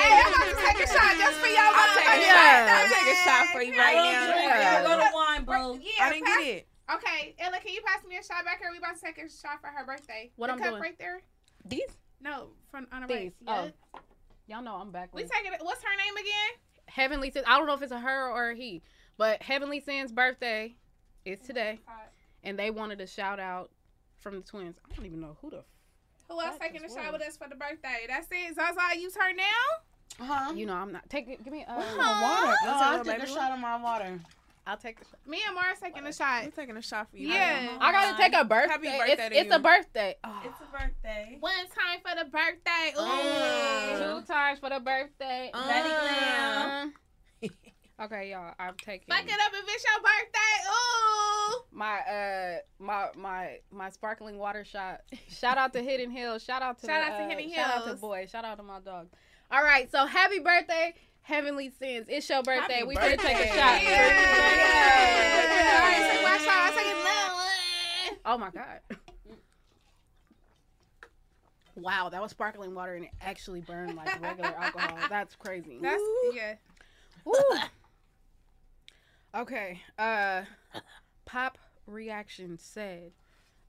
Hey, 0.00 0.22
I'm 0.24 0.32
about 0.32 0.48
to 0.48 0.66
take 0.66 0.84
a 0.84 0.88
shot 0.88 1.12
just 1.18 1.38
for 1.38 1.46
y'all. 1.46 1.72
I'll 1.74 1.96
take 1.98 2.06
a 2.08 2.20
Yeah. 2.20 2.66
shot. 2.66 2.68
I'll 2.70 2.88
take 2.88 3.12
a 3.12 3.16
shot 3.24 3.46
for 3.52 3.62
you 3.62 3.76
right 3.78 3.94
Don't 3.94 4.12
now. 4.12 4.26
drink, 4.26 4.48
Yeah. 4.48 4.82
Go 4.82 4.96
to 4.98 5.10
wine, 5.14 5.44
bro. 5.44 5.74
Yeah, 5.74 6.04
I 6.04 6.10
didn't 6.12 6.26
pass- 6.26 6.38
get 6.38 6.46
it. 6.56 6.66
Okay, 6.92 7.34
Ella, 7.38 7.58
can 7.60 7.72
you 7.72 7.80
pass 7.86 8.02
me 8.04 8.16
a 8.16 8.22
shot 8.24 8.44
back 8.44 8.58
here? 8.60 8.68
We 8.72 8.78
about 8.78 8.96
to 8.96 9.00
take 9.02 9.18
a 9.18 9.28
shot 9.30 9.60
for 9.60 9.68
her 9.68 9.84
birthday. 9.86 10.32
What 10.36 10.48
the 10.48 10.54
I'm 10.54 10.58
cup 10.58 10.70
doing? 10.70 10.82
right 10.82 10.98
there? 10.98 11.22
These? 11.64 11.86
No, 12.20 12.48
from 12.70 12.86
on 12.92 13.02
the 13.02 13.06
These. 13.06 13.32
right. 13.46 13.72
Oh. 13.94 14.00
Y'all 14.48 14.62
know 14.62 14.74
I'm 14.74 14.90
back. 14.90 15.14
We 15.14 15.22
taking 15.22 15.52
it. 15.52 15.60
What's 15.62 15.82
her 15.84 15.96
name 15.96 16.16
again? 16.16 16.50
Heavenly 16.86 17.30
Sin. 17.30 17.44
I 17.46 17.56
don't 17.58 17.68
know 17.68 17.74
if 17.74 17.82
it's 17.82 17.92
a 17.92 18.00
her 18.00 18.28
or 18.30 18.50
a 18.50 18.56
he, 18.56 18.82
but 19.20 19.42
Heavenly 19.42 19.80
Sin's 19.80 20.12
birthday 20.12 20.74
is 21.26 21.38
today. 21.40 21.78
And 22.42 22.58
they 22.58 22.70
wanted 22.70 23.02
a 23.02 23.06
shout 23.06 23.38
out 23.38 23.70
from 24.18 24.36
the 24.36 24.40
twins. 24.40 24.76
I 24.82 24.94
don't 24.96 25.04
even 25.04 25.20
know 25.20 25.36
who 25.42 25.50
the 25.50 25.62
Who 26.30 26.40
else 26.40 26.56
That 26.58 26.72
taking 26.72 26.82
a 26.82 26.88
shot 26.88 27.12
with 27.12 27.20
us 27.20 27.36
for 27.36 27.46
the 27.46 27.54
birthday? 27.54 28.06
That's 28.08 28.28
it. 28.30 28.54
Zaza, 28.54 28.98
you 28.98 29.10
turn 29.10 29.36
now? 29.36 29.44
Uh 30.18 30.24
huh? 30.24 30.52
you 30.54 30.64
know 30.64 30.72
I'm 30.74 30.90
not 30.90 31.08
take 31.10 31.28
it 31.28 31.44
give 31.44 31.52
me 31.52 31.64
uh 31.68 31.74
water. 31.76 31.86
Let's 31.86 32.00
Oh, 32.64 32.66
have 32.66 32.94
I'll 32.94 33.00
a 33.02 33.04
take 33.04 33.22
a 33.22 33.26
shot 33.26 33.52
of 33.52 33.58
my 33.60 33.76
water. 33.76 34.18
I'll 34.66 34.78
take 34.78 34.98
the 34.98 35.04
shot. 35.04 35.18
Me 35.26 35.40
and 35.46 35.54
Mars 35.54 35.78
taking 35.82 36.06
a 36.06 36.12
shot. 36.12 36.44
I'm 36.44 36.52
taking 36.52 36.76
a 36.78 36.82
shot 36.82 37.10
for 37.10 37.18
you. 37.18 37.28
Yeah. 37.28 37.76
I 37.78 37.92
gotta 37.92 38.16
take 38.16 38.32
a 38.34 38.44
birthday. 38.44 38.72
Happy 38.72 38.88
birthday 38.88 39.12
it's 39.12 39.34
to 39.34 39.40
it's 39.40 39.50
you. 39.50 39.56
a 39.56 39.58
birthday. 39.58 40.14
Oh. 40.24 40.42
It's 40.46 40.60
a 40.60 40.72
birthday. 40.78 41.36
One 41.40 41.52
time 41.68 42.00
for 42.02 42.24
the 42.24 42.30
birthday. 42.30 42.94
Ooh. 42.96 43.02
Uh. 43.02 44.20
Two 44.20 44.26
times 44.26 44.58
for 44.60 44.70
the 44.70 44.80
birthday. 44.80 45.50
Betty 45.52 45.88
Glam. 45.88 46.94
Okay, 48.00 48.30
y'all. 48.30 48.54
I'm 48.58 48.74
taking 48.76 49.06
Fuck 49.08 49.24
it 49.24 49.32
up 49.32 49.52
if 49.52 49.64
it's 49.68 49.84
your 49.84 50.00
birthday. 50.00 50.38
Ooh. 50.70 51.64
my 51.72 51.98
uh 52.00 52.58
my 52.78 53.08
my 53.16 53.58
my 53.70 53.90
sparkling 53.90 54.38
water 54.38 54.64
shot. 54.64 55.02
Shout 55.28 55.58
out 55.58 55.72
to 55.74 55.82
Hidden 55.82 56.10
Hills. 56.10 56.42
Shout 56.42 56.62
out 56.62 56.78
to 56.80 56.86
Shout 56.86 57.04
the, 57.04 57.12
out 57.12 57.18
to 57.18 57.24
uh, 57.24 57.28
Hidden 57.28 57.50
Hills. 57.50 57.66
Shout 57.66 57.78
out 57.78 57.86
to 57.86 57.94
boy. 57.94 58.26
Shout 58.30 58.44
out 58.44 58.56
to 58.58 58.62
my 58.62 58.80
dog. 58.80 59.08
All 59.50 59.62
right, 59.62 59.90
so 59.90 60.06
happy 60.06 60.38
birthday, 60.38 60.94
Heavenly 61.22 61.72
Sins. 61.78 62.06
It's 62.08 62.28
your 62.28 62.42
birthday. 62.42 62.74
Happy 62.74 62.86
we 62.86 62.94
gonna 62.94 63.16
take 63.16 63.36
a 63.36 63.48
shot. 63.48 63.82
Yeah. 63.82 63.90
Yeah. 64.56 66.12
take 66.12 66.22
my 66.22 66.38
shot. 66.38 66.48
I 66.48 66.72
take 66.76 66.86
another 66.86 67.34
one. 67.34 68.18
Oh 68.24 68.38
my 68.38 68.50
god. 68.50 68.80
Wow, 71.76 72.10
that 72.10 72.20
was 72.20 72.30
sparkling 72.32 72.74
water 72.74 72.94
and 72.94 73.06
it 73.06 73.10
actually 73.22 73.60
burned 73.62 73.96
like 73.96 74.20
regular 74.20 74.54
alcohol. 74.58 74.98
That's 75.08 75.34
crazy. 75.34 75.78
That's 75.80 76.02
yeah. 76.34 76.54
Woo. 77.24 77.34
Okay. 79.34 79.80
Uh 79.98 80.42
Pop 81.24 81.58
Reaction 81.86 82.58
said, 82.58 83.12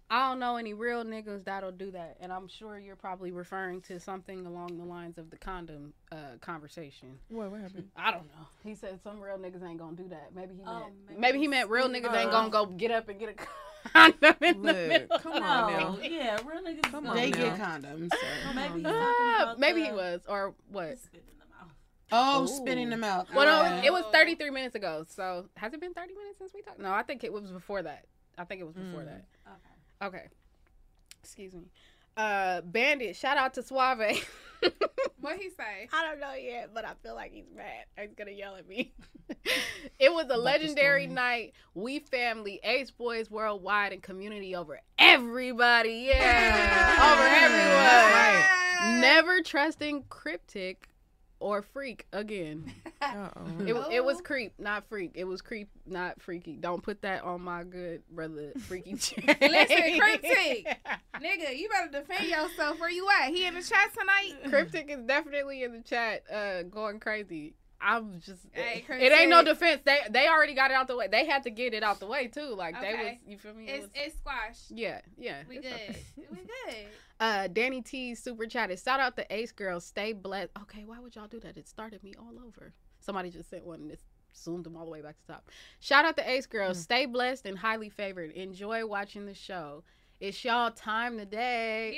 I 0.10 0.30
don't 0.30 0.40
know 0.40 0.58
any 0.58 0.74
real 0.74 1.04
niggas 1.04 1.44
that'll 1.46 1.72
do 1.72 1.92
that. 1.92 2.18
And 2.20 2.32
I'm 2.34 2.48
sure 2.48 2.78
you're 2.80 2.96
probably 2.96 3.32
referring 3.32 3.82
to 3.82 4.00
something 4.00 4.46
along 4.46 4.78
the 4.78 4.84
lines 4.84 5.18
of 5.18 5.30
the 5.30 5.38
condom 5.38 5.94
uh 6.12 6.38
conversation. 6.42 7.20
What, 7.30 7.52
what 7.52 7.62
happened? 7.62 7.90
I 7.96 8.12
don't 8.12 8.26
know. 8.26 8.48
He 8.64 8.76
said 8.76 9.00
some 9.04 9.20
real 9.22 9.38
niggas 9.38 9.64
ain't 9.68 9.80
gonna 9.80 9.96
do 9.96 10.08
that. 10.10 10.32
Maybe 10.36 10.56
he 10.56 10.62
Oh, 10.66 10.80
meant 10.80 10.94
maybe 11.08 11.20
maybe 11.22 11.38
he 11.38 11.44
he's 11.44 11.50
meant 11.52 11.70
real 11.70 11.86
speaking 11.90 12.10
niggas 12.10 12.16
ain't 12.16 12.32
gonna 12.32 12.50
go 12.50 12.66
get 12.66 12.92
up 12.92 13.08
and 13.10 13.20
get 13.20 13.30
a 13.30 13.34
condom 13.90 14.36
in 14.42 14.62
the 14.62 14.74
middle. 14.74 15.20
come 15.20 15.34
on 15.34 15.40
No, 15.72 15.78
now. 15.78 15.98
yeah, 16.02 16.38
real 16.46 16.62
niggas. 16.64 16.84
Come 16.92 17.08
on 17.08 17.16
They 17.16 17.30
now. 17.32 17.38
get 17.38 17.60
condoms. 17.60 18.12
So. 18.12 18.54
Maybe 18.56 18.74
he's 18.74 18.86
about 18.86 19.60
maybe 19.60 19.82
the- 19.82 19.86
he 19.88 19.92
was 19.94 20.22
or 20.28 20.54
what? 20.72 20.98
Spit 21.00 21.24
in 21.32 21.40
the 21.40 21.46
mouth. 21.46 21.74
Oh, 22.12 22.44
Ooh. 22.44 22.48
spitting 22.48 22.90
them 22.90 23.04
out. 23.04 23.28
Well, 23.34 23.46
no, 23.46 23.76
Yeah. 23.78 23.84
it 23.86 23.94
was 23.94 24.04
33 24.12 24.50
minutes 24.50 24.76
ago. 24.76 25.06
So 25.08 25.48
has 25.58 25.74
it 25.74 25.80
been 25.80 25.94
30 25.94 26.14
minutes 26.14 26.38
since 26.40 26.52
we 26.54 26.62
talked? 26.62 26.80
No, 26.80 26.92
I 26.92 27.04
think 27.04 27.24
it 27.24 27.32
was 27.32 27.52
before 27.52 27.82
that. 27.84 28.06
I 28.38 28.44
think 28.46 28.62
it 28.62 28.66
was 28.66 28.76
before 28.76 29.02
Mm. 29.02 29.06
that. 29.06 29.26
Okay. 29.48 30.18
Okay. 30.18 30.28
Excuse 31.24 31.54
me. 31.54 31.70
Uh, 32.18 32.62
Bandit, 32.62 33.16
shout 33.16 33.38
out 33.38 33.54
to 33.56 33.64
Suave. 33.64 34.02
What 35.22 35.38
he 35.38 35.50
say? 35.52 35.88
I 35.94 36.04
don't 36.04 36.20
know 36.20 36.34
yet, 36.34 36.72
but 36.74 36.84
I 36.84 36.94
feel 37.04 37.14
like 37.14 37.32
he's 37.32 37.46
mad. 37.56 37.86
He's 37.96 38.14
gonna 38.16 38.32
yell 38.32 38.56
at 38.56 38.68
me. 38.68 38.92
it 40.00 40.12
was 40.12 40.26
a 40.26 40.30
the 40.30 40.38
legendary 40.38 41.06
night. 41.06 41.54
We 41.76 42.00
family, 42.00 42.60
Ace 42.64 42.90
Boys 42.90 43.30
worldwide, 43.30 43.94
and 43.94 44.02
community 44.02 44.56
over 44.56 44.80
everybody. 44.98 46.08
Yeah, 46.10 46.96
over 47.14 47.28
everyone. 47.28 48.96
Yeah. 48.96 49.00
Never 49.00 49.42
trusting 49.44 50.06
cryptic 50.10 50.90
or 51.42 51.62
freak 51.62 52.06
again. 52.14 52.72
It, 53.60 53.76
it 53.92 54.06
was 54.06 54.22
creep, 54.22 54.54
not 54.60 54.88
freak. 54.88 55.12
It 55.16 55.24
was 55.26 55.42
creep, 55.42 55.70
not 55.86 56.22
freaky. 56.22 56.56
Don't 56.56 56.84
put 56.84 57.02
that 57.02 57.24
on 57.24 57.42
my 57.42 57.64
good 57.64 58.04
brother, 58.10 58.52
freaky 58.60 58.94
chain. 58.98 59.26
Listen, 59.42 60.00
Cryptic. 60.00 60.80
Nigga, 61.16 61.58
you 61.58 61.68
better 61.70 61.90
defend 61.92 62.30
yourself. 62.30 62.80
Where 62.80 62.90
you 62.90 63.08
at? 63.22 63.30
He 63.30 63.46
in 63.46 63.56
the 63.56 63.64
chat 63.64 63.90
tonight? 63.98 64.50
Cryptic 64.50 64.90
is 64.90 65.02
definitely 65.04 65.64
in 65.64 65.74
the 65.74 65.82
chat, 65.82 66.24
uh, 66.32 66.64
going 66.64 67.00
crazy. 67.00 67.56
I'm 67.84 68.20
just. 68.20 68.42
Hey, 68.52 68.86
it 68.88 69.12
ain't 69.12 69.30
no 69.30 69.44
defense. 69.44 69.82
They 69.84 70.00
they 70.10 70.28
already 70.28 70.54
got 70.54 70.72
it 70.72 70.76
out 70.76 70.88
the 70.88 70.96
way. 70.96 71.08
They 71.08 71.26
had 71.26 71.44
to 71.44 71.50
get 71.50 71.74
it 71.74 71.84
out 71.84 72.00
the 72.00 72.06
way 72.08 72.28
too. 72.28 72.54
Like 72.56 72.80
they 72.80 72.94
was. 72.94 73.14
You 73.26 73.38
feel 73.38 73.54
me? 73.54 73.68
It 73.68 73.72
It's 73.72 73.82
was- 73.84 73.92
it's 73.96 74.18
squash. 74.18 74.58
yeah, 74.70 75.02
yeah. 75.18 75.44
We 75.50 75.58
it's 75.58 75.68
good. 75.68 75.74
okay. 75.74 76.06
We 76.32 76.38
good. 76.72 76.76
Uh, 77.20 77.48
Danny 77.48 77.82
T 77.82 78.16
super 78.16 78.46
chatted. 78.46 78.80
Shout 78.80 79.00
out 79.00 79.16
to 79.18 79.34
Ace 79.34 79.52
Girls. 79.52 79.86
Stay 79.86 80.14
blessed. 80.14 80.52
Okay, 80.64 80.84
why 80.86 81.00
would 81.00 81.16
y'all 81.16 81.28
do 81.28 81.40
that? 81.42 81.58
It 81.58 81.68
started 81.68 82.04
me 82.04 82.14
all 82.20 82.34
over. 82.46 82.74
Somebody 83.00 83.30
just 83.30 83.50
sent 83.50 83.66
one 83.66 83.82
and 83.82 83.92
it 83.92 84.00
zoomed 84.36 84.64
them 84.64 84.76
all 84.78 84.86
the 84.86 84.92
way 84.92 85.02
back 85.02 85.18
to 85.20 85.28
the 85.28 85.34
top. 85.34 85.50
Shout 85.80 86.06
out 86.06 86.16
to 86.18 86.30
Ace 86.30 86.46
Girls. 86.48 86.80
Stay 86.80 87.06
blessed 87.06 87.46
and 87.46 87.58
highly 87.58 87.90
favored. 87.90 88.32
Enjoy 88.32 88.86
watching 88.86 89.26
the 89.26 89.34
show. 89.36 89.84
It's 90.20 90.44
y'all 90.46 90.70
time 90.72 91.18
today. 91.18 91.98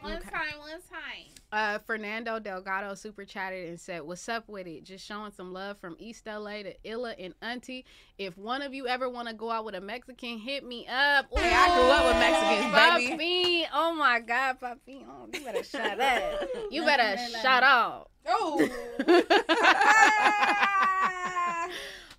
One 0.00 0.12
Okay. 0.16 0.30
time, 0.30 0.58
one 0.58 0.80
time. 0.90 1.34
Uh, 1.52 1.78
Fernando 1.86 2.40
Delgado 2.40 2.94
super 2.94 3.24
chatted 3.24 3.68
and 3.68 3.78
said, 3.78 4.02
"What's 4.02 4.28
up 4.28 4.48
with 4.48 4.66
it? 4.66 4.82
Just 4.84 5.06
showing 5.06 5.30
some 5.30 5.52
love 5.52 5.78
from 5.78 5.94
East 5.98 6.26
LA 6.26 6.62
to 6.62 6.74
Illa 6.82 7.14
and 7.18 7.34
Auntie. 7.40 7.84
If 8.18 8.36
one 8.36 8.62
of 8.62 8.74
you 8.74 8.88
ever 8.88 9.08
want 9.08 9.28
to 9.28 9.34
go 9.34 9.50
out 9.50 9.64
with 9.64 9.76
a 9.76 9.80
Mexican, 9.80 10.38
hit 10.38 10.64
me 10.64 10.88
up. 10.88 11.26
Hey, 11.36 11.52
I 11.54 11.74
grew 11.74 11.90
up 11.90 12.06
with 12.06 12.16
Mexicans, 12.18 12.74
baby. 12.74 13.12
Papi. 13.22 13.66
Oh 13.72 13.94
my 13.94 14.18
God, 14.20 14.58
Papi. 14.60 15.04
Oh, 15.08 15.28
you 15.32 15.40
better 15.40 15.62
shut 15.62 16.00
up. 16.00 16.48
You 16.70 16.84
better 16.84 17.16
shut 17.40 17.62
up. 17.62 18.10
Oh. 18.26 18.68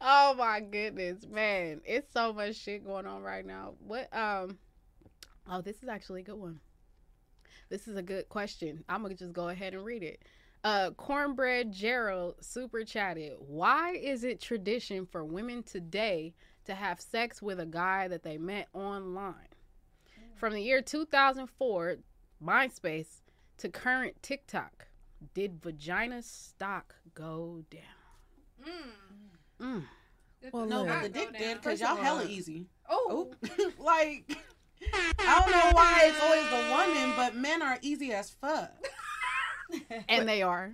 oh 0.02 0.34
my 0.36 0.62
goodness, 0.62 1.26
man. 1.30 1.82
It's 1.86 2.12
so 2.14 2.32
much 2.32 2.56
shit 2.56 2.86
going 2.86 3.06
on 3.06 3.22
right 3.24 3.46
now. 3.46 3.74
What 3.86 4.08
um 4.16 4.58
Oh, 5.50 5.62
this 5.62 5.82
is 5.82 5.88
actually 5.88 6.20
a 6.22 6.26
good 6.26 6.36
one. 6.36 6.60
This 7.70 7.88
is 7.88 7.98
a 7.98 8.02
good 8.02 8.30
question. 8.30 8.84
I'm 8.90 9.02
gonna 9.02 9.16
just 9.16 9.34
go 9.34 9.50
ahead 9.50 9.74
and 9.74 9.84
read 9.84 10.04
it. 10.04 10.24
Uh 10.64 10.92
Cornbread 10.92 11.72
Gerald 11.72 12.36
super 12.42 12.84
chatted. 12.84 13.34
Why 13.40 13.92
is 13.94 14.24
it 14.24 14.42
tradition 14.42 15.06
for 15.06 15.24
women 15.24 15.64
today 15.64 16.34
to 16.66 16.74
have 16.76 17.00
sex 17.00 17.42
with 17.42 17.60
a 17.60 17.66
guy 17.66 18.08
that 18.08 18.24
they 18.24 18.38
met 18.38 18.68
online? 18.74 19.50
From 20.36 20.54
the 20.54 20.62
year 20.62 20.82
2004, 20.82 21.98
MySpace, 22.44 23.22
to 23.58 23.70
current 23.70 24.22
TikTok, 24.22 24.88
did 25.34 25.62
vagina 25.64 26.22
stock 26.22 26.96
go 27.16 27.64
down? 27.72 28.68
Mm. 29.60 29.66
Mm. 29.66 29.84
Well, 30.52 30.66
No, 30.66 30.86
but 30.86 31.02
the 31.02 31.10
dick 31.10 31.36
did 31.38 31.58
because 31.58 31.82
y'all 31.82 31.96
hella 31.96 32.26
easy. 32.26 32.68
Oh. 32.88 33.32
Like, 33.80 34.38
I 35.20 35.42
don't 35.42 35.52
know 35.52 35.72
why 35.76 36.02
it's 36.06 36.22
always 36.24 36.50
the 36.50 36.96
woman, 36.96 37.14
but 37.16 37.36
men 37.36 37.62
are 37.62 37.78
easy 37.82 38.12
as 38.14 38.30
fuck. 38.30 38.72
And 40.08 40.28
they 40.30 40.42
are. 40.42 40.72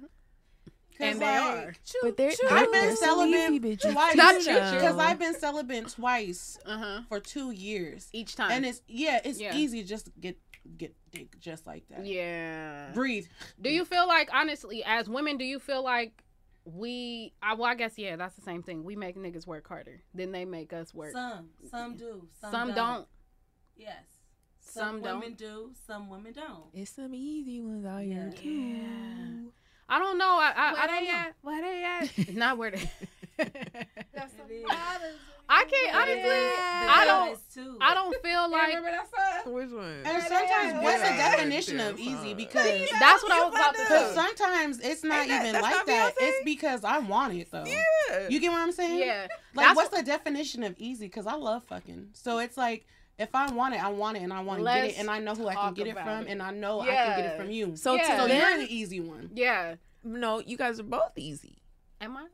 And 0.99 1.19
they 1.19 1.25
like, 1.25 1.41
are. 1.41 1.75
But 2.03 2.15
they're, 2.17 2.31
I've 2.51 2.71
they're 2.71 2.89
been 2.89 2.95
so 2.95 3.25
easy, 3.25 3.33
celibate 3.41 3.79
bitches. 3.79 3.91
twice. 3.91 4.15
Not 4.15 4.35
you, 4.35 4.53
Because 4.53 4.97
I've 4.99 5.17
been 5.17 5.33
celibate 5.33 5.87
twice 5.89 6.59
Uh 6.65 6.77
huh. 6.77 7.01
for 7.09 7.19
two 7.19 7.49
years. 7.49 8.07
Each 8.13 8.35
time. 8.35 8.51
And 8.51 8.65
it's, 8.67 8.83
yeah, 8.87 9.19
it's 9.25 9.39
Yeah. 9.39 9.55
easy 9.55 9.83
just 9.83 10.05
to 10.05 10.11
get, 10.19 10.37
get 10.77 10.93
dick 11.11 11.39
just 11.39 11.65
like 11.65 11.87
that. 11.89 12.05
yeah. 12.05 12.91
Breathe. 12.93 13.25
Do 13.59 13.71
you 13.71 13.83
feel 13.83 14.07
like, 14.07 14.29
honestly, 14.31 14.83
as 14.85 15.09
women, 15.09 15.37
do 15.37 15.43
you 15.45 15.57
feel 15.59 15.83
like 15.83 16.21
we, 16.65 17.33
I, 17.41 17.55
well, 17.55 17.65
I 17.71 17.73
guess, 17.75 17.97
yeah, 17.97 18.15
that's 18.15 18.35
the 18.35 18.41
same 18.43 18.61
thing. 18.61 18.83
We 18.83 18.95
make 18.95 19.17
niggas 19.17 19.47
work 19.47 19.67
harder 19.67 20.01
than 20.13 20.31
they 20.31 20.45
make 20.45 20.71
us 20.71 20.93
work. 20.93 21.13
Some, 21.13 21.49
some 21.71 21.97
do, 21.97 22.27
some, 22.39 22.51
Some 22.51 22.67
don't. 22.67 22.75
don't. 22.75 23.07
Yes. 23.77 24.03
Some 24.59 24.83
Some, 24.83 25.01
don't. 25.01 25.19
women 25.19 25.33
do, 25.35 25.71
some 25.85 26.09
women 26.09 26.33
don't. 26.33 26.63
It's 26.73 26.91
some 26.91 27.13
easy 27.13 27.59
ones 27.61 27.85
out 27.85 28.01
here 28.01 28.31
Yeah. 28.33 28.41
too. 28.41 28.49
Yeah. 28.49 29.49
I 29.89 29.99
don't 29.99 30.17
know. 30.17 30.37
I, 30.39 30.51
I, 30.55 30.71
Where 30.73 30.81
I 30.81 30.87
don't 30.87 31.05
they 31.05 31.11
know. 31.11 31.17
at? 31.17 31.35
Where 31.41 31.61
they 31.61 31.83
at? 31.83 32.33
Not 32.35 32.57
where 32.57 32.71
they. 32.71 32.89
That's 33.37 34.31
some 34.37 34.49
It 34.49 34.53
is. 34.53 34.63
bothers. 34.63 35.15
I 35.49 35.65
can't, 35.65 35.95
honestly, 35.95 36.21
The 36.23 36.91
I 36.91 37.05
don't, 37.05 37.31
is 37.33 37.39
too. 37.53 37.77
I 37.81 37.93
don't 37.93 38.15
feel 38.23 38.31
Yeah, 38.31 38.45
like, 38.47 38.67
remember 38.69 38.91
that 38.91 39.43
song? 39.43 39.53
Which 39.53 39.69
one? 39.71 40.01
And 40.05 40.23
sometimes, 40.23 40.81
what's 40.83 41.01
the 41.01 41.07
Yeah. 41.09 41.31
definition 41.35 41.79
of 41.81 41.97
Damn, 41.97 41.99
easy? 42.07 42.29
son. 42.29 42.37
Because 42.37 42.89
that's 42.99 43.23
what 43.23 43.31
I 43.33 43.43
was 43.43 43.53
about 43.53 43.75
to 43.75 43.81
Because 43.81 44.09
say. 44.09 44.15
sometimes 44.15 44.79
it's 44.79 45.03
not 45.03 45.27
that- 45.27 45.45
even 45.45 45.61
like 45.61 45.71
not 45.75 45.85
that. 45.85 46.13
Beyonce? 46.15 46.21
It's 46.21 46.45
because 46.45 46.83
I 46.85 46.99
want 46.99 47.33
it 47.33 47.51
though. 47.51 47.65
Yeah. 47.65 48.29
You 48.29 48.39
get 48.39 48.51
what 48.51 48.61
I'm 48.61 48.71
saying? 48.71 48.99
Yeah. 48.99 49.27
Like, 49.53 49.67
That's 49.67 49.75
what's 49.75 49.95
the 49.95 50.01
definition 50.03 50.63
of 50.63 50.75
easy? 50.77 51.07
Because 51.07 51.27
I 51.27 51.33
love 51.35 51.65
fucking. 51.65 52.11
So 52.13 52.39
it's 52.39 52.55
like, 52.57 52.87
if 53.19 53.33
I 53.35 53.51
want 53.51 53.75
it, 53.75 53.83
I 53.83 53.89
want 53.89 54.17
it, 54.17 54.23
and 54.23 54.33
I 54.33 54.41
want 54.41 54.59
to 54.59 54.65
get 54.65 54.85
it, 54.85 54.95
and 54.97 55.09
I 55.09 55.19
know 55.19 55.35
who 55.35 55.47
I 55.47 55.55
can 55.55 55.73
get 55.73 55.87
it 55.87 55.93
from, 55.95 56.25
it. 56.25 56.29
and 56.29 56.41
I 56.41 56.51
know 56.51 56.81
I 56.81 56.85
can 56.87 57.17
get 57.21 57.25
it 57.33 57.37
from 57.37 57.51
you. 57.51 57.75
So 57.75 57.95
Yeah. 57.95 58.17
So 58.17 58.27
to 58.27 58.33
you're 58.33 58.41
them, 58.49 58.59
the 58.61 58.75
easy 58.75 58.99
one. 58.99 59.29
Yeah. 59.33 59.75
no, 60.03 60.39
you 60.39 60.57
guys 60.57 60.79
are 60.79 60.83
both 60.83 61.11
easy. 61.17 61.57
Am 62.01 62.17
I? 62.17 62.25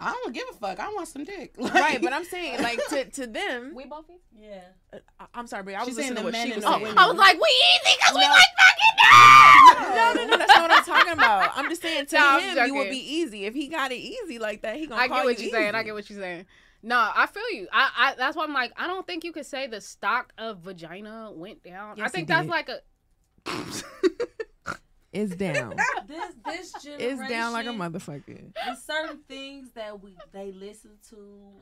I 0.00 0.10
don't 0.24 0.34
give 0.34 0.44
a 0.50 0.54
fuck. 0.54 0.80
I 0.80 0.88
want 0.92 1.06
some 1.06 1.22
dick. 1.22 1.54
Right, 1.58 2.02
but 2.02 2.12
I'm 2.12 2.24
saying 2.24 2.60
like 2.60 2.80
to 2.88 3.04
to 3.04 3.26
them. 3.28 3.72
We 3.74 3.84
both 3.84 4.06
easy? 4.10 4.20
Yeah. 4.48 4.60
uh, 4.92 4.98
I- 5.20 5.26
I'm 5.34 5.46
sorry, 5.46 5.62
but 5.62 5.74
I 5.74 5.84
was 5.84 5.94
saying 5.94 6.14
listening 6.14 6.16
to 6.16 6.22
what 6.24 6.32
men 6.32 6.46
she 6.48 6.52
and 6.54 6.62
was 6.62 6.70
saying. 6.72 6.82
women. 6.82 6.98
I 6.98 7.06
was 7.06 7.16
like, 7.16 7.34
we 7.40 7.48
easy 7.48 7.96
because 8.00 8.14
we 8.16 8.22
like 8.22 8.52
fucking 8.58 9.94
No, 9.94 10.12
no, 10.14 10.30
no, 10.30 10.36
that's 10.38 10.54
not 10.56 10.62
what 10.62 10.72
I'm 10.72 10.84
talking 10.84 11.12
about. 11.12 11.52
I'm 11.56 11.68
just 11.68 11.82
saying 11.82 12.06
to 12.06 12.14
No, 12.16 12.38
him, 12.40 12.66
you 12.66 12.74
would 12.74 12.90
be 12.90 12.96
easy. 13.14 13.44
If 13.44 13.54
he 13.54 13.68
got 13.68 13.92
it 13.92 13.96
easy 13.96 14.38
like 14.40 14.62
that, 14.62 14.76
he 14.76 14.86
gonna 14.86 15.00
I 15.00 15.06
get 15.08 15.24
what 15.24 15.38
you 15.38 15.44
you're 15.44 15.52
saying. 15.52 15.74
I 15.76 15.82
get 15.84 15.94
what 15.94 16.08
you're 16.10 16.18
saying. 16.18 16.46
No, 16.82 16.96
I 17.14 17.26
feel 17.26 17.48
you. 17.52 17.68
I, 17.72 17.90
I 17.96 18.14
that's 18.16 18.36
why 18.36 18.44
I'm 18.44 18.52
like, 18.52 18.72
I 18.76 18.86
don't 18.88 19.06
think 19.06 19.22
you 19.24 19.32
could 19.32 19.46
say 19.46 19.66
the 19.68 19.80
stock 19.80 20.32
of 20.38 20.58
vagina 20.58 21.30
went 21.32 21.62
down. 21.62 22.00
I 22.00 22.08
think 22.08 22.24
it 22.24 22.28
that's 22.28 22.42
did. 22.46 22.50
like 22.50 22.68
a 22.68 22.80
It's 25.12 25.36
down. 25.36 25.74
This 26.08 26.34
this 26.44 26.72
generation 26.82 27.20
it's 27.20 27.28
down 27.30 27.52
like 27.52 27.66
a 27.66 27.70
motherfucker. 27.70 28.52
There's 28.54 28.82
certain 28.82 29.20
things 29.28 29.70
that 29.74 30.02
we 30.02 30.16
they 30.32 30.52
listen 30.52 30.90
to. 31.10 31.16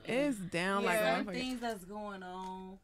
It's 0.07 0.39
down 0.39 0.85
like 0.85 0.99
a 0.99 1.03
motherfucker. 1.03 1.35
things 1.35 1.61
that's 1.61 1.85
going 1.85 2.23
on. 2.23 2.79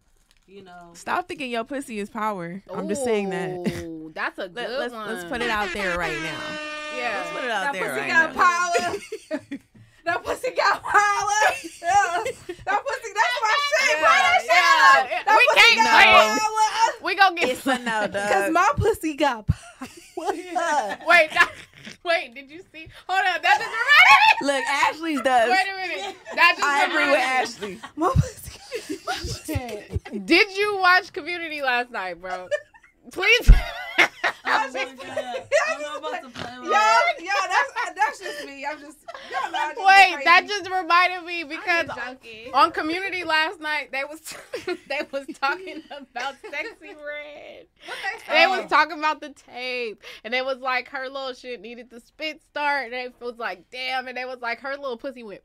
You 0.46 0.62
know. 0.62 0.90
Stop 0.92 1.26
thinking 1.26 1.50
your 1.50 1.64
pussy 1.64 1.98
is 1.98 2.08
power. 2.10 2.62
I'm 2.72 2.86
just 2.88 3.02
saying 3.04 3.30
that. 3.30 3.50
Ooh, 3.82 4.12
that's 4.14 4.38
a 4.38 4.48
good 4.48 4.68
Let, 4.68 4.78
let's 4.78 4.94
one. 4.94 5.08
let's 5.08 5.24
put 5.24 5.40
it 5.42 5.50
out 5.50 5.72
there 5.72 5.98
right 5.98 6.12
now. 6.20 6.40
Yeah. 6.96 7.18
Let's 7.18 7.30
put 7.30 7.44
it 7.44 7.50
out 7.50 7.62
That 7.64 7.72
there 7.72 7.88
pussy 7.88 8.00
right 8.00 8.08
got 8.10 8.36
now. 8.36 9.38
power. 9.40 9.58
that 10.06 10.24
pussy 10.24 10.50
got 10.56 10.82
power. 10.82 10.92
Yeah. 11.82 12.24
That 12.66 12.82
pussy, 12.84 13.12
that's 13.14 13.36
my 13.42 13.54
shit. 13.62 13.96
Yeah, 13.96 14.02
Why 14.02 14.18
that 14.22 14.38
shit 14.40 14.50
yeah, 14.50 15.18
yeah. 15.18 15.22
That 15.24 15.36
We 15.38 15.46
pussy 15.46 15.60
can't 15.60 15.78
got 15.86 16.02
say 16.02 16.96
it. 16.96 17.04
We 17.04 17.14
gonna 17.14 17.36
get 17.36 17.48
It's 17.50 17.66
a 17.66 17.78
no, 17.78 18.08
Cause 18.32 18.50
my 18.50 18.72
pussy 18.76 19.14
got 19.14 19.46
power. 19.46 19.88
Wait, 20.16 21.30
that, 21.32 21.52
wait, 22.04 22.34
did 22.34 22.50
you 22.50 22.64
see? 22.72 22.88
Hold 23.08 23.26
up, 23.26 23.42
that 23.42 23.58
just 23.58 23.70
reminded 23.70 24.40
me. 24.40 24.46
Look, 24.46 24.64
Ashley's 24.66 25.20
does. 25.22 25.50
Wait 25.50 25.66
a 25.72 25.76
minute. 25.76 26.16
That 26.34 26.54
just 26.56 26.66
I 26.66 26.84
agree 26.86 27.10
with. 27.10 27.20
Ashley. 27.20 27.80
My 27.94 28.10
pussy. 28.14 28.98
My 29.06 29.12
pussy. 29.12 30.18
Did 30.24 30.56
you 30.56 30.78
watch 30.78 31.12
Community 31.12 31.62
last 31.62 31.90
night, 31.90 32.20
bro? 32.20 32.48
Please. 33.12 33.50
My 33.98 34.08
God. 34.44 34.76
I'm 35.68 35.82
not 35.82 35.98
about 35.98 36.22
to 36.22 36.28
play 36.30 36.58
with 36.58 36.64
Yo, 36.66 36.70
that. 36.70 37.14
yo, 37.18 37.26
that's 37.26 37.70
uh, 37.88 37.92
that's 37.96 38.18
just 38.20 38.46
me. 38.46 38.64
I'm 38.64 38.78
just 38.78 38.98
y'all 39.30 39.50
know 39.50 39.58
just 39.74 39.78
Wait, 39.86 40.24
that 40.24 40.46
just 40.46 40.70
reminded 40.70 41.24
me 41.24 41.44
because 41.44 41.88
on 42.54 42.70
Community 42.72 43.24
last 43.24 43.60
night 43.60 43.90
they 43.92 44.04
was 44.04 44.20
they 44.88 45.00
was 45.12 45.26
talking 45.40 45.82
about 45.90 46.34
Sexyy 46.42 46.94
Red. 46.94 47.66
What 47.86 47.96
they 48.28 48.32
They 48.34 48.46
was 48.46 48.70
talking 48.70 48.98
about 48.98 49.20
the 49.20 49.30
tape, 49.30 50.02
and 50.24 50.34
it 50.34 50.44
was 50.44 50.58
like 50.58 50.88
her 50.88 51.08
little 51.08 51.34
shit 51.34 51.60
needed 51.60 51.90
the 51.90 52.00
spit 52.00 52.40
start, 52.50 52.86
and 52.86 52.94
it 52.94 53.14
was 53.20 53.36
like, 53.38 53.64
damn, 53.70 54.06
and 54.06 54.16
it 54.16 54.28
was 54.28 54.38
like 54.40 54.60
her 54.60 54.76
little 54.76 54.96
pussy 54.96 55.22
went. 55.22 55.42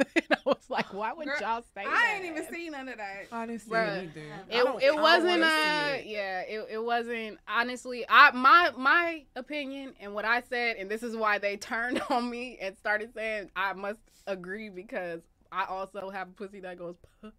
and 0.16 0.24
I 0.30 0.38
was 0.44 0.68
like, 0.68 0.92
why 0.94 1.12
would 1.12 1.26
Girl, 1.26 1.36
y'all 1.40 1.62
say 1.74 1.84
that? 1.84 1.86
I 1.88 2.16
ain't 2.16 2.24
even 2.24 2.46
seen 2.52 2.72
none 2.72 2.88
of 2.88 2.96
that. 2.98 3.26
I 3.32 3.46
didn't 3.46 3.62
see 3.62 3.70
Bruh. 3.70 3.96
it 4.04 4.10
either. 4.16 4.20
It, 4.50 4.84
it 4.84 4.94
wasn't 4.96 5.40
wanna 5.40 5.46
uh 5.46 5.94
it. 5.96 6.06
yeah 6.06 6.40
it, 6.42 6.66
it 6.70 6.84
wasn't 6.84 7.38
honestly 7.48 8.04
I 8.08 8.30
my 8.32 8.70
my 8.76 9.24
opinion 9.36 9.94
and 10.00 10.14
what 10.14 10.24
I 10.24 10.42
said 10.42 10.76
and 10.76 10.90
this 10.90 11.02
is 11.02 11.16
why 11.16 11.38
they 11.38 11.56
turned 11.58 12.00
on 12.10 12.28
me 12.30 12.58
and 12.60 12.76
started 12.76 13.12
saying 13.14 13.50
I 13.56 13.72
must 13.72 13.98
agree 14.26 14.68
because 14.68 15.20
I 15.50 15.64
also 15.64 16.10
have 16.10 16.28
a 16.28 16.32
pussy 16.32 16.60
that 16.60 16.78
goes 16.78 16.96
puh, 17.22 17.30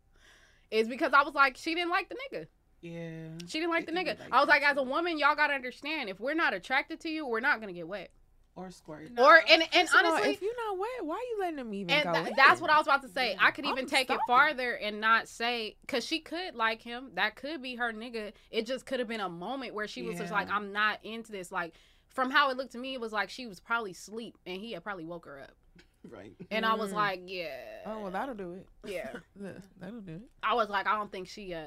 is 0.72 0.88
because 0.88 1.14
I 1.14 1.24
was 1.24 1.34
like 1.34 1.56
she 1.58 1.76
didn't 1.76 1.92
like 1.92 2.10
the 2.10 2.16
nigga 2.16 2.48
Yeah. 2.82 3.28
she 3.48 3.60
didn't 3.60 3.72
like 3.72 3.86
the 3.86 3.92
It 3.94 3.96
can 3.96 4.06
nigga 4.06 4.20
like 4.20 4.30
I 4.32 4.40
was 4.40 4.48
that 4.48 4.54
like 4.62 4.64
as 4.64 4.78
a 4.78 4.84
woman 4.84 5.18
y'all 5.20 5.36
gotta 5.36 5.54
understand 5.54 6.10
if 6.10 6.20
we're 6.20 6.34
not 6.34 6.54
attracted 6.54 7.00
to 7.02 7.10
you 7.10 7.26
we're 7.26 7.40
not 7.40 7.60
gonna 7.62 7.74
get 7.74 7.88
wet 7.88 8.12
Or 8.60 8.72
squirt. 8.72 9.12
No. 9.14 9.26
or 9.26 9.36
and 9.38 9.62
and 9.64 9.72
First 9.72 9.94
of 9.96 10.06
all, 10.06 10.12
honestly 10.14 10.34
if 10.34 10.42
you're 10.42 10.56
not 10.68 10.78
wet, 10.78 11.06
why 11.06 11.16
you 11.32 11.38
letting 11.40 11.60
him 11.60 11.74
even 11.74 11.90
and 11.92 12.04
go? 12.04 12.12
tha- 12.14 12.28
in? 12.30 12.34
that's 12.36 12.60
what 12.60 12.70
I 12.70 12.78
was 12.78 12.88
about 12.88 13.02
to 13.04 13.08
say. 13.10 13.38
I 13.40 13.52
could 13.52 13.66
even 13.66 13.80
I'm 13.86 13.90
take 13.90 14.10
it 14.10 14.20
farther 14.28 14.74
and 14.74 15.00
not 15.00 15.28
say 15.28 15.78
because 15.82 16.06
she 16.06 16.20
could 16.20 16.56
like 16.56 16.82
him. 16.82 17.12
That 17.16 17.36
could 17.36 17.62
be 17.62 17.76
her 17.76 17.94
nigga. 17.94 18.34
It 18.52 18.66
just 18.66 18.86
could 18.86 19.00
have 19.00 19.08
been 19.08 19.22
a 19.22 19.30
moment 19.30 19.74
where 19.74 19.88
she 19.88 20.02
was 20.02 20.18
just 20.18 20.32
like, 20.32 20.50
"I'm 20.52 20.72
not 20.74 21.00
into 21.04 21.32
this." 21.32 21.52
Like 21.52 21.74
from 22.10 22.32
how 22.32 22.50
it 22.50 22.58
looked 22.58 22.72
to 22.74 22.78
me, 22.78 22.94
it 22.94 23.00
was 23.00 23.14
like 23.14 23.30
she 23.30 23.48
was 23.48 23.60
probably 23.60 23.92
asleep 23.92 24.38
and 24.46 24.60
he 24.60 24.74
had 24.74 24.84
probably 24.84 25.06
woke 25.06 25.26
her 25.26 25.40
up. 25.42 25.52
Right. 26.10 26.32
And 26.50 26.66
I 26.66 26.76
was 26.76 26.92
Mm. 26.92 26.96
like, 26.96 27.22
yeah, 27.28 27.50
Oh 27.86 28.00
well, 28.04 28.12
that'll 28.12 28.34
do 28.34 28.54
it. 28.54 28.66
yeah. 28.86 29.10
Yeah, 29.42 29.50
That'll 29.82 30.00
do 30.00 30.14
it. 30.14 30.22
I 30.42 30.54
was 30.54 30.70
like, 30.70 30.88
I 30.88 30.96
don't 30.96 31.12
think 31.12 31.28
she, 31.28 31.54
uh, 31.54 31.64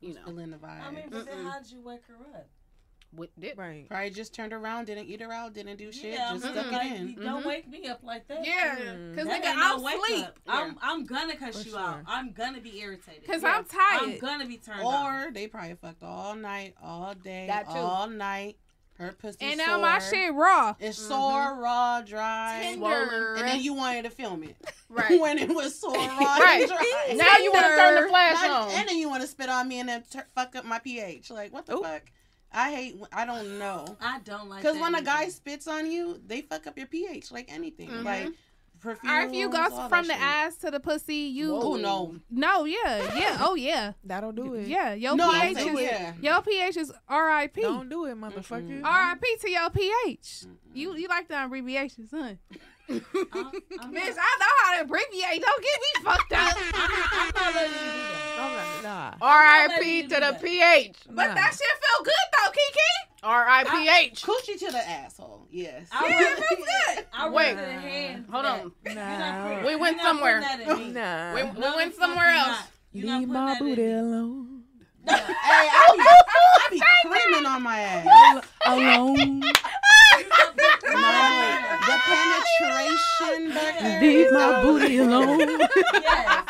you 0.00 0.12
know, 0.14 0.20
Feeling 0.26 0.50
the 0.50 0.58
vibe. 0.58 0.82
I 0.86 0.90
mean, 0.90 1.04
but 1.10 1.24
then 1.24 1.46
how'd 1.46 1.66
you 1.66 1.80
wake 1.80 2.02
her 2.08 2.14
up? 2.34 2.46
With 3.14 3.30
it. 3.42 3.56
Right. 3.58 3.88
Probably 3.88 4.10
just 4.10 4.32
turned 4.34 4.52
around, 4.52 4.86
didn't 4.86 5.06
eat 5.06 5.20
her 5.20 5.32
out, 5.32 5.52
didn't 5.54 5.76
do 5.78 5.90
shit, 5.90 6.14
yeah, 6.14 6.28
I'm 6.30 6.40
just 6.40 6.54
just 6.54 6.68
stuck 6.68 6.72
like, 6.72 6.90
it 6.92 6.96
in. 7.00 7.14
don't 7.16 7.42
Mhm. 7.42 7.46
wake 7.46 7.68
me 7.68 7.88
up 7.88 8.00
like 8.02 8.28
that. 8.28 8.44
Yeah, 8.46 8.76
Mm. 8.76 9.16
cause 9.16 9.26
That 9.26 9.42
nigga, 9.42 9.54
I'll 9.56 9.82
wake 9.82 9.96
asleep. 10.02 10.24
up. 10.26 10.38
I'm 10.46 10.78
I'm 10.80 11.04
gonna 11.06 11.36
cuss 11.36 11.56
For 11.60 11.64
you 11.64 11.70
sure. 11.72 11.80
out. 11.80 12.00
I'm 12.06 12.32
gonna 12.32 12.60
be 12.60 12.78
irritated. 12.80 13.26
Cause 13.26 13.42
Yeah. 13.42 13.56
I'm 13.56 13.64
tired. 13.64 14.02
I'm 14.02 14.18
gonna 14.18 14.46
be 14.46 14.58
turned 14.58 14.82
off. 14.82 15.26
Or 15.28 15.30
they 15.32 15.46
probably 15.48 15.74
fucked 15.74 16.02
all 16.02 16.34
night, 16.36 16.74
all 16.82 17.14
day, 17.14 17.46
That 17.48 17.66
too. 17.66 17.72
all 17.76 18.06
night. 18.08 18.56
Her 18.98 19.12
pussy 19.12 19.38
and 19.40 19.58
sore. 19.58 19.66
now 19.66 19.80
my 19.80 19.98
shit 19.98 20.30
raw. 20.34 20.74
It's 20.78 20.98
sore, 20.98 21.54
raw, 21.58 22.02
dry. 22.02 22.60
Tender. 22.62 23.34
And 23.36 23.48
then 23.48 23.60
you 23.62 23.72
wanted 23.72 24.02
to 24.02 24.10
film 24.10 24.42
it. 24.42 24.56
Right. 24.90 25.18
when 25.20 25.38
it 25.38 25.48
was 25.48 25.78
sore, 25.78 25.94
raw, 25.94 25.98
Right. 26.36 26.62
and 26.62 26.68
dry. 26.70 27.14
Now 27.16 27.38
you 27.38 27.50
want 27.52 27.64
to 27.64 27.76
turn 27.76 28.02
the 28.02 28.08
flash 28.10 28.42
Not- 28.42 28.50
on. 28.50 28.70
and 28.72 28.88
then 28.88 28.98
you 28.98 29.08
want 29.08 29.22
to 29.22 29.28
spit 29.28 29.48
on 29.48 29.68
me 29.68 29.78
and 29.80 29.88
then 29.88 30.04
tur 30.10 30.26
fuck 30.34 30.54
up 30.56 30.64
my 30.66 30.80
pH. 30.80 31.30
Like, 31.30 31.50
what 31.52 31.64
the 31.64 31.76
Oop. 31.76 31.84
fuck? 31.84 32.02
I 32.52 32.70
hate, 32.74 32.96
I 33.12 33.24
don't 33.24 33.58
know. 33.58 33.96
I 34.00 34.18
don't 34.24 34.48
like 34.48 34.62
Because 34.62 34.74
that 34.76 34.82
when 34.82 34.94
a 34.94 34.98
either. 34.98 35.06
guy 35.06 35.28
spits 35.28 35.68
on 35.68 35.90
you, 35.90 36.20
they 36.26 36.42
fuck 36.42 36.66
up 36.66 36.76
your 36.76 36.86
pH 36.88 37.30
like 37.30 37.50
anything. 37.52 37.88
Mhm. 37.88 38.04
Like, 38.04 38.28
perfume. 38.80 39.12
Or 39.12 39.20
if 39.22 39.32
you 39.34 39.48
go 39.50 39.88
from 39.88 40.06
the 40.06 40.14
ass 40.14 40.56
to 40.56 40.70
the 40.70 40.80
pussy, 40.80 41.14
you 41.14 41.54
Oh, 41.54 41.76
no. 41.76 42.16
no, 42.30 42.64
yeah, 42.64 43.16
yeah, 43.16 43.38
oh 43.40 43.54
yeah, 43.54 43.92
That'll 44.04 44.32
do 44.32 44.54
it. 44.54 44.66
yeah. 44.68 44.94
Your 44.94 45.16
No, 45.16 45.30
pH 45.32 45.56
is 45.58 45.80
yeah. 45.80 46.12
your 46.20 46.42
pH 46.42 46.76
is 46.76 46.92
R.I.P. 47.08 47.60
Don't 47.62 47.88
do 47.88 48.06
it, 48.06 48.16
motherfucker. 48.16 48.82
R.I.P. 48.84 49.36
to 49.42 49.50
your 49.50 49.70
pH. 49.70 50.44
You 50.74 50.94
you 50.96 51.08
like 51.08 51.28
the 51.28 51.44
abbreviations, 51.44 52.10
huh? 52.12 52.34
I'm, 52.88 53.00
I'm 53.00 53.00
Bitch, 53.94 54.16
not, 54.16 54.18
I 54.18 54.36
know 54.40 54.52
how 54.64 54.76
to 54.76 54.80
abbreviate. 54.82 55.40
Don't 55.42 55.62
get 55.62 55.78
me 55.80 56.04
fucked 56.04 56.32
up. 56.32 56.56
I'm 56.74 57.30
not 57.34 57.54
letting 57.54 57.70
you 57.72 57.78
do 57.78 57.98
that. 58.36 58.36
I'm 58.40 58.82
nah. 58.82 59.14
R.I.P. 59.20 60.02
to 60.02 60.08
the 60.08 60.20
that. 60.20 60.42
pH. 60.42 60.96
But 61.08 61.28
Nah. 61.28 61.34
that 61.34 61.50
shit 61.52 61.76
feel 61.78 62.04
good 62.04 62.26
though, 62.32 62.50
Kiki. 62.50 63.09
R.I.P.H. 63.22 64.22
Coochie 64.22 64.58
to 64.58 64.72
the 64.72 64.78
asshole. 64.88 65.46
Yes. 65.50 65.88
I 65.92 66.08
Yeah, 66.08 66.18
rather, 66.20 66.42
it. 67.00 67.08
I 67.12 67.28
Wait. 67.28 67.54
rather 67.54 67.72
hand. 67.72 68.26
Hold 68.30 68.44
on. 68.46 68.72
You're 68.84 68.94
Nah. 68.94 69.66
We 69.66 69.76
went 69.76 70.00
somewhere. 70.00 70.42
putting 70.42 70.58
that 70.66 70.78
in 70.78 70.78
me. 70.78 70.92
Nah. 70.92 71.34
We, 71.34 71.42
we 71.70 71.76
went 71.76 71.94
somewhere 71.96 72.26
else. 72.30 72.58
You're 72.92 73.18
Leave 73.18 73.28
my 73.28 73.58
booty 73.58 73.82
me. 73.82 73.92
alone. 73.92 74.62
hey, 75.08 75.14
I 75.16 75.94
be, 75.96 76.02
I 76.02 76.68
be 76.70 76.82
creaming 77.08 77.46
on 77.46 77.62
my 77.62 77.80
ass. 77.80 78.46
Alone. 78.66 79.42
No, 80.92 81.56
the 81.86 81.96
penetration 82.04 83.54
back 83.54 83.78
there. 83.80 84.00
Leave 84.02 84.32
my 84.32 84.62
booty 84.62 84.98
alone. 84.98 85.38
Yes. 85.38 86.44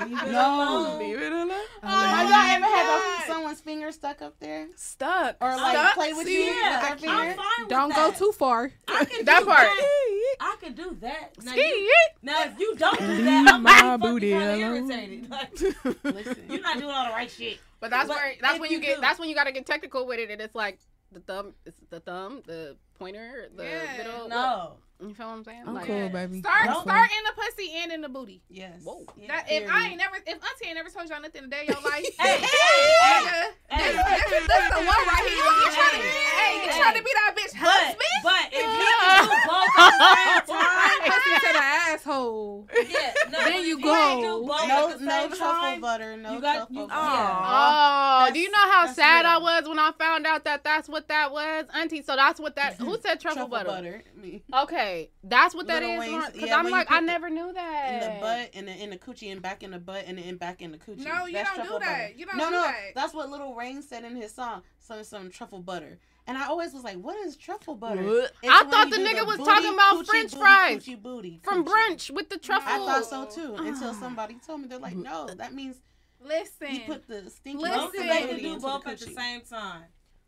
Leave 0.00 0.32
No. 0.32 0.98
Leave 1.00 1.20
it 1.20 1.32
alone. 1.32 1.50
Oh, 1.82 1.86
have 1.86 2.28
y'all 2.28 2.56
ever 2.56 2.64
had 2.76 2.86
those- 3.18 3.26
someone's 3.26 3.60
finger 3.60 3.92
stuck 3.92 4.22
up 4.22 4.38
there? 4.40 4.68
Stuck. 4.76 5.36
Or 5.40 5.48
like 5.56 5.76
Stuck? 5.76 5.94
play 5.94 6.12
with 6.12 6.26
See, 6.26 6.46
you 6.46 6.52
yeah, 6.54 6.90
with 6.92 7.00
their 7.00 7.10
I'm 7.10 7.36
fine 7.36 7.46
with 7.60 7.68
Don't 7.68 7.94
go 7.94 8.10
too 8.12 8.32
far. 8.32 8.72
I 8.88 9.04
can 9.04 9.24
That 9.24 9.40
do 9.40 9.46
part. 9.46 9.66
That. 9.68 10.36
I 10.40 10.56
can 10.60 10.72
do 10.74 10.96
that. 11.00 11.32
Now, 11.42 11.52
Ski 11.52 11.60
you, 11.60 11.94
now 12.22 12.42
if 12.44 12.58
you 12.58 12.74
don't 12.76 12.98
do 12.98 13.24
that, 13.24 13.52
I'm 13.54 13.62
my 13.62 13.82
my 13.82 13.96
booty 13.96 14.32
booty 14.32 14.32
kind 14.32 14.62
of 14.62 14.68
alone. 14.70 14.90
irritated. 14.90 15.30
Like, 15.30 15.60
Listen. 16.04 16.44
you're 16.48 16.60
not 16.60 16.78
doing 16.78 16.90
all 16.90 17.06
the 17.06 17.12
right 17.12 17.30
shit. 17.30 17.58
But 17.80 17.90
that's 17.90 18.08
But 18.08 18.16
where 18.16 18.34
that's 18.40 18.58
when 18.60 18.70
you 18.70 18.78
you 18.78 18.82
get 18.82 18.96
do- 18.96 19.00
that's 19.00 19.18
when 19.18 19.28
you 19.28 19.34
gotta 19.34 19.52
get 19.52 19.66
technical 19.66 20.06
with 20.06 20.18
it 20.18 20.30
and 20.30 20.40
it's 20.40 20.54
like 20.54 20.78
the 21.12 21.20
thumb 21.20 21.54
it's 21.66 21.76
the 21.90 22.00
thumb, 22.00 22.42
the 22.46 22.76
pointer, 22.98 23.48
the 23.56 23.64
Yeah. 23.64 23.96
middle. 23.98 24.28
No. 24.28 24.72
You 25.00 25.12
feel 25.12 25.26
what 25.26 25.32
I'm 25.34 25.44
saying? 25.44 25.62
I'm 25.66 25.74
like, 25.74 25.86
cool, 25.86 26.08
baby. 26.08 26.38
Start 26.38 26.68
I'm 26.70 26.80
start 26.82 27.10
in 27.10 27.24
the 27.26 27.32
pussy 27.42 27.72
and 27.82 27.92
in 27.92 28.00
the 28.00 28.08
booty. 28.08 28.40
Yes. 28.48 28.80
Whoa. 28.84 29.04
Yeah, 29.18 29.26
That, 29.26 29.50
if 29.50 29.68
I 29.68 29.88
ain't 29.88 29.98
never, 29.98 30.16
if 30.16 30.24
Auntie 30.38 30.66
ain't 30.66 30.76
never 30.76 30.88
told 30.88 31.08
y'all 31.10 31.20
nothing 31.20 31.42
today, 31.42 31.64
your 31.66 31.80
life. 31.82 32.06
Hey, 32.18 32.38
hey, 32.38 32.46
hey, 32.46 33.26
nigga, 33.26 33.50
hey. 33.68 33.92
this, 33.92 34.04
this, 34.06 34.40
is- 34.40 34.46
this 34.46 34.68
the 34.70 34.76
one 34.86 34.86
right 34.86 35.26
here. 35.26 35.44
You 35.44 35.70
trying 35.74 36.00
to, 36.00 36.06
hey, 36.06 36.54
you 36.64 36.70
Hey. 36.70 36.78
trying 36.80 36.94
to 36.96 37.02
be 37.02 37.10
that 37.12 37.34
bitch 37.36 37.52
But, 37.52 37.68
husband? 37.68 38.22
but 38.22 38.44
if 38.52 38.64
you 38.64 38.86
can 39.02 39.24
do 39.24 39.36
both 39.50 39.78
at 39.82 40.46
the 40.46 40.54
same 40.54 40.56
time, 40.56 41.10
Pussy 41.10 41.34
to 41.34 41.52
the 41.52 41.64
asshole. 41.64 42.68
yeah, 42.72 43.12
no, 43.30 43.38
Then 43.44 43.52
but 43.52 43.64
you 43.66 43.76
if 43.78 43.82
can't 43.84 44.22
go. 44.22 44.40
do 44.40 44.46
both 44.46 44.68
No, 44.68 44.90
at 44.90 45.00
no 45.00 45.28
truffle 45.28 45.36
time, 45.38 45.80
butter. 45.80 46.16
No 46.16 46.34
you 46.34 46.40
got- 46.40 46.54
truffle 46.56 46.74
you- 46.76 46.86
butter. 46.86 47.00
Oh, 47.02 48.30
do 48.32 48.38
you 48.38 48.50
know 48.50 48.58
how 48.70 48.86
that's 48.86 48.96
sad 48.96 49.26
I 49.26 49.38
was 49.38 49.68
when 49.68 49.78
I 49.80 49.90
found 49.98 50.24
out 50.26 50.44
that 50.44 50.62
that's 50.64 50.88
what 50.88 51.08
that 51.08 51.32
was, 51.32 51.66
Auntie? 51.74 52.02
So 52.02 52.14
that's 52.16 52.38
what 52.40 52.54
that. 52.56 52.78
Who 52.84 52.98
said 53.02 53.20
truffle, 53.20 53.48
butter? 53.48 54.02
Me. 54.16 54.42
Okay, 54.52 55.10
that's 55.22 55.54
what 55.54 55.66
that 55.66 55.82
Little 55.82 56.02
is. 56.02 56.10
wings, 56.10 56.24
Because 56.32 56.48
yeah, 56.48 56.56
I'm 56.56 56.70
like, 56.70 56.90
I 56.90 57.00
the- 57.00 57.06
never 57.06 57.30
knew 57.30 57.52
that. 57.52 57.92
In 57.92 58.00
the 58.00 58.20
butt, 58.20 58.50
and 58.54 58.68
in 58.68 58.90
the 58.90 58.96
coochie, 58.96 59.32
and 59.32 59.42
back 59.42 59.62
in 59.62 59.70
the 59.70 59.78
butt, 59.78 60.04
and 60.06 60.18
then 60.18 60.36
back 60.36 60.62
in 60.62 60.72
the 60.72 60.78
coochie. 60.78 61.04
No, 61.04 61.26
you 61.26 61.32
That's 61.32 61.50
don't 61.50 61.56
do 61.56 61.62
truffle 61.62 61.78
that. 61.80 62.08
butter. 62.08 62.12
You 62.16 62.26
don't 62.26 62.36
no, 62.36 62.46
do 62.46 62.50
no, 62.52 62.62
that. 62.62 62.76
That's 62.94 63.14
what 63.14 63.30
Lil 63.30 63.54
Wayne 63.54 63.82
said 63.82 64.04
in 64.04 64.16
his 64.16 64.32
song. 64.32 64.62
Some 64.78 65.04
some 65.04 65.30
truffle 65.30 65.60
butter. 65.60 65.98
And 66.26 66.38
I 66.38 66.46
always 66.46 66.72
was 66.72 66.84
like, 66.84 66.96
"What 66.96 67.16
is 67.18 67.36
truffle 67.36 67.74
butter?" 67.74 68.28
I 68.48 68.64
thought 68.64 68.90
the 68.90 68.96
do 68.96 69.06
nigga 69.06 69.26
was 69.26 69.36
booty, 69.36 69.50
talking 69.50 69.74
about 69.74 69.94
coochie, 69.96 70.06
French 70.06 70.30
booty, 70.32 70.42
fries 70.42 70.84
coochie, 70.84 71.02
booty, 71.02 71.40
From 71.42 71.64
brunch 71.64 72.10
with 72.10 72.30
the 72.30 72.38
truffle. 72.38 72.72
I 72.72 72.78
thought 72.78 73.04
so 73.04 73.26
too. 73.26 73.54
Until 73.56 73.90
ah. 73.90 73.92
somebody 74.00 74.36
told 74.46 74.62
me, 74.62 74.68
they're 74.68 74.78
like, 74.78 74.94
mm-hmm. 74.94 75.02
"No, 75.02 75.26
that 75.26 75.52
means 75.52 75.76
Listen. 76.22 76.74
you 76.74 76.80
put 76.86 77.06
the 77.06 77.28
stinky 77.28 77.62
Listen. 77.62 77.78
both 77.78 77.86
of 77.88 77.92
booty 77.92 78.08
can 78.08 78.36
do 78.38 78.54
the 78.54 78.60
both 78.60 78.86
at 78.86 78.98
the 78.98 79.06
same 79.06 79.42
time. 79.42 79.82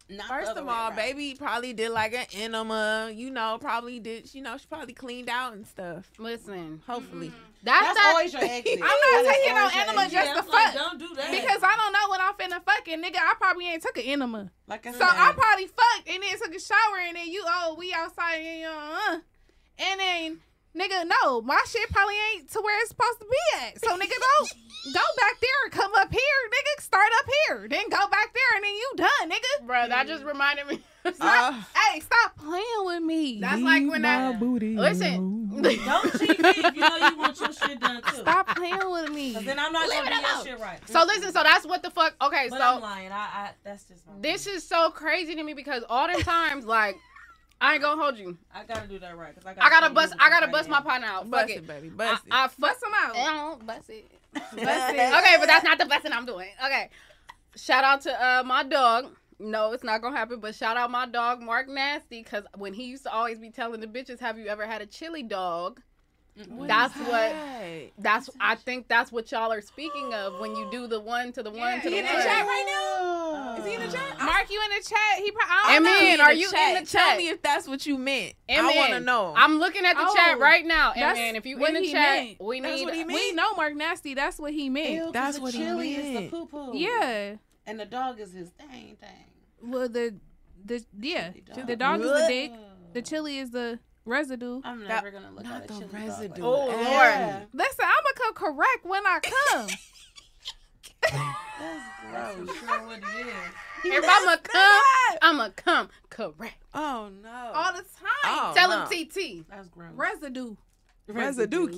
Not 0.09 0.29
First 0.29 0.51
other 0.53 0.61
of 0.61 0.69
all, 0.69 0.89
around. 0.89 0.97
baby 0.97 1.35
probably 1.37 1.73
did 1.73 1.91
like 1.91 2.15
an 2.15 2.27
enema. 2.33 3.11
You 3.13 3.31
know, 3.31 3.59
probably 3.61 3.99
did. 3.99 4.33
You 4.35 4.43
know, 4.43 4.57
she 4.57 4.67
probably 4.69 4.93
cleaned 4.95 5.29
out 5.29 5.53
and 5.55 5.67
stuff. 5.67 6.09
Listen, 6.19 6.81
Hopefully. 6.87 7.33
that's, 7.65 7.85
That's 7.87 7.99
that. 7.99 8.11
always 8.11 8.33
your 8.33 8.43
exit. 8.45 8.75
I'm 8.75 8.79
not 8.81 8.89
That 8.89 9.25
is 9.27 9.37
taking 9.37 9.55
no 9.57 9.69
enema 9.83 10.03
exit. 10.03 10.13
just 10.13 10.27
Yeah, 10.37 10.41
to 10.43 10.51
like, 10.51 10.65
fuck. 10.67 10.75
don't 10.75 10.99
do 11.01 11.15
that. 11.17 11.31
Because 11.33 11.61
I 11.63 11.77
don't 11.77 11.93
know 11.93 12.09
when 12.11 12.21
I'm 12.21 12.35
finna 12.35 12.65
fucking, 12.65 13.03
nigga. 13.03 13.17
I 13.17 13.35
probably 13.37 13.69
ain't 13.69 13.83
took 13.83 13.99
an 13.99 14.05
enema. 14.05 14.51
Like 14.69 14.87
I 14.87 14.93
So 14.93 14.99
I 15.03 15.33
probably 15.37 15.67
fucked 15.67 16.09
and 16.09 16.23
then 16.23 16.39
took 16.39 16.55
a 16.55 16.61
shower 16.61 16.99
and 17.05 17.17
then 17.17 17.27
you, 17.27 17.43
oh, 17.45 17.75
we 17.77 17.93
outside 17.93 18.37
and 18.37 18.61
you, 18.61 18.69
uh, 18.69 19.19
and 19.79 20.01
then, 20.01 20.39
nigga, 20.77 21.09
no, 21.23 21.41
my 21.43 21.61
shit 21.69 21.89
probably 21.91 22.15
ain't 22.35 22.51
to 22.53 22.61
where 22.61 22.79
it's 22.81 22.91
supposed 22.91 23.19
to 23.21 23.27
be 23.27 23.65
at. 23.67 23.81
So, 23.81 23.97
nigga, 23.97 24.11
go, 24.11 24.47
go 24.93 25.01
back 25.17 25.41
there 25.41 25.61
and 25.65 25.73
come 25.73 25.93
up 25.97 26.13
here, 26.13 26.21
nigga. 26.21 26.83
Start 26.83 27.09
up 27.19 27.27
here, 27.49 27.67
then 27.69 27.89
go 27.89 28.09
back 28.09 28.33
there 28.35 28.57
and 28.57 28.65
then 28.65 28.75
you 28.75 28.93
done, 28.97 29.31
nigga. 29.31 29.67
Bro, 29.67 29.89
that 29.89 30.07
just 30.07 30.25
reminded 30.25 30.67
me. 30.67 30.81
Uh, 31.21 31.53
Hey, 31.75 32.01
stop 32.01 32.37
playing 32.37 32.65
with 32.85 33.03
me. 33.03 33.41
That's 33.41 33.63
like 33.63 33.83
when 33.89 34.03
my 34.03 34.33
that. 34.33 34.41
booty 34.41 34.77
Listen. 34.77 35.49
Don't 35.63 36.19
cheat 36.19 36.39
me 36.41 36.49
if 36.51 36.75
you 36.75 36.81
know 36.81 36.97
you 36.97 37.17
want 37.17 37.39
your 37.41 37.53
shit 37.53 37.79
done 37.81 38.03
too. 38.03 38.17
Stop 38.17 38.57
playing 38.57 38.91
with 38.91 39.11
me. 39.13 39.33
Then 39.33 39.59
I'm 39.59 39.73
not 39.73 39.89
Leave 39.89 40.03
gonna 40.05 40.17
do 40.17 40.21
your 40.21 40.45
shit 40.57 40.61
right. 40.61 40.81
So 40.89 41.05
listen, 41.05 41.33
so 41.33 41.43
that's 41.45 41.65
what 41.65 41.83
the 41.85 41.91
fuck. 41.91 42.15
Okay, 42.21 42.49
But 42.51 42.59
so 42.59 42.65
I'm 42.77 42.83
lying. 42.83 43.13
I, 43.13 43.15
I 43.17 43.51
that's 43.63 43.85
just 43.85 44.05
my 44.07 44.15
this 44.21 44.47
is 44.49 44.67
so 44.67 44.91
crazy 44.91 45.35
to 45.37 45.43
me 45.45 45.55
because 45.55 45.85
all 45.89 46.09
the 46.13 46.23
times, 46.25 46.65
like, 46.67 46.97
I 47.61 47.75
ain't 47.75 47.83
gonna 47.83 48.01
hold 48.01 48.19
you. 48.19 48.37
I 48.55 48.65
gotta 48.65 48.87
do 48.87 48.99
that 48.99 49.17
right. 49.17 49.35
Cause 49.35 49.45
I, 49.47 49.67
I 49.67 49.71
gotta 49.71 49.93
bust. 49.93 50.15
I 50.19 50.29
gotta 50.29 50.49
bust 50.49 50.69
my 50.69 50.81
partner 50.81 51.07
out. 51.07 51.31
Bust 51.31 51.51
it. 51.51 51.57
it, 51.59 51.67
baby. 51.67 51.89
I, 51.89 51.97
Bust 51.97 52.27
it. 52.27 52.33
I 52.33 52.49
fuck. 52.49 52.59
Bust 52.59 52.81
them 52.81 52.93
out. 52.95 53.17
I 53.17 53.33
don't 53.33 53.67
bust 53.67 53.91
it. 53.91 54.11
Bust 54.35 54.55
it. 54.55 55.15
Okay, 55.15 55.37
but 55.39 55.47
that's 55.47 55.65
not 55.65 55.79
the 55.79 55.87
busting 55.87 56.13
I'm 56.13 56.27
doing. 56.27 56.51
Okay. 56.65 56.91
Shout 57.57 57.85
out 57.85 58.03
to 58.03 58.13
uh 58.13 58.43
my 58.45 58.63
dog. 58.63 59.13
No, 59.39 59.73
it's 59.73 59.85
not 59.85 60.03
gonna 60.03 60.17
happen. 60.17 60.41
But 60.41 60.55
shout 60.55 60.77
out 60.77 60.91
my 60.91 61.07
dog 61.07 61.41
Mark 61.41 61.69
Nasty, 61.69 62.23
cause 62.23 62.45
when 62.57 62.75
he 62.75 62.85
used 62.85 63.05
to 63.05 63.13
always 63.13 63.39
be 63.39 63.51
telling 63.51 63.81
the 63.81 63.87
bitches, 63.87 64.21
"Have 64.21 64.39
you 64.39 64.47
ever 64.47 64.67
had 64.67 64.83
a 64.83 64.87
chili 64.87 65.23
dog?" 65.23 65.81
That's 66.67 66.95
what. 66.97 67.35
That's 67.99 68.31
I 68.41 68.55
think 68.57 68.89
that's 68.89 69.11
what 69.11 69.31
y'all 69.33 69.53
are 69.53 69.61
speaking 69.61 70.13
of 70.15 70.39
when 70.41 70.55
you 70.55 70.69
do 70.71 70.87
the 70.87 71.01
one 71.01 71.33
to 71.33 71.43
the 71.43 71.51
one 71.51 71.59
Yeah, 71.61 71.81
to 71.81 71.91
the 71.91 71.91
he 71.91 71.99
in 71.99 72.05
the 72.05 72.11
chat 72.13 72.47
right 72.47 72.65
now. 72.67 73.57
Is 73.59 73.65
he 73.67 73.75
in 73.75 73.81
the 73.81 73.87
oh. 73.89 73.91
chat? 73.91 74.21
Mark, 74.21 74.51
you 74.51 74.63
in 74.63 74.71
the 74.79 74.85
chat? 74.89 75.19
He 75.19 75.31
probably. 75.31 75.55
I 75.73 75.77
And 75.77 75.85
don't 75.85 76.19
know. 76.19 76.25
are 76.25 76.33
you 76.33 76.47
in 76.49 76.75
the 76.85 76.87
Tell 76.91 77.09
chat? 77.09 77.19
me 77.19 77.29
if 77.29 77.43
that's 77.43 77.67
what 77.67 77.87
you 77.87 77.97
meant. 77.99 78.35
And 78.49 78.67
I 78.67 78.77
want 78.77 78.93
to 78.93 79.01
know. 79.01 79.33
I'm 79.37 79.59
looking 79.59 79.85
at 79.85 79.95
the 79.97 80.05
Oh, 80.07 80.15
chat 80.15 80.39
right 80.39 80.65
now. 80.65 80.93
And 80.93 81.17
man, 81.17 81.37
if 81.37 81.47
you 81.47 81.65
in 81.65 81.75
the 81.75 81.91
chat, 81.91 82.25
meant. 82.25 82.41
we 82.41 82.61
That's 82.61 82.83
what 82.83 82.95
he 82.95 83.05
meant. 83.05 83.19
We 83.19 83.33
know 83.33 83.55
Mark 83.55 83.75
Nasty. 83.75 84.15
That's 84.15 84.39
what 84.39 84.53
he 84.53 84.69
meant. 84.69 84.91
Ew, 84.91 85.03
'cause 85.05 85.13
That's 85.13 85.37
the 85.37 85.43
what 85.43 85.55
he 85.55 85.61
chili 85.61 85.95
is 85.95 86.21
the 86.25 86.29
poo 86.29 86.47
poo. 86.47 86.77
Yeah. 86.77 87.37
And 87.67 87.81
the 87.81 87.87
dog 87.87 88.21
is 88.21 88.33
his 88.33 88.51
dang 88.51 88.97
dang. 89.01 89.11
Well, 89.63 89.89
the 89.89 90.15
the 90.65 90.85
yeah, 91.01 91.31
the 91.67 91.77
dog. 91.77 91.79
dog 91.79 92.01
is 92.01 92.07
the 92.21 92.27
dick. 92.29 92.53
The 92.93 93.03
chili 93.03 93.39
is 93.39 93.51
the 93.51 93.79
residue. 94.07 94.61
I'm 94.65 94.81
That- 94.81 94.89
never 94.89 95.11
gonna 95.11 95.31
look 95.33 95.45
not 95.45 95.63
at 95.63 95.65
a 95.65 95.67
the 95.67 95.75
chili 95.75 95.85
dog 95.85 95.93
like 95.93 96.09
residue. 96.09 96.35
that. 96.35 96.43
Oh, 96.43 96.67
Lord. 96.67 96.75
Yeah. 96.81 97.45
Listen, 97.53 97.85
I'm 97.85 98.05
gonna 98.05 98.15
come 98.17 98.35
correct 98.35 98.85
when 98.85 99.07
I 99.07 99.21
come. 99.21 99.67
That's 101.03 101.13
That's 102.13 102.37
gross. 102.37 102.51
for 102.51 102.67
sure 102.67 102.87
what 102.87 102.99
it 102.99 103.05
is. 103.05 103.35
If 103.89 104.05
I'ma 104.05 104.37
come, 104.43 105.19
I'ma 105.23 105.49
come 105.55 105.89
correct. 106.11 106.57
oh 106.75 107.09
no. 107.23 107.53
all 107.55 107.73
the 107.73 107.79
time. 107.83 108.25
Oh, 108.25 108.53
Tell 108.57 108.69
no. 108.71 108.85
him 108.87 109.07
TT. 109.09 109.45
That's 109.49 109.69
gross. 109.69 109.93
Residue. 109.95 110.57
Residue. 111.07 111.69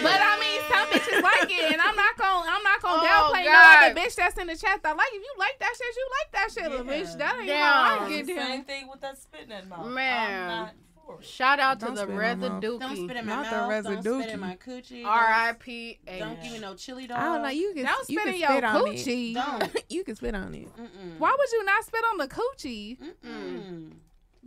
But 0.00 0.20
I 0.22 0.38
mean, 0.38 0.60
some 0.68 0.86
bitches 0.88 1.22
like 1.22 1.50
it, 1.50 1.72
and 1.72 1.80
I'm 1.80 1.96
not 1.96 2.16
gonna, 2.16 2.48
I'm 2.50 2.62
not 2.62 2.80
gonna 2.82 3.02
Oh, 3.02 3.06
downplay 3.32 3.44
God. 3.44 3.52
no 3.52 3.86
other 3.88 3.94
the 3.94 4.00
bitch 4.00 4.14
that's 4.14 4.38
in 4.38 4.46
the 4.46 4.56
chat 4.56 4.82
that 4.82 4.96
like 4.96 5.08
if 5.12 5.22
you 5.22 5.34
like 5.38 5.58
that 5.58 5.74
shit, 5.76 5.96
you 5.96 6.08
like 6.20 6.32
that 6.32 6.52
shit, 6.52 6.70
little 6.70 6.86
Yeah. 6.86 7.02
bitch. 7.02 7.18
That 7.18 7.36
ain't 7.38 7.46
Damn. 7.48 7.58
how 7.84 8.04
I 8.04 8.08
get 8.08 8.26
the 8.26 8.34
down. 8.34 8.46
same 8.46 8.64
thing 8.64 8.88
with 8.88 9.00
that 9.00 9.18
spitting 9.18 9.50
in 9.50 9.68
mouth. 9.68 9.86
Man. 9.86 10.40
I'm 10.42 10.46
not. 10.64 10.74
Shout 11.22 11.58
out 11.58 11.80
to 11.80 11.86
Don't 11.86 11.94
the 11.94 12.02
spit 12.02 12.42
in. 12.42 12.60
Don't 12.60 12.80
spit 12.96 13.16
in 13.16 13.24
my 13.26 13.32
Not 13.42 13.50
the 13.50 13.56
mouth. 13.90 14.04
Don't 14.04 14.22
spit 14.22 14.34
in 14.34 14.40
my 14.40 14.56
coochie. 14.56 15.06
R.I.P. 15.06 15.98
Don't, 16.06 16.18
don't 16.18 16.42
give 16.42 16.52
me 16.52 16.58
no 16.58 16.74
chili 16.74 17.06
dog. 17.06 17.18
I 17.18 17.22
don't 17.24 17.42
know. 17.44 17.48
You 17.48 17.72
can 17.74 17.86
Don't 17.86 18.08
you 18.10 18.18
spit 18.20 18.24
can 18.26 18.34
in 18.34 18.40
your 18.40 18.50
spit 18.50 18.64
on 18.64 18.76
it. 18.76 18.94
coochie. 18.96 19.34
Don't. 19.34 19.84
you 19.88 20.04
can 20.04 20.16
spit 20.16 20.34
on 20.34 20.54
it. 20.54 20.68
Mm-mm. 20.76 21.18
Why 21.18 21.34
would 21.36 21.50
you 21.52 21.64
not 21.64 21.82
spit 21.84 22.02
on 22.12 22.18
the 22.18 22.28
coochie? 22.28 22.98
Mm-mm. 23.24 23.92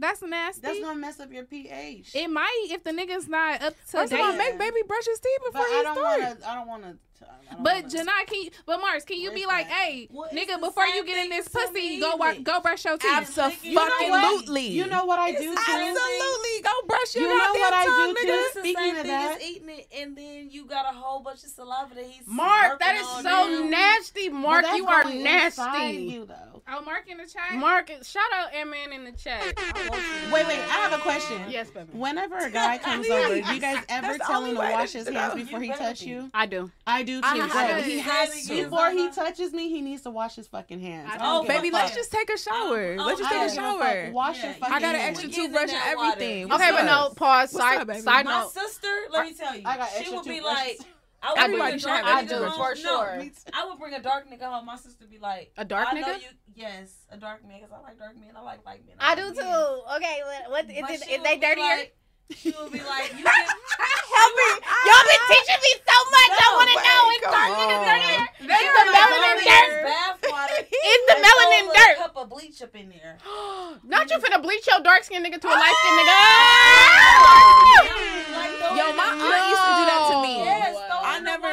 That's 0.02 0.22
nasty. 0.24 0.62
That's 0.62 0.80
gonna 0.80 1.00
mess 1.00 1.20
up 1.20 1.32
your 1.32 1.46
pH. 1.46 2.16
it 2.16 2.28
might 2.28 2.68
if 2.72 2.84
the 2.84 2.92
nigga's 2.92 3.28
not 3.30 3.62
up 3.62 3.76
to 3.76 3.86
First 3.86 4.12
of 4.14 4.20
all, 4.20 4.32
date. 4.32 4.38
make 4.40 4.58
baby 4.58 4.82
brush 4.88 5.06
his 5.06 5.20
teeth 5.20 5.40
but 5.46 5.54
before 5.54 5.68
I 5.68 5.78
he 5.78 5.84
don't 5.84 5.96
start. 5.96 6.20
want 6.22 6.40
to. 6.42 6.50
I 6.50 6.56
don't 6.56 6.68
want 6.68 6.84
to. 6.84 6.98
But 7.60 7.86
Janai, 7.88 8.26
can 8.28 8.44
you, 8.44 8.50
but 8.66 8.80
Mars, 8.80 9.04
can 9.04 9.20
you 9.20 9.32
be 9.34 9.46
like, 9.46 9.68
hey, 9.68 10.08
Well, 10.10 10.30
it's 10.32 10.40
nigga, 10.52 10.60
before 10.60 10.86
you 10.88 11.06
get 11.06 11.18
in 11.26 11.30
this 11.30 11.48
pussy, 11.50 12.00
go 12.00 12.16
wa- 12.16 12.34
go 12.42 12.62
brush 12.62 12.86
your 12.86 12.98
teeth. 12.98 13.12
Absolutely. 13.14 13.70
You 13.70 13.76
know 13.76 13.86
what? 14.10 14.48
You 14.48 14.88
know 14.88 15.06
what 15.06 15.20
I 15.20 15.32
do 15.34 15.54
too. 15.54 15.58
Absolutely. 15.60 16.62
Go 16.64 16.72
brush 16.88 17.16
your 17.16 17.24
You 17.30 17.38
know 17.38 17.54
what 17.54 17.74
I 17.74 17.86
goddamn 17.86 17.92
do 17.92 18.06
tongue, 18.06 18.16
too? 18.16 18.32
nigga. 18.32 18.54
The 18.54 18.60
Speaking 18.62 18.76
same 18.82 18.96
of 18.96 19.02
thing 19.02 19.08
that- 19.12 19.38
as 19.42 19.44
eating 19.48 19.70
it, 19.70 19.88
and 19.96 20.18
then 20.18 20.48
you 20.50 20.66
got 20.66 20.86
a 20.86 20.96
whole 20.98 21.20
bunch 21.20 21.44
of 21.44 21.50
saliva 21.50 21.94
that 21.96 22.06
he's 22.06 22.26
Mark, 22.26 22.80
that 22.80 22.96
working 22.96 23.02
is 23.02 23.08
on 23.08 23.24
so 23.24 23.30
now. 23.64 23.70
nasty. 23.70 24.30
Mark, 24.30 24.66
you 24.76 24.88
are 24.88 25.04
nasty. 25.04 25.98
You 25.98 26.26
though. 26.26 26.62
Oh, 26.74 26.82
Mark 26.84 27.10
in 27.10 27.18
the 27.18 27.26
chat. 27.26 27.54
Mark, 27.56 27.92
shout 28.04 28.24
out 28.34 28.50
M-Man 28.54 28.94
in 28.94 29.04
the 29.04 29.12
chat. 29.12 29.44
Wait, 30.32 30.48
wait. 30.48 30.60
I 30.60 30.80
have 30.88 30.94
a 30.94 31.00
question. 31.00 31.42
Yes, 31.50 31.70
baby. 31.70 31.90
Whenever 31.92 32.38
a 32.38 32.50
guy 32.50 32.78
comes 32.78 33.10
over, 33.10 33.42
do 33.42 33.54
you 33.54 33.60
guys 33.60 33.84
ever 33.90 34.18
tell 34.20 34.46
him 34.46 34.56
to 34.56 34.62
wash 34.62 34.94
his 34.94 35.08
hands 35.10 35.36
before 35.36 35.60
he 35.60 35.70
better 35.70 35.84
touch 35.84 36.04
you? 36.04 36.30
I 36.34 36.46
do. 36.46 36.72
I 36.88 37.04
do 37.04 37.11
too. 37.20 37.28
I 37.28 37.38
but 37.40 37.52
have 37.52 37.84
he 37.86 37.98
has 38.00 38.48
to. 38.48 38.64
Before 38.64 38.90
he 38.92 39.10
touches 39.12 39.52
me, 39.52 39.68
he 39.70 39.82
needs 39.82 40.04
to 40.04 40.10
wash 40.12 40.36
his 40.36 40.48
fucking 40.48 40.80
hands. 40.80 41.10
I 41.12 41.16
I 41.16 41.18
do. 41.18 41.24
don't 41.24 41.46
Oh, 41.46 41.48
Baby, 41.48 41.72
let's 41.72 41.94
just 41.96 42.12
take 42.12 42.30
a 42.30 42.38
shower. 42.38 42.96
Oh, 42.98 43.04
Let's 43.06 43.20
just 43.20 43.32
take 43.32 43.52
a 43.52 43.56
don't 43.56 43.82
a 43.82 43.84
shower. 43.84 44.12
Wash 44.12 44.38
Yeah, 44.38 44.46
your 44.46 44.54
fucking 44.54 44.74
I 44.76 44.80
got 44.80 44.96
an 44.96 45.02
extra 45.02 45.28
We 45.28 45.34
get 45.34 45.40
in 45.40 45.46
toothbrush 45.52 45.62
and 45.64 45.72
that 45.72 45.98
water. 45.98 46.12
everything. 46.14 46.48
What's 46.50 46.64
Okay, 46.64 46.72
but 46.72 46.82
up? 46.88 47.10
no, 47.12 47.16
pause. 47.16 47.54
What's 47.54 47.66
Side, 47.66 47.82
up, 47.82 47.88
baby? 47.88 48.00
side 48.02 48.26
My 48.26 48.48
sister, 48.54 48.88
let 49.12 49.26
me 49.26 49.34
tell 49.34 49.56
you, 49.56 49.64
I 49.66 49.78
got 49.78 49.90
she 50.02 50.16
would 50.16 50.24
be 50.26 50.40
like, 50.42 50.80
I 51.24 51.34
would 51.34 51.40
Everybody 51.40 51.72
bring 51.72 51.76
a 51.76 51.80
should 51.80 51.88
dark 51.88 52.06
have 52.06 52.18
nigga 52.26 52.32
extra 52.32 52.50
home. 52.50 52.76
for 52.76 52.82
No. 52.84 53.30
I 53.54 53.66
would 53.68 53.78
bring 53.80 53.94
a 53.94 54.02
dark 54.02 54.28
nigga 54.32 54.44
home. 54.44 54.66
My 54.66 54.76
sister 54.76 55.06
be 55.06 55.20
like, 55.20 55.52
A 55.58 55.66
dark 55.66 55.90
I 55.92 56.00
know 56.00 56.08
nigga? 56.08 56.22
you, 56.22 56.28
yes, 56.56 56.94
a 57.12 57.18
dark 57.18 57.48
man, 57.48 57.60
because 57.62 57.72
I 57.72 57.82
like 57.88 58.00
dark 58.00 58.16
men. 58.18 58.30
I 58.36 58.42
like 58.42 58.66
light 58.66 58.86
men. 58.88 58.96
I 59.00 59.10
like 59.10 59.18
do 59.18 59.26
men. 59.26 59.36
too. 59.36 59.82
Okay, 59.98 60.22
what, 60.26 60.52
what 60.52 60.66
is, 60.72 60.82
But 60.82 60.92
is 60.92 61.02
they 61.24 61.36
be 61.36 61.42
dirtier? 61.42 61.64
Like, 61.64 61.96
she 62.36 62.50
would 62.60 62.72
be 62.72 62.80
like, 62.80 63.12
you 63.18 63.24
can, 63.26 63.46
Help 64.12 64.34
me. 64.36 64.66
Y'all 64.88 65.06
been 65.06 65.24
teaching 65.30 65.62
me 65.62 65.81
so 66.12 66.20
much. 66.20 66.32
I 66.32 66.44
No, 66.44 66.48
want 66.60 66.70
to 66.72 66.76
babe, 66.76 66.88
know. 66.92 67.02
Is 67.12 67.22
come 67.24 67.32
dark 67.32 67.50
on. 67.52 67.56
niggas 67.62 67.84
dirtier? 67.88 68.24
They 68.52 68.64
the 68.68 68.86
melanin 68.92 69.38
dirt? 69.48 69.84
bath 69.88 70.20
water. 70.30 70.60
Is 70.62 71.02
the 71.10 71.18
melanin 71.24 71.66
a 71.70 71.74
dirt? 71.74 71.96
cup 72.04 72.16
of 72.18 72.26
bleach 72.30 72.60
up 72.62 72.76
in 72.76 72.90
there. 72.90 73.18
Not 73.84 74.10
you 74.12 74.18
finna 74.20 74.42
bleach 74.42 74.68
your 74.68 74.80
dark 74.82 75.04
skinned 75.04 75.26
nigga 75.26 75.40
to 75.42 75.48
a 75.48 75.56
light 75.56 75.76
skinned 75.80 75.98
nigga. 76.00 76.16
Yo, 78.78 78.94
my 78.96 79.04
the- 79.16 79.24
aunt 79.24 79.50
used 79.52 79.64
to 79.68 79.72
do 79.80 79.84
that 79.90 80.02
to 80.12 80.16
me. 80.22 80.36
Yes, 80.46 80.76
throw 80.88 81.00
I 81.04 81.20
never-. 81.20 81.48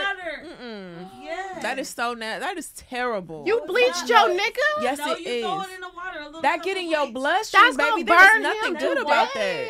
Yes. 1.23 1.63
That 1.63 1.79
is 1.79 1.89
so 1.89 2.15
nasty. 2.15 2.41
That 2.41 2.57
is 2.57 2.69
terrible. 2.73 3.43
You 3.47 3.61
bleached 3.67 4.09
your 4.09 4.29
nigga? 4.31 4.69
Yes, 4.83 4.99
no, 4.99 5.13
it 5.13 5.21
you 5.21 5.41
throw 5.43 5.61
it 5.63 5.71
in 5.75 5.81
the 5.81 5.89
water. 5.95 6.21
A 6.21 6.25
little 6.27 6.43
That 6.43 6.57
cup 6.59 6.65
get 6.65 6.77
in 6.77 6.89
your 6.91 7.05
bleach. 7.07 7.15
bloodstream, 7.15 7.63
That's 7.65 7.77
baby. 7.77 8.05
gonna 8.05 8.19
There's 8.21 8.33
burn 8.33 8.43
nothing 8.43 8.75
good 8.75 8.99
about 8.99 9.29
that. 9.35 9.67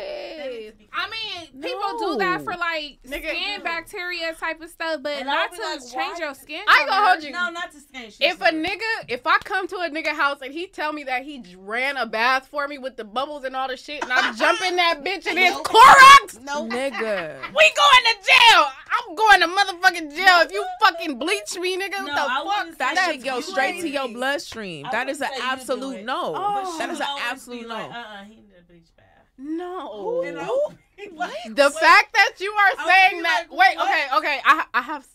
Death. 0.79 0.89
I 0.93 1.09
mean, 1.09 1.61
people 1.61 1.99
do 1.99 2.17
that 2.19 2.41
for 2.43 2.53
like 2.55 2.99
Nigga. 3.05 3.29
skin 3.29 3.61
bacteria 3.63 4.33
type 4.33 4.61
of 4.61 4.69
stuff, 4.69 5.01
but 5.03 5.13
And 5.13 5.25
not 5.27 5.37
I'll 5.37 5.49
be 5.51 5.57
to 5.57 5.63
like, 5.63 5.79
change 5.81 5.93
why- 5.93 6.25
your 6.25 6.33
skin. 6.35 6.61
I 6.67 6.79
ain't 6.81 6.89
gonna 6.89 7.07
hold 7.09 7.23
you. 7.23 7.31
No, 7.31 7.49
not 7.49 7.71
to 7.71 7.79
skin. 7.79 8.11
If 8.19 8.41
a 8.41 8.45
nigga, 8.51 9.05
if 9.07 9.25
I 9.27 9.37
come 9.39 9.67
to 9.67 9.75
a 9.77 9.89
nigga 9.89 10.13
house 10.15 10.39
and 10.41 10.53
he 10.53 10.67
tell 10.67 10.91
me 10.93 11.03
that 11.05 11.23
he 11.23 11.43
ran 11.57 11.97
a 11.97 12.05
bath 12.05 12.47
for 12.47 12.67
me 12.67 12.77
with 12.77 12.97
the 12.97 13.03
bubbles 13.03 13.43
and 13.43 13.55
all 13.55 13.67
the 13.67 13.77
shit, 13.77 14.03
and 14.03 14.11
I 14.11 14.33
jump 14.37 14.61
in 14.61 14.75
that 14.77 15.03
bitch 15.03 15.25
and 15.27 15.37
it's 15.37 15.55
Nope. 15.55 15.67
Clorox, 15.67 16.41
No. 16.43 16.65
Nigga. 16.67 17.41
we 17.55 17.71
going 17.75 18.03
to 18.05 18.15
jail. 18.25 18.65
I'm 18.91 19.15
going 19.15 19.39
to 19.41 19.47
motherfucking 19.47 20.15
jail 20.15 20.41
if 20.41 20.51
you 20.51 20.65
fucking 20.81 21.17
bleach 21.19 21.57
me, 21.59 21.77
nigga. 21.77 22.05
No, 22.05 22.05
what 22.05 22.05
the 22.05 22.21
I 22.21 22.65
fuck? 22.69 22.77
That 22.79 22.95
say 22.97 23.11
shit 23.13 23.23
go 23.25 23.41
straight 23.41 23.75
would. 23.75 23.81
to 23.83 23.89
your 23.89 24.07
bloodstream. 24.09 24.85
I 24.87 24.91
That 24.91 25.09
is 25.09 25.21
an 25.21 25.29
wouldn't 25.29 25.37
say 25.39 25.45
you 25.45 25.55
do 25.55 25.61
absolute 25.61 26.05
no. 26.05 26.33
Oh. 26.35 26.77
that 26.79 26.89
is 26.89 26.99
an 26.99 27.05
absolute 27.21 27.67
no. 27.67 27.73
Like, 27.75 27.91
uh-uh, 27.91 28.23
he 28.25 28.35
need 28.35 28.51
a 28.59 28.63
bleach 28.71 28.87
bath. 28.97 29.05
No. 29.39 30.23
You 30.23 30.33
know? 30.33 30.73
The 30.97 31.69
fact 31.71 32.13
that 32.13 32.33
you 32.39 32.51
are 32.51 32.85
saying 32.85 33.21
that. 33.23 33.45
like, 33.49 33.57
wait, 33.57 33.77
what? 33.77 33.87
okay, 33.89 34.05
okay. 34.17 34.41
I 34.43 34.65
I 34.73 34.81
have 34.81 35.07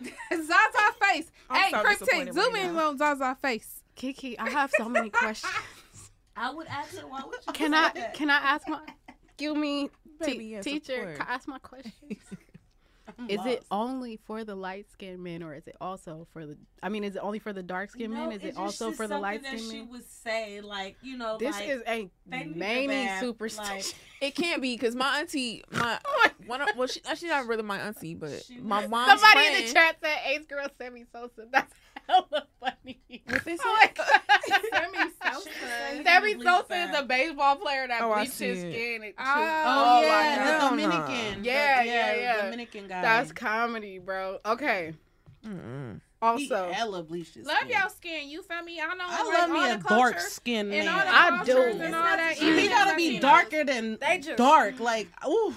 Zaza 0.32 0.92
face. 1.00 1.30
I'm 1.48 1.62
hey, 1.62 1.70
so 1.70 1.80
Cryptic, 1.82 2.06
disappointed 2.08 2.34
zoom 2.34 2.52
right 2.54 2.64
in 2.64 2.74
now. 2.74 2.88
on 2.88 2.98
Zaza 2.98 3.36
face. 3.40 3.82
Kiki. 3.94 4.36
I 4.38 4.50
have 4.50 4.72
so 4.76 4.88
many 4.88 5.10
questions. 5.10 5.52
I 6.36 6.50
would 6.52 6.66
ask 6.66 6.96
her, 6.98 7.06
why 7.06 7.22
would 7.24 7.38
you 7.46 7.52
Can 7.52 7.74
I 7.74 7.90
that? 7.92 8.14
can 8.14 8.28
I 8.28 8.38
ask 8.38 8.68
my? 8.68 8.80
Excuse 9.28 9.56
me, 9.56 9.90
Baby, 10.18 10.32
te- 10.38 10.44
yes, 10.50 10.64
teacher. 10.64 11.14
Can 11.16 11.26
I 11.28 11.34
ask 11.34 11.46
my 11.46 11.58
question? 11.62 11.92
I'm 13.18 13.30
Is 13.30 13.44
it 13.46 13.64
only 13.70 14.16
for 14.26 14.44
the 14.44 14.54
light 14.54 14.90
skinned 14.90 15.22
men, 15.22 15.42
or 15.42 15.54
is 15.54 15.66
it 15.66 15.76
also 15.80 16.26
for 16.32 16.46
the? 16.46 16.56
I 16.82 16.88
mean, 16.88 17.04
is 17.04 17.16
it 17.16 17.20
only 17.22 17.38
for 17.38 17.52
the 17.52 17.62
dark 17.62 17.90
skinned 17.90 18.12
No, 18.14 18.28
men? 18.28 18.32
Is 18.32 18.44
it 18.44 18.56
also 18.56 18.88
shit 18.90 18.96
for 18.96 19.06
the 19.08 19.18
light 19.18 19.42
that 19.42 19.48
skinned 19.58 19.70
she 19.72 19.78
men? 19.78 19.88
would 19.90 20.08
say, 20.08 20.60
like, 20.60 20.96
you 21.02 21.16
know, 21.16 21.38
This 21.38 21.58
like, 21.58 21.68
is 21.68 21.82
a 21.86 22.10
they 22.26 22.44
many 22.44 23.08
superstition. 23.20 23.76
like- 23.76 23.94
It 24.20 24.34
can't 24.34 24.62
be 24.62 24.74
because 24.74 24.94
my 24.94 25.18
auntie, 25.20 25.62
my 25.70 25.98
Oh 26.06 26.28
one, 26.46 26.62
of, 26.62 26.68
well, 26.76 26.88
she, 26.88 27.00
she's 27.10 27.24
not 27.24 27.46
really 27.46 27.62
my 27.62 27.78
auntie, 27.78 28.14
but 28.14 28.42
She 28.46 28.56
my 28.58 28.86
mom. 28.86 29.06
Somebody 29.08 29.32
friend, 29.32 29.56
in 29.56 29.66
the 29.66 29.72
chat 29.72 29.96
said 30.02 30.18
Ace 30.28 30.46
Girl 30.46 30.66
Sammy 30.78 31.04
Sosa. 31.12 31.46
That's 31.52 31.72
hella 32.08 32.46
funny. 32.60 33.00
What 33.26 33.44
they 33.44 33.56
Oh. 33.64 33.86
Sammy 34.72 35.10
Sosa. 35.22 35.50
Sammy 36.04 36.42
Sosa 36.42 36.74
is 36.74 36.98
a 36.98 37.02
baseball 37.04 37.56
player 37.56 37.86
that 37.88 38.02
Oh, 38.02 38.12
I 38.12 38.20
bleached 38.22 38.32
see 38.34 38.46
his 38.48 38.60
skin. 38.60 39.02
And 39.04 39.14
Oh, 39.18 39.22
Oh, 39.26 40.00
my 40.02 40.06
yeah, 40.06 40.58
the 40.60 40.68
Dominican. 40.68 40.98
nah. 41.04 41.42
The- 41.42 41.44
Yeah, 41.48 41.82
yeah, 41.82 42.14
yeah. 42.16 42.42
Dominican 42.44 42.88
guy. 42.88 43.02
That's 43.02 43.32
comedy, 43.32 43.98
bro. 43.98 44.38
Okay. 44.44 44.94
Mm-mm. 45.46 45.94
he 45.96 46.00
Also, 46.22 46.70
hella 46.72 47.02
bleached 47.02 47.34
his 47.34 47.46
Love 47.46 47.58
skin. 47.58 47.70
your 47.70 47.88
skin. 47.90 48.28
You 48.30 48.42
feel 48.42 48.62
me? 48.62 48.80
I 48.80 48.94
know. 48.94 49.04
I 49.06 49.24
like, 49.28 49.38
love 49.38 49.50
me 49.50 49.64
a 49.70 49.76
dark 49.76 49.86
culture 50.14 50.18
skin 50.20 50.72
and 50.72 50.86
man. 50.86 50.88
all 50.88 51.00
the 51.00 51.14
I 51.14 51.28
cultures 51.44 51.76
do. 51.76 51.82
and 51.82 51.94
all 51.94 52.02
that. 52.02 52.34
he 52.36 52.68
gotta 52.68 52.96
be 52.96 53.18
Latinos. 53.18 53.20
darker 53.20 53.64
than 53.64 53.98
They 54.00 54.18
just- 54.18 54.36
dark. 54.38 54.80
Like, 54.80 55.08
ooh, 55.28 55.54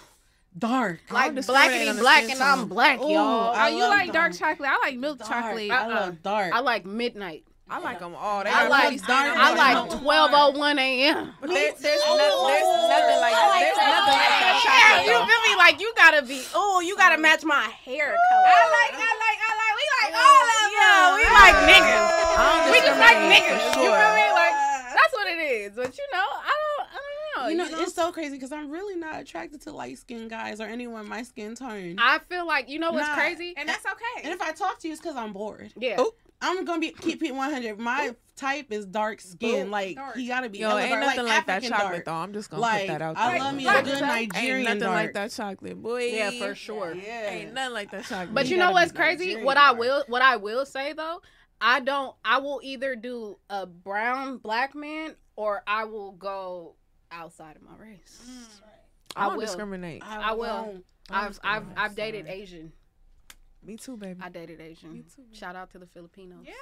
dark. 0.57 0.99
like 1.11 1.35
discriminate 1.35 1.87
black 1.87 1.89
on 1.89 1.95
the 1.95 2.01
black 2.01 2.23
and 2.29 2.41
I'm 2.41 2.67
black, 2.67 2.99
Ooh, 3.01 3.11
y'all. 3.11 3.53
I 3.55 3.69
Oh, 3.71 3.77
you 3.77 3.83
like 3.87 4.11
dark 4.13 4.31
dark. 4.31 4.39
chocolate? 4.57 4.69
I 4.69 4.77
like 4.79 4.97
milk 4.97 5.19
Dark. 5.19 5.29
chocolate. 5.29 5.71
I 5.71 5.75
Uh-uh. 5.85 5.89
love 5.89 6.23
dark. 6.23 6.53
I 6.53 6.59
like 6.61 6.85
midnight. 6.85 7.43
I 7.69 7.79
like 7.83 7.99
them 7.99 8.15
all. 8.15 8.43
They 8.45 8.49
I 8.49 8.63
got 8.63 8.71
like 8.71 8.83
really 8.95 9.03
dark. 9.03 9.27
I 9.35 9.51
like 9.51 9.91
1201 9.99 10.79
a.m. 10.79 11.35
There, 11.43 11.51
there's, 11.51 11.83
no, 11.83 12.15
there's 12.15 12.71
nothing 12.87 13.19
like 13.19 13.35
I 13.35 13.43
like 13.51 13.59
there's 13.59 13.75
that. 13.75 13.91
nothing 13.91 14.15
like 14.15 14.35
that 14.39 14.55
Yeah, 14.63 15.03
you 15.03 15.11
though. 15.19 15.27
feel 15.27 15.41
me? 15.43 15.53
Like 15.59 15.75
you 15.83 15.91
gotta 15.99 16.21
be. 16.23 16.39
Oh, 16.55 16.79
you 16.79 16.95
gotta 16.95 17.19
match 17.19 17.43
my 17.43 17.67
hair 17.83 18.15
color. 18.15 18.47
I 18.47 18.63
like, 18.71 18.95
I 18.95 19.11
like, 19.19 19.39
I 19.43 19.51
like. 19.51 19.73
We 19.75 19.85
like 19.99 20.13
all 20.15 20.43
of 20.47 20.55
them. 20.55 20.69
Yeah, 20.79 21.03
we 21.19 21.23
like 21.27 21.57
niggas. 21.67 22.07
We 22.71 22.77
just 22.87 22.99
like 23.03 23.19
discriminate, 23.19 23.35
niggas. 23.35 23.63
for 23.75 23.83
You 23.83 23.91
feel 23.91 24.11
me? 24.15 24.27
Like 24.31 24.55
that's 24.95 25.11
what 25.11 25.27
it 25.27 25.39
is. 25.43 25.75
But 25.75 25.91
you 25.99 26.07
know, 26.15 26.23
I 26.23 26.47
don't. 26.55 26.66
I 27.45 27.47
don't 27.49 27.57
know. 27.57 27.65
you 27.65 27.71
know, 27.71 27.81
it's 27.81 27.93
so 27.93 28.11
crazy 28.11 28.31
because 28.33 28.51
I'm 28.51 28.69
really 28.69 28.95
not 28.95 29.19
attracted 29.19 29.61
to 29.61 29.71
light 29.71 29.97
skinned 29.97 30.29
guys 30.29 30.59
or 30.61 30.65
anyone 30.65 31.07
my 31.07 31.23
skin 31.23 31.55
tone. 31.55 31.95
I 31.97 32.19
feel 32.29 32.45
like 32.47 32.69
you 32.69 32.79
know 32.79 32.91
what's 32.91 33.07
Nah. 33.07 33.15
crazy. 33.15 33.53
And 33.57 33.67
that's 33.69 33.85
okay. 33.85 34.23
and 34.23 34.33
if 34.33 34.41
I 34.41 34.51
talk 34.51 34.79
to 34.79 34.87
you, 34.87 34.93
it's 34.93 35.01
because 35.01 35.15
I'm 35.15 35.33
bored. 35.33 35.71
Yeah. 35.77 35.95
Oh. 35.99 36.13
I'm 36.39 36.65
gonna 36.65 36.79
be 36.79 36.91
keep 36.91 37.23
it 37.23 37.33
100. 37.33 37.79
My 37.79 38.15
type 38.35 38.71
is 38.71 38.85
dark 38.85 39.21
skin. 39.21 39.67
Ooh. 39.67 39.71
Like 39.71 39.95
Dark. 39.95 40.15
he 40.15 40.27
gotta 40.27 40.49
be. 40.49 40.59
Yo, 40.59 40.67
hella 40.69 40.81
ain't 40.81 40.91
dark, 40.91 41.03
nothing 41.05 41.25
like, 41.25 41.45
that 41.47 41.63
chocolate 41.63 41.91
dark. 41.91 42.05
though. 42.05 42.13
I'm 42.13 42.31
just 42.33 42.51
gonna 42.51 42.61
Like 42.61 42.81
put 42.81 42.87
that 42.89 43.01
out 43.01 43.17
I 43.17 43.39
love 43.39 43.55
me 43.55 43.65
Like 43.65 43.79
a 43.79 43.83
good 43.89 43.93
that? 43.95 44.01
Nigerian 44.07 44.57
Ain't 44.57 44.65
nothing 44.65 44.79
dark. 44.81 44.93
like 44.95 45.13
that 45.15 45.31
chocolate, 45.31 45.81
boy. 45.81 46.03
Yeah, 46.13 46.29
for 46.29 46.53
sure. 46.53 46.93
Yeah. 46.93 47.29
Ain't 47.31 47.53
nothing 47.55 47.73
like 47.73 47.89
that 47.89 48.03
chocolate. 48.03 48.35
But 48.35 48.45
You 48.45 48.51
you 48.51 48.57
know 48.57 48.71
what's 48.71 48.91
crazy? 48.91 49.25
Nigerian 49.25 49.45
What 49.47 49.57
I 49.57 49.71
will 49.71 50.03
what 50.09 50.21
I 50.21 50.35
will 50.37 50.67
say 50.67 50.93
though, 50.93 51.23
I 51.59 51.79
don't 51.79 52.15
I 52.23 52.37
will 52.37 52.59
either 52.63 52.95
do 52.95 53.39
a 53.49 53.65
brown 53.65 54.37
black 54.37 54.75
man 54.75 55.15
or 55.35 55.63
I 55.65 55.85
will 55.85 56.11
go 56.11 56.75
outside 57.11 57.55
of 57.55 57.61
my 57.61 57.75
race. 57.77 58.21
Mm. 58.29 58.61
I 59.15 59.25
I 59.25 59.27
don't 59.29 59.37
will. 59.37 59.45
discriminate. 59.45 60.03
I 60.05 60.33
will. 60.33 60.39
won't. 60.65 60.85
I've 61.09 61.39
I've. 61.43 61.65
I've 61.75 61.95
dated 61.95 62.27
Asian. 62.27 62.71
Me 63.63 63.75
too, 63.75 63.97
baby. 63.97 64.19
I 64.21 64.29
dated 64.29 64.61
Asian. 64.61 64.93
Me 64.93 65.03
too. 65.15 65.23
Shout 65.33 65.55
out 65.55 65.71
to 65.71 65.79
the 65.79 65.87
Filipinos. 65.87 66.45
yeah, 66.45 66.53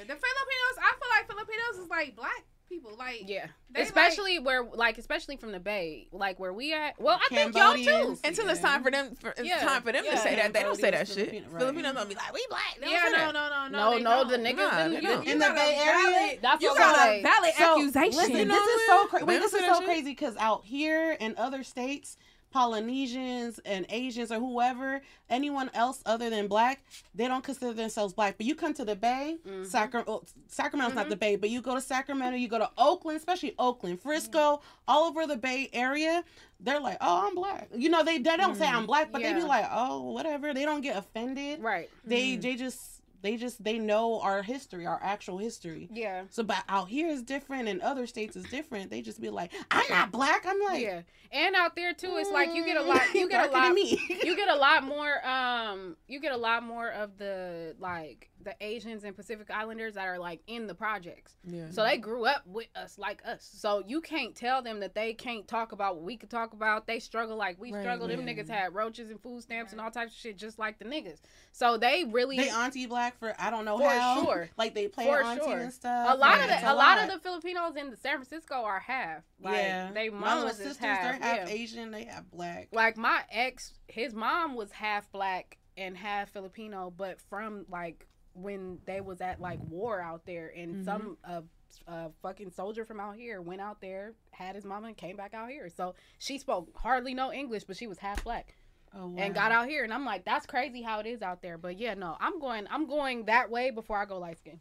the 0.00 0.04
Filipinos. 0.06 0.76
I 0.78 0.92
feel 0.98 1.08
like 1.10 1.26
Filipinos 1.28 1.84
is 1.84 1.90
like 1.90 2.16
black 2.16 2.44
people. 2.68 2.92
Like 2.98 3.24
Yeah. 3.26 3.46
They 3.70 3.82
especially 3.82 4.38
where 4.38 4.62
like 4.64 4.98
especially 4.98 5.36
from 5.36 5.52
the 5.52 5.60
Bay, 5.60 6.08
like 6.12 6.38
where 6.38 6.52
we 6.52 6.72
at. 6.72 6.98
Well, 7.00 7.18
I 7.24 7.28
think 7.34 7.54
y'all 7.56 7.74
too. 7.74 7.84
Cambodians. 7.84 8.20
Until 8.24 8.48
it's 8.48 8.60
time 8.60 8.82
for 8.82 8.90
them, 8.90 9.14
for, 9.16 9.30
it's 9.30 9.42
Yeah, 9.42 9.58
time 9.58 9.82
for 9.82 9.92
them 9.92 10.04
to 10.04 10.10
yeah. 10.10 10.16
say 10.18 10.36
that. 10.36 10.52
They 10.52 10.62
don't 10.62 10.76
say 10.76 10.90
that 10.90 11.06
Cambodians, 11.06 11.30
shit. 11.32 11.44
Right. 11.50 11.60
Filipinos 11.60 11.94
don't 11.94 12.08
be 12.08 12.14
like, 12.14 12.32
we 12.32 12.46
black. 12.48 12.78
They 12.80 12.90
yeah, 12.90 13.04
no, 13.10 13.30
no, 13.30 13.48
no, 13.48 13.68
no, 13.68 13.68
No, 13.68 13.98
no, 13.98 14.24
don't. 14.24 14.28
the 14.28 14.38
niggas 14.48 14.56
Nah, 14.56 14.84
in, 14.86 14.92
you, 14.92 15.00
you 15.00 15.20
In 15.32 15.38
the 15.38 15.44
got 15.46 15.50
a 15.52 15.54
Bay 15.54 15.74
valid- 15.84 16.14
Area, 16.14 16.38
That's 16.42 16.62
You 16.62 16.74
got 16.76 16.98
I'm 16.98 17.18
a 17.18 17.22
valid 17.22 17.54
So, 17.58 17.78
accusation. 17.78 18.18
Listen, 18.18 18.48
this 18.48 18.66
is 18.66 18.86
so 18.86 19.06
crazy. 19.06 19.24
Wait, 19.26 19.38
this 19.40 19.54
is 19.54 19.64
so 19.64 19.80
crazy 19.82 20.10
because 20.10 20.36
out 20.38 20.64
here 20.64 21.12
in 21.20 21.34
other 21.36 21.62
states, 21.62 22.16
Polynesians 22.52 23.58
and 23.64 23.86
Asians 23.88 24.30
or 24.32 24.38
whoever, 24.38 25.00
anyone 25.30 25.70
else 25.74 26.02
other 26.06 26.30
than 26.30 26.46
black, 26.48 26.84
they 27.14 27.26
don't 27.28 27.42
consider 27.44 27.72
themselves 27.72 28.12
black. 28.14 28.36
But 28.36 28.46
you 28.46 28.54
come 28.54 28.74
to 28.74 28.84
the 28.84 28.96
Bay, 28.96 29.38
Mhm. 29.46 29.66
Sacramento, 29.66 30.24
Sacramento's 30.48 30.94
not 30.94 31.06
Mhm. 31.06 31.10
the 31.10 31.16
Bay, 31.16 31.36
but 31.36 31.50
you 31.50 31.60
go 31.60 31.74
to 31.74 31.80
Sacramento, 31.80 32.36
you 32.36 32.48
go 32.48 32.58
to 32.58 32.70
Oakland, 32.78 33.18
especially 33.18 33.54
Oakland, 33.58 34.00
Frisco, 34.00 34.60
all 34.88 35.04
over 35.04 35.26
the 35.26 35.36
Bay 35.36 35.68
area. 35.72 36.24
They're 36.60 36.80
like, 36.80 36.98
oh, 37.00 37.26
I'm 37.28 37.34
black. 37.34 37.68
You 37.74 37.88
know, 37.90 38.02
they, 38.02 38.18
they 38.18 38.36
don't 38.36 38.56
say 38.56 38.66
I'm 38.66 38.86
black, 38.86 39.12
but 39.12 39.22
they 39.22 39.32
be 39.34 39.42
like, 39.42 39.66
oh, 39.70 40.02
whatever. 40.12 40.54
They 40.54 40.64
don't 40.64 40.80
get 40.80 40.96
offended. 40.96 41.60
Right. 41.60 41.90
They 42.04 42.36
they 42.36 42.54
just 42.56 42.95
they 43.22 43.36
just 43.36 43.62
they 43.62 43.78
know 43.78 44.20
our 44.20 44.42
history, 44.42 44.86
our 44.86 45.00
actual 45.02 45.38
history. 45.38 45.88
Yeah. 45.92 46.24
So, 46.30 46.42
but 46.42 46.62
out 46.68 46.88
here 46.88 47.08
is 47.08 47.22
different, 47.22 47.68
and 47.68 47.80
other 47.82 48.06
states 48.06 48.36
is 48.36 48.44
different. 48.46 48.90
They 48.90 49.02
just 49.02 49.20
be 49.20 49.30
like, 49.30 49.52
"I'm 49.70 49.84
not 49.90 50.12
black." 50.12 50.44
I'm 50.46 50.60
like, 50.60 50.82
Yeah. 50.82 51.02
And 51.32 51.56
out 51.56 51.74
there 51.74 51.92
too, 51.92 52.14
it's 52.18 52.30
like 52.30 52.54
you 52.54 52.64
get 52.64 52.76
a 52.76 52.82
lot. 52.82 53.02
You 53.14 53.28
get 53.30 53.48
a 53.48 53.52
lot. 53.52 53.72
me. 53.72 54.00
you 54.24 54.36
get 54.36 54.48
a 54.48 54.54
lot 54.56 54.84
more. 54.84 55.26
Um, 55.26 55.96
you 56.06 56.20
get 56.20 56.32
a 56.32 56.36
lot 56.36 56.62
more 56.62 56.88
of 56.90 57.18
the 57.18 57.74
like 57.80 58.30
the 58.42 58.54
Asians 58.60 59.02
and 59.02 59.16
Pacific 59.16 59.50
Islanders 59.50 59.94
that 59.94 60.06
are 60.06 60.18
like 60.20 60.40
in 60.46 60.68
the 60.68 60.74
projects. 60.74 61.34
Yeah. 61.44 61.68
So 61.72 61.82
they 61.82 61.96
grew 61.98 62.26
up 62.26 62.46
with 62.46 62.68
us 62.76 62.96
like 62.96 63.20
us. 63.26 63.48
So 63.58 63.82
you 63.84 64.00
can't 64.00 64.36
tell 64.36 64.62
them 64.62 64.78
that 64.80 64.94
they 64.94 65.14
can't 65.14 65.48
talk 65.48 65.72
about 65.72 65.96
what 65.96 66.04
we 66.04 66.16
could 66.16 66.30
talk 66.30 66.52
about. 66.52 66.86
They 66.86 67.00
struggle 67.00 67.36
like 67.36 67.60
we 67.60 67.72
Right, 67.72 67.82
struggle. 67.82 68.06
Them 68.06 68.24
right. 68.24 68.36
niggas 68.36 68.48
had 68.48 68.72
roaches 68.72 69.10
and 69.10 69.20
food 69.20 69.42
stamps 69.42 69.72
and 69.72 69.80
all 69.80 69.90
types 69.90 70.12
of 70.12 70.18
shit 70.18 70.38
just 70.38 70.60
like 70.60 70.78
the 70.78 70.84
niggas. 70.84 71.18
So 71.50 71.76
they 71.76 72.04
really 72.04 72.36
they 72.36 72.48
auntie 72.50 72.86
black 72.86 73.15
for 73.18 73.34
I 73.38 73.50
don't 73.50 73.64
know 73.64 73.78
For 73.78 73.88
how. 73.88 74.24
sure. 74.24 74.48
Like 74.56 74.74
they 74.74 74.88
play 74.88 75.06
For 75.06 75.22
auntie 75.22 75.44
sure. 75.44 75.58
and 75.58 75.72
stuff. 75.72 76.06
a 76.14 76.16
lot 76.16 76.38
Like, 76.38 76.42
of 76.42 76.60
the 76.60 76.72
a 76.72 76.74
lot 76.74 76.98
of 77.02 77.10
the 77.10 77.18
Filipinos 77.18 77.76
in 77.76 77.96
San 77.96 78.16
Francisco 78.16 78.54
are 78.54 78.80
half. 78.80 79.22
Like, 79.40 79.54
yeah. 79.56 79.90
they 79.92 80.06
is 80.08 80.56
sisters, 80.56 80.76
half. 80.78 81.02
they're 81.02 81.28
half 81.28 81.48
yeah. 81.48 81.54
Asian. 81.54 81.90
They 81.90 82.04
have 82.04 82.30
black. 82.30 82.68
like 82.72 82.96
my 82.96 83.22
ex 83.30 83.74
his 83.88 84.14
mom 84.14 84.54
was 84.54 84.70
half 84.72 85.10
black 85.12 85.58
and 85.78 85.94
half 85.96 86.30
filipino 86.30 86.90
but 86.96 87.20
from 87.28 87.66
like 87.70 88.06
when 88.32 88.78
they 88.86 89.00
was 89.02 89.20
at 89.20 89.40
like 89.40 89.58
war 89.68 90.00
out 90.00 90.24
there 90.24 90.50
and 90.56 90.76
Mhm. 90.76 90.84
some 90.86 91.18
uh, 91.22 91.42
uh 91.86 92.08
fucking 92.22 92.50
soldier 92.50 92.84
from 92.86 92.98
out 92.98 93.16
here 93.16 93.42
went 93.42 93.60
out 93.60 93.80
there 93.82 94.14
had 94.30 94.54
his 94.54 94.64
mama 94.64 94.86
and 94.88 94.96
came 94.96 95.16
back 95.16 95.34
out 95.34 95.50
here 95.50 95.68
so 95.68 95.94
she 96.18 96.38
spoke 96.38 96.70
hardly 96.76 97.12
no 97.12 97.30
english 97.32 97.64
but 97.64 97.76
she 97.76 97.86
was 97.86 97.98
half 97.98 98.24
black 98.24 98.54
Oh, 98.98 99.12
and 99.18 99.34
got 99.34 99.52
out 99.52 99.68
here 99.68 99.84
and 99.84 99.92
i'm 99.92 100.04
like 100.06 100.24
that's 100.24 100.46
crazy 100.46 100.80
how 100.80 101.00
it 101.00 101.06
is 101.06 101.20
out 101.20 101.42
there 101.42 101.58
but 101.58 101.78
yeah 101.78 101.92
no 101.94 102.16
i'm 102.18 102.40
going 102.40 102.66
i'm 102.70 102.86
going 102.86 103.26
that 103.26 103.50
way 103.50 103.70
before 103.70 103.98
i 103.98 104.06
go 104.06 104.18
light 104.18 104.38
skin 104.38 104.58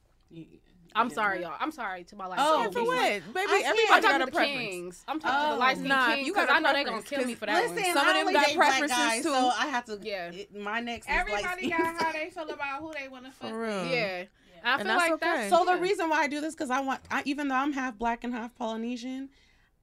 i'm 0.93 1.09
sorry 1.09 1.41
y'all 1.41 1.53
i'm 1.59 1.71
sorry 1.71 2.03
to 2.03 2.15
my 2.17 2.25
light 2.27 2.39
Oh, 2.41 2.63
skin 2.69 2.73
for 2.73 2.83
what? 2.85 3.33
Baby, 3.33 3.63
everybody 3.63 3.65
I'm 3.91 4.01
got 4.01 4.01
talking 4.01 4.15
a 4.15 4.19
to 4.19 4.25
the 4.25 4.31
preference. 4.31 4.59
kings. 4.69 5.03
I'm 5.07 5.19
talking 5.19 5.39
to 5.39 5.45
Oh. 5.47 5.53
the 5.53 5.59
light 5.59 5.75
oh, 5.75 5.79
skin 5.79 5.87
Nah, 5.89 6.07
kings 6.15 6.27
you 6.27 6.33
because 6.33 6.49
I 6.51 6.59
know 6.59 6.73
they're 6.73 6.83
gonna 6.85 7.01
kill 7.01 7.25
me 7.25 7.35
for 7.35 7.45
that 7.45 7.61
Listen, 7.69 7.75
one. 7.83 7.93
Some 7.93 8.07
of 8.07 8.13
them 8.25 8.33
got 8.33 8.53
preferences, 8.55 8.97
guys, 8.97 9.23
too. 9.23 9.29
So 9.29 9.51
I 9.57 9.67
have 9.67 9.85
to. 9.85 9.99
Yeah. 10.01 10.31
it- 10.31 10.53
my 10.55 10.79
next 10.79 11.07
Everybody 11.09 11.69
got 11.69 12.01
how 12.01 12.11
they 12.11 12.29
feel 12.29 12.49
about 12.49 12.81
who 12.81 12.91
they 12.93 13.07
want 13.07 13.25
to 13.25 13.31
fuck. 13.31 13.49
For 13.51 13.59
real. 13.61 13.85
Yeah. 13.87 14.23
I 14.63 14.73
And 14.73 14.81
feel 14.81 14.87
that's 14.87 14.99
like 14.99 15.11
okay. 15.13 15.25
that's 15.25 15.49
So 15.49 15.65
the 15.65 15.77
reason 15.81 16.09
why 16.09 16.19
I 16.21 16.27
do 16.27 16.41
this 16.41 16.55
because 16.55 16.69
I 16.71 16.79
want, 16.81 17.01
I, 17.11 17.21
even 17.25 17.47
though 17.49 17.55
I'm 17.55 17.71
half 17.73 17.97
black 17.97 18.23
and 18.23 18.33
half 18.33 18.55
Polynesian, 18.55 19.29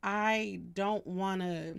I 0.02 0.60
don't 0.72 1.06
want 1.06 1.42
to 1.42 1.76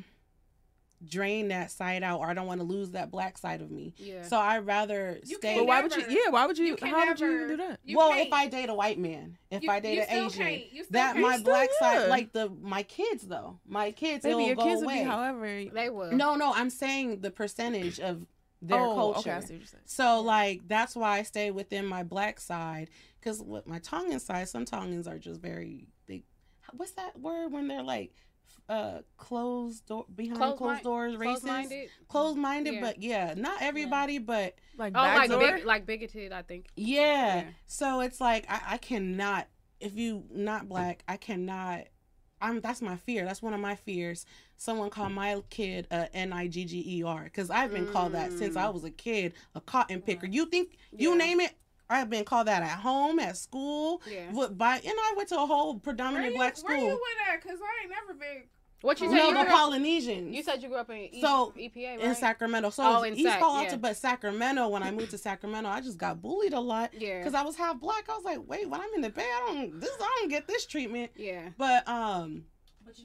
drain 1.07 1.49
that 1.49 1.71
side 1.71 2.03
out, 2.03 2.19
or 2.19 2.27
I 2.29 2.33
don't 2.33 2.47
want 2.47 2.59
to 2.61 2.65
lose 2.65 2.91
that 2.91 3.11
black 3.11 3.37
side 3.37 3.61
of 3.61 3.69
me. 3.71 3.93
Yeah. 3.97 4.23
So 4.23 4.37
I 4.37 4.59
rather 4.59 5.19
You 5.25 5.37
stay. 5.37 5.53
But 5.53 5.57
can't 5.59 5.67
why 5.67 5.81
would 5.81 5.95
you? 5.95 6.05
Yeah, 6.09 6.29
why 6.31 6.45
would 6.45 6.57
you? 6.57 6.65
you 6.65 6.75
can 6.75 6.87
how 6.89 7.07
would 7.07 7.19
you 7.19 7.47
do 7.47 7.57
that? 7.57 7.79
You 7.83 7.97
well, 7.97 8.11
can't- 8.11 8.27
if 8.27 8.33
I 8.33 8.47
date 8.47 8.69
a 8.69 8.73
white 8.73 8.99
man, 8.99 9.37
if 9.51 9.63
You- 9.63 9.71
I 9.71 9.79
date 9.79 9.99
an 9.99 10.05
Asian, 10.09 10.29
can't- 10.43 10.73
you 10.73 10.83
still 10.83 10.93
that 10.93 11.13
can't. 11.13 11.21
my 11.21 11.33
You 11.33 11.39
still 11.39 11.53
black 11.53 11.69
side, 11.79 11.99
would. 12.01 12.09
like 12.09 12.31
the 12.33 12.49
my 12.61 12.83
kids 12.83 13.23
though, 13.27 13.59
my 13.65 13.91
kids, 13.91 14.23
Baby, 14.23 14.31
it'll 14.33 14.47
your 14.47 14.55
go 14.55 14.63
kids 14.63 14.81
away. 14.81 14.95
would 14.97 15.03
be 15.03 15.09
however. 15.09 15.65
They 15.73 15.89
will. 15.89 16.11
no, 16.11 16.35
no, 16.35 16.53
I'm 16.53 16.69
saying 16.69 17.21
the 17.21 17.31
percentage 17.31 17.99
of 17.99 18.25
their 18.61 18.79
oh, 18.79 18.95
culture. 18.95 19.19
Okay, 19.19 19.31
I 19.31 19.39
see 19.41 19.53
what 19.55 19.71
you're. 19.71 19.81
So 19.85 20.21
like 20.21 20.67
that's 20.67 20.95
why 20.95 21.19
I 21.19 21.23
stay 21.23 21.51
within 21.51 21.85
my 21.85 22.03
black 22.03 22.39
side 22.39 22.89
because 23.19 23.41
with 23.41 23.67
my 23.67 23.79
Tongan 23.79 24.19
side, 24.19 24.47
some 24.47 24.65
Tongans 24.65 25.07
are 25.07 25.17
just 25.19 25.41
very 25.41 25.87
they. 26.07 26.23
What's 26.71 26.93
that 26.93 27.19
word 27.19 27.51
when 27.51 27.67
they're 27.67 27.83
like 27.83 28.13
uh 28.69 28.99
closed 29.17 29.85
door 29.87 30.05
behind 30.15 30.37
Closed 30.37 30.57
closed, 30.57 30.73
mind- 30.73 30.83
doors, 30.83 31.15
racist, 31.17 31.87
closed 32.07 32.37
minded, 32.37 32.75
Yeah. 32.75 32.81
but 32.81 33.01
yeah, 33.01 33.33
not 33.35 33.61
everybody, 33.61 34.19
but 34.19 34.55
Like 34.77 34.93
Oh, 34.95 35.01
like 35.01 35.29
big, 35.29 35.65
like 35.65 35.85
bigoted. 35.85 36.31
I 36.31 36.41
think. 36.43 36.67
yeah. 36.75 37.35
Yeah. 37.35 37.43
So 37.65 37.99
it's 38.01 38.21
like 38.21 38.45
I, 38.49 38.61
I 38.71 38.77
cannot 38.77 39.47
if 39.79 39.95
you 39.95 40.23
not 40.31 40.69
black, 40.69 41.03
I 41.07 41.17
cannot. 41.17 41.81
I'm 42.41 42.59
that's 42.61 42.81
my 42.81 42.95
fear. 42.97 43.25
That's 43.25 43.41
one 43.41 43.53
of 43.53 43.59
my 43.59 43.75
fears. 43.75 44.25
Someone 44.57 44.89
call 44.89 45.09
my 45.09 45.41
kid 45.49 45.87
a 45.91 46.13
N 46.15 46.31
I 46.33 46.47
G 46.47 46.63
G 46.65 46.83
E 46.99 47.03
R 47.03 47.23
because 47.25 47.49
I've 47.49 47.71
been 47.73 47.87
called 47.87 48.13
that 48.13 48.31
since 48.31 48.55
I 48.55 48.69
was 48.69 48.83
a 48.85 48.91
kid, 48.91 49.33
a 49.55 49.61
cotton 49.61 50.01
picker. 50.01 50.25
You 50.27 50.45
think 50.45 50.77
you 50.91 51.17
name 51.17 51.39
it? 51.41 51.51
I've 51.93 52.09
been 52.09 52.25
called 52.25 52.47
that 52.47 52.63
at 52.63 52.79
home, 52.79 53.19
at 53.19 53.37
school, 53.37 54.01
Yeah. 54.09 54.31
what 54.31 54.57
by 54.57 54.75
and 54.77 54.83
I 54.85 55.13
went 55.15 55.29
to 55.29 55.35
a 55.41 55.45
whole 55.45 55.73
Where 55.73 55.79
predominantly 55.81 56.31
you, 56.33 56.37
black 56.37 56.57
school. 56.57 56.69
where 56.69 56.77
you 56.77 56.83
school. 56.89 56.99
went 56.99 57.35
at? 57.35 57.41
Cause 57.49 57.59
I 57.61 57.81
ain't 57.83 57.91
never 57.91 58.13
been. 58.13 58.43
What 58.81 58.99
you 58.99 59.07
said? 59.07 59.15
No, 59.15 59.27
you, 59.29 59.33
the 59.33 59.39
grew 59.43 59.49
up, 59.49 59.57
Polynesians. 59.57 60.35
you 60.35 60.43
said 60.43 60.61
you 60.61 60.67
grew 60.67 60.77
up 60.77 60.89
in 60.89 60.97
e- 60.97 61.21
So, 61.21 61.53
EPA, 61.57 61.87
right? 61.95 61.99
in 62.01 62.15
Sacramento. 62.15 62.69
So 62.69 62.83
Oh, 62.83 63.03
in 63.03 63.13
East 63.15 63.23
Sac, 63.29 63.39
Palo 63.39 63.61
yeah. 63.61 63.77
But 63.77 63.95
Sacramento. 63.95 64.67
When 64.67 64.83
I 64.83 64.91
moved 64.91 65.11
to 65.11 65.17
Sacramento, 65.17 65.69
I 65.69 65.79
just 65.79 65.97
got 65.97 66.21
bullied 66.21 66.51
a 66.51 66.59
lot 66.59 66.93
Yeah. 66.93 67.19
because 67.19 67.33
I 67.33 67.43
was 67.43 67.55
half 67.55 67.79
black. 67.79 68.09
I 68.09 68.15
was 68.15 68.25
like, 68.25 68.39
wait, 68.45 68.69
when 68.69 68.81
I'm 68.81 68.89
in 68.93 68.99
the 68.99 69.09
Bay, 69.09 69.23
I 69.23 69.39
don't 69.53 69.79
this 69.79 69.89
I 70.01 70.17
don't 70.19 70.29
get 70.29 70.47
this 70.49 70.65
treatment. 70.65 71.11
Yeah. 71.15 71.51
But 71.57 71.87
um, 71.87 72.43
But 72.43 72.52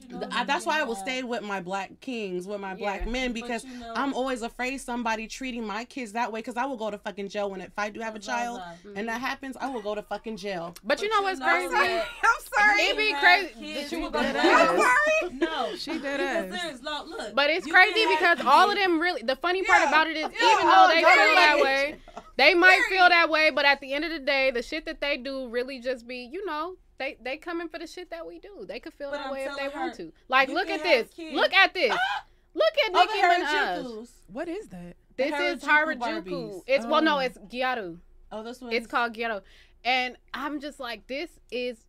you 0.09 0.17
know, 0.19 0.27
I, 0.31 0.43
that's 0.43 0.65
why 0.65 0.79
I 0.79 0.83
will 0.83 0.95
stay 0.95 1.23
with 1.23 1.41
my 1.41 1.59
black 1.61 1.99
kings, 1.99 2.47
with 2.47 2.59
my 2.59 2.73
black 2.75 3.07
men, 3.07 3.31
because 3.33 3.63
you 3.65 3.77
know- 3.79 3.93
I'm 3.95 4.13
always 4.13 4.41
afraid 4.41 4.79
somebody 4.81 5.27
treating 5.27 5.65
my 5.65 5.85
kids 5.85 6.13
that 6.13 6.31
way. 6.31 6.39
Because 6.39 6.57
I 6.57 6.65
will 6.65 6.77
go 6.77 6.89
to 6.91 6.97
fucking 6.97 7.29
jail 7.29 7.49
when 7.51 7.61
if 7.61 7.71
I 7.77 7.89
do 7.89 7.99
have 8.01 8.15
a 8.15 8.19
child 8.19 8.59
Mm-hmm. 8.59 8.97
and 8.97 9.07
that 9.07 9.19
happens, 9.21 9.55
I 9.59 9.67
will 9.69 9.81
go 9.81 9.95
to 9.95 10.01
fucking 10.03 10.37
jail. 10.37 10.75
But, 10.83 11.01
you 11.01 11.09
know 11.09 11.21
what's 11.23 11.39
crazy? 11.39 11.69
that 11.69 12.05
I'm 12.23 12.41
sorry. 12.57 12.81
It 12.81 12.97
be 12.97 13.13
crazy 13.19 13.53
kids 13.59 13.89
that 13.89 13.95
you 13.97 14.03
would 14.03 14.13
go 14.13 14.21
do 14.21 14.27
to 14.27 14.33
that. 14.33 15.01
jail. 15.21 15.31
No, 15.33 15.75
She 15.75 15.91
did 15.93 16.01
because 16.01 16.53
ass. 16.53 16.61
there's 16.63 16.81
no 16.81 17.03
look. 17.07 17.35
But 17.35 17.49
it's 17.49 17.65
crazy 17.67 18.05
because 18.09 18.39
all 18.45 18.69
of 18.69 18.77
them 18.77 18.99
really. 18.99 19.21
The 19.21 19.35
funny 19.35 19.63
part 19.63 19.81
Yeah. 19.83 19.89
about 19.89 20.07
it 20.07 20.17
is, 20.17 20.23
Yeah. 20.23 20.53
even 20.53 20.67
though 20.67 20.87
they 20.93 21.01
go 21.01 21.07
to 21.07 21.13
feel 21.23 21.35
that 21.35 21.59
way, 21.61 21.95
they 22.37 22.53
might 22.53 22.81
feel 22.89 23.09
that 23.09 23.29
way. 23.29 23.51
But 23.51 23.65
at 23.65 23.81
the 23.81 23.93
end 23.93 24.05
of 24.05 24.11
the 24.11 24.19
day, 24.19 24.51
the 24.51 24.61
shit 24.61 24.85
that 24.85 25.01
they 25.01 25.17
do 25.17 25.47
really 25.49 25.79
just 25.79 26.07
be, 26.07 26.29
you 26.31 26.45
know, 26.45 26.75
they 26.99 27.17
they 27.21 27.37
coming 27.37 27.67
for 27.67 27.79
the 27.79 27.87
shit 27.87 28.11
that 28.11 28.27
we 28.27 28.37
do. 28.39 28.65
They 28.67 28.79
could 28.79 28.93
feel 28.93 29.09
But 29.09 29.17
that 29.17 29.25
I'm 29.27 29.31
way 29.31 29.45
if 29.45 29.55
they 29.55 29.63
telling 29.69 29.77
want 29.79 29.95
to. 29.95 30.13
Like, 30.27 30.49
you 30.49 30.53
look 30.53 30.69
at 30.69 30.83
this. 30.83 31.09
Look 31.17 31.53
at 31.53 31.73
this. 31.73 31.91
Ah! 31.93 32.25
Look 32.53 32.73
at 32.85 32.91
Oh, 32.93 32.99
Nicki 32.99 33.21
the 33.21 33.45
Minaj. 33.45 34.09
What 34.27 34.47
is 34.47 34.67
that? 34.67 34.95
This 35.15 35.33
is 35.33 35.63
Harajuku 35.63 35.97
Harajuku. 35.97 36.23
Barbies. 36.23 36.61
It's 36.67 36.85
well, 36.85 37.01
no, 37.01 37.15
Oh. 37.15 37.19
it's 37.19 37.37
Gyaru. 37.37 37.97
Oh, 38.31 38.43
this 38.43 38.61
one. 38.61 38.71
It's 38.71 38.87
called 38.87 39.13
Ghetto. 39.13 39.41
And 39.83 40.17
I'm 40.33 40.59
just 40.59 40.79
like, 40.79 41.07
this 41.07 41.29
is 41.51 41.85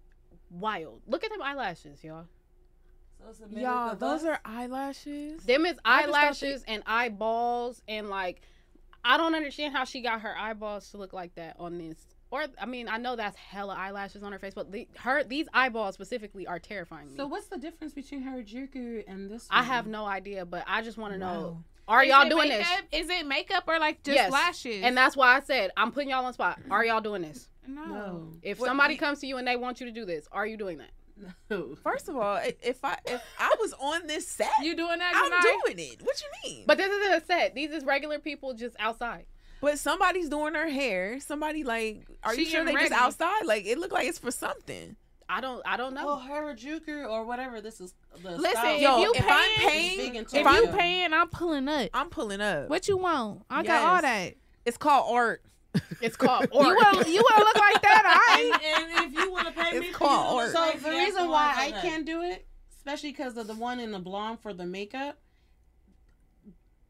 wild. 0.50 1.02
Look 1.06 1.24
at 1.24 1.30
them 1.30 1.42
eyelashes, 1.42 2.02
y'all. 2.02 2.26
So 3.18 3.30
it's 3.30 3.40
a 3.40 3.46
minute 3.48 3.62
Y'all, 3.62 3.96
those 3.96 4.24
are 4.24 4.40
eyelashes. 4.44 5.42
Them 5.44 5.66
is 5.66 5.76
I 5.84 6.02
just 6.04 6.16
eyelashes 6.16 6.64
and 6.66 6.82
eyeballs 6.86 7.82
and 7.86 8.08
like 8.08 8.40
I 9.04 9.16
don't 9.16 9.34
understand 9.34 9.74
how 9.74 9.84
she 9.84 10.00
got 10.02 10.22
her 10.22 10.36
eyeballs 10.36 10.90
to 10.90 10.98
look 10.98 11.12
like 11.12 11.34
that 11.34 11.56
on 11.58 11.78
this. 11.78 11.96
Or 12.32 12.44
I 12.60 12.66
mean, 12.66 12.88
I 12.88 12.96
know 12.96 13.16
that's 13.16 13.36
hella 13.36 13.74
eyelashes 13.74 14.22
on 14.22 14.30
her 14.32 14.38
face, 14.38 14.52
but 14.54 14.70
the, 14.70 14.86
her 14.98 15.24
these 15.24 15.48
eyeballs 15.52 15.94
specifically 15.94 16.46
are 16.46 16.58
terrifying 16.60 17.10
me. 17.10 17.16
So 17.16 17.26
what's 17.26 17.48
the 17.48 17.58
difference 17.58 17.92
between 17.92 18.22
her 18.22 18.38
Harajuku 18.42 19.04
and 19.08 19.28
this? 19.30 19.48
I 19.50 19.62
have 19.64 19.86
no 19.88 20.04
idea, 20.06 20.44
but 20.46 20.62
I 20.68 20.82
just 20.82 20.96
want 20.96 21.12
to 21.12 21.18
know: 21.18 21.64
Are 21.88 22.04
Is 22.04 22.08
y'all 22.10 22.26
it 22.26 22.30
doing 22.30 22.48
this? 22.48 22.68
Is 22.92 23.10
it 23.10 23.26
makeup 23.26 23.64
or 23.66 23.78
like 23.80 24.02
just 24.04 24.14
Yes. 24.14 24.30
lashes? 24.30 24.82
And 24.84 24.96
that's 24.96 25.16
why 25.16 25.36
I 25.36 25.40
said 25.40 25.72
I'm 25.76 25.90
putting 25.90 26.10
y'all 26.10 26.20
on 26.20 26.26
the 26.26 26.32
spot. 26.34 26.60
Are 26.70 26.84
y'all 26.84 27.00
doing 27.00 27.22
this? 27.22 27.48
no. 27.66 27.84
No. 27.86 28.32
If 28.42 28.58
What- 28.60 28.66
somebody 28.68 28.94
you- 28.94 29.00
comes 29.00 29.18
to 29.20 29.26
you 29.26 29.36
and 29.36 29.46
they 29.46 29.56
want 29.56 29.80
you 29.80 29.86
to 29.86 29.92
do 29.92 30.04
this, 30.04 30.28
are 30.30 30.46
you 30.46 30.56
doing 30.56 30.78
that? 30.78 30.90
No. 31.50 31.74
First 31.82 32.08
of 32.08 32.16
all, 32.16 32.36
if 32.62 32.84
I 32.84 32.96
if 33.06 33.20
I 33.38 33.54
was 33.60 33.74
on 33.74 34.06
this 34.06 34.26
set, 34.28 34.48
You 34.62 34.74
doing 34.76 34.98
that? 35.00 35.12
I'm 35.16 35.24
tonight? 35.30 35.58
doing 35.66 35.78
it. 35.92 36.02
What 36.02 36.22
you 36.22 36.28
mean? 36.50 36.64
But 36.66 36.78
this 36.78 36.90
isn't 36.90 37.22
a 37.22 37.26
set. 37.26 37.54
These 37.56 37.72
is 37.72 37.84
regular 37.84 38.18
people 38.20 38.54
just 38.54 38.76
outside. 38.78 39.26
But 39.60 39.78
somebody's 39.78 40.28
doing 40.28 40.54
her 40.54 40.68
hair. 40.68 41.20
Somebody 41.20 41.64
like, 41.64 42.06
are 42.24 42.34
you 42.34 42.44
sure 42.46 42.64
they 42.64 42.72
getting 42.72 42.88
just 42.88 43.00
outside? 43.00 43.44
Like 43.44 43.66
it 43.66 43.78
looked 43.78 43.92
like 43.92 44.08
it's 44.08 44.18
for 44.18 44.30
something. 44.30 44.96
I 45.28 45.40
don't. 45.40 45.62
I 45.64 45.76
don't 45.76 45.94
know. 45.94 46.06
Well, 46.06 46.24
Harajuku 46.28 47.08
or 47.08 47.24
whatever 47.24 47.60
this 47.60 47.80
is. 47.80 47.94
The 48.22 48.30
Listen, 48.32 48.52
style. 48.52 48.74
if 48.74 48.80
you 48.82 49.12
if 49.14 49.24
I'm 49.28 49.50
paying- 49.56 49.68
paying, 49.70 49.96
Big 49.98 50.14
in 50.16 50.22
if 50.24 50.34
If 50.34 50.44
you 50.46 50.66
Tokyo. 50.66 50.76
paying, 50.76 51.12
I'm 51.12 51.28
pulling 51.28 51.68
up. 51.68 51.90
I'm 51.94 52.08
pulling 52.10 52.40
up. 52.40 52.68
What 52.68 52.88
you 52.88 52.96
want? 52.96 53.42
I 53.48 53.62
got 53.62 53.84
all 53.96 54.02
that. 54.02 54.34
It's 54.64 54.76
called 54.76 55.14
art. 55.14 55.42
It's 56.00 56.16
called 56.16 56.48
You 56.52 56.58
or. 56.58 56.64
you 56.64 56.74
want 56.74 57.04
to 57.04 57.44
look 57.44 57.56
like 57.58 57.80
that? 57.82 58.24
I 58.28 58.52
and, 58.64 58.92
and 59.04 59.12
if 59.12 59.18
you 59.18 59.30
want 59.30 59.46
to 59.46 59.52
pay 59.52 59.76
It's 59.76 59.80
me, 59.80 59.92
for 59.92 59.98
called 59.98 60.32
you 60.32 60.38
art. 60.40 60.52
So 60.52 60.70
crazy 60.70 60.78
the 60.80 60.88
ass 60.88 61.06
reason 61.06 61.28
why 61.28 61.54
I 61.56 61.70
can't 61.80 62.04
do 62.04 62.22
it, 62.22 62.44
especially 62.76 63.10
because 63.12 63.36
of 63.36 63.46
the 63.46 63.54
one 63.54 63.78
in 63.78 63.92
the 63.92 64.00
blonde 64.00 64.40
for 64.40 64.52
the 64.52 64.66
makeup, 64.66 65.16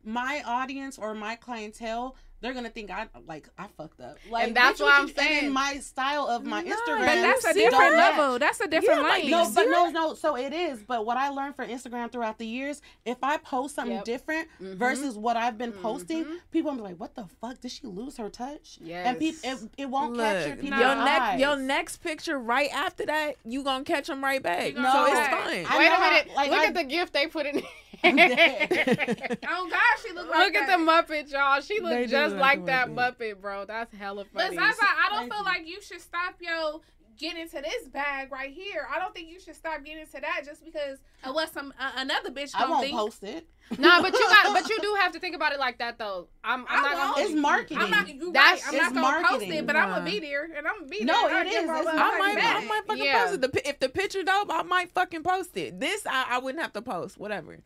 my 0.02 0.42
audience 0.46 0.96
or 0.98 1.14
my 1.14 1.36
clientele, 1.36 2.16
they're 2.40 2.54
gonna 2.54 2.70
think 2.70 2.90
I 2.90 3.08
like 3.26 3.48
I 3.58 3.66
fucked 3.76 4.00
up. 4.00 4.16
Like 4.30 4.46
And 4.48 4.56
that's 4.56 4.80
bitch, 4.80 4.84
what 4.84 4.92
what 4.92 5.00
I'm 5.00 5.08
you- 5.08 5.14
saying. 5.14 5.52
my 5.52 5.78
style 5.78 6.26
of 6.28 6.44
my 6.44 6.62
No, 6.62 6.74
Instagram. 6.74 6.98
But 7.06 7.22
that's 7.22 7.44
a 7.44 7.54
different 7.54 7.92
that? 7.92 8.16
level. 8.18 8.38
That's 8.38 8.60
a 8.60 8.66
different 8.68 9.00
Yeah, 9.02 9.06
like. 9.08 9.24
No, 9.26 9.50
but 9.54 9.64
no, 9.66 9.90
no. 9.90 10.14
So 10.14 10.36
it 10.36 10.52
is. 10.52 10.82
But 10.82 11.04
what 11.06 11.16
I 11.16 11.28
learned 11.28 11.56
for 11.56 11.66
Instagram 11.66 12.10
throughout 12.10 12.38
the 12.38 12.46
years, 12.46 12.80
if 13.04 13.18
I 13.22 13.36
post 13.38 13.74
something 13.74 13.96
Yep. 13.96 14.04
different 14.04 14.48
Mhm. 14.60 14.74
versus 14.76 15.16
what 15.16 15.36
I've 15.36 15.58
been 15.58 15.72
posting, 15.72 16.24
Mhm. 16.24 16.38
people 16.50 16.70
will 16.70 16.78
be 16.78 16.84
like, 16.84 16.96
"What 17.00 17.14
the 17.14 17.26
fuck? 17.40 17.60
Did 17.60 17.70
she 17.72 17.86
lose 17.86 18.16
her 18.16 18.28
touch?" 18.30 18.78
Yes. 18.80 19.06
And 19.06 19.18
peop 19.18 19.36
it, 19.42 19.58
it 19.76 19.86
won't 19.90 20.16
capture 20.16 20.50
Look, 20.50 20.60
people's 20.60 20.80
your 20.80 20.94
next 20.94 21.20
eyes. 21.20 21.40
your 21.40 21.56
next 21.56 21.96
picture 22.02 22.38
right 22.38 22.70
after 22.72 23.06
that, 23.06 23.36
you 23.44 23.62
gonna 23.62 23.84
catch 23.84 24.06
them 24.06 24.22
right 24.24 24.42
back. 24.42 24.74
No, 24.74 24.90
so 24.90 25.04
it's 25.06 25.28
fine. 25.28 25.66
I 25.68 25.78
Wait 25.78 25.86
know 25.86 25.92
a 25.92 25.94
how- 25.96 26.10
minute. 26.10 26.34
like, 26.34 26.50
Look 26.50 26.60
I- 26.60 26.66
at 26.66 26.74
the 26.74 26.84
gift 26.84 27.12
they 27.12 27.26
put 27.26 27.46
in. 27.46 27.62
I'm 28.04 28.16
Look 28.16 28.28
dead. 28.36 29.38
oh 29.48 29.68
God, 29.70 29.80
she 30.06 30.12
look 30.14 30.28
like 30.28 30.38
Look 30.46 30.54
at 30.62 30.66
that. 30.66 30.78
the 30.78 30.84
Muppet, 31.14 31.30
y'all. 31.30 31.60
She 31.60 31.80
They 31.80 32.06
just 32.06 32.32
look 32.34 32.40
like 32.40 32.58
like 32.58 32.66
that 32.66 32.94
that. 32.94 33.18
Muppet, 33.18 33.40
bro. 33.40 33.64
That's 33.64 33.94
hella 33.94 34.24
But 34.32 34.42
funny. 34.44 34.56
Zaza, 34.56 34.82
I 34.82 35.08
don't 35.10 35.18
Thank 35.20 35.32
feel 35.32 35.38
you. 35.40 35.44
like 35.44 35.68
you 35.68 35.82
should 35.82 36.00
stop 36.00 36.34
yo 36.40 36.80
get 37.18 37.36
into 37.36 37.56
this 37.60 37.86
bag 37.88 38.32
right 38.32 38.50
here. 38.50 38.86
I 38.90 38.98
don't 38.98 39.12
think 39.14 39.28
you 39.28 39.38
should 39.38 39.54
stop 39.54 39.84
getting 39.84 40.00
into 40.00 40.12
that 40.22 40.40
just 40.46 40.64
because 40.64 40.98
of 41.22 41.34
what 41.34 41.52
some 41.52 41.70
uh, 41.78 41.90
another 41.96 42.30
bitch 42.30 42.52
I 42.54 42.60
gonna 42.60 42.70
won't 42.70 42.84
think. 42.86 42.96
post 42.96 43.22
it. 43.22 43.46
Nah, 43.78 44.02
but 44.02 44.12
you 44.12 44.18
got, 44.28 44.52
but 44.52 44.68
you 44.68 44.80
do 44.82 44.96
have 44.98 45.12
to 45.12 45.20
think 45.20 45.36
about 45.36 45.52
it 45.52 45.60
like 45.60 45.78
that 45.78 45.96
though. 45.96 46.26
I'm, 46.42 46.64
I'm 46.68 46.82
not 46.82 46.90
gonna. 46.90 46.96
won't. 46.96 47.14
hold 47.14 47.24
It's 47.26 47.34
you. 47.36 47.40
marketing. 47.40 47.78
I'm 47.78 47.90
not. 47.90 48.08
You 48.08 48.32
That's- 48.32 48.64
right. 48.64 48.68
I'm 48.68 48.74
it's 48.86 48.94
not 48.94 49.02
gonna 49.22 49.28
post 49.28 49.44
it, 49.44 49.64
but 49.66 49.76
I'm 49.76 49.90
Nah. 49.90 49.98
gonna 49.98 50.10
be 50.10 50.18
there 50.18 50.44
and 50.56 50.66
I'm 50.66 50.78
gonna 50.80 50.86
be 50.88 51.04
No, 51.04 51.28
there. 51.28 51.42
it 51.42 51.46
I 51.46 51.50
is. 51.50 51.54
It's 51.56 51.68
love 51.68 51.86
I 51.86 52.18
might. 52.18 52.36
I 52.42 52.64
might 52.64 52.82
fucking 52.88 53.04
Yeah. 53.04 53.24
post 53.26 53.34
it. 53.34 53.52
The, 53.52 53.68
if 53.68 53.78
the 53.78 53.88
picture 53.88 54.24
dope, 54.24 54.48
I 54.50 54.62
might 54.62 54.90
fucking 54.92 55.22
post 55.22 55.56
it. 55.56 55.78
This, 55.78 56.04
I, 56.04 56.26
I 56.30 56.38
wouldn't 56.38 56.60
have 56.62 56.72
to 56.72 56.82
post, 56.82 57.16
whatever. 57.16 57.58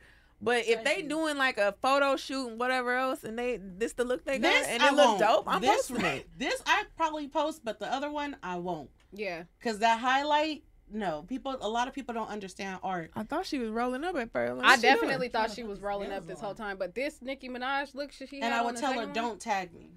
But 0.44 0.66
if 0.66 0.84
they 0.84 1.00
doing 1.00 1.38
like 1.38 1.56
a 1.56 1.74
photo 1.80 2.16
shoot 2.16 2.48
and 2.48 2.58
whatever 2.60 2.94
else, 2.94 3.24
and 3.24 3.38
they 3.38 3.58
this 3.60 3.94
the 3.94 4.04
look 4.04 4.24
they 4.24 4.38
got, 4.38 4.52
This 4.52 4.68
and 4.68 4.82
I 4.82 4.88
it 4.88 4.94
look 4.94 5.06
won't. 5.06 5.20
dope, 5.20 5.44
I'm 5.48 5.62
this, 5.62 5.88
posting 5.88 6.04
it. 6.04 6.28
This 6.38 6.62
I 6.66 6.84
probably 6.96 7.28
post, 7.28 7.62
but 7.64 7.78
the 7.80 7.90
other 7.90 8.10
one 8.10 8.36
I 8.42 8.56
won't. 8.56 8.90
Yeah. 9.12 9.44
Cause 9.62 9.78
that 9.78 10.00
highlight, 10.00 10.64
no, 10.92 11.24
people. 11.26 11.56
A 11.60 11.68
lot 11.68 11.88
of 11.88 11.94
people 11.94 12.14
don't 12.14 12.28
understand 12.28 12.78
art. 12.82 13.10
I 13.16 13.22
thought 13.22 13.46
she 13.46 13.58
was 13.58 13.70
rolling 13.70 14.04
up 14.04 14.16
at 14.16 14.30
first. 14.32 14.52
I 14.52 14.54
what 14.54 14.76
she 14.76 14.82
doing? 14.82 14.94
definitely 14.94 15.28
thought 15.28 15.50
she 15.50 15.62
was 15.62 15.80
rolling 15.80 16.12
up 16.12 16.26
this 16.26 16.40
whole 16.40 16.54
time, 16.54 16.76
but 16.76 16.94
this 16.94 17.22
Nicki 17.22 17.48
Minaj 17.48 17.94
look, 17.94 18.12
should 18.12 18.28
she? 18.28 18.42
And 18.42 18.52
I 18.52 18.60
would 18.62 18.76
tell 18.76 18.92
her, 18.92 18.98
one? 18.98 19.12
don't 19.14 19.40
tag 19.40 19.72
me. 19.74 19.92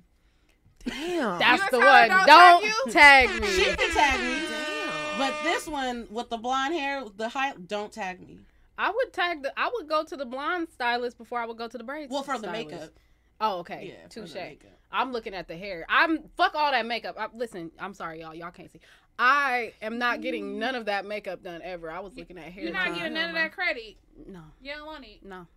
Damn. 0.85 1.39
That's 1.39 1.69
the 1.71 1.79
one. 1.79 2.07
Don't 2.09 2.27
don't 2.27 2.91
tag 2.91 3.27
tag 3.29 3.41
me. 3.41 3.47
She 3.47 3.63
can 3.75 3.93
tag 3.93 4.19
me. 4.21 4.47
Damn. 4.47 5.17
But 5.17 5.33
this 5.43 5.67
one 5.67 6.07
with 6.09 6.29
the 6.29 6.37
blonde 6.37 6.73
hair, 6.75 7.03
the 7.15 7.27
high, 7.27 7.53
don't 7.53 7.91
tag 7.91 8.21
me. 8.25 8.37
I 8.77 8.91
would 8.91 9.13
tag 9.13 9.43
the. 9.43 9.53
I 9.57 9.69
would 9.73 9.87
go 9.87 10.03
to 10.03 10.15
the 10.15 10.25
blonde 10.25 10.67
stylist 10.71 11.17
before 11.17 11.39
I 11.39 11.45
would 11.45 11.57
go 11.57 11.67
to 11.67 11.77
the 11.77 11.83
braids. 11.83 12.11
Well, 12.11 12.23
for 12.23 12.37
the 12.37 12.51
makeup. 12.51 12.91
Oh, 13.39 13.59
okay. 13.59 13.93
Yeah, 13.93 14.07
for 14.07 14.21
Touche. 14.27 14.35
makeup. 14.35 14.71
I'm 14.91 15.11
looking 15.11 15.33
at 15.33 15.47
the 15.47 15.55
hair. 15.57 15.85
I'm 15.89 16.29
fuck 16.37 16.55
all 16.55 16.71
that 16.71 16.85
makeup. 16.85 17.15
I, 17.19 17.27
listen, 17.33 17.71
I'm 17.79 17.93
sorry, 17.93 18.21
y'all. 18.21 18.33
Y'all 18.33 18.51
can't 18.51 18.71
see. 18.71 18.79
I 19.19 19.73
am 19.81 19.97
not 19.97 20.21
getting 20.21 20.59
none 20.59 20.75
of 20.75 20.85
that 20.85 21.05
makeup 21.05 21.43
done 21.43 21.61
ever. 21.63 21.89
I 21.89 21.99
was 21.99 22.15
looking 22.15 22.37
at 22.37 22.45
hair. 22.51 22.65
You're 22.65 22.73
not 22.73 22.89
done. 22.89 22.97
getting 22.97 23.13
none 23.13 23.29
of 23.29 23.35
that 23.35 23.51
credit. 23.51 23.97
No, 24.27 24.41
You 24.61 24.73
don't 24.75 24.85
want 24.85 25.05
it. 25.05 25.23
no. 25.23 25.47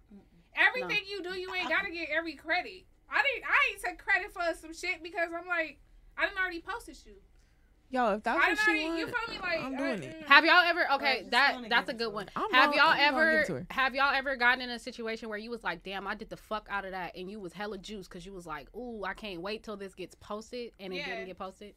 Everything 0.57 1.05
you 1.09 1.23
do, 1.23 1.39
you 1.39 1.55
ain't 1.55 1.69
gotta 1.69 1.91
get 1.91 2.09
every 2.11 2.35
credit. 2.35 2.85
I 3.09 3.23
didn't. 3.23 3.45
I 3.49 3.71
ain't 3.71 3.83
take 3.83 3.99
credit 3.99 4.33
for 4.33 4.43
some 4.61 4.75
shit 4.75 5.03
because 5.03 5.29
I'm 5.37 5.47
like, 5.47 5.79
I 6.19 6.27
didn't 6.27 6.39
already 6.39 6.61
posted 6.61 6.97
you. 7.07 7.15
Yo, 7.93 8.13
if 8.15 8.23
that's 8.23 8.37
I 8.37 8.51
what 8.51 8.59
didn't 8.67 8.79
she 8.81 8.87
want, 8.87 8.99
You 9.01 9.07
feel 9.07 9.35
me? 9.35 9.41
Like 9.43 9.61
I'm 9.61 9.77
doing 9.77 10.03
it. 10.05 10.23
Have 10.29 10.45
y'all 10.45 10.63
ever? 10.65 10.87
Okay, 10.95 11.27
that 11.31 11.57
that's 11.69 11.91
a 11.91 11.95
good 11.95 12.13
one. 12.13 12.29
I'm 12.37 12.51
have 12.53 12.73
y'all 12.73 12.85
I'm 12.89 13.01
ever? 13.15 13.41
it 13.41 13.47
to 13.47 13.55
her. 13.55 13.67
Have 13.71 13.95
y'all 13.97 14.15
ever 14.15 14.37
gotten 14.37 14.63
in 14.63 14.71
a 14.71 14.79
situation 14.79 15.29
where 15.29 15.39
you 15.39 15.51
was 15.51 15.65
like, 15.65 15.83
"Damn, 15.83 16.07
I 16.07 16.15
did 16.15 16.31
the 16.31 16.37
fuck 16.37 16.69
out 16.71 16.85
of 16.85 16.93
that," 16.93 17.17
and 17.17 17.29
you 17.29 17.41
was 17.41 17.53
hella 17.53 17.79
juice 17.79 18.07
because 18.07 18.25
you 18.25 18.33
was 18.33 18.47
like, 18.47 18.69
"Ooh, 18.77 19.03
I 19.05 19.15
can't 19.15 19.41
wait 19.43 19.65
till 19.65 19.77
this 19.77 19.95
gets 19.95 20.15
posted," 20.15 20.71
and 20.79 20.93
it 20.93 20.99
Yeah. 20.99 21.07
didn't 21.07 21.27
get 21.27 21.39
posted. 21.39 21.75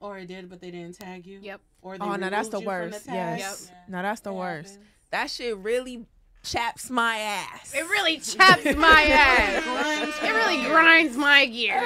Or 0.00 0.16
it 0.16 0.28
did, 0.28 0.48
but 0.48 0.60
they 0.60 0.70
didn't 0.70 0.98
tag 0.98 1.26
you. 1.26 1.40
Yep. 1.42 1.60
Or 1.82 1.98
they 1.98 2.04
Oh, 2.04 2.14
no, 2.16 2.30
that's 2.30 2.48
the 2.48 2.58
you 2.60 2.64
from 2.64 2.72
worst. 2.72 3.04
the 3.04 3.10
tag. 3.10 3.38
Yes. 3.40 3.70
Yeah. 3.70 3.78
No, 3.88 4.02
that's 4.02 4.20
the 4.22 4.30
It 4.30 4.36
worst. 4.36 4.70
happens. 4.76 4.88
That 5.10 5.30
shit 5.30 5.56
really 5.58 6.06
chaps 6.42 6.90
my 6.90 7.16
ass. 7.18 7.74
It 7.74 7.82
really 7.88 8.18
chaps 8.18 8.64
my 8.76 9.02
ass. 9.10 9.64
Grinds 9.64 10.16
It 10.22 10.34
really 10.34 10.64
grinds 10.64 11.16
my 11.16 11.46
gear. 11.46 11.80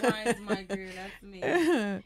Grinds 0.00 0.40
my 0.40 0.62
gear, 0.62 0.90
That's 0.94 1.22
me. 1.22 1.38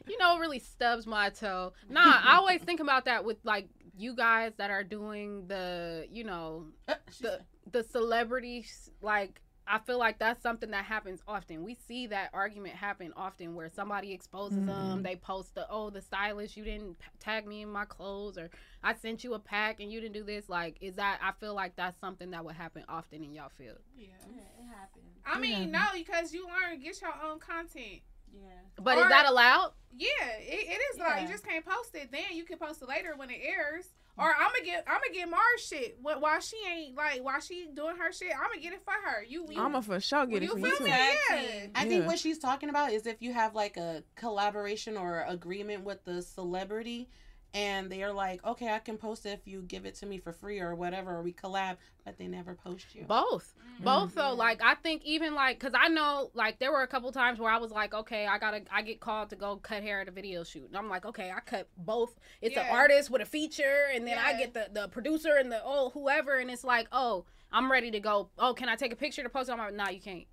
you 0.07 0.17
know, 0.17 0.37
it 0.37 0.39
really 0.39 0.59
stubs 0.59 1.07
my 1.07 1.29
toe. 1.29 1.73
Nah, 1.89 2.01
I 2.23 2.37
always 2.37 2.61
think 2.61 2.79
about 2.79 3.05
that 3.05 3.25
with 3.25 3.37
like 3.43 3.67
you 3.97 4.15
guys 4.15 4.51
that 4.57 4.69
are 4.69 4.83
doing 4.83 5.47
the, 5.47 6.07
you 6.11 6.23
know, 6.23 6.65
Uh, 6.87 6.95
the 7.21 7.39
the 7.71 7.83
celebrities 7.83 8.91
like 9.01 9.41
I 9.69 9.79
feel 9.79 9.97
like 9.97 10.19
that's 10.19 10.41
something 10.41 10.71
that 10.71 10.85
happens 10.85 11.21
often. 11.27 11.63
We 11.63 11.75
see 11.87 12.07
that 12.07 12.29
argument 12.33 12.75
happen 12.75 13.13
often 13.15 13.55
where 13.55 13.69
somebody 13.69 14.13
exposes 14.13 14.59
mm-hmm. 14.59 14.67
them, 14.67 15.03
they 15.03 15.15
post 15.15 15.55
the 15.55 15.67
oh 15.69 15.89
the 15.89 16.01
stylist 16.01 16.55
you 16.55 16.63
didn't 16.63 16.99
p- 16.99 17.07
tag 17.19 17.45
me 17.45 17.61
in 17.61 17.69
my 17.69 17.85
clothes 17.85 18.37
or 18.37 18.49
I 18.83 18.93
sent 18.93 19.23
you 19.23 19.33
a 19.33 19.39
pack 19.39 19.79
and 19.79 19.91
you 19.91 19.99
didn't 19.99 20.13
do 20.13 20.23
this. 20.23 20.47
Like 20.49 20.77
is 20.81 20.95
that 20.95 21.19
I 21.21 21.31
feel 21.39 21.53
like 21.53 21.75
that's 21.75 21.99
something 21.99 22.31
that 22.31 22.45
would 22.45 22.55
happen 22.55 22.83
often 22.87 23.23
in 23.23 23.33
y'all 23.33 23.49
field. 23.49 23.79
Yeah. 23.97 24.07
Yeah, 24.29 24.41
it 24.41 24.67
happens. 24.69 25.05
I 25.25 25.39
mean, 25.39 25.71
no, 25.71 25.83
because 25.93 26.33
you 26.33 26.47
learn 26.47 26.79
get 26.79 27.01
your 27.01 27.13
own 27.23 27.39
content. 27.39 28.01
Yeah. 28.33 28.41
But 28.81 28.97
Or- 28.97 29.03
is 29.03 29.09
that 29.09 29.27
allowed? 29.27 29.73
Yeah, 29.95 30.07
it, 30.39 30.67
it 30.67 30.79
is 30.93 30.99
like 30.99 31.23
you 31.23 31.27
just 31.27 31.45
can't 31.45 31.65
post 31.65 31.95
it. 31.95 32.11
Then 32.11 32.23
you 32.33 32.43
can 32.43 32.57
post 32.57 32.81
it 32.81 32.87
later 32.87 33.13
when 33.15 33.29
it 33.29 33.39
airs. 33.41 33.87
Or 34.19 34.25
I'm 34.33 34.51
gonna 34.51 34.65
get 34.65 34.83
I'm 34.87 34.95
gonna 34.95 35.13
get 35.13 35.29
Mars 35.29 35.41
shit. 35.67 35.97
Wh- 36.01 36.19
While 36.21 36.39
she 36.41 36.57
ain't 36.67 36.95
like 36.95 37.23
while 37.23 37.39
she 37.39 37.67
doing 37.73 37.95
her 37.97 38.11
shit, 38.11 38.31
I'm 38.35 38.49
gonna 38.49 38.61
get 38.61 38.73
it 38.73 38.81
for 38.83 38.91
her. 38.93 39.23
You, 39.23 39.45
you 39.49 39.61
I'm 39.61 39.75
a 39.75 39.81
for 39.81 39.99
sure 39.99 40.25
get 40.25 40.41
it 40.41 40.45
you 40.45 40.51
for 40.53 40.57
feel 40.57 40.67
you 40.69 40.77
too. 40.77 40.83
me? 40.85 40.89
Tag 40.89 41.17
Yeah. 41.29 41.67
I 41.75 41.85
think 41.85 42.01
Yeah. 42.01 42.07
what 42.07 42.17
she's 42.19 42.39
talking 42.39 42.69
about 42.69 42.91
is 42.91 43.05
if 43.05 43.21
you 43.21 43.33
have 43.33 43.53
like 43.53 43.77
a 43.77 44.03
collaboration 44.15 44.97
or 44.97 45.23
agreement 45.27 45.83
with 45.83 46.03
the 46.03 46.21
celebrity 46.23 47.09
and 47.57 47.91
they 47.91 48.03
are 48.03 48.13
like, 48.13 48.45
okay, 48.45 48.71
I 48.71 48.77
can 48.77 48.97
post 48.97 49.25
it 49.25 49.29
if 49.29 49.47
you 49.47 49.63
give 49.63 49.85
it 49.85 49.95
to 49.95 50.05
me 50.05 50.19
for 50.19 50.31
free 50.31 50.59
or 50.59 50.75
whatever, 50.75 51.15
or 51.15 51.23
we 51.23 51.33
collab, 51.33 51.77
but 52.05 52.15
they 52.17 52.27
never 52.27 52.53
post 52.53 52.93
you. 52.93 53.03
Both. 53.05 53.55
Mm. 53.81 53.83
Both 53.83 54.15
though. 54.15 54.21
Mm-hmm. 54.21 54.39
Like 54.39 54.61
I 54.63 54.75
think 54.75 55.03
even 55.03 55.33
like 55.33 55.59
cuz 55.59 55.73
I 55.73 55.87
know 55.87 56.29
like 56.35 56.59
there 56.59 56.71
were 56.71 56.83
a 56.83 56.87
couple 56.87 57.11
times 57.11 57.39
where 57.39 57.51
I 57.51 57.57
was 57.57 57.71
like, 57.71 57.95
okay, 57.95 58.27
I 58.27 58.37
got 58.37 58.51
to 58.51 58.61
I 58.71 58.83
get 58.83 58.99
called 58.99 59.31
to 59.31 59.35
go 59.35 59.57
cut 59.57 59.81
hair 59.81 60.01
at 60.01 60.07
a 60.07 60.11
video 60.11 60.43
shoot. 60.43 60.67
And 60.67 60.77
I'm 60.77 60.87
like, 60.87 61.05
okay, 61.05 61.31
I 61.31 61.39
cut 61.39 61.67
both. 61.77 62.19
It's 62.41 62.55
an 62.55 62.67
artist 62.69 63.09
with 63.09 63.23
a 63.23 63.25
feature 63.25 63.87
and 63.93 64.05
then 64.07 64.19
I 64.19 64.37
get 64.37 64.53
the 64.53 64.69
the 64.71 64.87
producer 64.89 65.35
and 65.37 65.51
the 65.51 65.61
oh 65.63 65.89
whoever 65.89 66.37
and 66.37 66.51
it's 66.51 66.63
like, 66.63 66.87
"Oh, 66.91 67.25
I'm 67.51 67.71
ready 67.71 67.89
to 67.91 67.99
go. 67.99 68.29
Oh, 68.37 68.53
can 68.53 68.69
I 68.69 68.75
take 68.75 68.93
a 68.93 68.95
picture 68.95 69.23
to 69.23 69.29
post 69.29 69.49
it?" 69.49 69.53
I'm 69.53 69.57
like, 69.57 69.73
"Nah, 69.73 69.89
you 69.89 70.01
can't." 70.01 70.27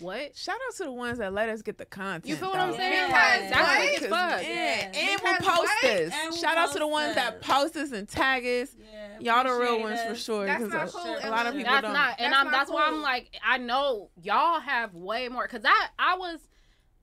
What? 0.00 0.36
Shout 0.36 0.56
out 0.56 0.76
to 0.78 0.84
the 0.84 0.92
ones 0.92 1.18
that 1.18 1.32
let 1.32 1.48
us 1.48 1.62
get 1.62 1.78
the 1.78 1.84
content. 1.84 2.26
You 2.26 2.36
feel 2.36 2.50
what 2.50 2.58
I'm 2.58 2.74
saying? 2.74 2.92
Yeah. 2.92 3.02
Like, 3.04 3.50
that's 3.50 4.00
What? 4.02 4.10
what 4.10 4.40
it's 4.40 4.48
Yeah, 4.48 4.90
Yeah. 4.92 5.12
and 5.12 5.20
we'll 5.22 5.34
post 5.36 5.48
what? 5.82 5.84
us. 5.84 6.12
We'll 6.24 6.32
Shout 6.36 6.58
out 6.58 6.68
to 6.72 6.74
the 6.74 6.80
post 6.80 6.92
ones 6.92 7.14
that 7.14 7.40
post 7.40 7.76
us 7.76 7.92
and 7.92 8.08
tag 8.08 8.44
us. 8.44 8.74
Yeah. 8.76 9.18
Y'all 9.20 9.44
the 9.44 9.50
real 9.60 9.74
appreciate 9.76 9.82
ones 9.84 10.00
for 10.08 10.14
sure. 10.16 10.46
That's 10.46 10.62
'cause 10.64 10.72
not 10.72 10.88
a- 10.88 10.90
cool. 10.90 11.16
a 11.22 11.30
lot 11.30 11.46
of 11.46 11.54
people 11.54 11.72
That's 11.72 11.84
don't. 11.84 11.92
not, 11.92 12.14
and 12.18 12.32
That's 12.32 12.40
I'm 12.40 12.44
not 12.46 12.52
that's 12.52 12.70
why 12.70 12.86
I'm 12.88 13.02
like, 13.02 13.30
I 13.44 13.58
know 13.58 14.10
y'all 14.20 14.58
have 14.60 14.94
way 14.94 15.28
more 15.28 15.44
because 15.46 15.64
I 15.64 15.86
I 15.98 16.16
was 16.16 16.40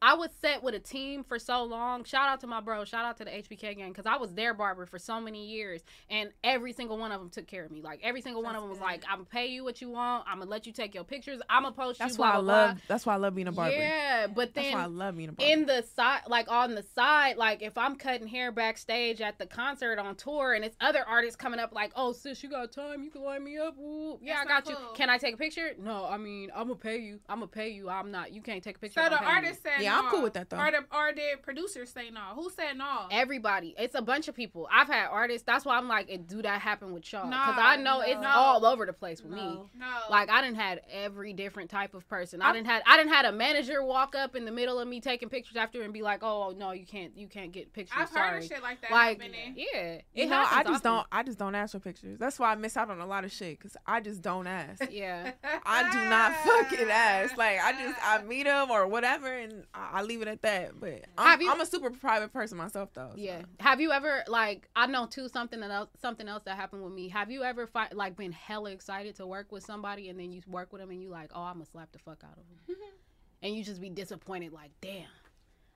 I 0.02 0.16
was 0.16 0.30
set 0.42 0.64
with 0.64 0.74
a 0.74 0.80
team 0.80 1.24
for 1.24 1.38
so 1.38 1.64
long. 1.64 2.04
Shout 2.06 2.28
out 2.28 2.40
to 2.42 2.48
my 2.48 2.60
bro. 2.60 2.86
Shout 2.86 3.06
out 3.06 3.18
to 3.18 3.26
the 3.26 3.32
HBK 3.32 3.78
gang 3.78 3.90
because 3.90 4.06
I 4.08 4.16
was 4.18 4.34
their 4.34 4.54
barber 4.54 4.86
for 4.86 4.98
so 4.98 5.22
many 5.22 5.46
years, 5.48 5.82
and 6.10 6.32
every 6.44 6.74
single 6.74 6.98
one 6.98 7.12
of 7.12 7.20
them 7.22 7.30
took 7.30 7.46
care 7.48 7.64
of 7.66 7.72
me. 7.72 7.82
Like 7.82 8.00
every 8.04 8.22
single 8.22 8.42
one 8.42 8.56
of 8.56 8.62
That's 8.62 8.64
them 8.64 8.70
was 8.72 8.80
good. 8.80 8.86
like, 8.86 9.04
"I'm 9.08 9.18
gonna 9.20 9.26
pay 9.26 9.48
you 9.48 9.64
what 9.64 9.80
you 9.82 9.90
want. 9.90 10.26
I'm 10.28 10.40
gonna 10.40 10.50
let 10.50 10.66
you 10.66 10.74
take 10.74 10.96
your 10.96 11.04
pictures. 11.04 11.40
I'm 11.50 11.64
gonna 11.64 11.76
post 11.76 12.00
That's 12.00 12.14
you." 12.18 12.22
why 12.22 12.32
blah, 12.32 12.40
I 12.40 12.42
blah, 12.42 12.54
love. 12.54 12.72
blah. 12.76 12.82
That's 12.88 13.06
why 13.06 13.14
I 13.14 13.18
love 13.18 13.36
being 13.36 13.48
a 13.48 13.52
barber. 13.52 13.76
Yeah, 13.76 14.28
but 14.28 14.54
That's 14.56 14.68
then 14.68 14.74
why 14.78 14.84
I 14.84 14.88
love 14.88 15.18
being 15.18 15.30
a 15.30 15.32
barber. 15.34 15.52
in 15.52 15.66
the 15.68 15.84
side 15.96 16.22
like 16.28 16.50
on 16.52 16.74
the 16.76 16.84
side 16.96 17.38
like 17.38 17.62
if 17.62 17.78
i'm 17.78 17.96
cutting 17.96 18.28
hair 18.28 18.52
backstage 18.52 19.22
at 19.22 19.38
the 19.40 19.46
concert 19.46 19.98
on 20.00 20.16
tour 20.16 20.54
and 20.54 20.64
it's 20.66 20.76
other 20.82 21.04
artists 21.08 21.36
coming 21.36 21.60
up 21.60 21.72
like 21.74 21.92
oh 21.96 22.12
sis 22.12 22.42
you 22.44 22.50
got 22.50 22.72
time 22.72 23.04
you 23.04 23.10
can 23.10 23.24
line 23.24 23.44
me 23.44 23.58
up 23.58 23.78
Ooh, 23.80 24.18
yeah 24.22 24.36
That's 24.36 24.46
i 24.46 24.48
got 24.48 24.66
not 24.66 24.70
you 24.70 24.78
can 24.96 25.10
i 25.10 25.18
take 25.18 25.34
a 25.36 25.38
picture 25.38 25.72
no 25.80 26.06
i 26.10 26.18
mean 26.18 26.50
i'm 26.56 26.64
gonna 26.68 26.76
pay 26.76 26.98
you 27.00 27.20
i'm 27.30 27.38
gonna 27.40 27.48
pay 27.48 27.70
you 27.70 27.90
i'm 27.90 28.12
not 28.12 28.32
you 28.32 28.42
can't 28.42 28.64
take 28.64 28.78
a 28.78 28.80
picture 28.80 29.02
So 29.02 29.10
the 29.10 29.16
I'm 29.16 29.20
paying 29.20 29.30
you. 29.32 29.36
artist 29.48 29.64
said 29.64 29.82
Yeah, 29.82 29.91
I'm 29.92 30.06
no. 30.06 30.12
cool 30.12 30.22
with 30.24 30.34
that, 30.34 30.50
though. 30.50 30.58
Are 30.58 30.72
the 30.72 30.78
or 30.96 31.12
the 31.14 31.38
producer 31.42 31.86
say 31.86 32.10
no. 32.12 32.22
Who 32.36 32.50
said 32.50 32.78
no? 32.78 33.08
everybody 33.12 33.76
it's 33.78 33.96
a 33.96 34.02
bunch 34.02 34.28
of 34.28 34.36
people 34.36 34.68
i've 34.72 34.88
had 34.88 35.08
artists 35.08 35.44
that's 35.46 35.66
why 35.66 35.78
i'm 35.78 35.88
like 35.88 36.10
it, 36.10 36.28
do 36.28 36.42
that 36.42 36.62
happen 36.62 36.92
with 36.94 37.12
y'all 37.12 37.26
because 37.28 37.56
No, 37.56 37.62
i 37.62 37.76
know 37.76 38.02
it's 38.02 38.22
no. 38.22 38.28
all 38.28 38.66
over 38.66 38.86
the 38.86 38.94
place 38.94 39.22
with 39.22 39.32
me 39.32 39.38
No. 39.42 39.70
no. 39.78 39.88
Like 40.10 40.30
I 40.30 40.42
didn't 40.42 40.58
had 40.58 40.82
every 40.92 41.34
different 41.34 41.70
type 41.70 41.94
of 41.94 42.08
person. 42.08 42.42
I 42.42 42.46
I'm- 42.48 42.56
didn't 42.56 42.68
had 42.68 42.84
I 42.86 42.98
didn't 42.98 43.12
had 43.14 43.26
a 43.26 43.32
manager 43.32 43.84
walk 43.84 44.16
up 44.16 44.36
in 44.36 44.46
the 44.46 44.52
middle 44.52 44.80
of 44.80 44.88
me 44.88 45.00
taking 45.02 45.30
pictures 45.30 45.56
after 45.56 45.82
and 45.84 45.94
be 45.94 46.02
like, 46.02 46.22
"Oh 46.24 46.54
no, 46.58 46.72
you 46.72 46.86
can't 46.86 47.16
you 47.18 47.28
can't 47.28 47.52
get 47.52 47.72
pictures." 47.74 47.98
I've 47.98 48.10
sorry. 48.10 48.30
heard 48.30 48.44
of 48.44 48.50
shit 48.50 48.62
like 48.62 48.82
that 48.82 48.92
like 48.92 49.22
happening. 49.22 49.56
yeah, 49.58 49.80
it 49.80 50.06
you 50.14 50.26
know, 50.28 50.38
I 50.50 50.64
just 50.64 50.86
often. 50.86 50.92
don't. 50.92 51.08
I 51.12 51.24
just 51.24 51.38
don't 51.40 51.56
ask 51.56 51.72
for 51.74 51.80
pictures. 51.80 52.18
That's 52.20 52.40
why 52.40 52.52
I 52.52 52.56
miss 52.56 52.76
out 52.78 52.90
on 52.90 53.00
a 53.00 53.06
lot 53.06 53.24
of 53.26 53.32
shit 53.32 53.58
because 53.58 53.78
I 53.86 54.00
just 54.02 54.22
don't 54.22 54.48
ask. 54.48 54.84
Yeah, 54.92 55.32
I 55.66 55.92
do 55.92 56.10
not 56.10 56.36
fucking 56.70 56.90
ask. 56.90 57.38
Like 57.38 57.60
I 57.62 57.72
just 57.74 58.00
I 58.04 58.22
meet 58.24 58.44
them 58.44 58.70
or 58.72 58.88
whatever, 58.88 59.28
and 59.34 59.64
I 59.74 59.81
I, 59.82 60.00
I 60.00 60.02
leave 60.04 60.22
it 60.22 60.28
at 60.28 60.42
that. 60.44 60.80
But 60.80 61.06
I'm, 61.18 61.42
you- 61.42 61.52
I'm 61.52 61.62
a 61.62 61.66
super 61.66 61.90
private 61.90 62.32
person 62.34 62.58
myself, 62.58 62.90
though. 62.94 63.10
so. 63.12 63.18
Yeah. 63.18 63.42
Have 63.60 63.82
you 63.82 63.92
ever 63.92 64.24
like 64.28 64.68
I 64.76 64.88
know 64.88 65.06
too 65.06 65.28
something 65.30 65.62
else 65.64 65.90
something 66.02 66.28
else 66.28 66.44
that 66.46 66.56
happened 66.56 66.84
with 66.84 66.94
me. 66.94 67.10
Have 67.10 67.32
you 67.32 67.44
ever 67.44 67.68
fi- 67.68 67.90
like 67.94 68.16
been 68.16 68.32
hella 68.32 68.72
excited 68.72 69.16
to 69.16 69.26
work 69.28 69.52
with 69.52 69.64
somebody 69.64 70.10
and 70.10 70.20
then 70.20 70.32
you 70.32 70.42
work 70.48 70.72
with 70.72 70.82
them 70.82 70.90
and 70.92 71.02
you 71.02 71.10
like, 71.10 71.32
oh, 71.34 71.42
I'm 71.42 71.54
gonna 71.56 71.66
slap 71.66 71.92
the 71.92 72.00
fuck 72.00 72.24
out 72.24 72.38
of 72.38 72.44
them, 72.68 72.78
and 73.44 73.56
you 73.56 73.64
just 73.64 73.82
be 73.82 73.90
disappointed 73.90 74.52
like, 74.54 74.72
damn, 74.82 75.06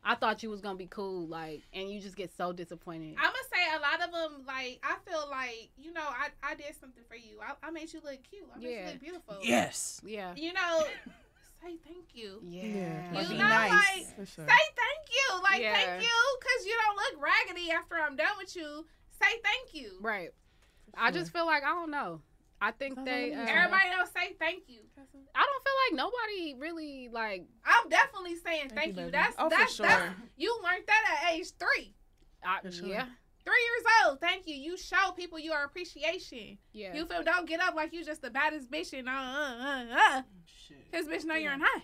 I 0.03 0.14
thought 0.15 0.44
you 0.44 0.49
was 0.52 0.61
gonna 0.61 0.77
be 0.77 0.86
cool, 0.88 1.27
like, 1.27 1.64
and 1.73 1.90
you 1.90 1.99
just 1.99 2.15
get 2.15 2.32
so 2.38 2.53
disappointed. 2.53 3.15
I'm 3.18 3.23
gonna 3.23 3.38
say 3.52 3.76
a 3.76 3.80
lot 3.80 4.07
of 4.07 4.14
them 4.14 4.45
like 4.45 4.80
I 4.84 4.98
feel 5.10 5.27
like 5.30 5.69
you 5.77 5.91
know 5.94 6.03
I, 6.07 6.27
I 6.44 6.53
did 6.56 6.76
something 6.80 7.03
for 7.10 7.15
you. 7.15 7.40
I, 7.41 7.68
I 7.68 7.72
made 7.72 7.91
you 7.91 8.02
look 8.03 8.19
cute. 8.30 8.44
I 8.56 8.60
made 8.60 8.69
Yeah. 8.69 8.80
you 8.80 8.86
look 8.91 8.99
beautiful. 9.02 9.38
Yes. 9.41 9.99
yeah. 10.06 10.34
You 10.36 10.53
know, 10.53 10.84
say 11.66 11.78
thank 11.84 12.14
you. 12.14 12.40
Yeah. 12.44 12.64
Yeah. 12.64 13.22
You 13.22 13.28
Be 13.30 13.38
know, 13.38 13.44
nice. 13.50 13.72
like 13.72 14.28
sure. 14.28 14.46
say 14.46 14.64
thank 14.76 15.04
you, 15.10 15.42
like 15.44 15.62
Yeah. 15.62 15.74
thank 15.74 16.04
you, 16.04 16.38
cause 16.42 16.66
you 16.66 16.76
don't 16.86 16.96
look 16.96 17.24
raggedy 17.24 17.72
after 17.72 17.96
I'm 17.96 18.16
done 18.16 18.38
with 18.38 18.56
you. 18.56 18.86
Say 19.22 19.40
thank 19.44 19.74
you. 19.74 19.98
Right. 20.02 20.30
I 20.98 21.12
just 21.12 21.32
feel 21.32 21.46
like 21.46 21.64
I 21.64 21.70
don't 21.70 21.92
know. 21.92 22.22
I 22.62 22.72
think 22.72 22.96
Sounds 22.96 23.06
they. 23.06 23.34
Uh. 23.34 23.40
Everybody 23.42 23.90
don't 23.90 24.08
say 24.08 24.34
thank 24.40 24.64
you. 24.70 24.82
I 25.36 25.46
don't 25.46 25.64
feel 25.64 25.98
like 26.00 26.12
nobody 26.12 26.56
really 26.58 27.10
like. 27.12 27.46
I'm 27.66 27.90
definitely 27.90 28.38
saying 28.38 28.72
thank, 28.74 28.96
you, 28.98 29.06
you. 29.06 29.12
That's 29.12 29.36
Oh, 29.38 29.50
for 29.50 29.58
that's 29.58 29.76
sure. 29.76 29.86
that's 29.86 30.14
you 30.38 30.58
learned 30.64 30.84
that 30.88 31.20
at 31.26 31.34
age 31.34 31.48
three. 31.60 31.94
I, 32.44 32.62
For 32.62 32.72
sure. 32.72 32.88
Yeah. 32.88 33.06
Three 33.46 33.54
years 33.54 33.86
old. 34.08 34.20
Thank 34.20 34.48
you. 34.48 34.56
You 34.56 34.76
show 34.78 35.12
people 35.16 35.38
your 35.40 35.64
appreciation. 35.64 36.58
Yeah. 36.74 36.96
You 36.96 37.06
feel 37.06 37.24
don't 37.24 37.48
get 37.48 37.62
up 37.62 37.76
like 37.76 37.94
you 37.94 38.04
just 38.04 38.22
the 38.22 38.32
baddest 38.32 38.72
bitch 38.72 38.92
and 38.98 39.08
uh 39.08 39.12
uh 39.12 39.16
uh. 39.16 39.86
uh. 40.18 40.22
Shit. 40.68 40.88
His 40.92 41.08
bitch 41.08 41.26
know 41.26 41.36
you're 41.36 41.58
not. 41.58 41.82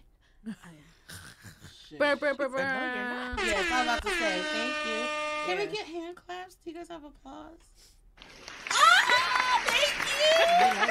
Shit. 1.87 1.99
"No, 1.99 2.55
you're 2.55 2.95
brr. 3.05 3.05
not." 3.35 3.39
Yes, 3.45 3.71
I'm 3.71 3.83
about 3.83 4.01
to 4.01 4.09
say 4.09 4.41
thank 4.41 4.75
you. 4.87 5.05
Can 5.45 5.57
Yeah. 5.57 5.65
we 5.65 5.71
get 5.71 5.85
hand 5.85 6.15
claps? 6.15 6.55
Do 6.55 6.71
you 6.71 6.75
guys 6.77 6.87
have 6.89 7.03
applause? 7.03 7.59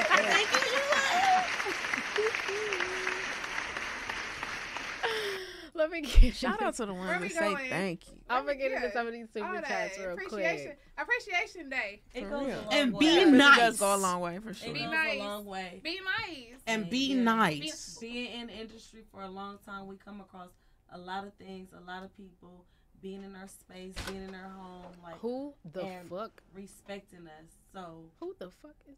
Let 5.81 5.89
me 5.89 6.01
get 6.01 6.35
Shout 6.35 6.61
out 6.61 6.75
to 6.75 6.85
the 6.85 6.93
Where 6.93 7.07
ones 7.07 7.21
we 7.21 7.27
that 7.29 7.33
say 7.33 7.53
going? 7.53 7.69
thank 7.69 8.07
you. 8.07 8.13
I'm 8.29 8.45
gonna 8.45 8.55
get 8.55 8.71
into 8.71 8.91
some 8.91 9.07
of 9.07 9.13
these 9.13 9.27
super 9.33 9.61
chats 9.61 9.97
real 9.97 10.11
appreciation. 10.11 10.65
quick. 10.67 10.79
Appreciation 10.97 11.69
day. 11.71 12.01
It 12.13 12.23
For 12.25 12.29
goes 12.29 12.45
real. 12.47 12.59
a 12.59 12.61
long 12.61 12.73
And 12.73 12.93
way. 12.93 12.99
be 12.99 13.07
It 13.07 13.15
really 13.25 13.31
nice. 13.37 13.57
does 13.57 13.79
go 13.79 13.95
a 13.95 13.97
long 13.97 14.21
way 14.21 14.37
for 14.39 14.49
It 14.51 14.55
sure. 14.57 14.73
Be 14.73 14.79
goes 14.81 14.91
nice. 14.91 15.15
a 15.19 15.23
long 15.23 15.45
way. 15.45 15.79
Be 15.83 15.99
nice. 16.19 16.59
And 16.67 16.87
be 16.89 17.13
Yeah. 17.15 17.23
nice. 17.23 17.97
Being 17.97 18.31
in 18.41 18.47
the 18.47 18.53
industry 18.53 19.03
for 19.11 19.23
a 19.23 19.27
long 19.29 19.57
time, 19.65 19.87
we 19.87 19.97
come 19.97 20.21
across 20.21 20.49
a 20.91 20.99
lot 20.99 21.25
of 21.25 21.33
things, 21.33 21.69
a 21.73 21.79
lot 21.79 22.03
of 22.03 22.15
people 22.15 22.65
being 23.01 23.23
in 23.23 23.35
our 23.35 23.47
space, 23.47 23.95
being 24.07 24.27
in 24.27 24.35
our 24.35 24.49
home, 24.49 24.83
like 25.01 25.15
Who 25.21 25.55
the 25.65 25.81
And- 25.81 26.09
fuck? 26.09 26.43
respecting 26.53 27.25
us. 27.27 27.57
So 27.73 28.11
Who 28.19 28.35
the 28.37 28.51
fuck 28.51 28.75
is? 28.87 28.97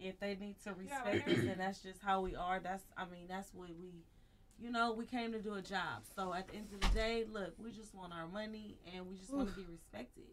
if 0.00 0.18
they 0.18 0.34
need 0.34 0.58
to 0.64 0.72
respect 0.74 1.04
like- 1.06 1.28
us, 1.28 1.44
then 1.44 1.58
that's 1.58 1.82
just 1.82 2.00
how 2.02 2.22
we 2.22 2.34
are. 2.34 2.58
That's 2.58 2.82
I 2.96 3.04
mean 3.04 3.28
that's 3.28 3.54
what 3.54 3.68
we, 3.78 4.02
you 4.60 4.70
know, 4.70 4.92
we 4.92 5.06
came 5.06 5.32
to 5.32 5.40
do 5.40 5.54
a 5.54 5.62
job. 5.62 6.04
So 6.14 6.34
at 6.34 6.48
the 6.48 6.56
end 6.56 6.66
of 6.74 6.80
the 6.80 6.88
day, 6.88 7.24
look, 7.30 7.54
we 7.58 7.72
just 7.72 7.94
want 7.94 8.12
our 8.12 8.26
money 8.28 8.76
and 8.94 9.06
we 9.08 9.16
just 9.16 9.32
want 9.32 9.48
to 9.48 9.54
be 9.54 9.64
respected. 9.70 10.24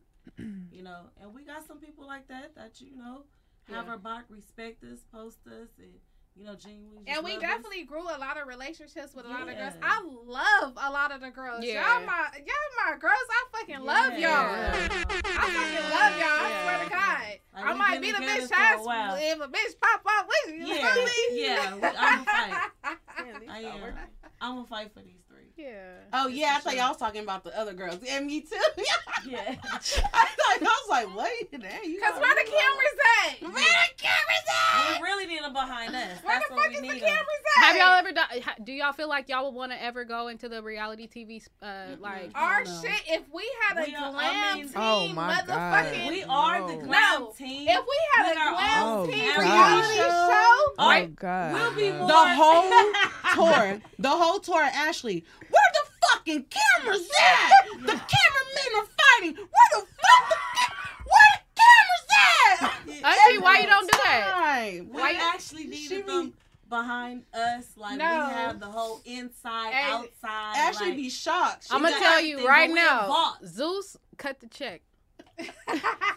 you 0.71 0.83
know, 0.83 1.03
and 1.21 1.33
we 1.33 1.43
got 1.43 1.65
some 1.65 1.79
people 1.79 2.05
like 2.05 2.27
that 2.27 2.53
that 2.55 2.81
you 2.81 2.95
know 2.97 3.23
have 3.69 3.85
Yeah. 3.85 3.91
our 3.91 3.97
back, 3.97 4.25
respect 4.29 4.83
us, 4.83 4.99
post 5.11 5.39
us, 5.47 5.69
and 5.79 5.93
you 6.35 6.43
know, 6.45 6.53
genuinely. 6.53 7.01
And 7.07 7.23
we 7.25 7.31
love 7.33 7.41
us. 7.43 7.49
definitely 7.49 7.83
grew 7.85 8.03
a 8.03 8.19
lot 8.19 8.37
of 8.39 8.47
relationships 8.47 9.15
with 9.15 9.25
a 9.25 9.29
lot 9.29 9.49
of 9.49 9.55
girls. 9.57 9.73
I 9.81 10.03
love 10.03 10.73
a 10.77 10.91
lot 10.91 11.11
of 11.11 11.21
the 11.21 11.31
girls. 11.31 11.63
Yeah. 11.65 11.81
Y'all 11.97 12.05
my 12.05 12.27
y'all 12.37 12.85
my 12.85 12.97
girls. 12.99 13.15
I 13.31 13.45
fucking 13.57 13.79
love 13.83 14.11
y'all. 14.13 14.19
Yeah. 14.19 14.79
I 14.83 15.49
fucking 15.49 15.89
love 15.89 16.19
y'all. 16.19 16.45
I 16.45 16.61
swear 16.63 16.83
to 16.83 16.89
God. 16.91 17.39
Like, 17.55 17.65
I 17.65 17.73
might 17.73 17.91
been 17.93 18.01
be 18.01 18.11
the 18.11 18.17
bitch 18.19 18.47
for 18.49 18.53
a 18.53 18.57
ass 18.59 18.85
while. 18.85 19.15
if 19.19 19.39
a 19.39 19.47
bitch 19.47 19.79
pop 19.81 20.01
up 20.05 20.27
with 20.27 20.53
you. 20.55 20.65
You 20.67 20.73
Yeah, 20.75 20.93
feel 20.93 21.05
me? 21.05 21.11
yeah, 21.41 21.75
we- 21.75 21.81
I'ma 21.97 22.23
fight. 22.23 22.69
Damn, 23.17 23.49
I 23.49 23.59
these 23.61 23.67
am. 23.67 23.95
I'm 24.41 24.55
gonna 24.55 24.65
fight 24.67 24.91
for 24.93 25.01
these. 25.01 25.26
Yeah. 25.57 25.73
Oh 26.13 26.27
yeah, 26.27 26.53
I 26.55 26.59
thought 26.59 26.75
y'all 26.75 26.89
was 26.89 26.97
talking 26.97 27.23
about 27.23 27.43
the 27.43 27.57
other 27.59 27.73
girls. 27.73 27.97
And 28.07 28.27
me 28.27 28.41
too. 28.41 28.55
Yeah. 29.27 29.39
I 29.49 29.55
thought 29.57 30.61
I 30.61 30.61
was 30.61 30.89
like, 30.89 31.15
wait, 31.17 31.51
there 31.51 31.83
you 31.83 31.99
Cause 31.99 32.21
where 32.21 32.35
the 32.35 32.49
cameras 32.49 32.99
at? 33.25 33.41
Where 33.41 33.51
the 33.51 33.97
cameras 33.97 34.47
at? 34.47 35.01
we 35.01 35.03
really 35.03 35.25
need 35.25 35.43
them 35.43 35.51
behind 35.53 35.93
us. 35.93 36.23
Where 36.23 36.35
That's 36.37 36.47
the 36.47 36.53
what 36.55 36.63
fuck 36.65 36.73
is 36.75 36.81
the 36.81 36.87
need 36.87 37.01
cameras 37.01 37.17
'em. 37.17 37.63
at? 37.63 37.65
Have 37.65 37.75
y'all 37.75 37.95
ever 37.95 38.11
done? 38.13 38.27
Do 38.63 38.71
y'all 38.71 38.93
feel 38.93 39.09
like 39.09 39.27
y'all 39.27 39.45
would 39.45 39.57
want 39.57 39.71
to 39.73 39.83
ever 39.83 40.05
go 40.05 40.27
into 40.29 40.47
the 40.47 40.61
reality 40.61 41.07
TV? 41.07 41.43
Uh, 41.61 41.97
like, 41.99 42.29
Our 42.35 42.63
shit. 42.65 43.01
If 43.09 43.23
we 43.33 43.51
had 43.67 43.79
a 43.79 43.87
We 43.89 43.95
are- 43.95 44.05
I 44.05 44.11
glam 44.11 44.57
mean- 44.59 44.67
team, 44.67 44.73
Oh, 44.77 45.07
my 45.09 45.41
God. 45.45 45.91
We 46.09 46.23
are 46.23 46.67
the 46.67 46.77
glam 46.85 47.19
No. 47.21 47.33
team. 47.37 47.67
If 47.67 47.85
we 47.85 47.97
had 48.13 48.27
With 48.29 48.37
a 48.37 48.49
glam 48.51 48.83
own 48.87 49.09
team 49.09 49.33
God. 49.35 49.41
reality 49.41 49.95
show, 49.97 50.73
Oh 50.79 50.87
Right. 50.87 51.15
God. 51.15 51.53
We'll 51.53 51.73
be 51.75 51.91
more- 51.91 52.07
The 52.07 52.35
whole 52.35 52.71
tour, 53.33 53.81
the 53.99 54.09
whole 54.09 54.39
tour, 54.39 54.61
Ashley. 54.61 55.25
Where 55.49 55.71
the 55.73 56.07
fucking 56.07 56.45
cameras 56.49 57.07
at? 57.21 57.49
The 57.79 58.01
cameramen 58.13 58.71
are 58.77 58.87
fighting. 58.99 59.35
Where 59.35 59.69
the 59.71 59.85
fuck? 59.87 60.29
The 60.29 60.35
ca- 60.57 60.75
where 61.05 61.29
the 61.33 61.61
cameras 61.61 63.03
at? 63.03 63.03
Auntie, 63.05 63.37
why 63.41 63.59
you 63.59 63.67
don't 63.67 63.91
do 63.91 63.97
that? 64.03 64.33
Time. 64.33 64.89
we 64.89 64.99
Why- 65.01 65.13
actually 65.33 65.63
She 65.63 65.67
needed 65.69 66.05
be- 66.05 66.11
them 66.11 66.33
behind 66.69 67.23
us. 67.33 67.65
Like 67.77 67.97
No. 67.97 68.27
we 68.27 68.33
have 68.33 68.59
the 68.59 68.65
whole 68.67 69.01
inside, 69.05 69.73
Hey, 69.73 69.91
outside. 69.91 70.57
Ashley 70.57 70.87
like, 70.87 70.95
be 70.97 71.09
shocked. 71.09 71.67
I'm 71.71 71.81
gonna 71.81 71.97
tell 71.97 72.19
you 72.21 72.33
everything, 72.39 72.45
right 72.47 72.69
but 72.69 72.73
we 72.73 72.79
now, 72.79 73.01
involved. 73.03 73.47
Zeus, 73.47 73.97
cut 74.17 74.39
the 74.41 74.47
check. 74.47 74.81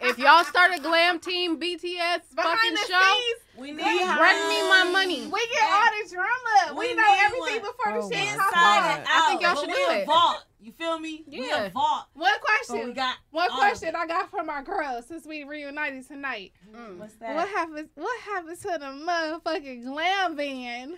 If 0.03 0.19
y'all 0.19 0.45
start 0.45 0.73
a 0.75 0.81
glam 0.81 1.19
team 1.21 1.61
BTS 1.61 1.81
fucking 1.83 2.25
behind 2.35 2.77
the 2.77 2.81
show, 2.89 3.01
scenes, 3.01 3.41
we 3.59 3.73
need 3.73 3.85
We 3.85 3.99
bring 4.17 4.49
me 4.49 4.59
my 4.69 4.89
money. 4.91 5.27
we 5.27 5.47
get 5.53 5.63
all 5.71 5.91
the 6.03 6.11
drama. 6.11 6.79
We, 6.79 6.89
We 6.89 6.95
know 6.95 7.17
everything 7.21 7.63
one. 7.63 7.73
before 7.73 7.93
Oh 7.99 8.09
the 8.09 8.15
shit 8.17 8.37
my 8.39 8.45
pop 8.45 8.47
inside 8.49 8.79
off. 8.79 8.97
and 8.99 9.07
I 9.09 9.27
think 9.29 9.43
y'all 9.43 9.55
but 9.55 9.61
should 9.61 9.69
do 9.71 9.93
it. 9.93 10.07
vault. 10.07 10.45
You 10.63 10.73
feel 10.73 10.99
me? 10.99 11.25
We 11.27 11.47
Yeah. 11.49 11.65
a 11.65 11.71
vault. 11.71 12.05
One 12.13 12.39
question. 12.41 12.89
we 12.89 12.93
got 12.93 13.17
One 13.31 13.49
question. 13.51 13.97
I 13.97 14.07
got 14.07 14.31
from 14.31 14.51
our 14.51 14.63
girls 14.63 15.07
since 15.07 15.25
we 15.27 15.45
reunited 15.45 16.07
tonight. 16.07 16.53
Mm, 16.71 16.77
mm. 16.77 16.99
What's 16.99 17.15
that? 17.15 17.35
What 17.35 17.49
happens? 17.49 17.89
What 17.95 18.21
happens 18.21 18.59
to 18.61 18.69
the 18.69 18.87
motherfucking 18.87 19.85
glam 19.85 20.37
van? 20.37 20.97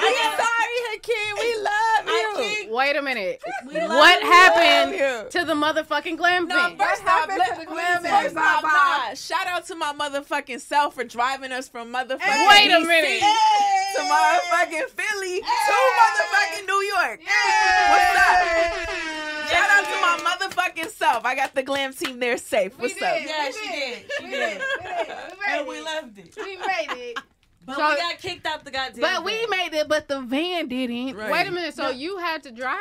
I'm 0.00 0.38
sorry, 0.38 0.78
Hakeem. 0.90 1.34
We 1.38 1.56
love 1.56 2.06
you. 2.06 2.12
I 2.12 2.68
wait 2.70 2.96
a 2.96 3.02
minute. 3.02 3.42
What 3.64 4.22
happened 4.22 5.30
to 5.30 5.44
the 5.44 5.54
motherfucking 5.54 6.16
glam 6.16 6.48
No, 6.48 6.74
first 6.78 7.02
off, 7.02 7.08
happened 7.08 7.38
let, 7.38 7.54
to 7.54 7.60
the 7.60 7.66
glam 7.66 8.02
first 8.02 8.34
van? 8.34 8.44
off, 8.44 8.62
nah, 8.62 9.14
shout 9.14 9.46
out 9.46 9.66
to 9.66 9.74
my 9.76 9.92
motherfucking 9.92 10.60
self 10.60 10.94
for 10.94 11.04
driving 11.04 11.52
us 11.52 11.68
from 11.68 11.92
motherfucking 11.92 12.48
Wait 12.48 12.70
a 12.70 12.78
DC 12.80 12.86
minute. 12.86 13.20
to 13.20 14.00
motherfucking 14.02 14.88
Philly 14.90 15.40
to 15.40 15.46
motherfucking 15.46 16.66
New 16.66 16.82
York. 16.88 17.20
What's 17.20 18.16
up? 18.16 18.88
Shout 19.48 19.70
out 19.70 19.84
to 19.84 19.96
my 20.00 20.18
motherfucking 20.24 20.90
self. 20.90 21.24
I 21.24 21.34
got 21.34 21.54
the 21.54 21.62
glam 21.62 21.92
team 21.92 22.18
there 22.18 22.36
safe. 22.36 22.76
We 22.78 22.82
What's 22.88 22.94
did. 22.94 23.02
up? 23.02 23.16
Yeah, 23.24 23.46
we 23.46 23.52
she 23.52 23.68
did. 23.68 24.02
did. 24.02 24.10
She 24.18 24.24
We 24.24 24.30
did. 24.30 24.38
did. 24.38 24.60
We 24.60 24.88
did. 24.88 25.08
We 25.08 25.12
And 25.48 25.66
made 25.66 25.68
we 25.68 25.76
it. 25.78 25.84
loved 25.84 26.18
it. 26.18 26.34
We 26.36 26.56
made 26.56 26.98
it. 27.10 27.18
But 27.66 27.76
So- 27.76 27.88
we 27.90 27.96
got 27.96 28.18
kicked 28.18 28.46
out 28.46 28.64
the 28.64 28.70
goddamn 28.70 29.00
But 29.02 29.24
we 29.24 29.32
van. 29.40 29.50
made 29.50 29.74
it, 29.74 29.88
but 29.88 30.08
the 30.08 30.22
van 30.22 30.68
didn't. 30.68 31.14
Right. 31.16 31.30
Wait 31.30 31.46
a 31.48 31.50
minute. 31.50 31.74
So 31.74 31.90
you 31.90 32.16
had 32.16 32.42
to 32.44 32.50
drive? 32.50 32.78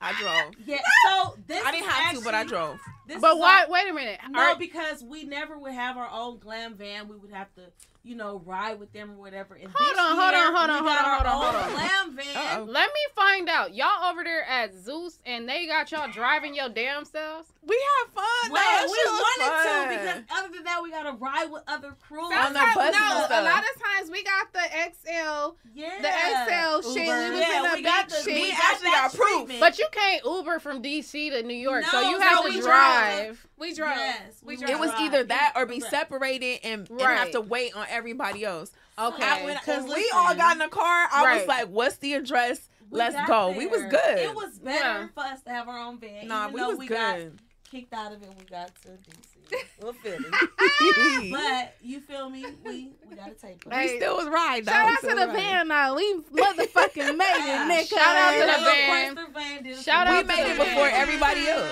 I 0.00 0.12
drove. 0.20 0.52
Yeah, 0.66 0.78
so 1.06 1.36
this 1.46 1.64
I 1.64 1.70
didn't 1.70 1.86
is 1.86 1.92
have 1.92 2.14
to, 2.18 2.24
but 2.24 2.34
I 2.34 2.42
drove. 2.42 2.76
This 3.06 3.20
But 3.20 3.38
why? 3.38 3.62
our- 3.62 3.70
Wait 3.70 3.88
a 3.88 3.92
minute. 3.92 4.20
No, 4.30 4.40
Are- 4.40 4.56
because 4.56 5.02
we 5.02 5.24
never 5.24 5.56
would 5.58 5.72
have 5.72 5.96
our 5.96 6.08
own 6.10 6.38
glam 6.38 6.74
van. 6.74 7.08
We 7.08 7.16
would 7.16 7.32
have 7.32 7.52
to, 7.54 7.62
you 8.02 8.16
know, 8.16 8.42
ride 8.44 8.78
with 8.80 8.92
them 8.92 9.12
or 9.12 9.14
whatever. 9.14 9.54
And 9.54 9.70
Hold 9.74 9.90
this 9.90 9.98
on, 9.98 10.16
hold 10.16 10.34
on, 10.34 10.54
hold 10.56 10.70
on, 10.70 10.82
we 10.84 10.88
got 10.90 11.04
hold 11.04 11.26
on, 11.26 11.32
hold 11.32 11.54
on, 11.54 11.54
own 11.54 11.60
hold 11.70 11.80
on. 11.80 11.86
glam 11.86 12.16
van. 12.16 12.36
Uh-oh. 12.36 12.64
Let 12.64 12.88
me 12.92 13.00
find 13.14 13.48
out. 13.48 13.74
Y'all 13.74 14.10
over 14.10 14.24
there 14.24 14.44
at 14.44 14.74
Zeus 14.74 15.18
and 15.24 15.48
they 15.48 15.66
got 15.66 15.90
y'all 15.92 16.10
driving 16.10 16.54
your 16.54 16.68
damn 16.68 17.04
selves? 17.04 17.48
We 17.62 17.74
had 17.74 18.12
fun. 18.14 18.52
Well, 18.52 18.62
That 18.62 18.86
we 18.88 18.96
shit 18.96 19.10
wanted 19.10 19.50
fun. 19.50 19.88
to 19.88 19.98
because 19.98 20.38
other 20.38 20.54
than 20.54 20.64
that, 20.64 20.82
we 20.84 20.90
gotta 20.92 21.12
ride 21.12 21.50
with 21.50 21.62
other 21.66 21.96
crews. 22.06 22.22
On 22.24 22.30
the 22.30 22.60
Sometimes- 22.60 22.74
buses 22.76 23.00
no, 23.00 23.40
a 23.40 23.42
lot 23.42 23.64
of 23.64 23.82
times 23.82 24.10
we 24.10 24.22
got 24.22 24.52
the 24.52 24.60
XL, 24.62 25.56
yeah, 25.74 26.00
the 26.00 26.08
XL 26.10 26.92
shit. 26.94 27.06
We 27.06 27.10
was 27.10 27.40
Yeah, 27.40 27.56
in 27.58 27.70
the 27.70 27.76
we 27.76 27.82
got 27.82 28.08
the- 28.08 28.14
shit. 28.16 28.26
we 28.26 28.34
we 28.42 28.50
actually 28.52 28.90
that 28.90 29.10
got 29.12 29.14
proof. 29.14 29.60
But 29.60 29.78
you 29.80 29.86
can't 29.90 30.24
Uber 30.24 30.60
from 30.60 30.80
DC 30.80 31.30
to 31.30 31.42
New 31.42 31.54
York, 31.56 31.84
so 31.86 32.00
No, 32.00 32.10
you 32.10 32.18
no, 32.20 32.24
have 32.26 32.44
to 32.44 32.48
we 32.50 32.60
drive. 32.98 33.46
We 33.58 33.74
drove. 33.74 33.96
Yes, 33.96 34.20
we 34.42 34.54
we 34.54 34.56
drove. 34.62 34.70
It 34.70 34.78
was 34.78 34.90
either 34.98 35.24
that 35.24 35.52
or 35.56 35.66
be 35.66 35.80
separated 35.80 36.60
and, 36.64 36.88
and 36.90 37.00
have 37.00 37.30
to 37.32 37.40
wait 37.40 37.74
on 37.76 37.86
everybody 37.90 38.44
else. 38.44 38.70
Okay. 38.98 39.22
I- 39.24 39.44
when, 39.44 39.56
'Cause 39.58 39.84
when 39.84 39.94
we 39.94 40.10
all 40.14 40.34
got 40.34 40.52
in 40.52 40.58
the 40.58 40.68
car, 40.68 41.08
I 41.12 41.24
Right. 41.24 41.38
was 41.40 41.46
like, 41.48 41.66
"What's 41.68 41.96
the 41.96 42.14
address? 42.14 42.68
We 42.90 42.98
Let's 42.98 43.14
got 43.16 43.26
go." 43.28 43.50
We 43.50 43.66
was 43.66 43.82
good. 43.82 44.18
It 44.18 44.34
was 44.34 44.58
better 44.58 44.78
Yeah. 44.78 45.06
for 45.14 45.20
us 45.20 45.42
to 45.42 45.50
have 45.50 45.68
our 45.68 45.78
own 45.78 45.98
van. 45.98 46.28
nah, 46.28 46.44
even 46.48 46.54
we 46.54 46.62
was 46.62 46.78
we 46.78 46.86
got 46.86 47.16
good. 47.16 47.38
Kicked 47.70 47.92
out 47.92 48.12
of 48.12 48.22
it. 48.22 48.28
We 48.38 48.44
got 48.44 48.70
to 48.82 48.88
DC. 48.88 49.62
We'll 49.82 49.92
feel 49.92 50.14
it. 50.14 51.30
But 51.32 51.76
you 51.82 52.00
feel 52.00 52.28
me? 52.30 52.44
We 52.64 52.92
we 53.08 53.14
gotta 53.16 53.34
take 53.34 53.64
it. 53.66 53.72
Hey, 53.72 53.96
still 53.98 54.16
was 54.16 54.26
riding. 54.26 54.64
Shout 54.64 54.90
out 54.90 55.00
to 55.00 55.14
the 55.14 55.26
van 55.32 55.68
now. 55.68 55.94
We 55.94 56.14
motherfucking 56.32 56.96
made 57.16 57.36
it, 57.36 57.70
nigga. 57.70 57.88
Shout 57.88 58.16
out 58.16 58.32
to 58.32 58.40
the 58.40 58.46
Lil 58.46 58.64
band. 58.64 59.18
Van 59.34 59.74
Shout 59.82 60.06
some- 60.06 60.14
We 60.14 60.18
out 60.18 60.20
to 60.22 60.26
made 60.26 60.46
the 60.46 60.50
it 60.52 60.58
before 60.58 60.88
everybody 60.88 61.46
else. 61.46 61.68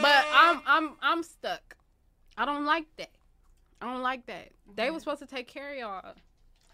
But 0.00 0.24
I'm 0.32 0.62
I'm 0.66 0.90
I'm 1.02 1.22
stuck. 1.22 1.76
I 2.36 2.44
don't 2.44 2.64
like 2.64 2.86
that. 2.98 3.10
I 3.82 3.92
don't 3.92 4.02
like 4.02 4.26
that. 4.26 4.50
They 4.76 4.90
were 4.90 5.00
supposed 5.00 5.20
to 5.20 5.26
take 5.26 5.48
care 5.48 5.72
of 5.72 5.76
y'all. 5.78 6.14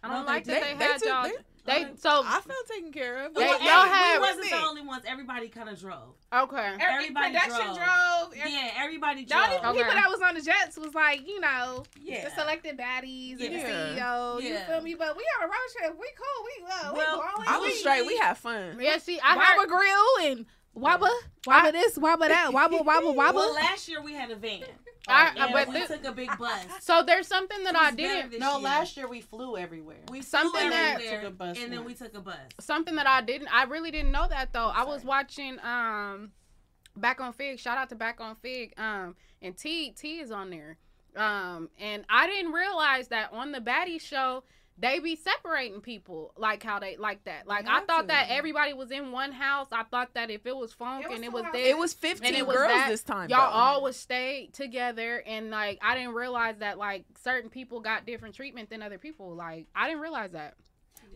I 0.02 0.08
don't 0.08 0.16
No, 0.18 0.22
they 0.22 0.26
like 0.32 0.44
that 0.44 0.60
they, 0.60 0.66
didn't. 0.68 0.78
They 0.78 0.84
had 0.84 0.98
took- 0.98 1.08
y'all. 1.08 1.22
they- 1.24 1.53
They, 1.66 1.84
they- 1.84 1.90
so 1.96 2.22
I 2.24 2.40
felt 2.40 2.66
taken 2.68 2.92
care 2.92 3.24
of. 3.26 3.34
They- 3.34 3.40
Well, 3.40 3.58
y'all 3.60 3.84
hey, 3.84 3.88
had- 3.88 4.18
we 4.20 4.20
wasn't 4.20 4.50
the 4.50 4.56
only 4.66 4.82
ones. 4.82 5.04
Everybody 5.06 5.48
kind 5.48 5.68
of 5.68 5.80
drove. 5.80 6.14
okay. 6.32 6.76
Everybody 6.78 7.32
production 7.34 7.64
drove. 7.66 7.76
drove. 7.76 8.34
every- 8.36 8.52
Yeah, 8.52 8.70
everybody 8.76 9.24
The 9.24 9.34
only 9.34 9.48
drove. 9.58 9.64
Okay. 9.64 9.78
people 9.78 9.94
that 9.94 10.10
was 10.10 10.20
on 10.20 10.34
the 10.34 10.42
jets 10.42 10.76
was 10.76 10.94
like, 10.94 11.26
you 11.26 11.40
know, 11.40 11.84
Yeah. 12.00 12.28
the 12.28 12.34
selected 12.34 12.76
baddies 12.76 13.32
and 13.40 13.54
the 13.54 13.58
Yeah. 13.58 13.96
CEO. 13.96 14.42
You 14.42 14.58
feel 14.58 14.80
me? 14.82 14.94
But 14.94 15.16
we 15.16 15.22
on 15.40 15.44
a 15.44 15.46
road 15.46 15.68
trip. 15.78 15.98
We 15.98 16.08
cool. 16.16 16.44
We 16.44 16.64
uh, 16.70 16.92
Well, 16.94 17.24
we 17.38 17.44
I 17.46 17.58
was 17.58 17.78
straight. 17.78 18.06
We 18.06 18.16
had 18.18 18.36
fun. 18.36 18.76
Yeah, 18.80 18.98
see, 18.98 19.18
I 19.20 19.36
Wobble 19.36 19.60
heard, 19.60 19.68
grill 19.68 20.30
and 20.30 20.46
wobble, 20.74 21.08
wobble 21.46 21.72
this, 21.72 21.96
wobble 21.98 22.28
that, 22.28 22.52
wobble, 22.52 22.84
wobble, 22.84 23.14
wobble. 23.14 23.40
Well, 23.40 23.54
last 23.54 23.88
year 23.88 24.02
we 24.02 24.12
had 24.12 24.30
a 24.30 24.36
van. 24.36 24.62
I, 25.06 25.32
I 25.38 25.44
and 25.44 25.52
but 25.52 25.68
we 25.68 25.80
thi- 25.80 25.86
took 25.86 26.04
a 26.04 26.12
big 26.12 26.30
bus. 26.38 26.64
so 26.80 27.02
there's 27.06 27.26
something 27.28 27.62
that 27.64 27.76
I 27.76 27.90
didn't 27.90 28.30
this 28.32 28.40
No, 28.40 28.54
year. 28.54 28.60
last 28.64 28.96
year 28.96 29.08
we 29.08 29.20
flew 29.20 29.56
everywhere. 29.56 29.98
we 30.10 30.22
something 30.22 30.60
flew 30.60 30.70
that- 30.70 30.94
everywhere, 30.94 31.20
Took 31.22 31.28
a 31.30 31.34
bus 31.34 31.58
and 31.60 31.72
then 31.72 31.84
we 31.84 31.94
took 31.94 32.14
a 32.14 32.20
bus. 32.20 32.36
something 32.60 32.94
that 32.96 33.06
I 33.06 33.20
didn't 33.20 33.48
I 33.54 33.64
really 33.64 33.90
didn't 33.90 34.12
know 34.12 34.26
that 34.28 34.52
though. 34.52 34.68
I 34.74 34.84
was 34.84 35.04
watching 35.04 35.58
um 35.60 36.32
Back 36.96 37.20
on 37.20 37.32
Fig. 37.32 37.58
Shout 37.58 37.76
out 37.76 37.88
to 37.90 37.96
Back 37.96 38.20
on 38.20 38.36
Fig. 38.36 38.72
Um 38.78 39.14
and 39.42 39.56
T 39.56 39.90
T 39.90 40.20
is 40.20 40.30
on 40.30 40.48
there. 40.50 40.78
Um 41.16 41.68
and 41.78 42.04
I 42.08 42.26
didn't 42.26 42.52
realize 42.52 43.08
that 43.08 43.32
on 43.32 43.52
the 43.52 43.60
Baddie 43.60 44.00
show 44.00 44.44
they 44.76 44.98
be 44.98 45.14
separating 45.16 45.80
people 45.80 46.32
like 46.36 46.62
how 46.62 46.78
they 46.80 46.96
like 46.96 47.22
that. 47.24 47.46
Like 47.46 47.66
I 47.68 47.80
thought 47.84 48.02
to. 48.02 48.06
that 48.08 48.26
everybody 48.30 48.72
was 48.72 48.90
in 48.90 49.12
one 49.12 49.30
house. 49.32 49.68
I 49.70 49.84
thought 49.84 50.14
that 50.14 50.30
if 50.30 50.46
it 50.46 50.56
was 50.56 50.72
funk 50.72 51.04
It 51.04 51.08
was 51.10 51.16
and 51.16 51.24
it 51.24 51.32
was 51.32 51.44
houses. 51.44 51.60
there, 51.60 51.70
It 51.70 51.78
was 51.78 51.92
15 51.94 52.26
and 52.26 52.36
it 52.36 52.46
was 52.46 52.56
girls 52.56 52.72
that, 52.72 52.88
this 52.88 53.02
time. 53.02 53.28
y'all 53.30 53.50
though. 53.50 53.56
all 53.56 53.82
would 53.84 53.94
stay 53.94 54.50
together 54.52 55.22
and 55.26 55.50
like 55.50 55.78
I 55.80 55.94
didn't 55.96 56.14
realize 56.14 56.56
that 56.58 56.76
like 56.78 57.04
certain 57.22 57.50
people 57.50 57.80
got 57.80 58.04
different 58.04 58.34
treatment 58.34 58.68
than 58.70 58.82
other 58.82 58.98
people. 58.98 59.34
Like 59.34 59.66
I 59.76 59.86
didn't 59.88 60.00
realize 60.02 60.32
that. 60.32 60.54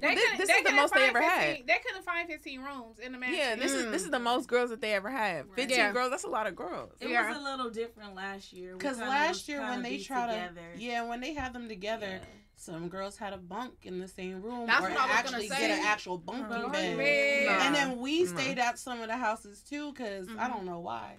They 0.01 0.15
This- 0.15 0.39
this 0.39 0.47
they 0.49 0.55
is 0.55 0.65
the 0.65 0.73
most 0.75 0.95
they 0.95 1.09
ever 1.09 1.21
15 1.21 1.29
had. 1.29 1.67
They 1.67 1.79
couldn't 1.85 2.05
find 2.05 2.29
15 2.29 2.61
rooms 2.61 3.01
in 3.01 3.11
the 3.11 3.19
mansion. 3.19 3.39
Yeah, 3.41 3.57
this 3.57 3.73
is 3.73 3.91
this 3.91 4.05
is 4.05 4.11
the 4.11 4.21
most 4.21 4.49
girls 4.49 4.71
that 4.71 4.81
they 4.81 4.95
ever 4.95 5.11
had. 5.11 5.47
Right. 5.49 5.57
15 5.57 5.77
Yeah. 5.77 5.93
girls. 5.93 6.11
That's 6.13 6.23
a 6.23 6.29
lot 6.29 6.47
of 6.47 6.55
girls. 6.55 6.93
It 7.01 7.09
Yeah. 7.11 7.27
was 7.29 7.37
a 7.37 7.41
little 7.41 7.71
different 7.71 8.15
last 8.15 8.53
year. 8.53 8.75
Because 8.77 8.99
last 9.01 9.49
year 9.49 9.61
when 9.63 9.83
they 9.83 9.97
be 9.97 10.05
try 10.05 10.27
together. 10.29 10.61
to, 10.77 10.81
yeah, 10.81 11.03
when 11.09 11.21
they 11.21 11.35
had 11.35 11.53
them 11.53 11.67
together, 11.69 12.07
Yeah. 12.23 12.29
Some 12.61 12.89
girls 12.89 13.17
had 13.17 13.33
a 13.33 13.37
bunk 13.37 13.75
in 13.85 14.01
the 14.01 14.09
same 14.09 14.43
room, 14.43 14.67
That's 14.67 14.81
or 14.85 14.89
what 14.91 14.99
I 14.99 15.03
was 15.07 15.07
gonna 15.07 15.19
actually 15.37 15.49
say. 15.49 15.59
get 15.59 15.71
an 15.79 15.85
actual 15.87 16.19
bunking 16.19 16.49
Bunking 16.49 16.73
bed. 16.73 16.99
bed. 16.99 17.47
Nah. 17.47 17.65
And 17.67 17.75
then 17.75 17.99
we 18.01 18.25
Nah. 18.25 18.37
stayed 18.37 18.59
at 18.59 18.79
some 18.79 19.01
of 19.01 19.07
the 19.09 19.17
houses 19.17 19.63
too, 19.63 19.93
because 19.93 20.29
I 20.29 20.33
Mhm. 20.33 20.49
don't 20.53 20.67
know 20.67 20.81
why. 20.81 21.17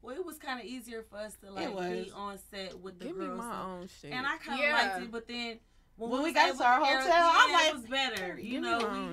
Well, 0.00 0.16
it 0.16 0.24
was 0.24 0.38
kind 0.38 0.58
of 0.58 0.66
easier 0.66 1.02
for 1.02 1.16
us 1.18 1.36
to 1.42 1.50
like 1.50 1.68
be 1.76 2.10
on 2.10 2.38
set 2.50 2.78
with 2.80 2.98
the 2.98 3.04
Give 3.06 3.16
me 3.16 3.26
girls. 3.26 3.38
my 3.38 3.62
own 3.62 3.86
shit. 3.88 4.12
And 4.12 4.26
I 4.26 4.36
kind 4.38 4.58
of 4.60 4.66
Yeah. 4.66 4.72
liked 4.72 5.02
it, 5.02 5.10
but 5.12 5.28
then 5.28 5.60
when, 5.96 6.10
When 6.10 6.22
we 6.22 6.30
was 6.30 6.34
got 6.34 6.56
to 6.58 6.64
our 6.64 6.80
Ari- 6.80 7.02
hotel, 7.02 7.30
I'm 7.34 7.50
yeah, 7.50 7.56
like, 7.56 7.66
it 7.68 7.74
was 7.74 7.84
better. 7.84 8.38
You 8.40 8.60
know, 8.60 8.78
my 8.80 8.88
we- 8.88 8.98
own. 8.98 9.08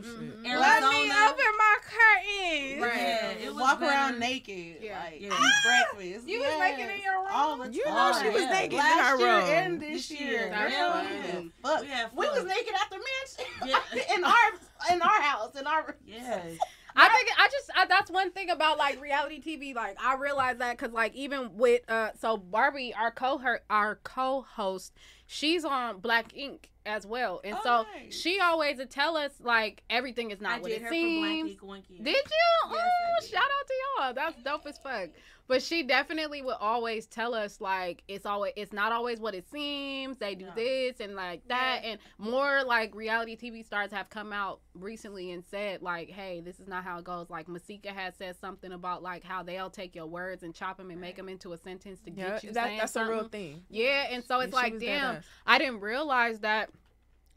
Arizona. 0.46 0.60
Let 0.60 0.82
me 0.92 1.12
open 1.12 1.54
my 1.58 1.76
curtains. 1.84 2.82
Right. 2.82 2.98
Yeah, 2.98 3.30
it 3.32 3.54
was 3.54 3.62
Walk 3.62 3.80
better. 3.80 3.92
around 3.92 4.20
naked, 4.20 4.78
Yeah. 4.82 5.00
like 5.04 5.22
Yeah. 5.22 5.28
eat 5.34 5.54
breakfast. 5.66 6.28
You 6.28 6.40
was 6.40 6.60
naked 6.60 6.90
in 6.96 7.02
your 7.02 7.18
room? 7.20 7.28
all 7.32 7.58
the 7.58 7.64
time. 7.66 7.74
You 7.74 7.86
know 7.86 8.20
she 8.22 8.30
was 8.30 8.42
Yeah. 8.44 8.50
naked 8.52 8.72
in 8.74 8.78
Last 8.80 9.10
her 9.10 9.18
year 9.20 9.30
and 9.60 9.80
this, 9.82 10.08
This 10.10 10.20
year. 10.20 10.30
year. 10.32 10.50
Girl, 10.50 10.70
Yeah. 10.70 11.40
we 11.40 11.52
fuck. 11.62 11.82
We 11.82 11.88
had 11.88 12.10
We 12.16 12.28
was 12.30 12.44
naked 12.46 12.74
at 12.74 12.90
the 12.90 13.00
mansion 13.00 13.54
Yeah. 13.94 14.16
in 14.16 14.24
our 14.24 14.94
in 14.94 15.02
our 15.02 15.22
house 15.22 15.56
in 15.56 15.68
our 15.68 15.96
Yes. 16.06 16.58
I 16.96 17.08
think 17.10 17.30
I 17.38 17.48
just 17.50 17.70
I, 17.76 17.86
that's 17.86 18.10
one 18.10 18.32
thing 18.32 18.50
about 18.50 18.78
like 18.78 19.00
reality 19.00 19.40
TV. 19.42 19.76
Like 19.76 19.96
I 20.04 20.16
realize 20.16 20.58
that 20.58 20.78
because 20.78 20.92
like 20.94 21.14
even 21.14 21.56
with 21.58 21.82
uh 21.90 22.10
so 22.20 22.36
Barbie, 22.38 22.94
our 22.96 23.12
co 23.12 23.40
our 23.70 23.96
co-host, 24.04 24.94
she's 25.32 25.64
on 25.64 26.00
Black 26.00 26.36
Ink 26.36 26.70
as 26.88 27.06
well, 27.06 27.40
and 27.44 27.56
Oh, 27.56 27.62
so 27.64 27.86
nice. 28.00 28.20
she 28.20 28.40
always 28.40 28.78
would 28.78 28.90
tell 28.90 29.16
us 29.16 29.32
like 29.42 29.84
everything 29.90 30.32
is 30.32 30.42
not 30.42 30.58
I 30.58 30.60
what 30.62 30.72
it 30.72 30.82
seems. 30.90 31.56
for 31.60 31.66
Blanky 31.68 31.70
Winky. 31.70 31.98
Did 32.00 32.16
you? 32.16 32.72
Yes, 32.74 32.88
oh, 32.90 33.22
did. 33.22 33.30
shout 33.30 33.44
out 33.44 33.68
to 33.68 33.74
y'all. 34.00 34.14
That's 34.16 34.44
dope 34.44 34.66
as 34.66 34.78
fuck. 34.80 35.10
But 35.50 35.64
she 35.64 35.82
definitely 35.82 36.44
would 36.44 36.58
always 36.60 37.08
tell 37.08 37.34
us 37.34 37.60
like 37.60 38.04
it's 38.08 38.28
always 38.28 38.54
it's 38.56 38.72
not 38.72 38.92
always 38.92 39.20
what 39.20 39.34
it 39.34 39.50
seems. 39.52 40.18
They 40.18 40.36
do 40.36 40.46
No. 40.46 40.52
this 40.56 41.00
and 41.00 41.16
like 41.16 41.46
that, 41.48 41.82
and 41.84 42.00
more 42.20 42.64
like 42.64 42.94
reality 42.94 43.36
TV 43.36 43.66
stars 43.66 43.92
have 43.92 44.12
come 44.12 44.32
out 44.32 44.60
recently 44.76 45.32
and 45.32 45.44
said 45.50 45.82
like, 45.82 46.12
hey, 46.12 46.40
this 46.40 46.60
is 46.60 46.68
not 46.68 46.84
how 46.84 47.00
it 47.00 47.04
goes. 47.04 47.32
Like 47.32 47.48
Masika 47.48 47.90
has 47.90 48.14
said 48.16 48.36
something 48.40 48.72
about 48.72 49.02
like 49.02 49.24
how 49.24 49.42
they'll 49.42 49.72
take 49.72 49.96
your 49.96 50.06
words 50.06 50.44
and 50.44 50.54
chop 50.54 50.78
them 50.78 50.92
and 50.92 51.02
make 51.02 51.16
them 51.16 51.28
into 51.28 51.52
a 51.54 51.58
sentence 51.58 52.00
to 52.02 52.12
Yeah, 52.12 52.30
get 52.30 52.44
you 52.44 52.52
that, 52.54 52.66
saying 52.68 52.78
that's 52.78 52.96
a 52.96 53.06
real 53.06 53.28
thing. 53.28 53.64
Yeah, 53.70 54.06
and 54.12 54.24
so 54.24 54.42
it's 54.42 54.54
And 54.54 54.74
like, 54.74 54.80
damn. 54.80 55.24
I 55.48 55.58
didn't 55.58 55.80
realize 55.82 56.42
that. 56.42 56.70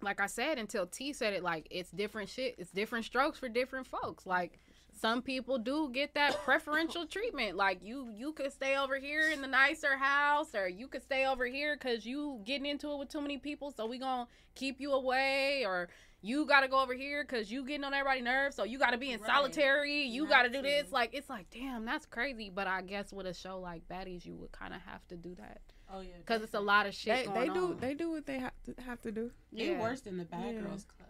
Like 0.02 0.20
I 0.20 0.26
said, 0.26 0.58
until 0.58 0.84
T 0.86 1.12
said 1.14 1.32
it, 1.32 1.42
like 1.42 1.66
it's 1.70 1.90
different 1.92 2.28
shit. 2.28 2.56
It's 2.58 2.72
different 2.72 3.04
strokes 3.06 3.38
for 3.38 3.48
different 3.48 3.86
folks. 3.86 4.26
Like 4.26 4.58
some 5.02 5.20
people 5.20 5.58
do 5.58 5.90
get 5.92 6.14
that 6.14 6.42
preferential 6.44 7.04
treatment. 7.06 7.56
Like 7.56 7.80
you, 7.82 8.08
you 8.16 8.32
could 8.32 8.52
stay 8.52 8.76
over 8.76 8.98
here 9.00 9.30
in 9.32 9.42
the 9.42 9.48
nicer 9.48 9.96
house, 9.96 10.54
or 10.54 10.68
you 10.68 10.86
could 10.86 11.02
stay 11.02 11.26
over 11.26 11.44
here 11.44 11.74
because 11.76 12.06
you 12.06 12.40
getting 12.44 12.66
into 12.66 12.90
it 12.92 12.98
with 12.98 13.08
too 13.08 13.20
many 13.20 13.36
people. 13.36 13.72
So 13.72 13.84
we 13.86 13.98
gonna 13.98 14.28
keep 14.54 14.80
you 14.80 14.92
away, 14.92 15.64
or 15.66 15.88
you 16.22 16.46
gotta 16.46 16.68
go 16.68 16.80
over 16.80 16.94
here 16.94 17.24
because 17.24 17.50
you 17.50 17.66
getting 17.66 17.82
on 17.82 17.92
everybody's 17.92 18.22
nerves. 18.22 18.54
So 18.54 18.62
you 18.62 18.78
gotta 18.78 18.96
be 18.96 19.10
in 19.10 19.20
Right. 19.20 19.28
solitary. 19.28 20.02
You 20.04 20.22
You 20.22 20.28
gotta 20.28 20.48
do 20.48 20.58
to. 20.58 20.62
this. 20.62 20.92
Like 20.92 21.10
it's 21.14 21.28
like, 21.28 21.50
damn, 21.50 21.84
that's 21.84 22.06
crazy. 22.06 22.48
But 22.54 22.68
I 22.68 22.80
guess 22.82 23.12
with 23.12 23.26
a 23.26 23.34
show 23.34 23.58
like 23.58 23.86
Baddies, 23.88 24.24
you 24.24 24.36
would 24.36 24.52
kind 24.52 24.72
of 24.72 24.80
have 24.82 25.04
to 25.08 25.16
do 25.16 25.34
that 25.34 25.60
Oh 25.92 26.00
yeah. 26.00 26.10
because 26.18 26.42
it's 26.42 26.54
a 26.54 26.60
lot 26.60 26.86
of 26.86 26.94
shit 26.94 27.16
They, 27.16 27.24
going 27.24 27.40
they 27.48 27.52
do 27.52 27.64
on. 27.72 27.76
they 27.80 27.94
do 27.94 28.12
what 28.12 28.24
they 28.26 28.38
have 28.38 28.52
to 28.66 28.82
have 28.82 29.00
to 29.02 29.10
do. 29.10 29.32
They 29.52 29.74
worse 29.74 30.02
than 30.02 30.16
the 30.16 30.24
Bad 30.26 30.54
Yeah. 30.54 30.60
Girls 30.60 30.84
Club. 30.84 31.08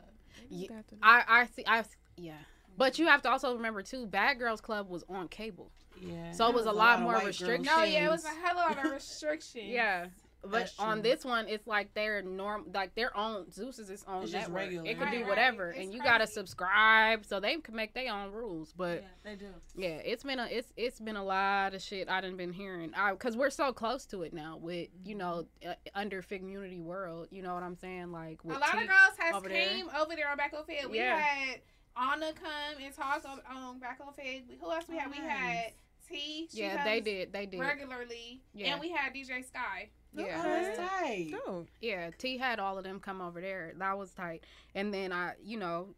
They 0.49 0.57
Ye- 0.57 0.69
have 0.73 0.87
to 0.87 0.95
do. 0.95 1.01
I 1.03 1.25
I 1.29 1.47
see 1.47 1.65
I 1.67 1.85
yeah, 2.17 2.39
but 2.77 2.99
you 2.99 3.07
have 3.07 3.23
to 3.23 3.31
also 3.31 3.55
remember 3.55 3.83
too. 3.83 4.07
Bad 4.07 4.39
Girls 4.39 4.61
Club 4.61 4.89
was 4.89 5.05
on 5.09 5.29
cable, 5.29 5.71
Yeah. 6.01 6.33
So 6.33 6.45
it 6.47 6.49
There 6.49 6.57
was 6.57 6.67
a 6.67 6.73
lot 6.73 6.97
of 6.99 7.03
more 7.05 7.15
white 7.15 7.27
restrictions. 7.27 7.67
No, 7.67 7.83
yeah, 7.85 8.07
it 8.07 8.11
was 8.11 8.25
a 8.25 8.29
hell 8.29 8.59
of 8.59 8.73
a 8.73 8.75
lot 8.77 8.87
of 8.87 8.93
restrictions. 8.93 9.65
yeah. 9.69 10.07
But 10.45 10.73
on 10.77 11.03
this 11.03 11.25
one, 11.25 11.47
it's 11.47 11.69
like 11.69 11.95
their 11.95 12.21
norm, 12.21 12.65
like 12.75 12.97
their 12.97 13.17
own 13.17 13.49
Zeus 13.53 13.79
is 13.79 13.91
its 13.91 14.05
own 14.09 14.25
It's 14.25 14.33
just 14.33 14.49
network. 14.49 14.57
regular. 14.57 14.87
It 14.91 14.99
could 14.99 15.05
Right, 15.05 15.23
do 15.23 15.27
whatever, 15.29 15.71
It's 15.71 15.79
and 15.79 15.95
you 15.95 16.03
gotta 16.03 16.27
subscribe, 16.27 17.25
so 17.25 17.39
they 17.39 17.57
can 17.59 17.77
make 17.77 17.95
their 17.95 18.13
own 18.13 18.33
rules. 18.33 18.73
But 18.77 19.03
yeah, 19.03 19.09
they 19.23 19.37
do. 19.37 19.47
yeah, 19.77 19.89
it's 20.05 20.25
been 20.25 20.41
a 20.41 20.47
it's 20.47 20.73
it's 20.77 20.99
been 20.99 21.15
a 21.15 21.23
lot 21.25 21.75
of 21.75 21.81
shit 21.83 22.09
I 22.09 22.21
done 22.21 22.37
been 22.37 22.53
hearing. 22.53 22.93
I 22.97 23.13
because 23.13 23.37
we're 23.37 23.51
so 23.51 23.73
close 23.73 24.05
to 24.07 24.23
it 24.23 24.33
now 24.35 24.57
with 24.61 24.89
you 25.05 25.15
know 25.15 25.45
uh, 25.65 25.75
under 25.95 26.23
community 26.23 26.81
world. 26.81 27.29
You 27.31 27.43
know 27.43 27.55
what 27.55 27.63
I'm 27.63 27.77
saying? 27.77 28.11
Like 28.11 28.41
A 28.45 28.49
lot 28.49 28.63
T- 28.73 28.79
of 28.83 28.89
girls 28.89 29.17
has 29.19 29.35
over 29.37 29.49
there. 29.49 29.69
came 29.69 29.87
over 29.97 30.17
there 30.17 30.29
on 30.29 30.37
Back 30.37 30.55
on 30.59 30.65
Fed. 30.65 30.91
We 30.91 30.99
Yeah. 30.99 31.19
had 31.21 31.61
Anna 31.97 32.33
come 32.33 32.83
and 32.85 32.95
talk 32.95 33.23
on, 33.29 33.41
on 33.57 33.79
Back 33.79 33.99
on 34.07 34.13
Fed. 34.15 34.43
Who 34.61 34.71
else 34.71 34.85
we 34.89 34.97
had? 34.97 35.11
We 35.11 35.19
had 35.19 35.73
T. 36.09 36.49
She 36.53 36.61
yeah, 36.61 36.85
they 36.85 37.01
did, 37.01 37.33
they 37.33 37.47
did. 37.47 37.61
regularly, 37.61 38.41
Yeah. 38.55 38.73
and 38.73 38.81
we 38.81 38.91
had 38.91 39.13
DJ 39.15 39.45
Sky. 39.47 39.91
Yeah. 40.15 40.41
Oh, 40.41 40.43
that's 40.43 40.79
tight. 40.79 41.31
Dope. 41.47 41.69
Yeah, 41.81 42.11
T 42.19 42.37
had 42.39 42.59
all 42.59 42.77
of 42.77 42.85
them 42.85 43.01
come 43.01 43.21
over 43.23 43.41
there. 43.41 43.73
That 43.79 43.97
was 43.97 44.11
tight. 44.13 44.45
And 44.75 44.93
then 44.93 45.13
I, 45.13 45.33
you 45.43 45.59
know, 45.59 45.95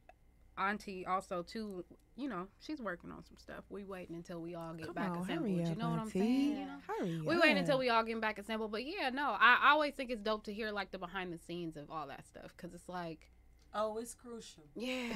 Auntie 0.56 1.04
also 1.06 1.42
too. 1.42 1.84
You 2.16 2.28
know, 2.28 2.46
she's 2.60 2.80
working 2.80 3.10
on 3.10 3.24
some 3.24 3.36
stuff. 3.36 3.64
We 3.70 3.82
waiting 3.82 4.14
until 4.14 4.40
we 4.40 4.54
all 4.54 4.72
get 4.74 4.86
Come 4.86 4.94
back 4.94 5.10
on, 5.10 5.22
assembled. 5.24 5.50
hurry 5.50 5.64
You 5.64 5.72
up, 5.72 5.78
know 5.78 5.88
what 5.90 5.98
I'm 5.98 6.04
Auntie. 6.06 6.18
saying? 6.20 6.50
You 6.58 6.66
know? 6.66 6.76
Hurry 6.86 7.20
We 7.22 7.34
up. 7.34 7.42
waiting 7.42 7.58
until 7.58 7.78
we 7.78 7.88
all 7.88 8.04
get 8.04 8.20
back 8.20 8.38
assembled. 8.38 8.70
But 8.70 8.84
yeah, 8.86 9.10
no, 9.10 9.30
I, 9.36 9.58
I 9.64 9.70
always 9.70 9.94
think 9.94 10.10
it's 10.12 10.22
dope 10.22 10.44
to 10.44 10.52
hear 10.52 10.70
like 10.70 10.92
the 10.92 10.98
behind 10.98 11.32
the 11.32 11.38
scenes 11.38 11.76
of 11.76 11.90
all 11.90 12.06
that 12.06 12.24
stuff 12.24 12.52
because 12.56 12.72
it's 12.72 12.88
like, 12.88 13.28
Oh, 13.74 13.98
it's 13.98 14.14
crucial. 14.14 14.62
yeah, 14.76 15.12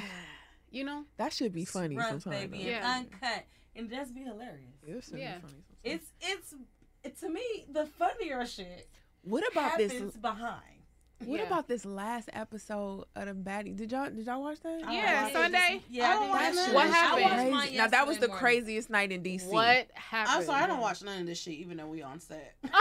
you 0.70 0.84
know, 0.84 1.04
That 1.16 1.32
should 1.32 1.52
be 1.52 1.64
funny 1.64 1.96
Rough, 1.96 2.08
sometimes. 2.22 2.50
baby, 2.50 2.58
and 2.58 2.66
Yeah. 2.68 2.96
uncut, 2.98 3.44
and 3.76 3.88
just 3.90 4.14
be 4.14 4.22
hilarious. 4.22 4.74
It 4.86 4.94
Yeah. 5.20 5.34
be 5.36 5.40
funny 5.42 5.62
sometimes. 5.66 5.74
It's 5.84 6.12
it's 6.20 6.54
it, 7.04 7.18
to 7.20 7.28
me 7.30 7.66
the 7.70 7.86
funnier 7.86 8.44
shit 8.46 8.88
what 9.22 9.44
about 9.52 9.78
this? 9.78 9.92
happens 9.92 10.16
behind. 10.16 10.77
What 11.24 11.40
Yeah. 11.40 11.46
about 11.46 11.66
this 11.66 11.84
last 11.84 12.28
episode 12.32 13.04
of 13.16 13.26
the 13.26 13.32
baddie? 13.34 13.76
Did 13.76 13.90
y'all 13.90 14.08
did 14.08 14.24
y'all 14.24 14.40
watch 14.40 14.60
that? 14.60 14.80
Yeah, 14.88 15.24
I 15.26 15.32
Sunday. 15.32 15.82
Yeah, 15.90 16.16
I 16.16 16.22
did. 16.24 16.32
that 16.56 16.64
shit. 16.66 16.74
What 16.74 16.84
I 16.86 16.88
happened? 16.90 17.24
watched 17.24 17.50
mine 17.50 17.76
Now 17.76 17.86
that 17.88 18.06
was 18.06 18.18
the 18.18 18.26
yesterday 18.28 18.28
morning. 18.28 18.38
craziest 18.62 18.90
night 18.90 19.10
in 19.12 19.22
DC. 19.24 19.46
what 19.46 19.88
happened? 19.94 20.36
I'm 20.36 20.44
sorry, 20.44 20.62
I 20.62 20.66
don't 20.68 20.80
watch 20.80 21.02
none 21.02 21.20
of 21.20 21.26
this 21.26 21.40
shit, 21.40 21.54
even 21.54 21.76
though 21.78 21.88
we 21.88 22.02
on 22.02 22.20
set. 22.20 22.54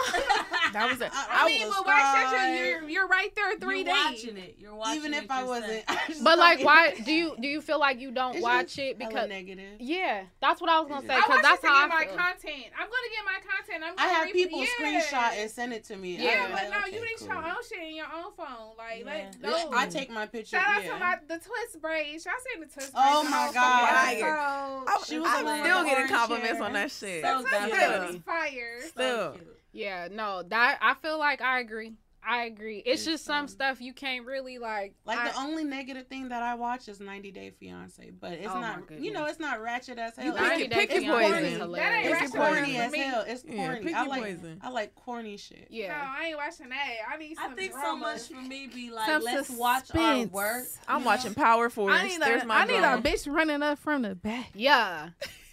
That 0.74 0.90
was 0.92 1.00
a, 1.02 1.06
I- 1.06 1.10
I, 1.32 1.44
I 1.44 1.46
mean, 1.48 1.66
was 1.68 1.76
but 1.78 1.86
why 1.88 2.28
should 2.30 2.60
you? 2.60 2.66
You're, 2.66 2.90
you're 2.90 3.08
right 3.08 3.34
there 3.36 3.50
You're 3.52 3.60
3D. 3.86 3.88
watching 3.88 4.38
it. 4.38 4.56
You're 4.60 4.76
watching 4.76 4.96
even 4.98 5.14
it 5.14 5.24
if 5.24 5.32
I 5.32 5.44
wasn't. 5.46 5.84
I 5.88 5.98
But 6.22 6.38
like, 6.38 6.64
why 6.64 6.94
do 7.06 7.12
you 7.14 7.36
do 7.40 7.48
you 7.48 7.62
feel 7.62 7.80
like 7.80 8.00
you 8.02 8.12
don't 8.12 8.36
It's 8.36 8.44
watch 8.44 8.66
just 8.76 8.80
it 8.80 8.98
hella 9.02 9.10
because? 9.14 9.30
negative. 9.30 9.80
Yeah, 9.80 10.24
that's 10.42 10.60
what 10.62 10.70
I 10.70 10.80
was 10.80 10.90
gonna 10.90 11.08
say 11.08 11.14
I 11.14 11.18
because 11.18 11.30
want 11.30 11.44
that's 11.44 11.64
you 11.64 11.70
to 11.70 11.74
how 11.76 11.88
get 11.88 11.96
I 11.96 12.00
my 12.00 12.06
content. 12.06 12.66
I'm 12.78 12.88
gonna 12.88 13.12
get 13.16 13.26
my 13.26 13.40
content. 13.50 13.84
I'm 13.88 13.94
I 13.98 14.08
have 14.14 14.32
people 14.34 14.60
screenshot 14.78 15.42
and 15.42 15.50
send 15.50 15.74
it 15.74 15.86
to 15.86 15.96
me. 15.96 16.18
Yeah, 16.18 16.50
but 16.52 16.70
no, 16.70 16.86
you 16.94 17.02
need 17.02 17.18
cool. 17.18 17.28
your 17.30 17.38
own 17.38 17.56
shit 17.68 17.80
in 17.80 17.96
your 17.96 18.06
own 18.14 18.27
phone. 18.36 18.76
Like, 18.78 19.06
Yeah. 19.06 19.32
let 19.42 19.72
no. 19.72 19.78
I 19.78 19.88
take 19.88 20.10
my 20.10 20.26
picture. 20.26 20.58
Shout 20.58 20.68
out 20.68 20.84
yeah. 20.84 20.94
to 20.94 21.00
my 21.00 21.16
the 21.28 21.36
twist 21.38 21.82
braids. 21.82 22.26
Y'all 22.26 22.34
seen 22.54 22.62
the 22.62 22.68
twist 22.74 22.92
oh 22.96 23.02
braids? 23.02 23.16
Oh 23.16 23.20
on 23.20 23.32
my 23.32 23.48
my 23.48 23.54
god! 23.54 23.90
fire. 23.90 24.20
So, 24.20 24.86
I'm, 24.88 25.04
She 25.06 25.20
was 25.20 25.30
I'm 25.32 25.64
still 25.66 25.84
getting 25.86 26.08
compliments 26.08 26.52
hair. 26.54 26.64
on 26.64 26.74
that 26.74 26.92
shit. 26.92 27.24
So 27.24 27.44
that 27.44 28.10
good. 28.10 28.24
fire. 28.24 28.80
Still. 28.88 29.34
So. 29.34 29.40
Yeah, 29.74 30.08
no, 30.12 30.44
that 30.44 30.80
I 30.82 30.96
feel 30.96 31.20
like 31.20 31.42
I 31.42 31.60
agree. 31.60 31.94
I 32.30 32.44
agree. 32.44 32.80
It's 32.86 33.06
just 33.06 33.24
some 33.24 33.48
stuff 33.48 33.80
you 33.80 33.94
can't 33.94 34.26
really 34.26 34.58
like. 34.58 34.96
Like 35.06 35.18
I- 35.18 35.30
the 35.32 35.38
only 35.40 35.64
negative 35.64 36.08
thing 36.08 36.28
that 36.30 36.44
I 36.44 36.56
watch 36.56 36.90
is 36.90 37.00
90 37.00 37.32
Day 37.32 37.52
Fiance, 37.58 38.12
but 38.20 38.34
it's 38.34 38.50
Oh 38.52 38.60
not. 38.60 38.82
You 39.00 39.14
know, 39.14 39.26
it's 39.28 39.40
not 39.40 39.62
ratchet 39.62 39.98
as 39.98 40.16
hell. 40.18 40.26
You 40.26 40.32
It's- 40.34 40.44
pick 40.44 40.50
90 40.50 40.64
it- 40.66 40.70
Day 40.70 40.76
pick 40.88 41.06
your 41.06 41.16
Fiancé 41.16 41.22
poison. 41.32 41.46
is 41.46 41.58
hilarious. 41.58 42.04
That 42.12 42.12
It's 42.12 42.22
ain't 42.22 42.32
corny 42.34 42.60
ratchet 42.62 42.76
as 42.78 42.92
me. 42.92 42.98
hell. 43.00 43.24
It's 43.26 43.44
Yeah, 43.46 43.56
corny. 43.68 43.80
pick 43.86 43.96
I 43.96 44.06
like 44.06 44.22
poison. 44.24 44.60
I 44.62 44.70
like 44.70 44.96
corny 44.96 45.38
shit. 45.38 45.68
Yeah. 45.70 45.88
No, 45.88 45.94
I 46.22 46.26
ain't 46.28 46.38
watching 46.38 46.70
that. 46.70 46.88
I 47.10 47.18
need 47.18 47.38
I 47.40 47.44
some 47.44 47.56
think 47.56 47.72
so 47.74 47.96
much 47.96 48.22
for 48.28 48.42
me 48.42 48.68
be 48.68 48.92
like, 48.92 49.06
Some 49.10 49.24
let's 49.24 49.50
watch 49.50 49.76
our 49.96 50.02
suspense. 50.16 50.32
work. 50.34 50.66
I'm 50.88 51.00
you 51.00 51.06
watching? 51.06 51.34
Power 51.34 51.70
Force. 51.70 51.94
I 51.94 52.08
need, 52.08 52.22
There's 52.22 52.44
a, 52.44 52.46
my 52.46 52.56
I 52.56 52.66
need 52.66 52.76
a 52.84 52.98
bitch 53.02 53.34
running 53.34 53.64
up 53.64 53.80
from 53.80 54.02
the 54.02 54.16
back. 54.16 54.50
Yeah. 54.54 55.10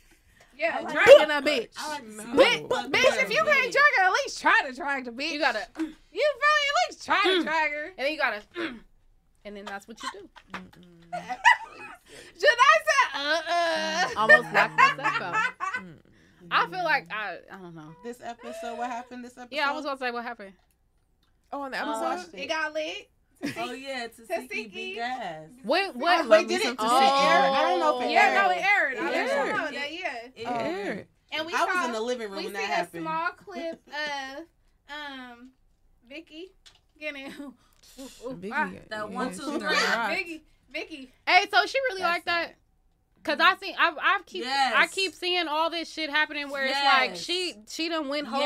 Yeah, 0.56 0.76
I 0.78 0.82
like 0.82 0.92
dragging 0.94 1.30
a 1.30 1.42
bitch. 1.42 1.88
Like 1.88 2.02
to 2.02 2.10
No. 2.16 2.24
Bitch, 2.24 2.60
what 2.62 2.68
but 2.68 2.92
bitch, 2.92 3.22
if 3.22 3.30
you 3.30 3.42
can't 3.44 3.62
big. 3.62 3.72
drag 3.72 3.84
her, 3.98 4.04
at 4.04 4.12
least 4.12 4.40
try 4.40 4.60
to 4.66 4.72
drag 4.74 5.04
the 5.04 5.10
bitch. 5.10 5.30
You 5.30 5.38
gotta, 5.40 5.66
You 5.78 5.84
feel 5.84 5.86
me? 5.86 5.92
At 6.12 6.90
least 6.90 7.04
try 7.04 7.20
to 7.24 7.42
drag 7.42 7.72
her. 7.72 7.84
and 7.98 8.06
then 8.06 8.12
you 8.12 8.18
gotta, 8.18 8.42
and 9.44 9.56
then 9.56 9.64
that's 9.64 9.86
what 9.88 10.02
you 10.02 10.08
do. 10.12 10.28
Should 12.38 12.48
I 12.60 12.78
say, 12.86 13.02
uh, 13.14 13.42
uh. 13.50 14.20
Almost 14.20 14.52
knocked 14.52 14.76
myself 14.76 15.00
out. 15.22 15.44
I 16.50 16.66
feel 16.68 16.84
like 16.84 17.08
I, 17.12 17.38
I 17.52 17.56
don't 17.58 17.74
know. 17.74 17.94
This 18.04 18.20
episode, 18.22 18.76
what 18.78 18.90
happened? 18.90 19.24
This 19.24 19.32
episode. 19.38 19.48
Yeah, 19.56 19.70
I 19.70 19.72
was 19.72 19.84
gonna 19.84 19.98
say 19.98 20.10
what 20.10 20.22
happened. 20.24 20.52
Oh, 21.52 21.62
on 21.62 21.70
the 21.70 21.78
I 21.78 21.84
watched 21.86 22.20
episode? 22.24 22.38
it. 22.38 22.42
It 22.42 22.48
got 22.48 22.74
lit. 22.74 23.10
Oh 23.56 23.72
yeah, 23.72 24.06
Tasiki 24.08 24.48
Tzatziki. 24.50 24.72
big 24.72 24.96
ass. 24.98 25.48
What? 25.62 25.90
Oh, 25.94 25.98
What? 25.98 26.28
wait, 26.28 26.48
did 26.48 26.60
it, 26.62 26.78
did 26.78 26.86
it 26.86 27.20
air? 27.20 27.50
I 27.52 27.62
don't 27.62 27.80
know 27.80 27.98
if 27.98 28.04
it 28.06 28.10
Yeah, 28.10 28.20
aired. 28.22 28.34
no, 28.34 28.50
it 28.50 28.64
aired. 28.64 28.96
I 28.96 29.00
It 29.00 29.04
was 29.04 29.14
aired. 29.14 29.28
talking 29.30 29.50
about 29.52 29.72
that, 29.72 29.92
yeah. 29.92 30.14
It 30.34 30.46
Oh, 30.46 30.50
aired. 30.54 31.06
And 31.32 31.46
we 31.46 31.52
I 31.52 31.58
saw, 31.58 31.66
was 31.66 31.84
in 31.86 31.92
the 31.92 32.00
living 32.00 32.28
room 32.30 32.36
we 32.38 32.44
when 32.44 32.54
see 32.54 32.60
that 32.60 32.70
a 32.70 32.74
happened. 32.74 33.02
small 33.02 33.30
clip 33.36 33.80
of 33.88 34.44
um 34.88 35.50
Vicky 36.08 36.52
getting 36.98 37.32
ooh, 37.40 37.54
ooh, 38.00 38.34
Vicky, 38.36 38.52
ah, 38.54 38.68
That 38.88 38.90
yeah, 39.10 39.14
one, 39.16 39.30
she 39.32 39.38
two, 39.40 39.58
done 39.58 39.60
three. 39.60 40.14
Vicky, 40.16 40.44
Vicky. 40.72 41.12
Hey, 41.26 41.46
so 41.50 41.66
she 41.66 41.78
really 41.90 42.00
That's 42.02 42.14
like 42.16 42.24
that? 42.26 42.48
it. 42.50 42.56
Cause 43.24 43.38
I 43.40 43.56
see, 43.56 43.74
I 43.78 43.88
I 43.98 44.20
keep, 44.26 44.42
Yes. 44.44 44.74
I 44.76 44.86
keep 44.86 45.14
seeing 45.14 45.48
all 45.48 45.70
this 45.70 45.90
shit 45.90 46.10
happening 46.10 46.50
where 46.50 46.66
it's 46.66 46.84
like 46.84 47.10
Yes. 47.12 47.24
she, 47.24 47.54
she 47.68 47.88
done 47.88 48.08
went 48.08 48.26
holy, 48.26 48.42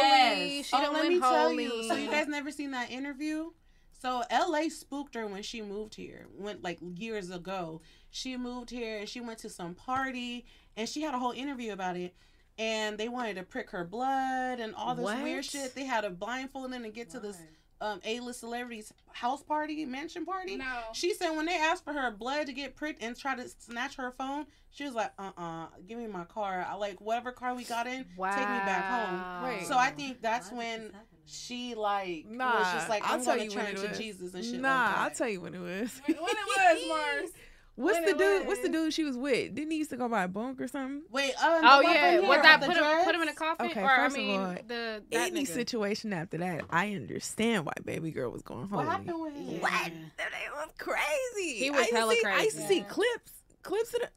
Yes. 0.59 0.67
she 0.67 0.77
oh, 0.77 0.81
done 0.83 0.93
let 0.93 1.01
went 1.01 1.15
me 1.15 1.19
tell 1.21 1.49
holy. 1.51 1.65
you. 1.65 1.83
So 1.83 1.95
you 1.97 2.09
guys 2.09 2.29
never 2.29 2.53
seen 2.53 2.71
that 2.71 2.91
interview? 2.93 3.51
So 3.99 4.23
LA 4.31 4.69
spooked 4.69 5.15
her 5.17 5.27
when 5.27 5.43
she 5.43 5.61
moved 5.61 5.95
here. 5.95 6.27
Went 6.37 6.63
like 6.63 6.79
years 6.81 7.31
ago. 7.31 7.81
She 8.11 8.37
moved 8.37 8.71
here 8.71 8.99
and 8.99 9.09
she 9.09 9.21
went 9.21 9.39
to 9.41 9.51
some 9.51 9.75
party 9.75 10.47
and 10.77 10.89
she 10.89 11.03
had 11.03 11.15
a 11.15 11.19
whole 11.19 11.33
interview 11.33 11.73
about 11.73 11.97
it. 11.97 12.15
And 12.59 12.99
they 12.99 13.09
wanted 13.09 13.37
to 13.37 13.43
prick 13.43 13.71
her 13.71 13.85
blood 13.85 14.61
and 14.61 14.75
all 14.75 14.95
this 14.95 15.05
What? 15.05 15.23
weird 15.23 15.45
shit. 15.45 15.75
They 15.75 15.85
had 15.85 16.05
a 16.05 16.11
blindfold 16.11 16.73
in 16.73 16.85
and 16.85 16.95
get 16.95 17.11
to 17.11 17.21
this 17.21 17.37
um 17.81 18.01
A-list 18.05 18.41
celebrities 18.41 18.93
house 19.13 19.43
party, 19.43 19.85
mansion 19.85 20.25
party. 20.25 20.57
No. 20.57 20.65
She 20.93 21.15
said 21.15 21.31
when 21.31 21.47
they 21.47 21.57
asked 21.57 21.85
for 21.85 21.93
her 21.93 22.11
blood 22.11 22.47
to 22.47 22.53
get 22.53 22.77
pricked 22.77 23.03
and 23.03 23.17
try 23.17 23.37
to 23.37 23.49
snatch 23.49 23.97
her 23.97 24.11
phone, 24.11 24.47
she 24.71 24.85
was 24.85 24.95
like, 24.95 25.13
"Uh, 25.19 25.31
uh 25.37 25.67
give 25.87 25.99
me 25.99 26.07
my 26.07 26.25
car. 26.25 26.67
I 26.69 26.75
like 26.75 27.01
whatever 27.01 27.33
car 27.33 27.55
we 27.55 27.65
got 27.65 27.87
in, 27.87 28.05
wow. 28.17 28.31
take 28.31 28.49
me 28.49 28.59
back 28.59 28.85
home." 28.85 29.65
So 29.65 29.77
I 29.79 29.91
think 29.91 30.21
that's 30.21 30.51
Why 30.51 30.59
when 30.59 30.81
happening? 30.81 31.01
She 31.29 31.75
like 31.75 32.27
Nah, 32.29 32.59
was 32.59 32.73
just 32.73 32.89
like, 32.89 33.03
I'll 33.05 33.15
"I'm 33.15 33.25
tell 33.25 33.35
gonna 33.37 33.45
you 33.45 33.51
turn 33.51 33.75
to 33.77 33.89
was. 33.89 33.99
Jesus 33.99 34.35
and 34.35 34.45
shit." 34.45 34.61
Nah, 34.61 34.69
like 34.69 34.89
that. 34.89 34.99
I'll 34.99 35.11
tell 35.11 35.29
you 35.29 35.41
when 35.41 35.55
it 35.55 35.61
was. 35.61 36.01
When 36.07 36.17
it 36.17 36.21
was 36.21 36.89
Mars. 36.89 37.31
What's 37.77 37.95
When 37.95 38.05
the 38.07 38.11
it 38.11 38.19
dude? 38.19 38.47
What's 38.49 38.61
the 38.61 38.69
dude 38.71 38.93
she 38.93 39.05
was 39.05 39.17
with? 39.17 39.55
Didn't 39.55 39.71
he 39.71 39.79
used 39.79 39.91
to 39.91 39.97
go 39.97 40.09
by 40.09 40.25
a 40.25 40.29
bunk 40.29 40.61
or 40.61 40.67
something? 40.67 41.03
Wait, 41.13 41.33
um, 41.41 41.61
Oh 41.63 41.81
yeah, 41.81 42.17
from 42.17 42.27
was 42.27 42.35
here, 42.35 42.43
that 42.43 42.61
the 42.61 42.67
put 42.67 42.77
him 42.77 43.05
put 43.05 43.15
him 43.15 43.23
in 43.23 43.29
a 43.29 43.33
coffin? 43.35 43.67
Okay, 43.67 43.81
or 43.83 43.89
I 43.89 43.97
first 44.09 44.19
of 44.19 44.25
all, 44.29 44.55
the 44.67 45.03
that 45.13 45.29
Any 45.31 45.45
nigga. 45.45 45.47
situation 45.47 46.13
after 46.13 46.39
that, 46.39 46.65
I 46.71 46.93
understand 46.95 47.67
why 47.67 47.75
baby 47.85 48.11
girl 48.11 48.33
was 48.33 48.43
going 48.43 48.69
What 48.69 48.85
home. 48.85 48.87
happened 48.89 49.21
with 49.21 49.33
him? 49.33 49.61
What? 49.61 49.71
That 49.71 50.31
ain't 50.43 50.55
was 50.57 50.71
crazy. 50.77 51.59
He 51.59 51.71
was 51.71 51.79
I 51.79 51.83
used 51.83 51.91
to 51.91 51.97
hella 51.99 52.15
see, 52.15 52.23
I 52.27 52.43
used 52.43 52.57
to 52.57 52.63
see 52.67 52.81
clips, 52.81 53.33
clips 53.63 53.95
of 53.95 54.03
it. 54.03 54.11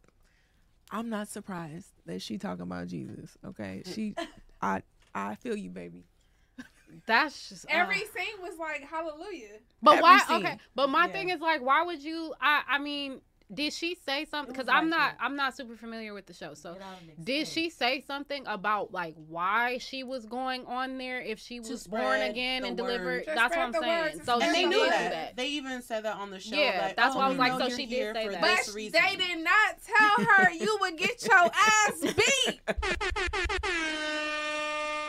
I'm 0.89 1.09
not 1.09 1.27
surprised 1.27 1.87
that 2.07 2.21
she 2.23 2.39
talking 2.39 2.63
about 2.63 2.87
Jesus. 2.87 3.37
Okay, 3.45 3.83
she, 3.93 4.15
I, 4.59 4.81
I 5.13 5.35
feel 5.35 5.55
you, 5.55 5.69
baby. 5.69 6.05
That's 7.05 7.49
just 7.49 7.65
uh, 7.65 7.69
Every 7.71 7.97
scene 7.97 8.41
was 8.41 8.57
like 8.59 8.83
hallelujah. 8.89 9.59
But 9.81 9.93
every 9.93 10.03
why? 10.03 10.19
scene. 10.19 10.37
Okay, 10.37 10.57
but 10.75 10.89
my 10.89 11.05
Yeah. 11.07 11.11
thing 11.11 11.29
is 11.29 11.39
like, 11.41 11.61
why 11.61 11.83
would 11.83 12.01
you? 12.03 12.33
I 12.41 12.61
I 12.67 12.77
mean, 12.79 13.21
did 13.53 13.73
she 13.73 13.95
say 13.95 14.23
something? 14.25 14.53
Because 14.53 14.69
I'm 14.69 14.89
not. 14.89 15.15
I'm 15.19 15.35
not 15.35 15.55
super 15.57 15.75
familiar 15.75 16.13
with 16.13 16.25
the 16.25 16.33
show. 16.33 16.53
So 16.53 16.73
Get 16.73 16.81
out 16.83 16.95
and 17.01 17.25
did 17.25 17.47
she 17.47 17.69
say 17.69 17.99
something 18.01 18.45
about 18.47 18.93
like 18.93 19.15
why 19.27 19.77
she 19.79 20.03
was 20.03 20.25
going 20.25 20.65
on 20.67 20.97
there 20.97 21.19
if 21.19 21.39
she 21.39 21.59
was 21.59 21.85
born 21.87 22.21
again 22.21 22.63
and 22.63 22.77
word. 22.79 22.87
delivered? 22.87 23.25
To 23.25 23.31
That's 23.35 23.55
what 23.55 23.65
I'm 23.65 23.73
saying. 23.73 24.01
words 24.15 24.25
So 24.25 24.39
and 24.39 24.53
they 24.55 24.63
knew 24.65 24.69
did 24.71 24.79
word. 24.79 24.85
do 24.85 24.89
that. 25.03 25.11
that. 25.11 25.35
They 25.35 25.47
even 25.49 25.81
said 25.81 26.05
that 26.05 26.15
on 26.17 26.29
the 26.29 26.39
show. 26.39 26.55
Yeah, 26.55 26.81
like, 26.81 26.95
that's 26.95 27.15
oh, 27.15 27.19
why 27.19 27.25
I 27.25 27.29
was 27.29 27.37
like, 27.37 27.59
so 27.59 27.69
she 27.75 27.85
did 27.87 28.15
say 28.15 28.27
that. 28.29 28.41
But 28.41 28.73
reason. 28.73 28.99
they 29.09 29.15
did 29.17 29.43
not 29.43 29.75
tell 29.85 30.25
her 30.25 30.51
you 30.57 30.77
would 30.81 30.97
get 30.97 31.21
your 31.25 31.51
ass 31.53 31.99
beat. 32.01 32.61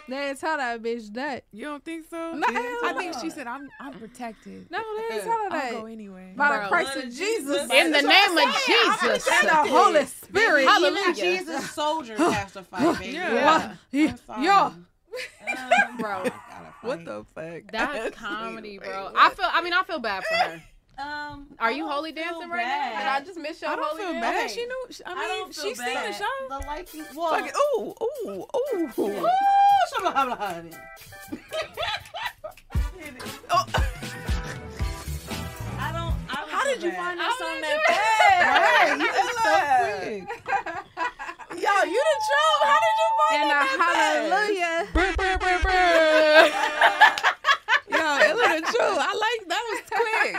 they 0.08 0.16
didn't 0.16 0.40
tell 0.40 0.56
that 0.56 0.82
bitch 0.82 1.12
that. 1.14 1.44
You 1.52 1.64
don't 1.64 1.84
think 1.84 2.06
so? 2.10 2.34
No, 2.34 2.46
I 2.48 2.94
think 2.96 3.14
no. 3.14 3.20
she 3.20 3.30
said 3.30 3.46
I'm, 3.46 3.68
I'm 3.80 3.92
protected. 3.94 4.66
No, 4.70 4.78
they 4.96 5.14
didn't 5.16 5.24
tell 5.28 5.38
her 5.50 5.56
I'll 5.56 5.72
go 5.80 5.86
anyway. 5.86 6.34
By 6.36 6.52
the 6.52 6.58
Bro. 6.60 6.68
Christ 6.68 6.96
of 6.96 7.04
of 7.04 7.08
Jesus. 7.10 7.18
Jesus. 7.18 7.70
In 7.70 7.90
the 7.92 8.02
name 8.02 8.38
of 8.38 8.54
Jesus. 8.66 9.28
And 9.40 9.48
the 9.48 9.70
Holy 9.70 10.06
Spirit. 10.06 10.62
Even 10.62 10.72
Hallelujah. 10.74 11.14
Jesus 11.14 11.70
soldiers 11.70 12.18
have 12.18 12.52
to 12.54 12.62
fight, 12.62 12.98
baby. 12.98 13.12
Yeah. 13.14 13.76
I'm. 13.92 14.42
Yo. 14.44 14.52
Um, 14.56 15.96
Bro, 15.98 16.24
What 16.80 17.04
the 17.04 17.24
fuck? 17.34 17.62
that's 17.72 18.16
comedy, 18.16 18.78
Wait, 18.78 18.88
bro. 18.88 19.04
what? 19.04 19.14
I 19.16 19.30
feel. 19.30 19.46
I 19.52 19.62
mean, 19.62 19.72
I 19.74 19.82
feel 19.84 19.98
bad 20.00 20.24
for 20.24 20.34
her. 20.34 20.62
um, 20.98 21.46
Are 21.58 21.70
you 21.70 21.86
holy 21.86 22.12
feel 22.12 22.24
dancing 22.24 22.48
right 22.48 22.64
bad. 22.64 22.92
now? 22.94 22.98
Did 22.98 23.08
I 23.08 23.26
just 23.26 23.38
miss 23.38 23.60
your 23.60 23.70
I 23.70 23.76
don't 23.76 23.84
holy 23.90 24.02
feel 24.02 24.12
dance? 24.14 24.22
bad. 24.24 24.44
Okay. 24.46 24.54
She 24.54 24.64
knew. 24.64 24.86
I 25.06 25.12
I 25.12 25.14
mean, 25.14 25.28
don't 25.28 25.54
she's 25.54 25.78
seen 25.78 25.94
the 25.94 26.12
show. 26.12 26.24
The 26.48 26.66
liking. 26.66 27.04
Well, 27.14 27.30
Fuck 27.30 27.46
it. 27.46 27.54
Ooh, 27.78 27.94
ooh, 28.02 28.30
ooh. 28.30 28.46
Ooh, 29.04 29.26
Oh, 33.51 33.66
don't. 35.93 36.14
I 36.28 36.36
don't 36.40 36.51
how 36.51 36.64
did 36.64 36.82
you 36.82 36.93
find 36.93 37.20
I 37.20 37.24
on 37.24 37.31
song 37.39 37.48
wanna 37.48 37.60
that 37.60 37.77
do 37.77 37.93
fast? 37.93 38.48
Right, 38.48 38.97
you 38.98 39.10
was 39.12 39.36
so 39.43 39.52
quick. 40.01 40.24
Yo, 41.62 41.74
you 41.85 42.01
the 42.09 42.16
truth. 42.28 42.60
How 42.64 42.78
did 42.82 42.97
you 43.02 43.09
find 43.19 43.36
And 43.36 43.48
a 43.51 43.52
that 43.52 43.69
that 43.78 44.16
hallelujah. 44.32 44.89
the 48.28 48.61
truth. 48.66 48.99
I 48.99 49.15
like 49.15 49.49
that 49.49 49.65
was 49.70 49.81
quick. 49.90 50.36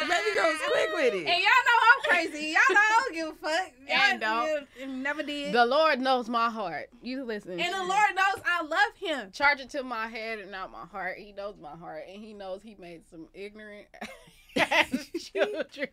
The 0.00 0.06
baby 0.08 0.34
girl 0.34 0.46
was 0.46 0.60
quick 0.70 0.90
with 0.94 1.14
it. 1.14 1.26
And 1.26 1.40
y'all 1.42 1.64
know 1.66 1.78
I'm 1.82 2.00
crazy. 2.10 2.46
Y'all 2.48 2.74
know 2.74 2.80
I 2.80 3.00
don't 3.00 3.14
give 3.14 3.28
a 3.28 3.34
fuck. 3.34 3.72
Y'all 3.88 3.96
And 3.98 4.20
don't. 4.20 5.02
never 5.02 5.22
did. 5.22 5.52
The 5.52 5.64
Lord 5.66 6.00
knows 6.00 6.28
my 6.28 6.50
heart. 6.50 6.88
You 7.02 7.24
listen. 7.24 7.58
and 7.60 7.74
the 7.74 7.78
Lord 7.84 8.14
knows 8.14 8.42
I 8.44 8.62
love 8.62 8.94
him. 8.98 9.30
charge 9.32 9.60
it 9.60 9.70
to 9.70 9.82
my 9.82 10.06
head 10.08 10.38
and 10.38 10.50
not 10.50 10.70
my 10.72 10.84
heart. 10.86 11.18
He 11.18 11.32
knows 11.32 11.56
my 11.60 11.76
heart, 11.76 12.04
and 12.12 12.22
he 12.22 12.32
knows 12.32 12.62
he 12.62 12.76
made 12.78 13.02
some 13.10 13.28
ignorant 13.34 13.86
children. 14.56 15.88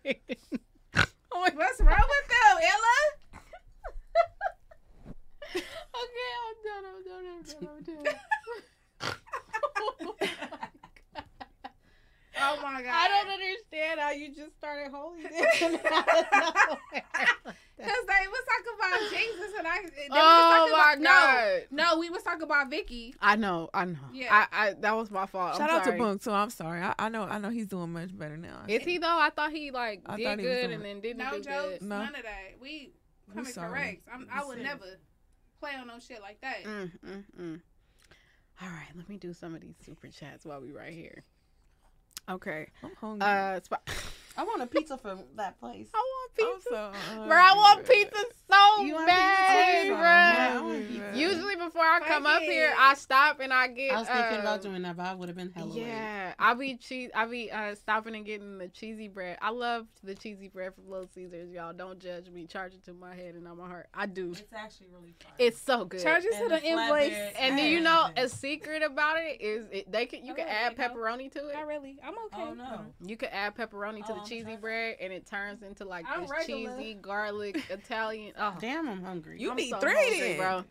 What's 1.31 1.81
wrong 1.81 2.07
with 2.09 2.27
them, 2.29 2.57
Ella? 2.61 2.97
Okay, 5.95 6.31
I'm 6.41 6.55
done. 6.65 6.83
I'm 6.89 7.03
done. 7.05 7.25
I'm 7.29 7.43
done. 7.43 8.07
I'm 8.99 10.23
done. 10.29 10.59
Oh 12.41 12.59
my 12.63 12.81
god. 12.81 12.91
I 12.91 13.07
don't 13.07 13.31
understand 13.33 13.99
how 13.99 14.11
you 14.11 14.33
just 14.33 14.57
started 14.57 14.91
holy 14.91 15.23
dancing 15.23 15.79
out 15.91 16.07
of. 16.71 16.77
Because 17.77 18.05
they 18.07 18.27
was 18.27 18.43
talking 18.47 18.73
about 18.77 18.99
Jesus 19.11 19.51
and 19.57 19.67
I. 19.67 19.81
They 19.83 20.07
Oh 20.11 20.63
was 20.63 20.71
my 20.71 20.93
about, 20.95 21.03
god! 21.03 21.61
No, 21.71 21.83
no, 21.93 21.99
we 21.99 22.09
was 22.09 22.23
talking 22.23 22.43
about 22.43 22.69
Vicky. 22.69 23.13
I 23.21 23.35
know. 23.35 23.69
I 23.73 23.85
know. 23.85 23.97
Yeah. 24.13 24.45
I, 24.51 24.69
I 24.69 24.73
that 24.73 24.95
was 24.95 25.11
my 25.11 25.25
fault. 25.25 25.57
Shout 25.57 25.69
I'm 25.69 25.77
out 25.77 25.83
sorry. 25.85 25.97
to 25.97 26.03
Bunk 26.03 26.23
too. 26.23 26.31
I'm 26.31 26.49
sorry. 26.49 26.81
I, 26.81 26.93
I 26.97 27.09
know. 27.09 27.23
I 27.23 27.39
know 27.39 27.49
he's 27.49 27.67
doing 27.67 27.91
much 27.91 28.17
better 28.17 28.37
now. 28.37 28.63
Is 28.67 28.83
he 28.83 28.97
though? 28.99 29.07
I 29.19 29.29
thought 29.29 29.51
he 29.51 29.71
like 29.71 30.01
I 30.05 30.15
did 30.17 30.39
he 30.39 30.45
good 30.45 30.61
doing- 30.67 30.73
and 30.73 30.85
then 30.85 31.01
didn't 31.01 31.17
No 31.17 31.31
do 31.31 31.41
jokes, 31.41 31.79
good. 31.79 31.81
No. 31.83 31.99
none 31.99 32.15
of 32.15 32.23
that. 32.23 32.59
We 32.61 32.93
We 33.27 33.33
coming 33.35 33.53
correct. 33.53 34.03
I'm, 34.13 34.27
I 34.33 34.45
would 34.45 34.57
said- 34.57 34.63
never 34.63 34.85
play 35.59 35.71
on 35.79 35.87
no 35.87 35.99
shit 35.99 36.21
like 36.21 36.39
that. 36.41 36.63
Mm, 36.63 36.91
mm, 37.05 37.23
mm. 37.39 37.61
All 38.61 38.69
right, 38.69 38.87
let 38.95 39.09
me 39.09 39.17
do 39.17 39.33
some 39.33 39.55
of 39.55 39.61
these 39.61 39.75
super 39.83 40.07
chats 40.09 40.45
while 40.45 40.61
we 40.61 40.71
right 40.71 40.93
here. 40.93 41.23
Okay. 42.29 42.67
I'm 42.83 42.91
hungry. 42.99 43.27
Uh, 43.27 43.59
I 44.37 44.43
want 44.43 44.61
a 44.61 44.67
pizza 44.67 44.97
from 44.97 45.19
that 45.35 45.59
place. 45.59 45.87
I 45.93 45.97
want 45.97 46.31
I'm 46.39 46.55
pizza. 46.55 46.69
so 46.69 47.27
Bro, 47.27 47.37
I 47.37 47.53
want 47.55 47.87
pizza 47.87 48.23
so 48.49 48.83
You 48.83 48.95
bad, 48.95 49.87
bro. 49.87 49.97
Yeah, 49.97 50.59
I 50.59 50.61
want. 50.61 51.15
Usually 51.15 51.55
before 51.55 51.83
I 51.83 51.99
come 52.07 52.23
like 52.23 52.37
up 52.37 52.41
here. 52.41 52.73
I 52.77 52.95
stop 52.95 53.39
and 53.39 53.53
I 53.53 53.67
get. 53.67 53.93
I 53.93 53.99
was 53.99 54.07
thinking 54.07 54.39
about 54.39 54.65
um, 54.65 54.71
doing 54.71 54.81
that, 54.83 54.97
but 54.97 55.05
I 55.05 55.13
would 55.13 55.29
have 55.29 55.35
been 55.37 55.51
hella 55.51 55.69
late. 55.73 55.85
Yeah, 55.85 56.33
I 56.39 56.53
be 56.55 56.75
cheese. 56.77 57.11
I 57.13 57.25
be 57.25 57.51
uh, 57.51 57.75
stopping 57.75 58.15
and 58.15 58.25
getting 58.25 58.57
the 58.57 58.67
cheesy 58.69 59.07
bread. 59.07 59.37
I 59.41 59.51
love 59.51 59.85
the 60.03 60.15
cheesy 60.15 60.47
bread 60.47 60.73
from 60.73 60.89
Little 60.89 61.09
Caesars. 61.13 61.51
Y'all 61.51 61.73
don't 61.73 61.99
judge 61.99 62.29
me. 62.29 62.47
Charge 62.47 62.73
it 62.73 62.83
to 62.85 62.93
my 62.93 63.13
head 63.15 63.35
and 63.35 63.47
on 63.47 63.57
my 63.57 63.67
heart. 63.67 63.87
I 63.93 64.07
do. 64.07 64.31
It's 64.31 64.41
actually 64.55 64.87
really 64.91 65.13
fun. 65.21 65.31
It's 65.37 65.61
so 65.61 65.85
good. 65.85 66.01
Charge 66.01 66.23
it 66.25 66.33
to 66.41 66.49
the 66.49 66.55
the 66.55 66.63
invoice. 66.65 67.13
and 67.39 67.57
do 67.57 67.63
you 67.63 67.79
know 67.79 68.07
a 68.17 68.27
secret 68.27 68.81
about 68.83 69.17
it 69.19 69.41
is 69.41 69.65
it, 69.71 69.91
they 69.91 70.05
can 70.05 70.25
you 70.25 70.33
Oh, 70.33 70.35
can 70.35 70.45
there 70.47 70.55
add 70.55 70.71
you 70.71 70.77
go. 70.77 70.83
pepperoni 70.83 71.31
to 71.33 71.49
it. 71.49 71.53
Not 71.53 71.67
really. 71.67 71.99
I'm 72.03 72.13
okay. 72.25 72.43
Oh 72.49 72.53
no. 72.53 72.79
You 73.05 73.17
could 73.17 73.29
add 73.31 73.55
pepperoni 73.55 74.05
to 74.05 74.11
Oh, 74.11 74.15
the 74.15 74.21
I'm 74.21 74.22
cheesy 74.25 74.55
bread, 74.55 74.97
and 75.01 75.11
it 75.13 75.25
turns 75.25 75.61
into 75.63 75.85
like 75.85 76.05
I'm 76.07 76.21
this 76.21 76.31
regular. 76.31 76.77
cheesy 76.77 76.93
garlic 76.95 77.63
Italian. 77.69 78.33
Oh, 78.37 78.55
Damn, 78.59 78.87
I'm 78.89 79.03
hungry. 79.03 79.39
You 79.39 79.51
I'm 79.51 79.57
need 79.57 79.69
so 79.69 79.79
three 79.79 79.93
hungry, 79.95 80.35
bro. 80.37 80.63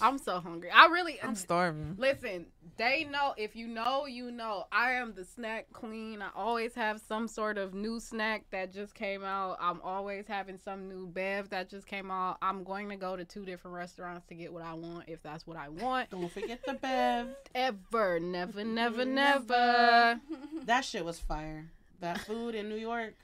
I'm 0.00 0.16
so 0.16 0.40
hungry. 0.40 0.70
I 0.70 0.86
really. 0.86 1.20
I'm 1.22 1.34
starving. 1.34 1.96
Listen, 1.98 2.46
they 2.78 3.04
know 3.04 3.34
if 3.36 3.54
you 3.54 3.68
know, 3.68 4.06
you 4.06 4.30
know. 4.30 4.64
I 4.72 4.92
am 4.92 5.12
the 5.12 5.22
snack 5.22 5.66
queen. 5.74 6.22
I 6.22 6.30
always 6.34 6.74
have 6.76 6.98
some 7.06 7.28
sort 7.28 7.58
of 7.58 7.74
new 7.74 8.00
snack 8.00 8.44
that 8.52 8.72
just 8.72 8.94
came 8.94 9.22
out. 9.22 9.58
I'm 9.60 9.82
always 9.82 10.26
having 10.26 10.58
some 10.64 10.88
new 10.88 11.06
bev 11.06 11.50
that 11.50 11.68
just 11.68 11.86
came 11.86 12.10
out. 12.10 12.38
I'm 12.40 12.64
going 12.64 12.88
to 12.88 12.96
go 12.96 13.16
to 13.16 13.24
two 13.26 13.44
different 13.44 13.76
restaurants 13.76 14.24
to 14.28 14.34
get 14.34 14.50
what 14.50 14.62
I 14.62 14.72
want 14.72 15.08
if 15.08 15.22
that's 15.22 15.46
what 15.46 15.58
I 15.58 15.68
want. 15.68 16.08
Don't 16.08 16.32
forget 16.32 16.60
the 16.64 16.72
Bev. 16.72 17.28
Ever, 17.54 18.18
never, 18.18 18.64
never, 18.64 19.04
never. 19.04 20.20
That 20.64 20.86
shit 20.86 21.04
was 21.04 21.18
fire. 21.18 21.66
That 22.02 22.18
food 22.20 22.54
in 22.54 22.68
New 22.68 22.76
York. 22.76 23.14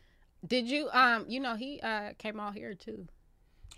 Did 0.46 0.68
you 0.68 0.88
um 0.92 1.24
you 1.28 1.40
know 1.40 1.54
he 1.56 1.80
uh 1.80 2.12
came 2.16 2.38
out 2.40 2.54
here 2.54 2.74
too. 2.74 3.06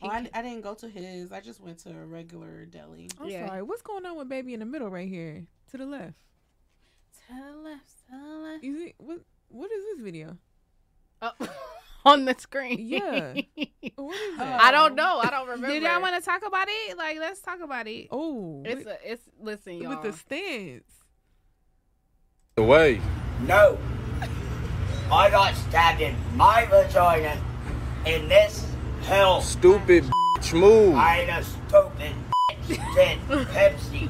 Oh, 0.02 0.08
I, 0.08 0.28
I 0.32 0.40
didn't 0.42 0.60
go 0.62 0.74
to 0.74 0.88
his. 0.88 1.32
I 1.32 1.40
just 1.40 1.60
went 1.60 1.78
to 1.80 1.90
a 1.90 2.06
regular 2.06 2.64
deli. 2.66 3.08
I'm 3.20 3.28
Yeah. 3.28 3.46
sorry. 3.48 3.62
What's 3.62 3.82
going 3.82 4.06
on 4.06 4.16
with 4.16 4.28
baby 4.28 4.54
in 4.54 4.60
the 4.60 4.66
middle 4.66 4.88
right 4.88 5.08
here 5.08 5.46
to 5.72 5.76
the 5.76 5.84
left? 5.86 6.14
To 7.28 7.34
the 7.34 7.56
left, 7.58 7.90
to 8.10 8.16
the 8.16 8.36
left. 8.38 8.64
You 8.64 8.78
see 8.78 8.94
what? 8.98 9.20
What 9.48 9.70
is 9.72 9.84
this 9.84 10.00
video? 10.04 10.36
Oh, 11.22 11.32
on 12.04 12.24
the 12.26 12.34
screen. 12.38 12.78
Yeah. 12.80 13.34
What 13.96 14.16
is 14.16 14.38
that? 14.38 14.60
I 14.62 14.70
don't 14.70 14.94
know. 14.94 15.18
I 15.18 15.30
don't 15.30 15.46
remember. 15.48 15.66
Did 15.68 15.82
y'all 15.82 16.00
want 16.00 16.14
to 16.22 16.22
talk 16.26 16.42
about 16.46 16.68
it? 16.70 16.96
Like, 16.96 17.18
let's 17.18 17.40
talk 17.40 17.60
about 17.60 17.86
it. 17.86 18.08
Oh, 18.10 18.62
It's 18.64 18.84
with, 18.84 18.86
a, 18.86 19.12
it's 19.12 19.22
listen, 19.38 19.74
y'all. 19.78 19.90
with 19.90 20.02
the 20.02 20.12
stance. 20.12 20.84
The 22.56 22.62
way. 22.62 23.00
No. 23.46 23.78
I 25.12 25.28
got 25.28 25.56
stabbed 25.56 26.00
in 26.00 26.14
my 26.36 26.66
vagina 26.66 27.36
in 28.06 28.28
this 28.28 28.64
hell. 29.02 29.40
Stupid 29.40 30.04
bitch 30.38 30.52
move. 30.52 30.94
I 30.94 31.20
ain't 31.22 31.30
a 31.30 31.42
stupid 31.42 32.12
bitch. 32.68 32.94
Then 32.94 33.18
Pepsi, 33.46 34.08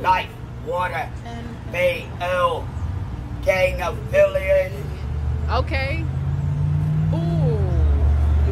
Life, 0.00 0.30
Water, 0.64 1.08
BL, 1.72 2.64
gang 3.44 3.82
affiliated. 3.82 4.84
okay. 5.50 6.04
Ooh, 7.12 7.58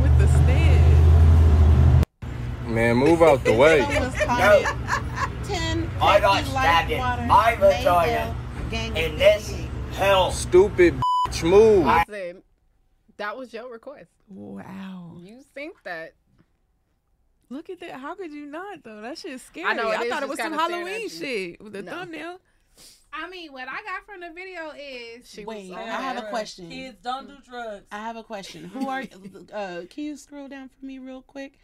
with 0.00 0.18
the 0.18 0.26
stance. 0.28 2.04
Man, 2.66 2.96
move 2.96 3.22
out 3.22 3.44
the 3.44 3.52
way. 3.62 3.80
No. 4.26 4.64
10 5.44 5.90
I 6.02 6.18
got 6.18 6.44
stabbed 6.44 6.90
in 6.90 6.98
my 7.28 7.54
vagina 7.54 8.34
in 8.72 9.16
this 9.16 9.54
hell. 9.92 10.32
Stupid 10.32 11.00
bitch 11.34 11.48
move. 11.48 11.86
Listen, 12.08 12.42
that 13.16 13.36
was 13.36 13.52
your 13.52 13.70
request. 13.70 14.10
Wow. 14.28 15.16
You 15.18 15.42
think 15.54 15.82
that? 15.84 16.14
Look 17.50 17.70
at 17.70 17.80
that. 17.80 17.92
How 18.00 18.14
could 18.14 18.32
you 18.32 18.46
not 18.46 18.82
though? 18.82 19.00
That 19.02 19.18
shit's 19.18 19.42
scary. 19.42 19.66
I 19.66 19.74
know, 19.74 19.90
it 19.90 19.98
I 20.00 20.08
thought 20.08 20.22
it 20.22 20.28
was 20.28 20.38
some 20.38 20.52
kinda 20.52 20.64
staring 20.64 20.86
at 20.86 20.90
Halloween 20.92 21.08
shit 21.08 21.62
with 21.62 21.72
the 21.72 21.82
No. 21.82 21.92
thumbnail. 21.92 22.40
I 23.12 23.28
mean, 23.28 23.52
what 23.52 23.68
I 23.68 23.80
got 23.84 24.04
from 24.06 24.20
the 24.20 24.30
video 24.34 24.72
is 24.76 25.30
She 25.30 25.44
Wait, 25.44 25.70
was. 25.70 25.78
I 25.78 25.82
have 26.00 26.16
a 26.16 26.28
question. 26.30 26.68
Kids 26.68 26.98
don't 27.00 27.28
do 27.28 27.36
drugs. 27.48 27.86
I 27.92 27.98
have 27.98 28.16
a 28.16 28.24
question. 28.24 28.64
Who 28.64 28.88
are 28.88 29.02
uh 29.52 29.82
can 29.88 30.04
you 30.04 30.16
scroll 30.16 30.48
down 30.48 30.68
for 30.68 30.84
me 30.84 30.98
real 30.98 31.22
quick? 31.22 31.58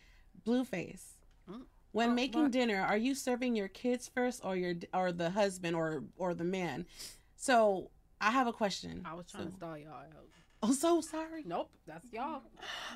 Blueface. 0.47 1.03
Mm. 1.51 1.63
When 1.93 2.11
Oh, 2.11 2.15
making 2.15 2.43
what? 2.43 2.53
dinner, 2.53 2.81
are 2.81 2.97
you 2.97 3.15
serving 3.17 3.57
your 3.57 3.67
kids 3.69 4.09
first 4.15 4.45
or 4.45 4.55
your 4.57 4.75
or 4.95 5.11
the 5.11 5.31
husband 5.31 5.75
or 5.75 6.05
or 6.17 6.35
the 6.35 6.45
man? 6.45 6.87
So, 7.35 7.91
I 8.21 8.31
have 8.31 8.47
a 8.47 8.53
question. 8.53 9.03
I 9.05 9.15
was 9.15 9.27
trying 9.31 9.47
to 9.47 9.51
So- 9.53 9.57
stall 9.57 9.79
y'all 9.79 9.93
out. 9.95 10.27
Oh, 10.63 10.73
so 10.73 11.01
sorry. 11.01 11.43
Nope, 11.47 11.71
that's 11.87 12.05
y'all. 12.13 12.43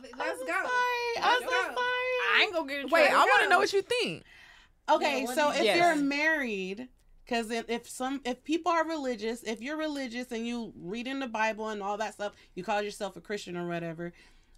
let's 0.02 0.12
I'm 0.20 0.36
so 0.38 0.46
go. 0.46 0.52
Sorry. 0.52 1.16
I'm 1.16 1.40
Let's 1.40 1.44
so 1.44 1.48
go. 1.50 1.62
sorry. 1.62 1.74
I 1.76 2.40
ain't 2.42 2.52
gonna 2.52 2.68
get 2.68 2.80
in 2.84 2.90
Wait. 2.90 3.10
I 3.10 3.24
want 3.24 3.42
to 3.44 3.48
know 3.48 3.58
what 3.58 3.72
you 3.72 3.80
think. 3.80 4.22
Okay, 4.86 5.20
Yeah, 5.22 5.26
so 5.34 5.50
do 5.50 5.54
if 5.54 5.58
you- 5.60 5.64
Yes. 5.64 5.76
you're 5.96 6.04
married, 6.04 6.88
because 7.24 7.50
if, 7.50 7.70
if 7.70 7.88
some 7.88 8.20
if 8.26 8.44
people 8.44 8.70
are 8.70 8.86
religious, 8.86 9.42
if 9.44 9.62
you're 9.62 9.78
religious 9.78 10.30
and 10.30 10.46
you 10.46 10.74
read 10.76 11.06
in 11.06 11.20
the 11.20 11.26
Bible 11.26 11.70
and 11.70 11.82
all 11.82 11.96
that 11.96 12.12
stuff, 12.12 12.34
you 12.54 12.62
call 12.62 12.82
yourself 12.82 13.16
a 13.16 13.22
Christian 13.22 13.56
or 13.56 13.66
whatever. 13.66 14.12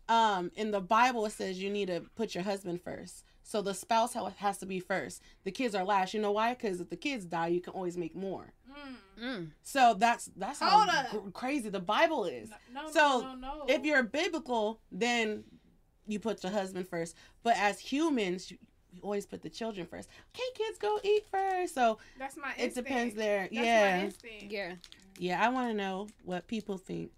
Um, 0.09 0.51
in 0.57 0.73
the 0.73 0.81
Bible 0.81 1.27
it 1.27 1.31
says 1.31 1.61
you 1.63 1.71
need 1.71 1.87
to 1.87 2.01
put 2.17 2.35
your 2.35 2.43
husband 2.43 2.83
first. 2.83 3.23
So 3.45 3.63
the 3.63 3.75
spouse 3.75 4.15
has 4.39 4.59
to 4.59 4.67
be 4.67 4.81
first. 4.81 5.23
The 5.45 5.53
kids 5.53 5.77
are 5.77 5.85
last. 5.85 6.13
You 6.13 6.21
know 6.21 6.33
why? 6.33 6.55
Because 6.55 6.81
if 6.81 6.91
the 6.91 6.97
kids 6.97 7.25
die, 7.25 7.47
you 7.49 7.61
can 7.61 7.73
always 7.73 7.97
make 7.97 8.17
more. 8.17 8.53
Mm. 8.69 8.97
So 9.63 9.95
that's 9.95 10.31
that's 10.37 10.61
how 10.61 10.71
Hold 10.71 10.89
up. 10.89 11.11
gr- 11.11 11.31
crazy 11.31 11.69
the 11.69 11.81
Bible 11.81 12.25
is. 12.25 12.51
No, 12.73 12.91
So, 12.91 13.21
no, 13.21 13.35
no, 13.35 13.59
no. 13.59 13.65
If 13.69 13.85
you're 13.85 14.03
biblical, 14.03 14.81
then 14.93 15.45
you 16.07 16.19
put 16.19 16.41
the 16.41 16.51
husband 16.51 16.89
first. 16.89 17.17
But 17.43 17.57
as 17.57 17.79
humans, 17.79 18.51
you, 18.51 18.59
you 18.93 19.01
always 19.03 19.27
put 19.27 19.43
the 19.43 19.51
children 19.51 19.87
first. 19.87 20.09
Okay, 20.35 20.43
kids, 20.55 20.79
go 20.79 20.99
eat 21.03 21.25
first. 21.31 21.75
So 21.75 21.99
that's 22.19 22.37
my 22.37 22.53
it 22.57 22.75
depends 22.75 23.15
there. 23.15 23.43
That's 23.43 23.55
my 23.55 23.63
yeah, 23.63 24.01
instinct. 24.01 24.53
Yeah. 24.53 24.75
yeah. 25.19 25.45
I 25.45 25.49
want 25.49 25.69
to 25.71 25.75
know 25.75 26.09
what 26.25 26.47
people 26.47 26.79
think. 26.79 27.11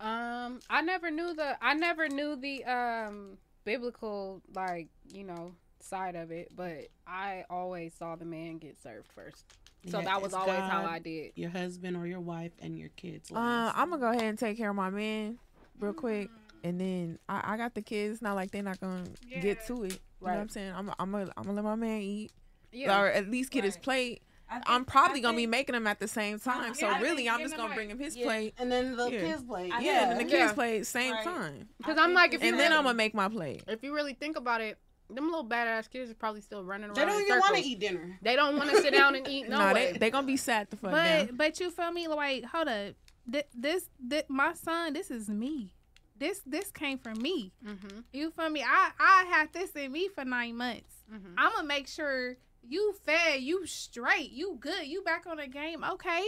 Um, 0.00 0.60
I 0.68 0.82
never 0.82 1.10
knew 1.10 1.34
the. 1.34 1.56
I 1.62 1.74
never 1.74 2.08
knew 2.08 2.36
the 2.36 2.64
um 2.64 3.38
biblical 3.64 4.42
like 4.54 4.88
you 5.12 5.24
know 5.24 5.54
side 5.80 6.14
of 6.14 6.30
it, 6.30 6.50
but 6.56 6.88
I 7.06 7.44
always 7.50 7.94
saw 7.94 8.16
the 8.16 8.24
man 8.24 8.58
get 8.58 8.80
served 8.82 9.08
first. 9.12 9.44
So 9.86 9.98
Yeah, 9.98 10.04
that 10.04 10.22
was 10.22 10.32
it's 10.32 10.34
always 10.34 10.58
how 10.60 10.84
I 10.84 10.98
did. 11.00 11.32
Your 11.34 11.50
husband 11.50 11.96
or 11.96 12.06
your 12.06 12.20
wife 12.20 12.52
and 12.60 12.78
your 12.78 12.90
kids. 12.90 13.30
Uh. 13.32 13.72
I'm 13.74 13.90
gonna 13.90 14.00
go 14.00 14.10
ahead 14.10 14.22
and 14.24 14.38
take 14.38 14.56
care 14.56 14.70
of 14.70 14.76
my 14.76 14.90
man 14.90 15.38
real 15.80 15.92
quick, 15.92 16.30
and 16.62 16.80
then 16.80 17.18
I, 17.28 17.54
I 17.54 17.56
got 17.56 17.74
the 17.74 17.82
kids. 17.82 18.22
Not 18.22 18.34
like 18.36 18.50
they're 18.52 18.62
not 18.62 18.80
gonna 18.80 19.04
get 19.40 19.66
to 19.66 19.84
it. 19.84 19.92
You 20.20 20.28
know 20.28 20.34
what 20.34 20.40
I'm 20.40 20.48
saying? 20.48 20.72
I'm 20.74 20.90
I'm 20.98 21.10
gonna 21.10 21.30
I'm 21.36 21.42
gonna 21.44 21.54
let 21.56 21.64
my 21.64 21.74
man 21.74 22.00
eat, 22.00 22.30
Yeah. 22.70 23.00
or 23.00 23.08
at 23.08 23.28
least 23.28 23.50
get 23.50 23.64
his 23.64 23.76
plate. 23.76 24.22
I 24.48 24.56
think- 24.56 24.64
I'm 24.70 24.84
probably 24.84 25.18
I 25.20 25.22
gonna 25.22 25.36
be 25.36 25.46
making 25.46 25.72
them 25.72 25.86
at 25.86 25.98
the 25.98 26.06
same 26.06 26.38
time. 26.38 26.74
So 26.74 26.86
Yeah, 26.86 26.96
I 26.96 27.00
really, 27.00 27.28
I'm 27.28 27.40
just 27.40 27.56
gonna 27.56 27.68
like- 27.68 27.74
bring 27.76 27.90
him 27.90 27.98
his 27.98 28.14
Yeah, 28.14 28.26
plate. 28.26 28.54
and 28.58 28.70
then 28.70 28.96
the 28.96 29.10
Yeah. 29.10 29.20
kids 29.20 29.42
play. 29.42 29.70
I 29.72 29.80
Yeah, 29.80 30.10
and 30.10 30.20
then 30.20 30.26
the 30.28 30.32
Yeah. 30.32 30.42
kids 30.42 30.52
play 30.52 30.82
same 30.84 31.12
Right. 31.14 31.24
time, 31.24 31.68
Because 31.78 31.96
I 31.98 32.04
I'm 32.04 32.12
like, 32.12 32.30
if 32.30 32.34
it's 32.36 32.44
you 32.44 32.50
and 32.50 32.60
then 32.60 32.68
really- 32.70 32.78
I'm 32.78 32.84
gonna 32.84 32.94
make 32.94 33.14
my 33.14 33.28
plate. 33.28 33.64
If 33.66 33.82
you 33.82 33.94
really 33.94 34.12
think 34.14 34.36
about 34.36 34.60
it, 34.60 34.78
them 35.14 35.26
little 35.26 35.44
badass 35.46 35.90
kids 35.90 36.10
are 36.10 36.14
probably 36.14 36.40
still 36.40 36.64
running 36.64 36.86
around. 36.86 36.96
They 36.96 37.04
don't 37.04 37.20
even 37.22 37.38
want 37.38 37.56
to 37.56 37.62
eat 37.62 37.78
dinner. 37.80 38.18
They 38.22 38.36
don't 38.36 38.56
want 38.56 38.70
to 38.70 38.82
sit 38.82 38.92
down 38.92 39.14
and 39.14 39.26
eat. 39.28 39.48
No, 39.48 39.58
nah, 39.58 39.72
way. 39.72 39.92
they 39.92 39.98
they 39.98 40.10
gonna 40.10 40.26
be 40.26 40.36
sad 40.36 40.68
the 40.70 40.76
fuck 40.76 40.90
But 40.90 41.36
but 41.36 41.60
you 41.60 41.70
feel 41.70 41.90
me? 41.92 42.08
Like, 42.08 42.44
hold 42.44 42.68
up. 42.68 42.94
Th- 43.30 43.46
This, 43.54 43.88
this 44.00 44.24
my 44.28 44.52
son. 44.54 44.92
This 44.92 45.10
is 45.10 45.28
me. 45.28 45.72
This 46.18 46.40
this 46.46 46.70
came 46.70 46.98
from 46.98 47.20
me. 47.20 47.52
mm-hmm. 47.66 48.00
You 48.12 48.30
feel 48.30 48.50
me? 48.50 48.62
I 48.62 48.90
I 48.98 49.24
had 49.30 49.52
this 49.52 49.70
in 49.72 49.92
me 49.92 50.08
for 50.14 50.24
nine 50.24 50.56
months. 50.56 50.94
Mm-hmm. 51.12 51.34
I'm 51.36 51.52
gonna 51.52 51.66
make 51.66 51.88
sure 51.88 52.36
you 52.68 52.94
fed, 53.04 53.40
you 53.42 53.66
straight, 53.66 54.30
you 54.30 54.56
good, 54.60 54.86
you 54.86 55.02
back 55.02 55.24
on 55.26 55.38
the 55.38 55.48
game. 55.48 55.82
Okay, 55.84 56.22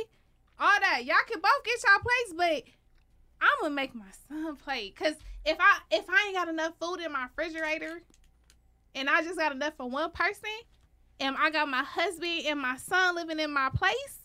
all 0.59 0.81
that 0.81 1.05
y'all 1.05 1.16
can 1.31 1.40
both 1.40 1.65
get 1.65 1.78
y'all 1.85 2.01
plates, 2.01 2.35
but 2.36 2.73
I'm 3.40 3.51
gonna 3.61 3.74
make 3.74 3.94
my 3.94 4.11
son 4.28 4.56
play. 4.56 4.90
Cause 4.90 5.15
if 5.44 5.56
I 5.61 5.78
if 5.90 6.05
I 6.09 6.24
ain't 6.27 6.35
got 6.35 6.48
enough 6.48 6.73
food 6.81 7.01
in 7.01 7.12
my 7.12 7.24
refrigerator, 7.24 8.02
and 8.95 9.09
I 9.09 9.23
just 9.23 9.39
got 9.39 9.53
enough 9.53 9.75
for 9.77 9.89
one 9.89 10.11
person, 10.11 10.51
and 11.21 11.37
I 11.39 11.51
got 11.51 11.69
my 11.69 11.83
husband 11.83 12.43
and 12.47 12.61
my 12.61 12.77
son 12.77 13.15
living 13.16 13.41
in 13.41 13.53
my 13.53 13.71
place. 13.75 14.21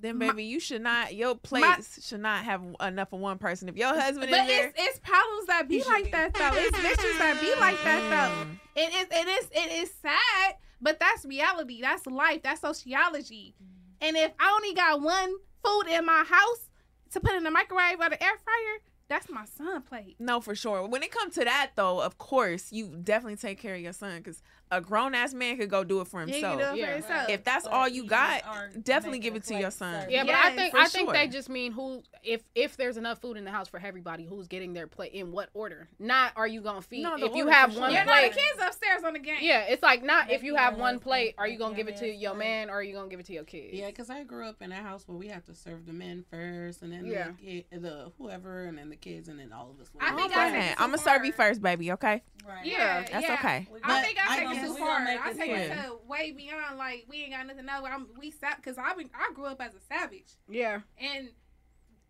Then 0.00 0.18
my- 0.18 0.32
you 0.34 0.60
should 0.60 0.82
not 0.82 1.14
your 1.14 1.34
plates 1.34 2.06
should 2.06 2.20
not 2.20 2.44
have 2.44 2.62
enough 2.80 3.10
for 3.10 3.18
one 3.18 3.38
person. 3.38 3.68
If 3.68 3.76
your 3.76 3.88
husband 3.88 4.30
But 4.30 4.40
is 4.42 4.46
there, 4.46 4.68
it's 4.68 4.78
it's 4.78 4.98
problems 5.00 5.46
that 5.46 5.68
be 5.68 5.82
like 5.82 6.12
that 6.12 6.34
though. 6.34 6.40
Mm. 6.40 6.66
It's 6.66 6.78
bitches 6.78 7.18
that 7.18 7.40
be 7.40 7.60
like 7.60 7.82
that 7.82 8.10
though. 8.10 8.80
It 8.80 8.92
is 8.94 9.06
it 9.10 9.28
is 9.28 9.48
it 9.50 9.72
is 9.72 9.92
sad, 10.00 10.54
but 10.80 11.00
that's 11.00 11.24
reality. 11.24 11.80
That's 11.82 12.06
life. 12.06 12.42
That's 12.44 12.60
sociology. 12.60 13.56
And 14.00 14.16
if 14.16 14.30
I 14.38 14.52
only 14.54 14.74
got 14.74 15.00
one 15.00 15.34
food 15.64 15.88
in 15.88 16.06
my 16.06 16.24
house 16.28 16.68
to 17.10 17.20
put 17.20 17.32
in 17.32 17.42
the 17.42 17.50
microwave 17.50 17.98
or 18.00 18.08
the 18.08 18.22
air 18.22 18.38
fryer, 18.44 18.78
That's 19.08 19.30
my 19.30 19.44
son 19.46 19.82
plate. 19.82 20.16
No, 20.18 20.40
for 20.40 20.54
sure. 20.54 20.86
When 20.86 21.02
it 21.02 21.10
comes 21.10 21.34
to 21.34 21.44
that, 21.44 21.70
though, 21.76 22.00
of 22.00 22.18
course, 22.18 22.70
you 22.72 22.88
definitely 22.88 23.36
take 23.36 23.58
care 23.58 23.74
of 23.74 23.80
your 23.80 23.94
son 23.94 24.18
because 24.18 24.42
a 24.70 24.82
grown 24.82 25.14
ass 25.14 25.32
man 25.32 25.56
could 25.56 25.70
go 25.70 25.82
do 25.82 26.02
it 26.02 26.08
for 26.08 26.20
himself. 26.20 26.58
can 26.58 26.74
do 26.74 26.74
it 26.74 26.78
Yeah. 26.80 26.86
for 26.88 26.92
himself. 26.92 27.30
If 27.30 27.42
that's 27.44 27.64
But 27.64 27.72
all 27.72 27.88
you 27.88 28.04
got, 28.04 28.42
definitely 28.84 29.18
give 29.20 29.34
it 29.34 29.44
to 29.44 29.54
your 29.58 29.70
son. 29.70 29.94
service. 29.94 30.12
Yeah, 30.12 30.24
but 30.24 30.34
I 30.34 30.54
think 30.54 30.72
for 30.72 30.78
I 30.78 30.88
think 30.88 31.10
they 31.12 31.26
just 31.26 31.48
mean 31.48 31.72
who 31.72 32.02
if 32.22 32.42
if 32.54 32.76
there's 32.76 32.98
enough 32.98 33.18
food 33.22 33.38
in 33.38 33.44
the 33.46 33.50
house 33.50 33.66
for 33.68 33.80
everybody, 33.80 34.24
who's 34.26 34.46
getting 34.46 34.74
their 34.74 34.86
plate 34.86 35.12
in 35.12 35.32
what 35.32 35.48
order. 35.54 35.88
Not 35.98 36.32
are 36.36 36.46
you 36.46 36.60
gonna 36.60 36.82
feed? 36.82 37.02
No, 37.02 37.16
the 37.18 37.26
if 37.26 37.34
you 37.34 37.46
have 37.48 37.72
for 37.72 37.80
one 37.80 37.90
sure. 37.90 37.98
yeah, 38.00 38.04
no, 38.04 38.12
the 38.14 38.28
plate. 38.28 38.32
kids 38.34 38.62
upstairs 38.62 39.04
on 39.04 39.14
the 39.14 39.18
game. 39.20 39.38
Yeah, 39.40 39.60
it's 39.62 39.82
like 39.82 40.02
not 40.02 40.30
if 40.30 40.42
you 40.42 40.54
have 40.56 40.76
one 40.76 40.98
plate, 40.98 41.34
are 41.38 41.48
you 41.48 41.56
gonna 41.58 41.74
give 41.74 41.88
it 41.88 41.96
to 41.98 42.06
your 42.06 42.34
man 42.34 42.68
or 42.68 42.74
are 42.74 42.82
you 42.82 42.92
gonna 42.92 43.08
give 43.08 43.20
it 43.20 43.26
to 43.26 43.32
your 43.32 43.44
kids? 43.44 43.72
Yeah, 43.72 43.86
because 43.86 44.10
I 44.10 44.22
grew 44.24 44.46
up 44.46 44.60
in 44.60 44.70
a 44.70 44.82
house 44.82 45.08
where 45.08 45.16
we 45.16 45.28
have 45.28 45.44
to 45.46 45.54
serve 45.54 45.86
the 45.86 45.94
men 45.94 46.26
first, 46.30 46.82
and 46.82 46.92
then 46.92 47.06
Yeah. 47.06 47.28
the, 47.40 47.62
kid, 47.62 47.82
the 47.82 48.12
whoever, 48.18 48.64
and 48.64 48.76
then 48.76 48.90
the 48.90 48.96
kids, 49.00 49.28
and 49.28 49.38
then 49.38 49.52
all 49.52 49.70
of 49.70 49.80
us. 49.80 49.90
I 50.00 50.14
think 50.14 50.36
I'm 50.36 50.40
I 50.40 50.50
take 50.50 50.62
it 50.72 50.76
too 50.76 50.82
I'm 50.84 50.90
gonna 50.90 50.98
serve 50.98 51.24
you 51.24 51.32
first, 51.32 51.62
baby. 51.62 51.92
Okay, 51.92 52.22
Right. 52.46 52.64
Yeah, 52.64 53.02
that's 53.10 53.26
yeah. 53.26 53.34
okay. 53.34 53.68
We 53.72 53.78
I 53.82 54.02
think 54.02 54.18
I 54.18 54.32
I 54.32 54.36
take 54.38 54.58
it 54.58 54.66
too 54.66 54.74
far. 54.74 54.98
gonna 54.98 55.04
make 55.04 55.20
I 55.20 55.30
it 55.30 55.36
take 55.36 55.50
it 55.50 55.68
to 55.74 55.98
way 56.08 56.32
beyond. 56.32 56.78
Like 56.78 57.06
we 57.08 57.22
ain't 57.22 57.32
got 57.32 57.46
nothing. 57.46 57.66
No, 57.66 57.84
I'm 57.84 58.06
we 58.18 58.32
because 58.56 58.78
I 58.78 58.94
been 58.94 59.10
I 59.14 59.32
grew 59.34 59.44
up 59.46 59.60
as 59.60 59.74
a 59.74 59.80
savage, 59.80 60.32
Yeah. 60.48 60.80
and 60.98 61.28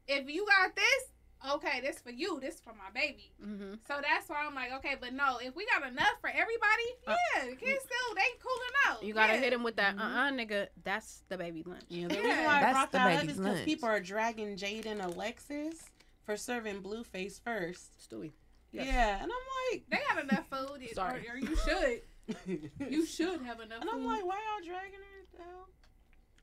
if 0.07 0.29
you 0.31 0.47
got 0.47 0.75
this, 0.77 1.53
okay, 1.55 1.81
this 1.81 1.99
for 2.01 2.11
you. 2.11 2.39
This 2.41 2.61
for 2.61 2.71
my 2.73 2.91
baby. 2.95 3.33
Mm-hmm. 3.45 3.75
So 3.87 4.01
that's 4.01 4.29
why 4.29 4.45
I'm 4.47 4.55
like, 4.55 4.73
okay, 4.75 4.95
but 5.01 5.13
no, 5.13 5.39
if 5.43 5.55
we 5.57 5.67
got 5.67 5.91
enough 5.91 6.15
for 6.21 6.31
everybody, 6.31 6.89
Uh, 7.07 7.15
yeah, 7.37 7.45
the 7.51 7.57
kids 7.57 7.83
still 7.85 8.15
they 8.15 8.23
cooling 8.41 8.77
out. 8.89 9.03
You 9.03 9.15
gotta 9.15 9.35
yeah. 9.35 9.41
hit 9.41 9.53
him 9.53 9.63
with 9.65 9.77
that. 9.77 9.97
Uh 9.99 10.03
uh 10.03 10.31
nigga. 10.31 10.69
That's 10.85 11.23
the 11.29 11.37
baby 11.37 11.63
lunch. 11.67 11.83
Yeah, 11.89 12.07
the 12.09 12.15
Yeah. 12.15 12.21
reason 12.23 12.45
why 12.45 12.63
I 12.65 12.73
brought 12.73 12.93
that 12.93 13.17
up 13.19 13.25
is 13.29 13.37
because 13.39 13.61
people 13.63 13.89
are 13.89 14.01
dragging 14.01 14.57
Jaidyn 14.57 15.05
Alexis 15.05 15.83
for 16.29 16.37
serving 16.37 16.83
Blueface 16.83 17.41
first. 17.43 17.91
Stewie. 17.99 18.33
Yes. 18.71 18.87
Yeah, 18.87 19.15
and 19.23 19.33
I'm 19.33 19.73
like, 19.73 19.85
They 19.91 19.99
got 20.15 20.23
enough 20.23 20.45
food, 20.51 20.83
or, 20.91 20.95
Sorry. 20.95 21.27
or 21.27 21.39
you 21.39 21.57
should. 21.57 22.03
You 22.91 23.07
should 23.07 23.41
have 23.41 23.61
enough 23.61 23.81
and 23.81 23.89
I'm 23.89 24.01
food. 24.01 24.07
like, 24.07 24.27
why 24.27 24.35
y'all 24.37 24.67
dragging 24.67 24.99
her? 24.99 25.27
the 25.39 25.43
hell? 25.43 25.69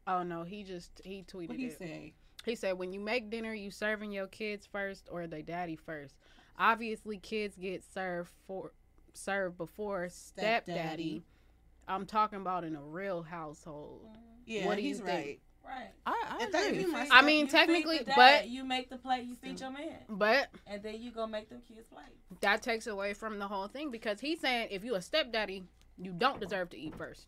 Oh 0.08 0.24
no, 0.24 0.42
he 0.42 0.64
just 0.64 1.00
he 1.06 1.22
tweeted 1.24 1.50
What 1.50 1.58
he 1.60 1.66
it. 1.68 1.78
say? 1.78 2.14
He 2.46 2.56
said, 2.56 2.80
when 2.80 2.92
you 2.92 3.00
make 3.00 3.30
dinner, 3.30 3.54
you 3.54 3.70
serving 3.70 4.12
your 4.12 4.26
kids 4.26 4.66
first 4.66 5.08
or 5.12 5.28
they 5.28 5.44
daddy 5.44 5.76
first. 5.76 6.16
Obviously, 6.58 7.20
kids 7.20 7.56
get 7.56 7.84
served 7.84 8.32
for 8.48 8.72
served 9.14 9.58
before 9.60 10.10
stepdaddy. 10.10 10.72
Stepdaddy. 10.74 11.22
I'm 11.88 12.08
talking 12.08 12.42
about 12.42 12.64
in 12.64 12.76
a 12.76 12.82
real 12.82 13.22
household. 13.22 14.08
Yeah, 14.48 14.66
What 14.66 14.78
do 14.78 14.82
you 14.82 14.88
he's 14.88 14.98
think? 15.02 15.10
right. 15.10 15.40
Right. 15.66 15.90
I, 16.06 16.38
I 16.40 16.44
agree. 16.46 16.86
I 17.12 17.22
mean, 17.22 17.46
You 17.46 17.52
technically, 17.52 17.98
the 18.00 18.04
dad, 18.06 18.16
but 18.16 18.50
you 18.50 18.64
make 18.64 18.90
the 18.90 18.98
plate, 18.98 19.26
you 19.26 19.36
feed 19.36 19.60
your 19.60 19.72
man, 19.72 19.98
but 20.08 20.50
and 20.68 20.84
then 20.84 21.02
you 21.02 21.12
go 21.12 21.26
make 21.26 21.50
them 21.50 21.62
kids 21.68 21.88
play. 21.92 22.04
that 22.42 22.62
takes 22.62 22.88
away 22.88 23.14
from 23.14 23.40
the 23.40 23.48
whole 23.48 23.68
thing 23.68 23.90
because 23.90 24.20
he's 24.20 24.40
saying 24.40 24.68
if 24.72 24.84
you 24.84 24.96
a 24.96 25.02
stepdaddy, 25.02 25.64
you 25.98 26.12
don't 26.12 26.40
deserve 26.40 26.70
to 26.72 26.78
eat 26.78 26.96
first. 26.96 27.28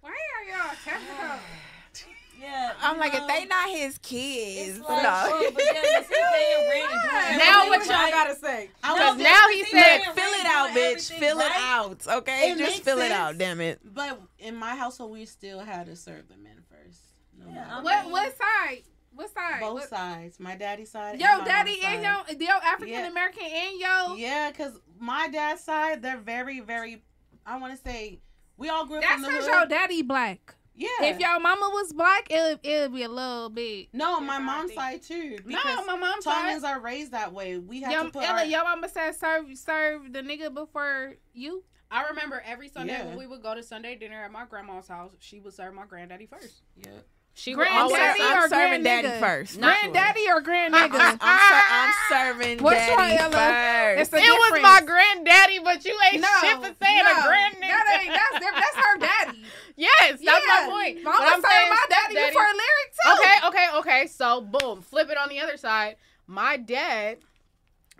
Why 0.00 0.10
are 0.10 0.44
y'all 0.48 0.76
technical? 0.82 1.38
Yeah. 2.40 2.72
I'm 2.82 2.98
like, 2.98 3.14
if 3.14 3.26
they 3.26 3.44
not 3.46 3.68
his 3.70 3.98
kids, 3.98 4.78
it's 4.78 4.88
like, 4.88 5.02
no. 5.02 5.08
well, 5.08 5.50
but 5.52 5.62
then 5.64 6.02
is 6.02 6.08
he 6.08 6.14
paying 6.14 6.68
rent 6.68 6.92
and 6.92 7.38
doing 7.38 7.38
Now 7.50 7.68
what 7.68 7.86
y'all 7.86 7.94
right? 7.94 8.12
gotta 8.12 8.34
say? 8.36 8.70
I 8.82 8.94
Because 8.94 9.14
was- 9.16 9.22
now 9.24 9.48
he 9.50 9.64
said, 9.64 9.98
fill 10.14 10.32
it 10.32 10.46
out, 10.46 10.70
bitch. 10.70 11.12
Fill 11.18 11.40
it 11.40 11.52
out, 11.56 12.06
okay? 12.18 12.50
It 12.52 12.58
Just 12.58 12.82
fill 12.82 12.98
it 13.00 13.12
out, 13.12 13.38
damn 13.38 13.60
it. 13.60 13.80
But 13.84 14.20
in 14.38 14.54
my 14.56 14.74
household, 14.76 15.12
we 15.12 15.24
still 15.26 15.60
had 15.60 15.86
to 15.86 15.96
serve 15.96 16.28
the 16.28 16.36
men 16.36 16.62
first. 16.70 17.00
No 17.38 17.46
Yeah, 17.52 17.82
What 17.82 18.10
what 18.10 18.36
side? 18.36 18.82
What 19.14 19.32
side? 19.32 19.60
Both 19.60 19.74
What- 19.74 19.88
sides. 19.88 20.38
My 20.38 20.56
daddy's 20.56 20.90
side. 20.90 21.18
Yo, 21.18 21.26
and 21.26 21.44
daddy 21.46 21.80
and 21.84 22.04
side. 22.04 22.36
yo, 22.38 22.46
yo 22.46 22.52
African 22.62 23.04
American 23.06 23.44
and 23.44 23.80
yo. 23.80 24.14
Yeah, 24.16 24.50
because 24.50 24.72
my 24.98 25.28
dad's 25.28 25.62
side, 25.62 26.02
they're 26.02 26.18
very, 26.18 26.60
very. 26.60 27.02
I 27.46 27.56
want 27.58 27.74
to 27.74 27.82
say, 27.82 28.20
we 28.58 28.68
all 28.68 28.84
grew 28.84 28.96
up 28.98 29.02
That's 29.04 29.16
in 29.16 29.22
the 29.22 29.28
because 29.28 29.46
your 29.46 29.66
daddy 29.66 30.02
black. 30.02 30.55
Yeah. 30.76 30.88
If 31.04 31.18
your 31.18 31.40
mama 31.40 31.70
was 31.72 31.92
black, 31.92 32.26
it 32.30 32.60
it 32.62 32.80
would 32.82 32.94
be 32.94 33.02
a 33.02 33.08
little 33.08 33.48
bit. 33.48 33.88
no, 33.92 34.20
my 34.20 34.38
mom's 34.38 34.74
side 34.74 35.02
too. 35.02 35.38
No, 35.44 35.58
my 35.86 35.96
mom's 35.96 36.24
side. 36.24 36.34
Tongans 36.42 36.64
are 36.64 36.80
raised 36.80 37.12
that 37.12 37.32
way. 37.32 37.58
We 37.58 37.80
have 37.82 37.92
Your, 37.92 38.04
to 38.04 38.10
put 38.10 38.24
Ella, 38.28 38.40
our, 38.40 38.44
your 38.44 38.64
mama 38.64 38.88
said 38.88 39.12
serve 39.12 39.46
serve 39.56 40.12
the 40.12 40.20
nigga 40.22 40.52
before 40.52 41.14
you. 41.32 41.64
I 41.90 42.08
remember 42.08 42.42
every 42.44 42.68
Sunday 42.68 42.94
Yeah. 42.94 43.06
when 43.06 43.16
we 43.16 43.26
would 43.26 43.42
go 43.42 43.54
to 43.54 43.62
Sunday 43.62 43.94
dinner 43.96 44.22
at 44.24 44.32
my 44.32 44.44
grandma's 44.44 44.88
house, 44.88 45.12
she 45.20 45.38
would 45.40 45.54
serve 45.54 45.72
my 45.74 45.86
granddaddy 45.86 46.26
first. 46.26 46.62
Yeah. 46.76 46.90
She 47.38 47.52
Granddaddy 47.52 47.82
always 47.82 48.00
I'm 48.18 48.38
or 48.38 48.48
serving 48.48 48.82
grand 48.82 48.84
daddy 48.84 49.08
nigga? 49.08 49.20
first. 49.20 49.60
Granddaddy 49.60 50.24
or 50.30 50.40
grand 50.40 50.74
I'm, 50.74 50.90
nigga? 50.90 50.94
Uh-uh, 50.98 51.16
I'm, 51.20 51.38
ser- 51.38 51.68
I'm 51.68 51.92
ah! 51.92 52.06
serving 52.08 52.62
Which 52.64 52.74
daddy 52.74 52.96
one, 52.96 53.10
Ella? 53.12 53.30
first. 53.30 54.00
It's 54.00 54.12
a 54.14 54.26
It 54.26 54.32
was 54.32 54.62
my 54.62 54.80
granddaddy, 54.86 55.58
but 55.62 55.84
you 55.84 55.98
ain't 56.10 56.22
no, 56.22 56.28
shit 56.40 56.56
for 56.56 56.72
saying 56.82 57.04
no, 57.04 57.12
a 57.12 57.22
grand 57.22 57.56
nigga. 57.56 57.76
That 57.76 58.00
ain't, 58.02 58.12
that's 58.16 58.40
different. 58.40 58.64
That's 58.64 58.76
her 58.86 58.98
daddy. 58.98 59.35
Yes, 59.76 59.92
that's 60.10 60.22
yeah. 60.22 60.40
my 60.46 60.68
point. 60.70 61.04
Mama 61.04 61.18
But 61.18 61.28
I'm 61.28 61.42
saying 61.42 61.70
my 61.70 61.86
daddy 61.88 62.14
lyric 62.14 62.32
too. 62.34 63.12
Okay, 63.12 63.46
okay, 63.46 63.68
okay. 63.78 64.06
So 64.06 64.40
boom, 64.40 64.82
flip 64.82 65.10
it 65.10 65.18
on 65.18 65.28
the 65.28 65.40
other 65.40 65.56
side. 65.56 65.96
My 66.26 66.56
dad 66.56 67.18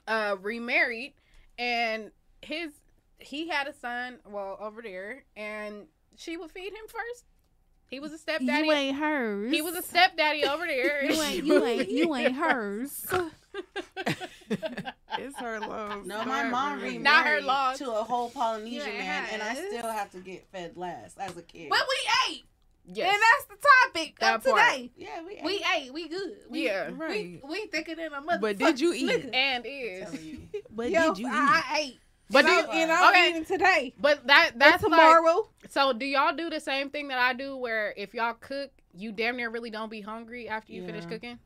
uh 0.09 0.37
remarried 0.41 1.15
and 1.59 2.11
his 2.43 2.73
he 3.19 3.49
had 3.49 3.67
a 3.67 3.73
son, 3.73 4.19
well, 4.29 4.59
over 4.61 4.83
there, 4.83 5.25
and 5.37 5.87
she 6.17 6.37
would 6.37 6.51
feed 6.51 6.73
him 6.73 6.87
first. 6.87 7.25
He 7.89 8.01
was 8.01 8.13
a 8.13 8.19
stepdaddy. 8.19 8.67
You 8.67 8.73
ain't 8.73 8.97
hers. 8.99 9.53
he 9.53 9.63
was 9.63 9.75
a 9.77 9.83
stepdaddy 9.83 10.45
over 10.45 10.67
there. 10.67 11.05
You 11.05 11.23
ain't. 11.23 11.45
You 11.45 11.65
ain't. 11.65 11.89
You 11.91 12.15
ain't 12.15 12.35
hers. 12.37 13.07
It's 15.19 15.39
her 15.39 15.61
love. 15.61 16.05
No, 16.05 16.25
my 16.27 16.45
mom 16.51 16.75
remarried 16.79 17.01
Not 17.01 17.25
her 17.27 17.41
laws. 17.41 17.79
to 17.79 17.91
a 17.91 18.03
whole 18.05 18.29
Polynesian 18.31 18.93
Yeah, 18.95 18.99
man, 18.99 19.25
and 19.33 19.43
I 19.43 19.55
still 19.55 19.91
have 19.91 20.11
to 20.11 20.19
get 20.19 20.47
fed 20.53 20.77
last 20.77 21.17
as 21.19 21.35
a 21.39 21.43
kid. 21.43 21.71
But 21.71 21.79
we 21.89 22.35
ate, 22.35 22.45
yes. 22.85 23.11
and 23.15 23.23
that's 23.23 23.61
the 23.61 23.69
topic 23.95 24.19
That 24.21 24.35
of 24.37 24.45
part. 24.45 24.73
today. 24.75 24.91
yeah, 24.97 25.23
we. 25.27 25.41
We 25.43 25.55
ate. 25.57 25.85
ate. 25.87 25.93
We 25.95 26.09
good. 26.09 26.37
We, 26.51 26.67
Yeah. 26.67 26.91
Right. 26.93 27.41
We, 27.43 27.49
we 27.49 27.67
thicker 27.69 27.95
than 27.95 28.13
a 28.13 28.21
mother. 28.21 28.39
But 28.41 28.59
did 28.59 28.79
you 28.79 28.93
eat? 28.93 29.31
and 29.33 29.65
is. 29.67 30.39
But 30.71 30.91
Yo, 30.91 31.15
did 31.15 31.19
you 31.19 31.27
eat? 31.29 31.33
I, 31.33 31.63
I 31.67 31.79
ate. 31.79 31.99
But 32.31 32.45
and, 32.45 32.49
do 32.49 32.53
I'm, 32.53 32.77
you, 32.77 32.83
and 32.83 32.93
I'm 32.93 33.11
okay. 33.11 33.31
eating 33.31 33.45
today. 33.45 33.95
but 34.01 34.27
that 34.27 34.53
that's 34.57 34.83
and 34.83 34.91
like 34.93 35.01
tomorrow. 35.01 35.49
so 35.69 35.93
do 35.93 36.05
y'all 36.05 36.35
do 36.35 36.51
the 36.51 36.61
same 36.61 36.91
thing 36.91 37.09
that 37.09 37.19
I 37.19 37.33
do 37.35 37.57
where 37.57 37.95
if 37.97 38.15
y'all 38.15 38.35
cook, 38.35 38.71
you 38.95 39.13
damn 39.13 39.37
near 39.37 39.51
really 39.51 39.71
don't 39.71 39.91
be 39.91 40.01
hungry 40.01 40.49
after 40.49 40.73
you 40.73 40.85
finish 40.85 41.07
cooking? 41.07 41.39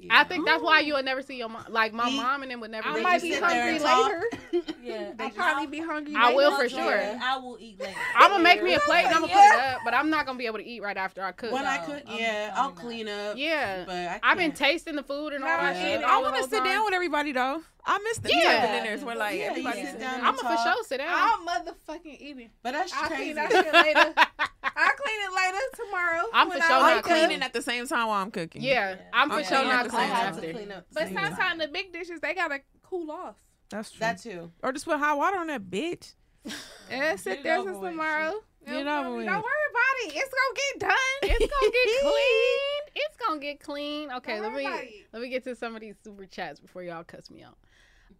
Yeah. 0.00 0.20
I 0.20 0.24
think 0.24 0.46
that's 0.46 0.62
why 0.62 0.78
you'll 0.80 1.02
never 1.02 1.22
see 1.22 1.38
your 1.38 1.48
mom 1.48 1.64
like 1.70 1.92
my 1.92 2.08
Eat. 2.08 2.16
mom 2.16 2.42
and 2.42 2.52
them 2.52 2.60
would 2.60 2.70
never 2.70 2.88
I 2.88 3.02
might 3.02 3.20
be 3.20 3.32
hungry 3.34 3.78
later. 3.80 4.22
Yeah. 4.82 5.12
I'll 5.18 5.30
probably 5.30 5.66
be 5.66 5.80
hungry. 5.80 6.14
I 6.16 6.32
will 6.32 6.56
for 6.56 6.66
sure. 6.68 6.96
Yeah. 6.96 7.20
I 7.22 7.36
will 7.36 7.58
eat 7.60 7.78
later. 7.78 7.94
I'm 8.16 8.30
gonna 8.30 8.42
make 8.42 8.62
me 8.62 8.74
a 8.74 8.80
plate 8.80 9.04
and 9.04 9.14
I'm 9.14 9.20
gonna 9.20 9.32
put 9.32 9.42
it 9.42 9.60
up, 9.60 9.80
but 9.84 9.92
I'm 9.92 10.08
not 10.08 10.24
gonna 10.24 10.38
be 10.38 10.46
able 10.46 10.58
to 10.58 10.64
eat 10.64 10.82
right 10.82 10.96
after 10.96 11.22
I 11.22 11.32
cook. 11.32 11.52
When 11.52 11.66
I 11.66 11.76
No, 11.78 11.84
cook, 11.84 12.02
I'm 12.06 12.18
yeah, 12.18 12.54
probably 12.54 12.62
I'll 12.62 12.86
clean 12.86 13.08
up. 13.08 13.36
Yeah. 13.36 13.84
but 13.84 13.94
I 13.94 14.20
I've 14.22 14.38
been 14.38 14.52
tasting 14.52 14.96
the 14.96 15.02
food 15.02 15.34
and 15.34 15.44
all 15.44 15.50
that 15.50 15.76
yeah. 15.76 15.82
shit. 15.82 16.04
I 16.04 16.22
want 16.22 16.36
to 16.36 16.48
sit 16.48 16.64
down 16.64 16.86
with 16.86 16.94
everybody 16.94 17.32
though. 17.32 17.62
I 17.90 17.98
miss 18.04 18.18
the 18.18 18.30
Yeah. 18.30 18.42
type 18.42 18.64
of 18.64 18.70
dinners 18.84 19.04
where 19.04 19.16
like 19.16 19.36
Yeah, 19.38 19.44
you 19.44 19.50
everybody 19.50 19.80
sit 19.82 19.90
sit 19.92 20.00
down 20.00 20.18
down. 20.18 20.20
I'm 20.20 20.34
and 20.34 20.42
gonna 20.42 20.56
for 20.56 20.62
sure 20.62 20.84
sit 20.84 20.98
down. 20.98 21.08
I'll 21.10 21.38
motherfucking 21.46 22.20
eat 22.20 22.36
it. 22.38 22.50
But 22.62 22.72
that's 22.72 22.92
I'll 22.92 23.08
crazy. 23.08 23.22
clean 23.32 23.34
that 23.36 23.50
shit 23.50 23.72
later. 23.72 24.14
I'll 24.62 24.96
clean 24.96 25.20
it 25.20 25.34
later 25.34 25.58
tomorrow. 25.76 26.22
I'm 26.34 26.50
for 26.50 26.60
sure 26.60 26.60
wake 26.60 26.68
not 26.68 26.96
I'm 26.98 27.02
cleaning 27.02 27.42
at 27.42 27.52
the 27.54 27.62
same 27.62 27.86
time 27.88 28.08
while 28.08 28.22
I'm 28.22 28.30
cooking. 28.30 28.62
Yeah, 28.62 28.96
I'm 29.12 29.30
for 29.30 29.36
I'm 29.36 29.44
sure 29.44 29.48
cleaning 29.58 29.68
not 29.68 29.80
at 29.80 29.82
the 29.84 29.90
cleaning 29.90 30.08
same 30.08 30.16
time. 30.16 30.26
after. 30.34 30.52
clean. 30.52 30.72
But 30.92 31.08
sometimes 31.08 31.60
the 31.62 31.68
big 31.68 31.92
dishes 31.92 32.20
they 32.20 32.34
gotta 32.34 32.60
cool 32.82 33.10
off. 33.10 33.36
that's 33.70 33.90
true. 33.90 34.00
that 34.00 34.18
too. 34.20 34.52
or 34.62 34.72
just 34.72 34.84
put 34.84 34.98
hot 34.98 35.16
water 35.16 35.38
on 35.38 35.46
that 35.48 35.62
bitch. 35.62 36.14
And 36.90 37.18
sit 37.20 37.42
there 37.42 37.58
over 37.58 37.72
till 37.72 37.80
with, 37.80 37.90
tomorrow. 37.92 38.34
Get 38.66 38.72
Don't 38.84 38.88
over 39.06 39.16
with. 39.16 39.26
Don't 39.26 39.34
worry 39.34 39.66
about 39.70 39.96
it. 40.06 40.12
It's 40.16 40.34
gonna 40.34 40.54
get 40.56 40.80
done. 40.80 41.18
It's 41.22 41.52
gonna 41.52 41.72
get 41.72 42.00
clean. 42.02 42.80
It's 42.94 43.16
gonna 43.16 43.40
get 43.40 43.60
clean. 43.60 44.12
Okay, 44.12 44.34
Don't 44.40 44.42
let 44.42 44.52
me 44.54 45.04
let 45.12 45.22
me 45.22 45.28
get 45.28 45.44
to 45.44 45.54
some 45.56 45.74
of 45.74 45.80
these 45.80 45.96
super 46.02 46.24
chats 46.26 46.60
before 46.60 46.82
y'all 46.82 47.04
cuss 47.04 47.30
me 47.30 47.42
out. 47.42 47.56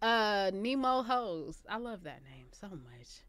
Uh, 0.01 0.51
Nemo 0.53 1.03
Hose. 1.03 1.57
I 1.69 1.77
love 1.77 2.03
that 2.03 2.21
name 2.23 2.47
so 2.51 2.67
much. 2.67 3.21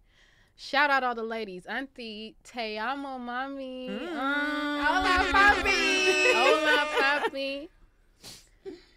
Shout 0.57 0.91
out 0.91 1.03
all 1.03 1.15
the 1.15 1.23
ladies. 1.23 1.65
Auntie 1.67 2.37
Te 2.45 2.77
amo, 2.77 3.19
mommy. 3.19 3.89
Mm. 3.89 4.09
Mm. 4.09 4.85
Hola, 4.85 5.25
papi. 5.33 6.33
Hola, 6.35 6.87
papi. 7.01 7.69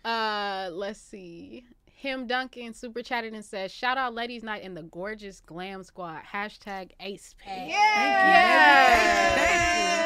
Uh, 0.04 0.70
let's 0.74 1.00
see. 1.00 1.64
Him 1.86 2.28
Duncan 2.28 2.74
super 2.74 3.02
chatted 3.02 3.34
and 3.34 3.46
says, 3.46 3.72
"Shout 3.72 3.98
out 3.98 4.14
ladies' 4.14 4.44
night 4.44 4.64
in 4.64 4.74
the 4.74 4.84
gorgeous 4.84 5.40
glam 5.40 5.86
squad." 5.86 6.24
Hashtag 6.30 6.92
Ace 7.00 7.34
Pay. 7.40 7.74
Thank 7.96 9.38
you. 9.98 10.03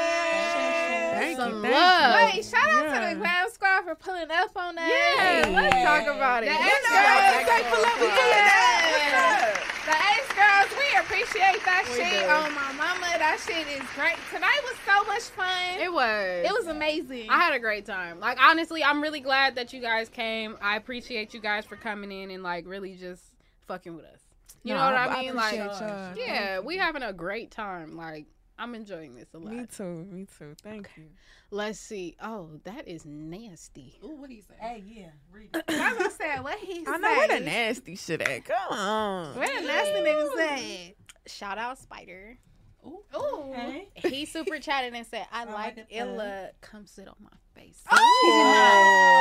Some 1.37 1.61
thank 1.61 1.73
love. 1.73 2.33
Wait, 2.33 2.45
shout 2.45 2.69
out 2.69 2.93
to 2.93 2.99
the 3.09 3.15
Glam 3.19 3.49
Squad 3.51 3.83
for 3.83 3.95
pulling 3.95 4.29
up 4.31 4.51
on 4.55 4.75
that. 4.75 4.87
Yeah, 4.87 5.49
let's 5.49 5.83
talk 5.83 6.15
about 6.15 6.43
it. 6.43 6.47
The 6.47 6.53
Let's 6.53 6.65
Ace 6.65 6.83
go. 6.83 7.71
Girls, 7.71 7.83
Let's 7.83 7.99
go. 7.99 8.07
Yeah. 8.07 9.53
The 9.87 9.95
Ace 9.95 10.31
Girls, 10.35 10.69
we 10.77 10.87
appreciate 10.99 11.63
that 11.65 11.83
We 11.89 11.95
shit 11.95 12.23
do. 12.23 12.29
on 12.29 12.53
my 12.53 12.71
mama. 12.73 13.07
that 13.17 13.39
shit 13.45 13.67
is 13.67 13.87
great. 13.95 14.17
Tonight 14.33 14.59
was 14.63 14.75
so 14.85 15.03
much 15.05 15.23
fun. 15.33 15.79
It 15.79 15.91
was. 15.91 16.45
It 16.45 16.51
was 16.53 16.67
amazing. 16.67 17.29
I 17.29 17.37
had 17.39 17.53
a 17.53 17.59
great 17.59 17.85
time. 17.85 18.19
Like 18.19 18.37
honestly, 18.41 18.83
I'm 18.83 19.01
really 19.01 19.19
glad 19.21 19.55
that 19.55 19.73
you 19.73 19.81
guys 19.81 20.09
came. 20.09 20.57
I 20.61 20.75
appreciate 20.77 21.33
you 21.33 21.39
guys 21.39 21.65
for 21.65 21.75
coming 21.77 22.11
in 22.11 22.31
and 22.31 22.43
like 22.43 22.67
really 22.67 22.95
just 22.95 23.23
fucking 23.67 23.95
with 23.95 24.05
us. 24.05 24.19
You 24.63 24.73
know 24.73 24.83
what 24.83 24.95
I 24.95 25.05
I 25.07 25.21
mean? 25.21 25.35
Like, 25.35 25.55
y'all. 25.55 26.13
yeah, 26.17 26.59
we 26.59 26.77
having 26.77 27.01
a 27.03 27.13
great 27.13 27.51
time. 27.51 27.95
Like, 27.95 28.25
I'm 28.59 28.73
enjoying 28.73 29.15
this 29.15 29.27
a 29.33 29.37
lot. 29.37 29.53
Me 29.53 29.65
too. 29.65 30.07
Me 30.11 30.27
too. 30.37 30.55
Thank 30.63 30.89
you. 30.97 31.05
Let's 31.51 31.79
see. 31.79 32.15
Oh, 32.21 32.49
that 32.63 32.87
is 32.87 33.05
nasty. 33.05 33.99
Ooh, 34.03 34.15
what 34.15 34.29
do 34.29 34.35
you 34.35 34.41
say? 34.41 34.55
Hey, 34.59 34.83
yeah, 34.85 35.09
read 35.31 35.49
it. 35.55 35.63
I 35.67 35.93
was 35.93 36.17
gonna 36.17 36.41
what 36.41 36.57
he 36.59 36.83
said. 36.83 36.93
I 36.93 36.97
know 36.97 37.09
where 37.09 37.27
the 37.27 37.37
say. 37.37 37.45
nasty 37.45 37.95
shit 37.95 38.21
at. 38.21 38.45
Come 38.45 38.77
on. 38.77 39.35
Where 39.35 39.61
the 39.61 39.67
nasty 39.67 39.99
nigga 39.99 40.35
say? 40.35 40.95
Shout 41.27 41.57
out 41.57 41.77
Spider. 41.77 42.39
Ooh. 42.85 43.03
Okay. 43.13 43.89
He 43.95 44.25
super 44.25 44.59
chatted 44.61 44.93
and 44.93 45.05
said, 45.05 45.27
"I 45.31 45.43
Sound 45.43 45.53
like 45.53 45.77
like 45.77 45.87
a 45.91 45.97
Illa. 45.97 46.49
Come 46.61 46.87
sit 46.87 47.07
on 47.07 47.15
my 47.19 47.29
face." 47.53 47.83
Oh. 47.91 49.13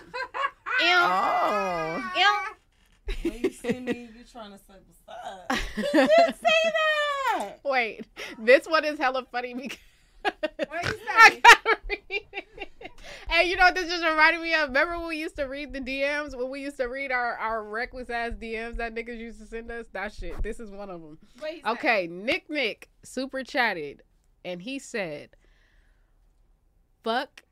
Ew. 0.80 0.86
Oh. 0.90 2.12
Ew. 2.16 3.30
When 3.30 3.38
you 3.42 3.50
see 3.50 3.80
me, 3.80 4.08
you 4.16 4.24
trying 4.30 4.52
to 4.52 4.58
say 4.58 4.74
what's 4.86 5.02
up. 5.08 5.52
say 5.92 6.08
that. 6.32 7.03
Wait, 7.64 8.06
this 8.38 8.66
one 8.66 8.84
is 8.84 8.98
hella 8.98 9.26
funny 9.30 9.54
because 9.54 9.78
What 10.22 10.84
you 10.84 10.98
I 11.10 11.30
say? 11.30 11.40
gotta 11.40 11.76
read 11.88 12.02
it. 12.10 12.90
Hey, 13.28 13.48
you 13.48 13.56
know 13.56 13.64
what 13.64 13.74
this 13.74 13.88
just 13.90 14.04
reminded 14.04 14.40
me 14.42 14.54
of? 14.54 14.68
Remember 14.68 14.98
when 14.98 15.08
we 15.08 15.16
used 15.18 15.36
to 15.36 15.44
read 15.44 15.72
the 15.72 15.80
DMs? 15.80 16.36
When 16.36 16.50
we 16.50 16.60
used 16.60 16.76
to 16.76 16.84
read 16.86 17.10
our, 17.10 17.36
our 17.36 17.64
reckless 17.64 18.08
ass 18.10 18.32
DMs 18.32 18.76
that 18.76 18.94
niggas 18.94 19.18
used 19.18 19.40
to 19.40 19.46
send 19.46 19.70
us? 19.70 19.86
That 19.92 20.12
shit. 20.12 20.42
This 20.42 20.60
is 20.60 20.70
one 20.70 20.90
of 20.90 21.00
them. 21.00 21.18
Okay, 21.66 22.06
Nick 22.06 22.48
Nick 22.50 22.90
super 23.02 23.42
chatted 23.42 24.02
and 24.44 24.62
he 24.62 24.78
said, 24.78 25.30
fuck, 27.02 27.42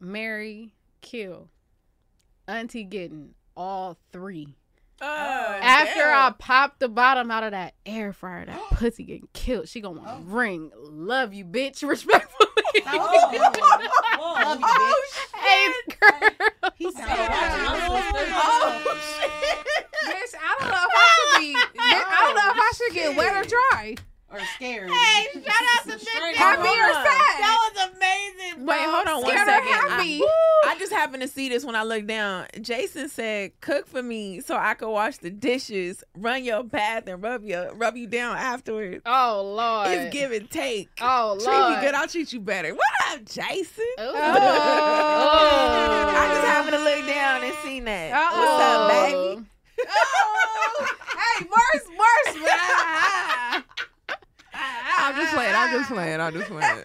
Mary, 0.00 0.74
kill. 1.00 1.48
Auntie 2.48 2.84
getting 2.84 3.34
all 3.56 3.98
three. 4.12 4.56
Oh, 5.04 5.58
After 5.60 5.98
damn. 6.00 6.32
I 6.32 6.34
pop 6.38 6.78
the 6.78 6.88
bottom 6.88 7.30
out 7.30 7.42
of 7.42 7.50
that 7.50 7.74
air 7.84 8.12
fryer, 8.12 8.46
that 8.46 8.60
pussy 8.72 9.02
getting 9.04 9.28
killed. 9.32 9.68
She 9.68 9.80
gonna 9.80 10.00
want 10.00 10.20
a 10.20 10.22
ring. 10.24 10.70
Love 10.76 11.34
you, 11.34 11.44
bitch. 11.44 11.82
Respectfully. 11.88 12.48
Whoa. 12.84 12.88
Oh, 14.24 14.34
love 14.44 14.60
you, 14.60 14.66
bitch. 14.66 15.14
hey, 15.40 15.72
girl. 16.00 16.70
He 16.76 16.86
Oh, 16.86 16.90
said 16.92 17.06
Oh, 17.08 19.00
shit. 19.18 19.30
Bitch, 20.06 20.34
I 20.40 20.56
don't 20.60 20.70
know 20.70 20.76
if 20.76 20.94
I 20.94 21.08
should 21.16 21.40
be. 21.40 21.56
I 21.78 22.16
don't 22.20 22.36
know 22.36 22.50
if 22.50 22.56
I 22.58 22.72
should 22.76 22.94
get 22.94 23.16
wet 23.16 23.34
or 23.34 23.48
dry. 23.48 23.94
Or 24.32 24.40
scared. 24.56 24.90
Hey, 24.90 25.26
shout 25.34 25.44
out 25.44 25.84
to 25.84 25.98
Straight 25.98 26.22
Nick. 26.30 26.36
Happy 26.36 26.68
or 26.68 26.92
sad? 26.92 27.04
That 27.04 27.70
was 27.74 27.90
amazing. 27.94 28.66
Wait, 28.66 28.80
hold 28.80 29.06
on 29.06 29.22
one 29.22 29.30
Scared 29.30 29.48
or 29.48 29.52
happy? 29.52 30.20
I, 30.22 30.64
I 30.68 30.78
just 30.78 30.92
happened 30.92 31.22
to 31.22 31.28
see 31.28 31.48
this 31.48 31.64
when 31.64 31.74
I 31.76 31.82
looked 31.82 32.06
down. 32.06 32.46
Jason 32.60 33.08
said, 33.08 33.52
"Cook 33.60 33.86
for 33.86 34.02
me 34.02 34.40
so 34.40 34.56
I 34.56 34.74
could 34.74 34.90
wash 34.90 35.16
the 35.18 35.30
dishes, 35.30 36.02
run 36.16 36.44
your 36.44 36.62
bath, 36.64 37.06
and 37.06 37.22
rub 37.22 37.44
your 37.44 37.72
rub 37.74 37.96
you 37.96 38.06
down 38.06 38.36
afterwards." 38.36 39.02
Oh 39.06 39.54
Lord. 39.56 39.88
It's 39.90 40.12
give 40.12 40.32
and 40.32 40.50
take. 40.50 40.88
Oh 41.00 41.36
lord, 41.38 41.40
Treat 41.40 41.58
Lord. 41.58 41.76
me 41.76 41.80
good, 41.84 41.94
I'll 41.94 42.08
treat 42.08 42.32
you 42.32 42.40
better. 42.40 42.74
What 42.74 42.88
up, 43.10 43.24
Jason? 43.26 43.84
Ooh. 44.00 44.12
I 44.14 44.28
just 46.32 46.46
happened 46.46 46.76
to 46.76 46.82
look 46.82 47.06
down 47.06 47.44
and 47.44 47.54
see 47.62 47.80
that. 47.80 48.32
What's 48.32 48.62
up, 48.62 48.88
baby? 48.90 49.44
Oh, 49.84 50.86
hey, 51.16 51.44
worse, 51.46 51.86
worse. 51.98 52.36
I'm 55.02 55.16
just 55.16 55.34
playing. 55.34 55.54
I'm 55.54 55.72
just 55.72 55.90
playing. 55.90 56.20
I'm 56.20 56.32
just 56.32 56.48
playing. 56.48 56.76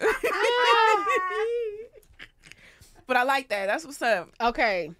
but 3.06 3.16
I 3.16 3.22
like 3.22 3.48
that. 3.50 3.66
That's 3.66 3.84
what's 3.84 4.02
up. 4.02 4.30
Okay. 4.40 4.90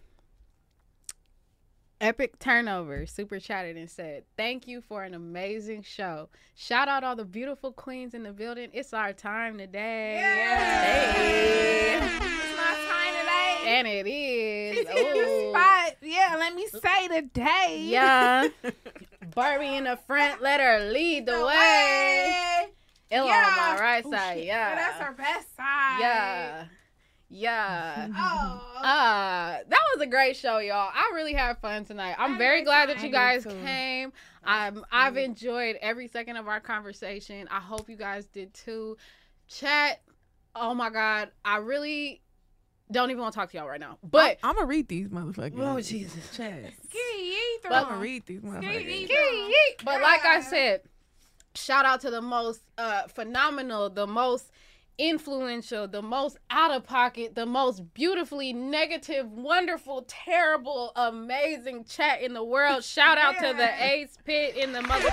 Epic 2.01 2.39
Turnover 2.39 3.07
super 3.07 3.41
chatted 3.41 3.77
and 3.77 3.91
said, 3.91 4.23
Thank 4.37 4.69
you 4.69 4.81
for 4.81 5.03
an 5.03 5.15
amazing 5.15 5.83
show. 5.83 6.29
Shout 6.55 6.87
out 6.87 7.03
all 7.03 7.17
the 7.17 7.25
beautiful 7.25 7.73
queens 7.73 8.15
in 8.15 8.23
the 8.23 8.33
building. 8.33 8.71
It's 8.73 8.95
our 8.95 9.13
time 9.13 9.59
today. 9.59 10.21
Hey. 10.23 11.97
It's 11.97 12.57
my 12.57 12.77
time 12.89 13.15
today. 13.21 13.57
And 13.67 13.89
it 13.89 14.07
is. 14.07 14.79
It's 14.79 14.91
in 14.91 14.97
the 14.97 15.03
Ooh. 15.29 15.51
spot. 15.51 15.97
Yeah, 16.03 16.37
let 16.39 16.55
me 16.55 16.69
say 16.69 17.09
today. 17.09 17.79
Yeah. 17.81 18.47
Barbie 19.35 19.75
in 19.75 19.83
the 19.85 19.97
front, 20.07 20.41
let 20.41 20.61
her 20.61 20.89
lead 20.93 21.27
the 21.27 21.45
way. 21.45 22.69
Ella 23.11 23.29
on 23.29 23.35
Yeah. 23.35 23.55
my 23.57 23.81
right 23.81 24.03
Oh, 24.07 24.11
side. 24.11 24.37
shit. 24.39 24.47
Yeah. 24.47 24.75
that's 24.75 24.99
her 25.01 25.13
best 25.13 25.57
side. 25.57 25.99
Yeah. 26.01 26.65
Yeah. 27.31 28.09
Oh. 28.17 28.73
Uh, 28.79 29.59
that 29.69 29.81
was 29.95 30.03
a 30.03 30.07
great 30.07 30.37
show, 30.37 30.59
y'all. 30.59 30.91
I 30.95 31.11
really 31.15 31.33
had 31.35 31.59
fun 31.59 31.85
tonight. 31.85 32.15
I'm 32.19 32.33
had 32.33 32.37
a 32.37 32.39
very 32.39 32.59
great 32.59 32.65
glad 32.67 32.89
that 32.91 33.03
you 33.03 33.11
guys 33.11 33.45
came. 33.45 34.13
I'm 34.45 34.85
I've 34.93 35.17
enjoyed 35.17 35.77
every 35.83 36.09
second 36.09 36.37
of 36.37 36.49
our 36.49 36.61
conversation. 36.61 37.49
I 37.51 37.61
hope 37.61 37.89
you 37.91 37.97
guys 37.97 38.27
did 38.27 38.55
too. 38.55 38.97
Chat. 39.49 40.01
Oh 40.55 40.75
my 40.75 40.91
god, 40.91 41.31
I 41.45 41.59
really 41.59 42.23
don't 42.91 43.11
even 43.11 43.21
want 43.21 43.35
to 43.35 43.39
talk 43.41 43.51
to 43.51 43.59
y'all 43.59 43.69
right 43.69 43.81
now. 43.81 43.99
But 44.03 44.39
I'm 44.43 44.55
gonna 44.55 44.67
read 44.67 44.89
these 44.89 45.09
motherfuckers. 45.09 45.59
Oh, 45.59 45.81
Jesus. 45.81 46.37
Chaz. 46.37 46.73
Ski 46.89 47.39
But- 47.63 47.73
I'm 47.73 47.85
gonna 47.89 47.97
read 47.99 48.25
these 48.27 48.41
motherfuckers. 48.41 48.81
Ski. 48.81 49.09
Yeet, 49.11 49.49
yeet. 49.51 49.85
But 49.85 50.01
like 50.01 50.25
I 50.25 50.41
said, 50.41 50.83
shout 51.55 51.85
out 51.85 52.01
to 52.03 52.11
the 52.11 52.23
most 52.23 52.63
uh, 52.77 53.03
phenomenal, 53.09 53.91
the 53.91 54.07
most 54.07 54.51
influential, 54.99 55.87
the 55.87 56.03
most 56.03 56.37
out 56.51 56.73
of 56.73 56.85
pocket, 56.85 57.35
the 57.35 57.47
most 57.47 57.95
beautifully 57.95 58.53
negative, 58.53 59.31
wonderful, 59.31 60.05
terrible, 60.09 60.93
amazing 60.97 61.85
chat 61.85 62.21
in 62.21 62.35
the 62.35 62.43
world. 62.43 62.83
Shout 62.83 63.17
out 63.17 63.37
to 63.39 63.55
the 63.57 63.85
Ace 63.85 64.19
Pit 64.25 64.57
in 64.57 64.73
the 64.73 64.81
motherfucking 64.81 65.13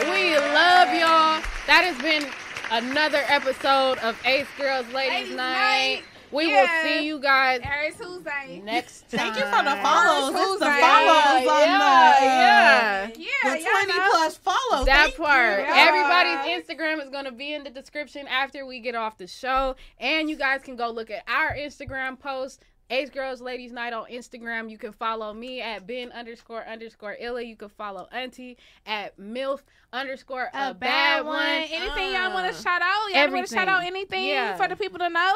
building. 0.00 0.12
We 0.12 0.36
love 0.36 0.88
y'all. 0.94 1.42
That 1.66 1.84
has 1.84 1.98
been 2.02 2.28
another 2.70 3.22
episode 3.28 3.98
of 3.98 4.18
Ace 4.24 4.46
Girls 4.58 4.86
Ladies, 4.92 5.12
Ladies' 5.12 5.36
Night. 5.36 5.94
Night. 5.94 6.02
We 6.30 6.50
Yeah. 6.50 6.60
will 6.62 6.82
see 6.88 7.06
you 7.06 7.18
guys 7.20 7.60
Every 7.62 7.92
Tuesday. 7.92 8.60
next 8.64 9.10
time. 9.10 9.18
Thank 9.20 9.36
you 9.36 9.44
for 9.44 9.62
the 9.64 9.76
follows. 9.82 10.30
It's 10.30 10.38
the 10.38 10.44
Tuesday. 10.44 10.80
follows 10.80 11.44
yeah, 11.44 11.50
on 11.52 11.68
yeah. 11.68 13.08
Uh, 13.08 13.14
the, 13.14 13.20
Yeah, 13.20 13.54
the 13.56 13.64
20 13.70 13.86
know. 13.98 14.08
plus 14.10 14.36
follows. 14.36 14.86
That 14.86 15.04
Thank 15.04 15.16
part. 15.16 15.60
You. 15.60 15.66
Everybody's 15.68 16.64
Instagram 16.64 17.02
is 17.02 17.10
going 17.10 17.24
to 17.24 17.32
be 17.32 17.54
in 17.54 17.64
the 17.64 17.70
description 17.70 18.26
after 18.28 18.66
we 18.66 18.80
get 18.80 18.94
off 18.94 19.16
the 19.16 19.26
show. 19.26 19.76
And 19.98 20.28
you 20.28 20.36
guys 20.36 20.62
can 20.62 20.76
go 20.76 20.90
look 20.90 21.10
at 21.10 21.24
our 21.28 21.54
Instagram 21.54 22.18
post. 22.18 22.62
Ace 22.90 23.10
Girls 23.10 23.42
Ladies 23.42 23.70
Night 23.70 23.92
on 23.92 24.06
Instagram. 24.10 24.70
You 24.70 24.78
can 24.78 24.92
follow 24.92 25.34
me 25.34 25.60
at 25.60 25.86
Ben 25.86 26.10
underscore 26.10 26.64
underscore 26.66 27.16
Illa. 27.20 27.42
You 27.42 27.54
can 27.54 27.68
follow 27.68 28.08
Auntie 28.12 28.56
at 28.86 29.18
MILF 29.18 29.60
underscore 29.92 30.48
a 30.54 30.72
bad 30.72 31.26
one. 31.26 31.38
Anything 31.46 32.14
y'all 32.14 32.32
want 32.32 32.50
to 32.50 32.58
uh. 32.58 32.62
shout 32.62 32.80
out? 32.80 33.10
Y'all 33.12 33.30
want 33.30 33.46
to 33.46 33.54
shout 33.54 33.68
out 33.68 33.84
anything 33.84 34.24
Yeah. 34.28 34.56
for 34.56 34.68
the 34.68 34.76
people 34.76 34.98
to 35.00 35.10
know 35.10 35.34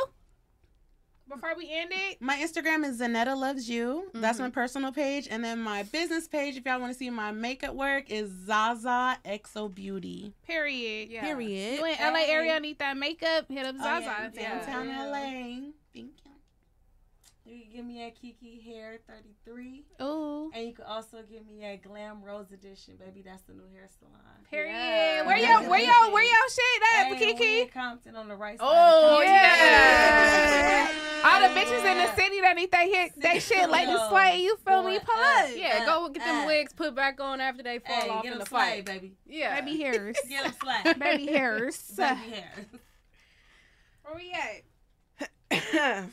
before 1.29 1.55
we 1.57 1.69
end 1.71 1.91
it? 1.93 2.21
My 2.21 2.37
Instagram 2.37 2.85
is 2.85 3.01
Zaneta 3.01 3.37
Loves 3.37 3.69
You. 3.69 4.09
That's 4.15 4.37
Mm-hmm. 4.39 4.45
my 4.47 4.51
personal 4.51 4.93
page. 4.93 5.29
And 5.31 5.43
then 5.45 5.59
my 5.61 5.83
business 5.85 6.29
page, 6.29 6.57
if 6.57 6.65
y'all 6.67 6.81
want 6.81 6.93
to 6.93 6.99
see 6.99 7.11
my 7.11 7.33
makeup 7.33 7.75
work, 7.75 8.11
is 8.11 8.31
Zaza 8.47 9.19
Exo 9.25 9.73
Beauty. 9.75 10.33
Period. 10.47 11.11
Yeah. 11.11 11.23
Period. 11.23 11.79
You 11.81 11.85
in 11.87 11.97
LA 12.01 12.25
area 12.29 12.59
need 12.61 12.79
that 12.79 12.97
makeup? 12.97 13.47
Hit 13.49 13.67
up 13.67 13.75
Oh, 13.79 13.83
Zaza. 13.83 14.05
yeah, 14.35 14.59
downtown 14.61 14.89
Yeah. 14.89 15.05
LA. 15.07 15.73
Thank 15.95 16.13
you. 17.47 17.55
You 17.55 17.63
can 17.65 17.73
give 17.73 17.85
me 17.85 18.07
at 18.07 18.15
Kiki 18.21 18.61
Hair 18.65 18.99
33. 19.09 19.85
Ooh. 20.03 20.51
And 20.55 20.67
you 20.67 20.73
can 20.75 20.85
also 20.87 21.19
give 21.31 21.47
me 21.47 21.65
at 21.65 21.83
Glam 21.83 22.23
Rose 22.23 22.51
Edition, 22.53 22.95
baby. 22.99 23.23
That's 23.25 23.43
the 23.43 23.53
new 23.55 23.69
hair 23.73 23.89
salon. 23.99 24.13
Period. 24.51 24.73
Yeah. 24.73 25.27
Where 25.27 25.37
y'all 25.37 25.69
where 25.71 25.81
y'all 25.81 26.13
where 26.13 26.23
y'all 26.25 26.49
shit 26.49 26.83
at, 26.97 27.07
Hey, 27.17 27.35
Kiki? 27.35 27.71
Compton 27.71 28.17
on 28.17 28.29
the 28.29 28.37
right 28.37 28.59
side. 28.59 28.67
Oh, 28.69 29.19
of 29.21 29.25
yeah. 29.25 30.89
All 31.25 31.41
the 31.41 31.55
bitches 31.55 31.85
in 31.85 31.99
the 31.99 32.15
city 32.17 32.41
that 32.41 32.57
need 32.57 32.71
that 32.73 32.87
hit 32.87 33.13
they 33.17 33.39
shit 33.41 33.71
like 33.71 33.87
the 33.87 34.09
slay. 34.09 34.43
You 34.43 34.57
feel 34.67 34.83
me? 34.83 34.99
Pull 34.99 35.21
up. 35.23 35.49
Yeah, 35.55 35.85
go 35.87 36.09
get 36.09 36.25
them 36.25 36.45
Uh, 36.45 36.47
wigs 36.47 36.73
put 36.73 36.95
back 36.95 37.21
on 37.21 37.41
after 37.41 37.63
they 37.63 37.79
fall 37.79 37.95
Hey, 38.01 38.09
off 38.09 38.23
get 38.25 38.33
in 38.33 38.39
them 38.39 38.45
the 38.45 38.47
slay, 38.47 38.59
fight. 38.77 38.85
baby. 38.87 39.13
Yeah. 39.27 39.61
Baby 39.65 39.79
hairs. 39.83 40.17
Get 40.29 40.45
them 40.45 40.55
slay. 40.61 40.93
Baby 40.95 41.27
hairs. 41.33 41.93
baby 41.97 42.21
hair. 42.31 42.53
Where 44.03 44.17
we 44.17 44.33
at? 44.33 46.09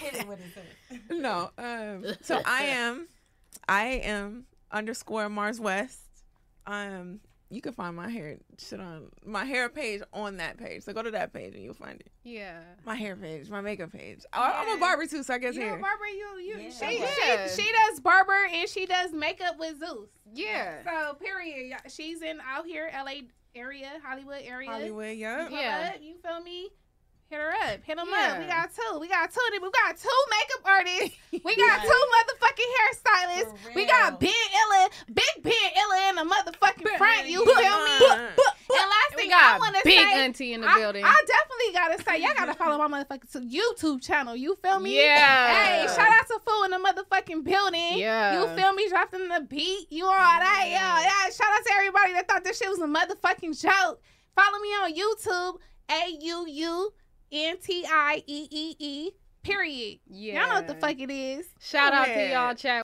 Hit 0.00 0.14
it 0.14 0.28
with 0.28 0.38
it. 0.40 1.00
no. 1.10 1.50
Um, 1.58 2.04
so 2.22 2.40
I 2.44 2.64
am, 2.64 3.08
I 3.68 3.84
am 4.04 4.44
underscore 4.70 5.28
Mars 5.28 5.58
West. 5.58 6.00
Um, 6.66 7.20
you 7.48 7.60
can 7.60 7.72
find 7.72 7.94
my 7.96 8.08
hair 8.08 8.38
shit 8.58 8.80
on 8.80 9.04
my 9.24 9.44
hair 9.44 9.68
page 9.68 10.02
on 10.12 10.36
that 10.38 10.58
page. 10.58 10.82
So 10.82 10.92
go 10.92 11.02
to 11.02 11.12
that 11.12 11.32
page 11.32 11.54
and 11.54 11.62
you'll 11.62 11.74
find 11.74 12.00
it. 12.00 12.10
Yeah. 12.24 12.60
My 12.84 12.96
hair 12.96 13.14
page, 13.16 13.48
my 13.48 13.60
makeup 13.60 13.92
page. 13.92 14.20
I- 14.32 14.64
I'm 14.66 14.76
a 14.76 14.80
barber 14.80 15.06
too, 15.06 15.22
so 15.22 15.32
I 15.34 15.38
guess 15.38 15.54
You 15.54 15.62
hair. 15.62 15.76
a 15.76 15.80
barber, 15.80 16.06
you 16.06 16.38
you 16.40 16.58
Yeah. 16.58 16.70
she, 16.70 16.98
Yeah. 16.98 17.46
she 17.48 17.62
she 17.62 17.72
does 17.72 18.00
barber 18.00 18.46
and 18.52 18.68
she 18.68 18.84
does 18.84 19.12
makeup 19.12 19.58
with 19.58 19.78
Zeus. 19.78 20.08
Yeah. 20.34 20.82
So 20.84 21.14
period. 21.14 21.76
She's 21.88 22.20
in 22.20 22.40
out 22.46 22.66
here, 22.66 22.90
LA 22.92 23.22
area, 23.54 23.92
Hollywood 24.04 24.42
area. 24.44 24.68
Hollywood, 24.70 25.16
yeah. 25.16 25.48
Yeah. 25.48 25.92
you 26.02 26.16
feel 26.22 26.42
me? 26.42 26.68
Hit 27.28 27.40
her 27.40 27.50
up. 27.50 27.80
Hit 27.82 27.96
them 27.96 28.06
Yeah. 28.10 28.32
up. 28.34 28.38
We 28.38 28.46
got 28.46 28.70
two. 28.74 28.98
We 29.00 29.08
got 29.08 29.32
two. 29.32 29.40
We 29.60 29.70
got 29.70 29.96
two 29.98 30.18
makeup 30.30 30.62
artists. 30.64 31.16
We 31.44 31.54
got 31.54 31.82
two 31.82 32.02
motherfucking 32.16 32.70
hairstylists. 32.78 33.74
We 33.74 33.84
got. 33.86 34.18
Ben 34.20 34.30
Illa, 34.30 34.88
Big 35.12 35.42
Ben 35.42 35.52
Illa 35.52 36.08
in 36.10 36.14
the 36.16 36.22
motherfucking 36.34 36.96
front. 36.96 37.26
You 37.28 37.44
feel 37.44 37.54
me? 37.54 37.60
Uh, 37.60 38.28
And 38.68 38.90
last 38.90 39.14
thing 39.16 39.30
I 39.32 39.58
want 39.58 39.74
to 39.76 39.80
say, 39.82 39.96
big 39.96 40.06
auntie 40.06 40.52
in 40.54 40.60
the 40.62 40.68
I, 40.68 40.78
building. 40.78 41.04
I 41.04 41.22
definitely 41.26 41.72
gotta 41.72 42.02
say, 42.02 42.22
y'all 42.22 42.34
gotta 42.36 42.54
follow 42.54 42.88
my 42.88 43.04
motherfucking 43.04 43.50
YouTube 43.52 44.02
channel. 44.02 44.34
You 44.34 44.54
feel 44.56 44.80
me? 44.80 44.96
Yeah. 45.04 45.54
Hey, 45.54 45.86
shout 45.86 46.08
out 46.10 46.26
to 46.28 46.40
Fool 46.46 46.64
in 46.64 46.70
the 46.70 46.78
motherfucking 46.78 47.44
building. 47.44 47.98
Yeah. 47.98 48.40
You 48.40 48.56
feel 48.56 48.72
me? 48.72 48.88
Dropping 48.88 49.28
the 49.28 49.40
beat. 49.48 49.86
You 49.90 50.06
all 50.06 50.12
that? 50.12 50.64
Yeah. 50.68 51.00
Yeah. 51.00 51.30
Shout 51.30 51.48
out 51.52 51.64
to 51.66 51.72
everybody 51.76 52.12
that 52.14 52.28
thought 52.28 52.44
this 52.44 52.58
shit 52.58 52.68
was 52.68 52.78
a 52.80 52.86
motherfucking 52.86 53.60
joke. 53.60 54.00
Follow 54.34 54.58
me 54.60 54.68
on 54.68 54.94
YouTube. 54.94 55.58
A 55.90 56.16
U 56.20 56.46
U 56.48 56.92
N 57.32 57.56
T 57.58 57.84
I 57.88 58.22
E 58.26 58.48
E 58.50 58.76
E. 58.78 59.10
Period. 59.42 60.00
yeah. 60.08 60.40
Y'all 60.40 60.48
know 60.48 60.54
what 60.56 60.66
the 60.66 60.74
fuck 60.74 60.98
it 60.98 61.08
is. 61.08 61.46
Shout 61.60 61.92
out 61.92 62.06
to 62.06 62.30
y'all 62.32 62.54
chat 62.54 62.74